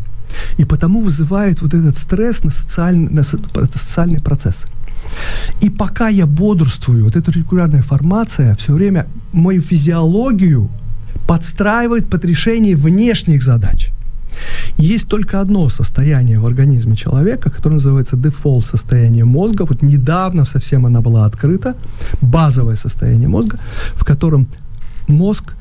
И 0.58 0.66
потому 0.66 1.02
вызывает 1.02 1.62
вот 1.62 1.74
этот 1.74 1.98
стресс 1.98 2.44
на, 2.44 2.52
социальный, 2.52 3.10
на 3.10 3.24
социальные 3.24 4.22
процессы. 4.22 4.68
И 5.62 5.70
пока 5.70 6.10
я 6.10 6.26
бодрствую, 6.26 7.06
вот 7.06 7.16
эта 7.16 7.32
регулярная 7.32 7.82
формация 7.82 8.56
все 8.56 8.74
время 8.74 9.08
мою 9.34 9.62
физиологию 9.62 10.70
подстраивает 11.28 12.10
под 12.10 12.26
решение 12.26 12.76
внешних 12.76 13.44
задач– 13.44 13.90
есть 14.78 15.08
только 15.08 15.42
одно 15.42 15.70
состояние 15.70 16.40
в 16.40 16.46
организме 16.46 16.96
человека, 16.96 17.50
которое 17.50 17.76
называется 17.76 18.16
дефолт 18.16 18.66
состояние 18.66 19.26
мозга. 19.26 19.66
Вот 19.68 19.82
недавно 19.82 20.46
совсем 20.46 20.86
она 20.86 21.02
была 21.02 21.26
открыта, 21.26 21.76
базовое 22.22 22.76
состояние 22.76 23.28
мозга, 23.28 23.60
в 23.96 24.06
котором 24.06 24.48
мозг 25.08 25.54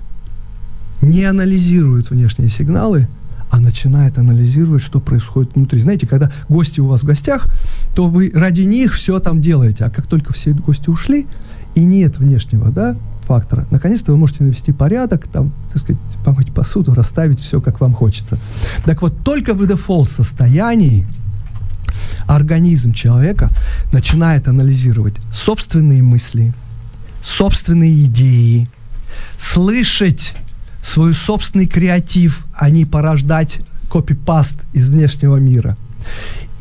не 1.02 1.24
анализирует 1.24 2.10
внешние 2.10 2.48
сигналы, 2.48 3.08
а 3.50 3.60
начинает 3.60 4.18
анализировать, 4.18 4.82
что 4.82 5.00
происходит 5.00 5.54
внутри. 5.54 5.80
Знаете, 5.80 6.06
когда 6.06 6.30
гости 6.48 6.80
у 6.80 6.86
вас 6.86 7.02
в 7.02 7.06
гостях, 7.06 7.46
то 7.94 8.08
вы 8.08 8.30
ради 8.34 8.62
них 8.62 8.92
все 8.92 9.18
там 9.20 9.40
делаете, 9.40 9.84
а 9.84 9.90
как 9.90 10.06
только 10.06 10.32
все 10.32 10.52
гости 10.52 10.90
ушли, 10.90 11.26
и 11.74 11.84
нет 11.84 12.18
внешнего, 12.18 12.70
да, 12.70 12.96
фактора. 13.28 13.66
Наконец-то 13.70 14.12
вы 14.12 14.18
можете 14.18 14.42
навести 14.42 14.72
порядок, 14.72 15.28
там, 15.28 15.52
так 15.72 15.82
сказать, 15.82 16.00
помыть 16.24 16.50
посуду, 16.52 16.94
расставить 16.94 17.40
все, 17.40 17.60
как 17.60 17.80
вам 17.80 17.92
хочется. 17.92 18.38
Так 18.84 19.02
вот, 19.02 19.22
только 19.22 19.52
в 19.52 19.66
дефолт 19.66 20.08
состоянии 20.08 21.06
организм 22.26 22.92
человека 22.92 23.50
начинает 23.92 24.48
анализировать 24.48 25.14
собственные 25.32 26.02
мысли, 26.02 26.54
собственные 27.22 28.04
идеи, 28.04 28.68
слышать 29.36 30.34
свой 30.82 31.12
собственный 31.12 31.66
креатив, 31.66 32.46
а 32.54 32.70
не 32.70 32.86
порождать 32.86 33.60
копипаст 33.90 34.56
из 34.72 34.88
внешнего 34.88 35.36
мира. 35.36 35.76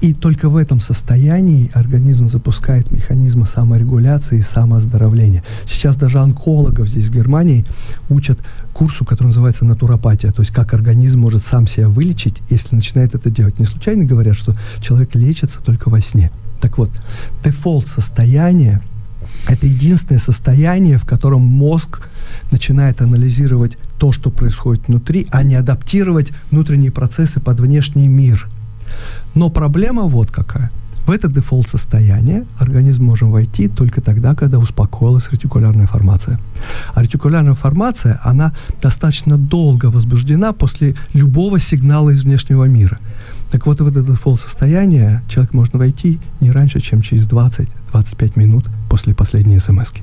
И 0.01 0.13
только 0.13 0.47
в 0.49 0.55
этом 0.57 0.79
состоянии 0.79 1.71
организм 1.73 2.29
запускает 2.29 2.91
механизмы 2.91 3.47
саморегуляции 3.47 4.39
и 4.39 4.43
самооздоровления. 4.43 5.43
Сейчас 5.65 5.95
даже 5.95 6.19
онкологов 6.19 6.87
здесь 6.87 7.07
в 7.07 7.13
Германии 7.13 7.65
учат 8.09 8.39
курсу, 8.73 9.05
который 9.05 9.29
называется 9.29 9.65
натуропатия, 9.65 10.31
то 10.31 10.41
есть 10.41 10.53
как 10.53 10.73
организм 10.75 11.19
может 11.19 11.43
сам 11.43 11.65
себя 11.65 11.89
вылечить, 11.89 12.37
если 12.49 12.75
начинает 12.75 13.15
это 13.15 13.31
делать. 13.31 13.59
Не 13.59 13.65
случайно 13.65 14.05
говорят, 14.05 14.35
что 14.35 14.55
человек 14.81 15.15
лечится 15.15 15.61
только 15.63 15.89
во 15.89 15.99
сне. 15.99 16.29
Так 16.61 16.77
вот, 16.77 16.91
дефолт 17.43 17.87
состояние– 17.87 18.81
это 19.47 19.65
единственное 19.65 20.19
состояние, 20.19 20.99
в 20.99 21.05
котором 21.05 21.41
мозг 21.41 22.01
начинает 22.51 23.01
анализировать 23.01 23.77
то, 23.97 24.11
что 24.11 24.29
происходит 24.29 24.87
внутри, 24.87 25.27
а 25.31 25.41
не 25.41 25.55
адаптировать 25.55 26.33
внутренние 26.51 26.91
процессы 26.91 27.39
под 27.39 27.59
внешний 27.59 28.07
мир– 28.07 28.47
но 29.35 29.49
проблема 29.49 30.03
вот 30.03 30.31
какая. 30.31 30.71
В 31.07 31.11
это 31.11 31.29
дефолт 31.29 31.69
состояние 31.69 32.45
организм 32.59 33.05
можем 33.05 33.31
войти 33.31 33.69
только 33.69 34.01
тогда, 34.01 34.35
когда 34.35 34.59
успокоилась 34.59 35.31
ретикулярная 35.31 35.87
формация. 35.87 36.37
А 36.93 37.01
ретикулярная 37.01 37.53
формация, 37.53 38.19
она 38.25 38.51
достаточно 38.81 39.37
долго 39.37 39.85
возбуждена 39.85 40.51
после 40.51 40.95
любого 41.13 41.59
сигнала 41.59 42.09
из 42.09 42.23
внешнего 42.23 42.65
мира. 42.65 42.99
Так 43.51 43.65
вот, 43.65 43.79
в 43.79 43.87
это 43.87 44.01
дефолт 44.01 44.41
состояние 44.41 45.21
человек 45.29 45.53
может 45.53 45.73
войти 45.75 46.19
не 46.41 46.51
раньше, 46.51 46.81
чем 46.81 47.01
через 47.01 47.25
20-25 47.25 48.33
минут 48.35 48.65
после 48.89 49.13
последней 49.13 49.61
смс 49.61 49.93
-ки. 49.93 50.01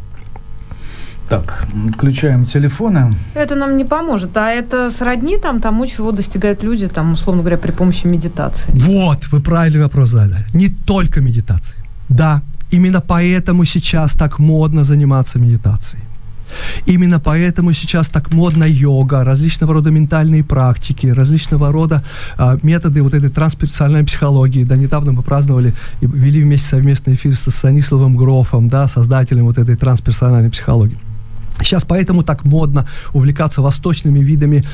Так, 1.29 1.67
включаем 1.97 2.45
телефоны. 2.45 3.11
Это 3.35 3.55
нам 3.55 3.77
не 3.77 3.85
поможет, 3.85 4.37
а 4.37 4.51
это 4.51 4.91
сродни 4.91 5.39
там 5.39 5.61
тому, 5.61 5.87
чего 5.87 6.13
достигают 6.13 6.63
люди, 6.63 6.87
там, 6.89 7.13
условно 7.13 7.43
говоря, 7.43 7.57
при 7.57 7.73
помощи 7.73 8.07
медитации. 8.07 8.73
Вот, 8.75 9.29
вы 9.33 9.41
правильный 9.41 9.83
вопрос 9.83 10.11
задали. 10.11 10.45
Не 10.55 10.69
только 10.69 11.21
медитации. 11.21 11.79
Да, 12.09 12.43
именно 12.71 13.01
поэтому 13.01 13.65
сейчас 13.65 14.13
так 14.13 14.39
модно 14.39 14.85
заниматься 14.85 15.39
медитацией. 15.39 16.03
Именно 16.87 17.21
поэтому 17.21 17.73
сейчас 17.73 18.09
так 18.09 18.33
модна 18.33 18.65
йога, 18.65 19.25
различного 19.25 19.75
рода 19.75 19.91
ментальные 19.91 20.45
практики, 20.45 21.07
различного 21.07 21.73
рода 21.73 22.03
а, 22.37 22.59
методы 22.63 23.03
вот 23.03 23.15
этой 23.15 23.31
трансперсональной 23.31 24.05
психологии. 24.05 24.65
Да, 24.65 24.77
недавно 24.77 25.13
мы 25.13 25.23
праздновали 25.23 25.75
и 26.01 26.07
вели 26.07 26.43
вместе 26.43 26.69
совместный 26.69 27.15
эфир 27.15 27.37
со 27.37 27.51
Станиславом 27.51 28.17
Грофом, 28.17 28.69
да, 28.69 28.89
создателем 28.89 29.45
вот 29.45 29.59
этой 29.59 29.77
трансперсональной 29.77 30.51
психологии. 30.51 30.99
Сейчас 31.61 31.85
поэтому 31.85 32.23
так 32.23 32.45
модно 32.45 32.87
увлекаться 33.13 33.63
восточными 33.63 34.19
видами 34.21 34.65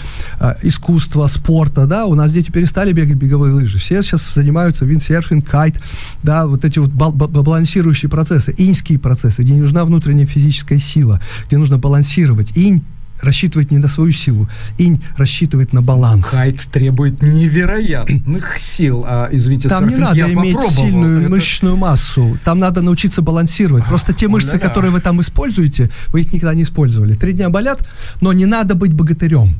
э, 0.40 0.54
искусства, 0.62 1.26
спорта, 1.26 1.86
да, 1.86 2.06
у 2.06 2.14
нас 2.14 2.32
дети 2.32 2.50
перестали 2.50 2.92
бегать 2.92 3.16
беговые 3.16 3.52
лыжи, 3.52 3.78
все 3.78 4.02
сейчас 4.02 4.34
занимаются 4.34 4.84
виндсерфинг, 4.84 5.48
кайт, 5.48 5.80
да, 6.22 6.46
вот 6.46 6.64
эти 6.64 6.78
вот 6.78 6.90
балансирующие 6.90 8.08
процессы, 8.08 8.54
иньские 8.56 8.98
процессы, 8.98 9.42
где 9.42 9.54
нужна 9.54 9.84
внутренняя 9.84 10.26
физическая 10.26 10.78
сила, 10.78 11.20
где 11.46 11.58
нужно 11.58 11.78
балансировать. 11.78 12.56
Инь 12.56 12.82
рассчитывает 13.22 13.70
не 13.70 13.78
на 13.78 13.88
свою 13.88 14.12
силу, 14.12 14.48
инь 14.78 15.02
рассчитывает 15.16 15.72
на 15.72 15.82
баланс. 15.82 16.26
Хайт 16.26 16.60
требует 16.72 17.22
невероятных 17.22 18.58
сил. 18.58 19.04
А, 19.06 19.28
извините, 19.32 19.68
Там 19.68 19.88
не 19.88 19.96
надо 19.96 20.16
я 20.16 20.32
иметь 20.32 20.60
сильную 20.60 21.22
это... 21.22 21.30
мышечную 21.30 21.76
массу. 21.76 22.38
Там 22.44 22.58
надо 22.58 22.82
научиться 22.82 23.22
балансировать. 23.22 23.84
Просто 23.86 24.12
те 24.12 24.28
мышцы, 24.28 24.52
да. 24.52 24.58
которые 24.58 24.90
вы 24.90 25.00
там 25.00 25.20
используете, 25.20 25.90
вы 26.08 26.22
их 26.22 26.32
никогда 26.32 26.54
не 26.54 26.62
использовали. 26.62 27.14
Три 27.14 27.32
дня 27.32 27.50
болят, 27.50 27.88
но 28.20 28.32
не 28.32 28.46
надо 28.46 28.74
быть 28.74 28.92
богатырем. 28.92 29.56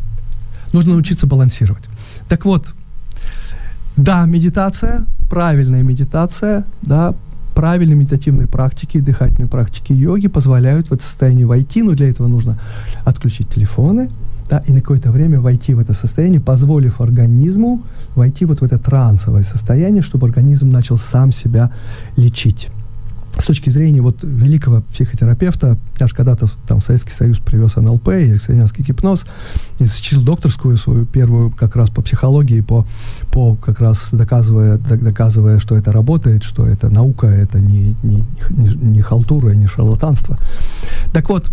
Нужно 0.73 0.93
научиться 0.93 1.27
балансировать. 1.27 1.85
Так 2.29 2.45
вот, 2.45 2.69
да, 3.97 4.25
медитация 4.27 5.07
правильная 5.31 5.83
медитация, 5.83 6.65
да, 6.83 7.15
правильные 7.61 7.95
медитативные 7.95 8.47
практики, 8.47 9.01
дыхательные 9.01 9.47
практики 9.47 9.93
йоги 9.93 10.29
позволяют 10.29 10.89
в 10.89 10.95
это 10.95 11.05
состояние 11.05 11.45
войти, 11.45 11.83
но 11.83 11.93
для 11.93 12.09
этого 12.09 12.27
нужно 12.27 12.59
отключить 13.05 13.51
телефоны, 13.51 14.09
да, 14.49 14.63
и 14.67 14.73
на 14.73 14.81
какое-то 14.81 15.11
время 15.11 15.43
войти 15.43 15.75
в 15.75 15.79
это 15.79 15.93
состояние, 15.93 16.41
позволив 16.41 17.03
организму 17.03 17.83
войти 18.15 18.47
вот 18.47 18.63
в 18.63 18.65
это 18.65 18.79
трансовое 18.79 19.43
состояние, 19.43 20.03
чтобы 20.03 20.27
организм 20.27 20.71
начал 20.71 20.97
сам 20.97 21.33
себя 21.33 21.71
лечить 22.17 22.71
с 23.41 23.45
точки 23.45 23.71
зрения 23.71 24.01
вот 24.01 24.23
великого 24.23 24.83
психотерапевта, 24.93 25.77
же 26.09 26.15
когда-то 26.15 26.49
там 26.67 26.81
Советский 26.81 27.13
Союз 27.13 27.39
привез 27.39 27.77
НЛП 27.77 28.09
и 28.09 28.39
гипноз, 28.83 29.25
и 29.79 29.85
защитил 29.85 30.23
докторскую 30.23 30.77
свою 30.77 31.07
первую 31.07 31.51
как 31.51 31.77
раз 31.77 31.91
по 31.91 32.03
психологии, 32.03 32.61
по, 32.61 32.87
по 33.31 33.55
как 33.57 33.81
раз 33.81 34.11
доказывая, 34.13 34.79
доказывая, 34.79 35.59
что 35.59 35.77
это 35.77 35.93
работает, 35.93 36.43
что 36.43 36.67
это 36.67 36.91
наука, 36.91 37.27
это 37.27 37.61
не, 37.61 37.97
не, 38.03 38.25
не, 38.51 38.75
не 38.75 39.01
халтура, 39.01 39.51
не 39.51 39.67
шарлатанство. 39.67 40.39
Так 41.13 41.29
вот, 41.29 41.51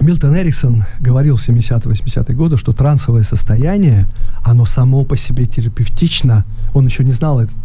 Милтон 0.00 0.36
Эриксон 0.36 0.84
говорил 1.00 1.36
в 1.36 1.48
70-80-е 1.48 2.34
годы, 2.34 2.56
что 2.56 2.72
трансовое 2.72 3.22
состояние, 3.22 4.08
оно 4.42 4.64
само 4.64 5.04
по 5.04 5.16
себе 5.16 5.46
терапевтично. 5.46 6.44
Он 6.74 6.86
еще 6.86 7.04
не 7.04 7.12
знал 7.12 7.40
этот 7.40 7.56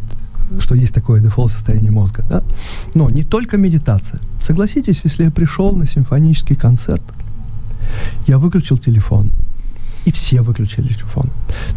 что 0.59 0.75
есть 0.75 0.93
такое 0.93 1.21
дефолт 1.21 1.51
состояние 1.51 1.91
мозга. 1.91 2.23
Да? 2.29 2.43
Но 2.93 3.09
не 3.09 3.23
только 3.23 3.57
медитация. 3.57 4.19
Согласитесь, 4.41 5.01
если 5.03 5.25
я 5.25 5.31
пришел 5.31 5.75
на 5.75 5.85
симфонический 5.85 6.55
концерт, 6.55 7.03
я 8.27 8.37
выключил 8.37 8.77
телефон, 8.77 9.31
и 10.05 10.11
все 10.11 10.41
выключили 10.41 10.93
телефон. 10.93 11.29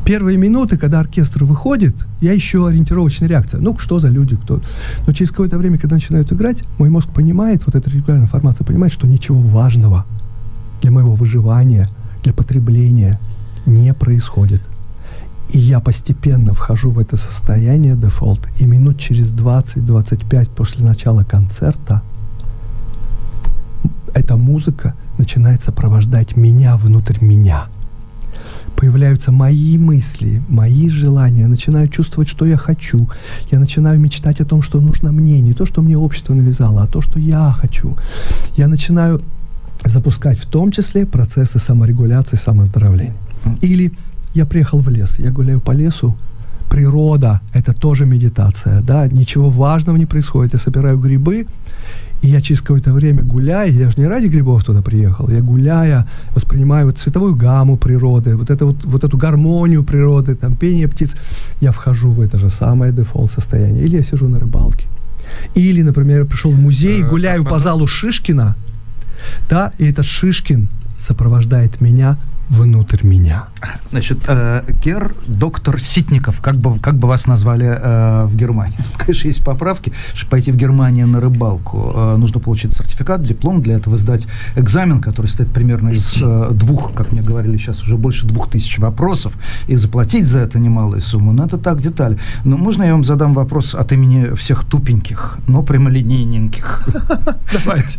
Первые 0.05 0.38
минуты, 0.38 0.78
когда 0.78 1.01
оркестр 1.01 1.44
выходит, 1.44 2.06
я 2.20 2.32
еще 2.32 2.66
ориентировочная 2.66 3.28
реакция. 3.28 3.60
Ну, 3.60 3.76
что 3.78 3.98
за 3.98 4.09
люди, 4.09 4.36
кто... 4.36 4.60
Но 5.06 5.12
через 5.12 5.30
какое-то 5.30 5.59
время, 5.59 5.78
когда 5.78 5.97
начинают 5.97 6.32
играть, 6.32 6.59
мой 6.78 6.90
мозг 6.90 7.09
понимает, 7.09 7.66
вот 7.66 7.74
эта 7.74 7.90
регулярная 7.90 8.28
формация 8.28 8.64
понимает, 8.64 8.92
что 8.92 9.09
ничего 9.09 9.40
важного 9.40 10.05
для 10.80 10.92
моего 10.92 11.14
выживания, 11.14 11.88
для 12.22 12.32
потребления 12.32 13.18
не 13.66 13.92
происходит. 13.94 14.62
И 15.52 15.59
я 15.59 15.81
постепенно 15.81 16.55
вхожу 16.55 16.90
в 16.90 16.98
это 16.98 17.16
состояние 17.16 17.97
дефолт. 17.97 18.48
И 18.60 18.66
минут 18.66 18.98
через 19.01 19.32
20-25 19.32 20.48
после 20.55 20.85
начала 20.85 21.24
концерта 21.24 22.02
эта 24.14 24.36
музыка 24.36 24.94
начинает 25.18 25.60
сопровождать 25.62 26.36
меня 26.36 26.77
внутрь 26.77 27.18
меня. 27.20 27.66
Появляются 28.77 29.32
мои 29.32 29.77
мысли, 29.77 30.40
мои 30.48 30.89
желания. 30.89 31.43
Я 31.43 31.48
начинаю 31.48 31.89
чувствовать, 31.89 32.28
что 32.28 32.47
я 32.47 32.56
хочу. 32.56 33.10
Я 33.51 33.59
начинаю 33.59 34.01
мечтать 34.01 34.40
о 34.40 34.44
том, 34.44 34.62
что 34.62 34.81
нужно 34.81 35.12
мне. 35.12 35.40
Не 35.40 35.52
то, 35.52 35.66
что 35.66 35.82
мне 35.82 35.98
общество 35.98 36.32
навязало, 36.32 36.85
а 36.85 36.86
то, 36.86 37.01
что 37.01 37.18
я 37.18 37.52
хочу. 37.52 37.97
Я 38.56 38.68
начинаю 38.68 39.20
запускать 39.85 40.39
в 40.39 40.47
том 40.47 40.70
числе 40.70 41.06
процессы 41.06 41.59
саморегуляции, 41.59 42.36
самоздоровления. 42.36 43.16
Или 43.60 43.93
я 44.35 44.47
приехал 44.47 44.78
в 44.78 44.89
лес, 44.89 45.19
я 45.19 45.31
гуляю 45.31 45.61
по 45.61 45.73
лесу, 45.73 46.16
природа– 46.70 47.40
это 47.55 47.73
тоже 47.73 48.07
медитация, 48.07 48.81
да, 48.81 49.09
ничего 49.09 49.51
важного 49.51 49.97
не 49.97 50.07
происходит. 50.07 50.52
Я 50.52 50.59
собираю 50.59 50.98
грибы, 50.98 51.47
и 52.23 52.28
я 52.28 52.40
через 52.40 52.61
какое-то 52.61 52.93
время 52.93 53.23
гуляя, 53.23 53.70
я 53.70 53.90
же 53.90 54.01
не 54.01 54.07
ради 54.07 54.28
грибов 54.28 54.62
туда 54.65 54.82
приехал, 54.82 55.28
я 55.31 55.40
гуляя, 55.40 56.07
воспринимаю 56.35 56.86
вот 56.86 56.98
цветовую 56.98 57.35
гамму 57.35 57.77
природы, 57.77 58.36
вот, 58.36 58.51
это 58.51 58.66
вот, 58.66 58.85
вот 58.85 59.05
эту 59.05 59.16
гармонию 59.16 59.82
природы, 59.82 60.35
там 60.35 60.55
пение 60.55 60.86
птиц, 60.86 61.16
я 61.61 61.73
вхожу 61.73 62.11
в 62.11 62.20
это 62.20 62.39
же 62.39 62.51
самое 62.51 62.93
дефолт 62.93 63.31
состояние. 63.31 63.85
Или 63.85 63.97
я 63.97 64.02
сижу 64.02 64.28
на 64.28 64.39
рыбалке. 64.39 64.86
Или, 65.55 65.82
например, 65.82 66.20
я 66.20 66.27
пришел 66.27 66.51
в 66.52 66.59
музей, 66.59 67.02
э, 67.02 67.09
гуляю 67.09 67.44
по 67.44 67.59
залу 67.59 67.86
Шишкина, 67.86 68.55
да, 69.48 69.73
и 69.78 69.86
этот 69.86 70.05
Шишкин 70.05 70.69
сопровождает 70.98 71.81
меня 71.81 72.16
внутрь 72.51 73.06
меня. 73.06 73.47
Значит, 73.90 74.18
э, 74.27 74.64
Гер, 74.85 75.14
доктор 75.27 75.81
Ситников, 75.81 76.40
как 76.40 76.56
бы, 76.56 76.78
как 76.81 76.97
бы 76.97 77.06
вас 77.06 77.27
назвали 77.27 77.66
э, 77.66 78.24
в 78.27 78.36
Германии? 78.36 78.77
Конечно, 78.98 79.28
есть 79.28 79.44
поправки, 79.44 79.93
чтобы 80.14 80.31
пойти 80.32 80.51
в 80.51 80.56
Германию 80.56 81.06
на 81.06 81.20
рыбалку. 81.20 81.93
Э, 81.94 82.16
нужно 82.16 82.40
получить 82.40 82.74
сертификат, 82.74 83.22
диплом, 83.22 83.62
для 83.62 83.77
этого 83.77 83.97
сдать 83.97 84.27
экзамен, 84.56 85.01
который 85.01 85.27
состоит 85.27 85.52
примерно 85.52 85.90
из 85.90 86.16
э, 86.20 86.48
двух, 86.52 86.93
как 86.93 87.12
мне 87.12 87.22
говорили 87.22 87.56
сейчас, 87.56 87.82
уже 87.82 87.97
больше 87.97 88.27
двух 88.27 88.51
тысяч 88.51 88.78
вопросов, 88.78 89.32
и 89.68 89.77
заплатить 89.77 90.27
за 90.27 90.40
это 90.40 90.59
немалую 90.59 91.02
сумму. 91.02 91.32
Но 91.32 91.44
это 91.47 91.56
так, 91.56 91.81
деталь. 91.81 92.18
Но 92.44 92.56
можно 92.56 92.82
я 92.82 92.93
вам 92.93 93.05
задам 93.05 93.32
вопрос 93.32 93.74
от 93.77 93.93
имени 93.93 94.35
всех 94.35 94.64
тупеньких, 94.64 95.39
но 95.47 95.62
прямолинейненьких? 95.62 96.89
Давайте. 97.52 97.98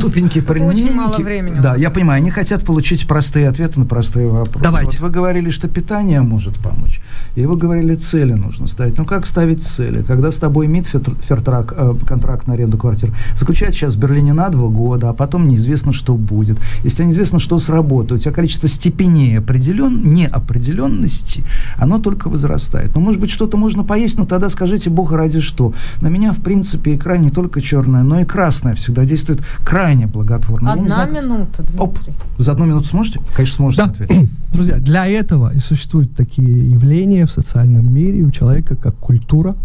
Тупенькие, 0.00 0.44
прямолинейненькие. 0.44 0.86
Очень 0.86 0.96
мало 0.96 1.18
времени. 1.18 1.58
Да, 1.60 1.74
я 1.74 1.90
понимаю, 1.90 2.18
они 2.18 2.30
хотят 2.30 2.64
получить 2.64 3.08
простые 3.08 3.31
простые 3.32 3.48
ответы 3.48 3.80
на 3.80 3.86
простые 3.86 4.28
вопросы. 4.28 4.62
Давайте. 4.62 4.98
Вот 4.98 5.08
вы 5.08 5.10
говорили, 5.10 5.48
что 5.48 5.66
питание 5.66 6.20
может 6.20 6.58
помочь. 6.58 7.00
И 7.34 7.46
вы 7.46 7.56
говорили, 7.56 7.94
цели 7.94 8.34
нужно 8.34 8.68
ставить. 8.68 8.98
Ну, 8.98 9.06
как 9.06 9.26
ставить 9.26 9.62
цели? 9.62 10.02
Когда 10.02 10.30
с 10.30 10.36
тобой 10.36 10.66
МИД 10.66 10.86
Фертрак, 11.26 11.72
э, 11.74 11.94
контракт 12.06 12.46
на 12.46 12.52
аренду 12.52 12.76
квартир, 12.76 13.10
заключает 13.38 13.74
сейчас 13.74 13.94
в 13.94 13.98
Берлине 13.98 14.34
на 14.34 14.50
два 14.50 14.68
года, 14.68 15.08
а 15.08 15.12
потом 15.14 15.48
неизвестно, 15.48 15.94
что 15.94 16.14
будет. 16.14 16.58
Если 16.84 16.96
тебе 16.96 17.06
неизвестно, 17.06 17.40
что 17.40 17.58
сработает, 17.58 18.20
у 18.20 18.22
тебя 18.22 18.32
количество 18.32 18.68
степеней 18.68 19.38
определен, 19.38 20.12
неопределенности, 20.12 21.42
оно 21.78 21.98
только 21.98 22.28
возрастает. 22.28 22.94
Ну, 22.94 23.00
может 23.00 23.18
быть, 23.18 23.30
что-то 23.30 23.56
можно 23.56 23.82
поесть, 23.82 24.18
но 24.18 24.26
тогда 24.26 24.50
скажите, 24.50 24.90
Бог 24.90 25.10
ради 25.10 25.40
что? 25.40 25.72
На 26.02 26.08
меня, 26.08 26.32
в 26.32 26.42
принципе, 26.42 26.96
икра 26.96 27.16
не 27.16 27.30
только 27.30 27.62
черная, 27.62 28.02
но 28.02 28.20
и 28.20 28.24
красная 28.24 28.74
всегда 28.74 29.06
действует 29.06 29.40
крайне 29.64 30.06
благотворно. 30.06 30.72
Одна 30.72 30.86
знаю, 30.86 31.12
минута, 31.12 31.62
Дмитрий. 31.62 31.78
Оп, 31.78 31.98
за 32.36 32.52
одну 32.52 32.66
минуту 32.66 32.88
сможете? 32.88 33.21
Конечно, 33.34 33.56
сможете 33.56 33.84
да. 33.84 33.90
ответить. 33.90 34.30
Друзья, 34.52 34.76
для 34.76 35.06
этого 35.06 35.52
и 35.54 35.60
существуют 35.60 36.14
такие 36.14 36.70
явления 36.70 37.26
в 37.26 37.30
социальном 37.30 37.92
мире 37.92 38.22
у 38.22 38.30
человека, 38.30 38.76
как 38.76 38.94
культура, 38.96 39.56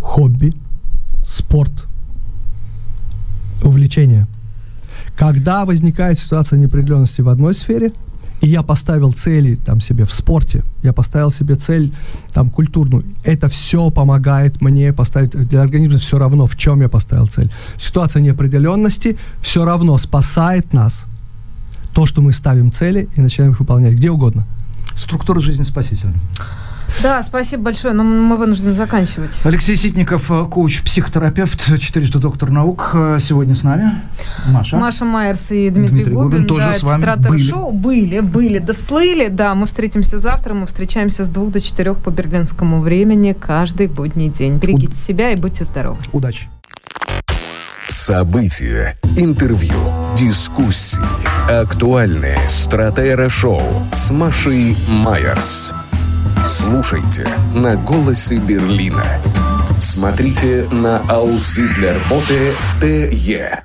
хобби, 0.00 0.52
спорт, 1.24 1.72
увлечение. 3.62 4.26
Когда 5.16 5.64
возникает 5.64 6.18
ситуация 6.18 6.58
неопределенности 6.58 7.20
в 7.20 7.28
одной 7.28 7.54
сфере, 7.54 7.92
и 8.40 8.48
я 8.48 8.62
поставил 8.62 9.12
цели 9.12 9.54
там 9.54 9.80
себе 9.80 10.04
в 10.04 10.12
спорте, 10.12 10.64
я 10.82 10.92
поставил 10.92 11.30
себе 11.30 11.54
цель 11.54 11.92
там 12.32 12.50
культурную, 12.50 13.04
это 13.22 13.48
все 13.48 13.90
помогает 13.90 14.60
мне 14.60 14.92
поставить, 14.92 15.30
для 15.30 15.62
организма 15.62 15.98
все 15.98 16.18
равно, 16.18 16.46
в 16.46 16.56
чем 16.56 16.80
я 16.82 16.88
поставил 16.88 17.28
цель. 17.28 17.50
Ситуация 17.78 18.20
неопределенности 18.20 19.16
все 19.40 19.64
равно 19.64 19.96
спасает 19.96 20.72
нас 20.72 21.06
то, 21.94 22.06
что 22.06 22.22
мы 22.22 22.32
ставим 22.32 22.72
цели 22.72 23.08
и 23.16 23.20
начинаем 23.20 23.52
их 23.52 23.60
выполнять 23.60 23.94
где 23.94 24.10
угодно. 24.10 24.44
Структура 24.96 25.40
жизни 25.40 25.64
спасительна. 25.64 26.14
Да, 27.02 27.22
спасибо 27.22 27.64
большое, 27.64 27.94
но 27.94 28.04
мы 28.04 28.36
вынуждены 28.36 28.74
заканчивать. 28.74 29.40
Алексей 29.44 29.76
Ситников, 29.76 30.30
э, 30.30 30.44
коуч, 30.44 30.82
психотерапевт, 30.82 31.78
четырежды 31.80 32.18
доктор 32.18 32.50
наук, 32.50 32.90
э, 32.94 33.18
сегодня 33.20 33.54
с 33.54 33.62
нами. 33.62 33.92
Маша. 34.46 34.76
Маша 34.76 35.04
Майерс 35.04 35.50
и 35.50 35.70
Дмитрий, 35.70 35.94
Дмитрий 35.94 36.14
Губин. 36.14 36.30
Губин 36.30 36.46
тоже 36.46 36.66
да, 36.66 36.74
с 36.74 36.82
вами 36.82 37.28
были. 37.28 37.42
шоу. 37.42 37.72
Были, 37.72 38.20
были, 38.20 38.58
да 38.58 38.72
всплыли. 38.72 39.28
Да, 39.28 39.54
мы 39.54 39.66
встретимся 39.66 40.18
завтра, 40.18 40.54
мы 40.54 40.66
встречаемся 40.66 41.24
с 41.24 41.28
двух 41.28 41.52
до 41.52 41.60
четырех 41.60 41.98
по 41.98 42.10
берлинскому 42.10 42.80
времени 42.80 43.32
каждый 43.32 43.86
будний 43.86 44.28
день. 44.28 44.58
Берегите 44.58 44.92
У... 44.92 45.06
себя 45.06 45.30
и 45.30 45.36
будьте 45.36 45.64
здоровы. 45.64 45.98
Удачи. 46.12 46.48
События, 47.92 48.96
интервью, 49.18 49.76
дискуссии, 50.16 50.98
актуальные 51.50 52.38
стратера-шоу 52.48 53.62
с 53.92 54.10
Машей 54.10 54.78
Майерс. 54.88 55.74
Слушайте 56.46 57.28
на 57.54 57.76
«Голосе 57.76 58.38
Берлина». 58.38 59.04
Смотрите 59.78 60.66
на 60.72 61.00
Аусы 61.06 61.68
для 61.74 61.92
работы 61.92 62.54
ТЕ. 62.80 63.62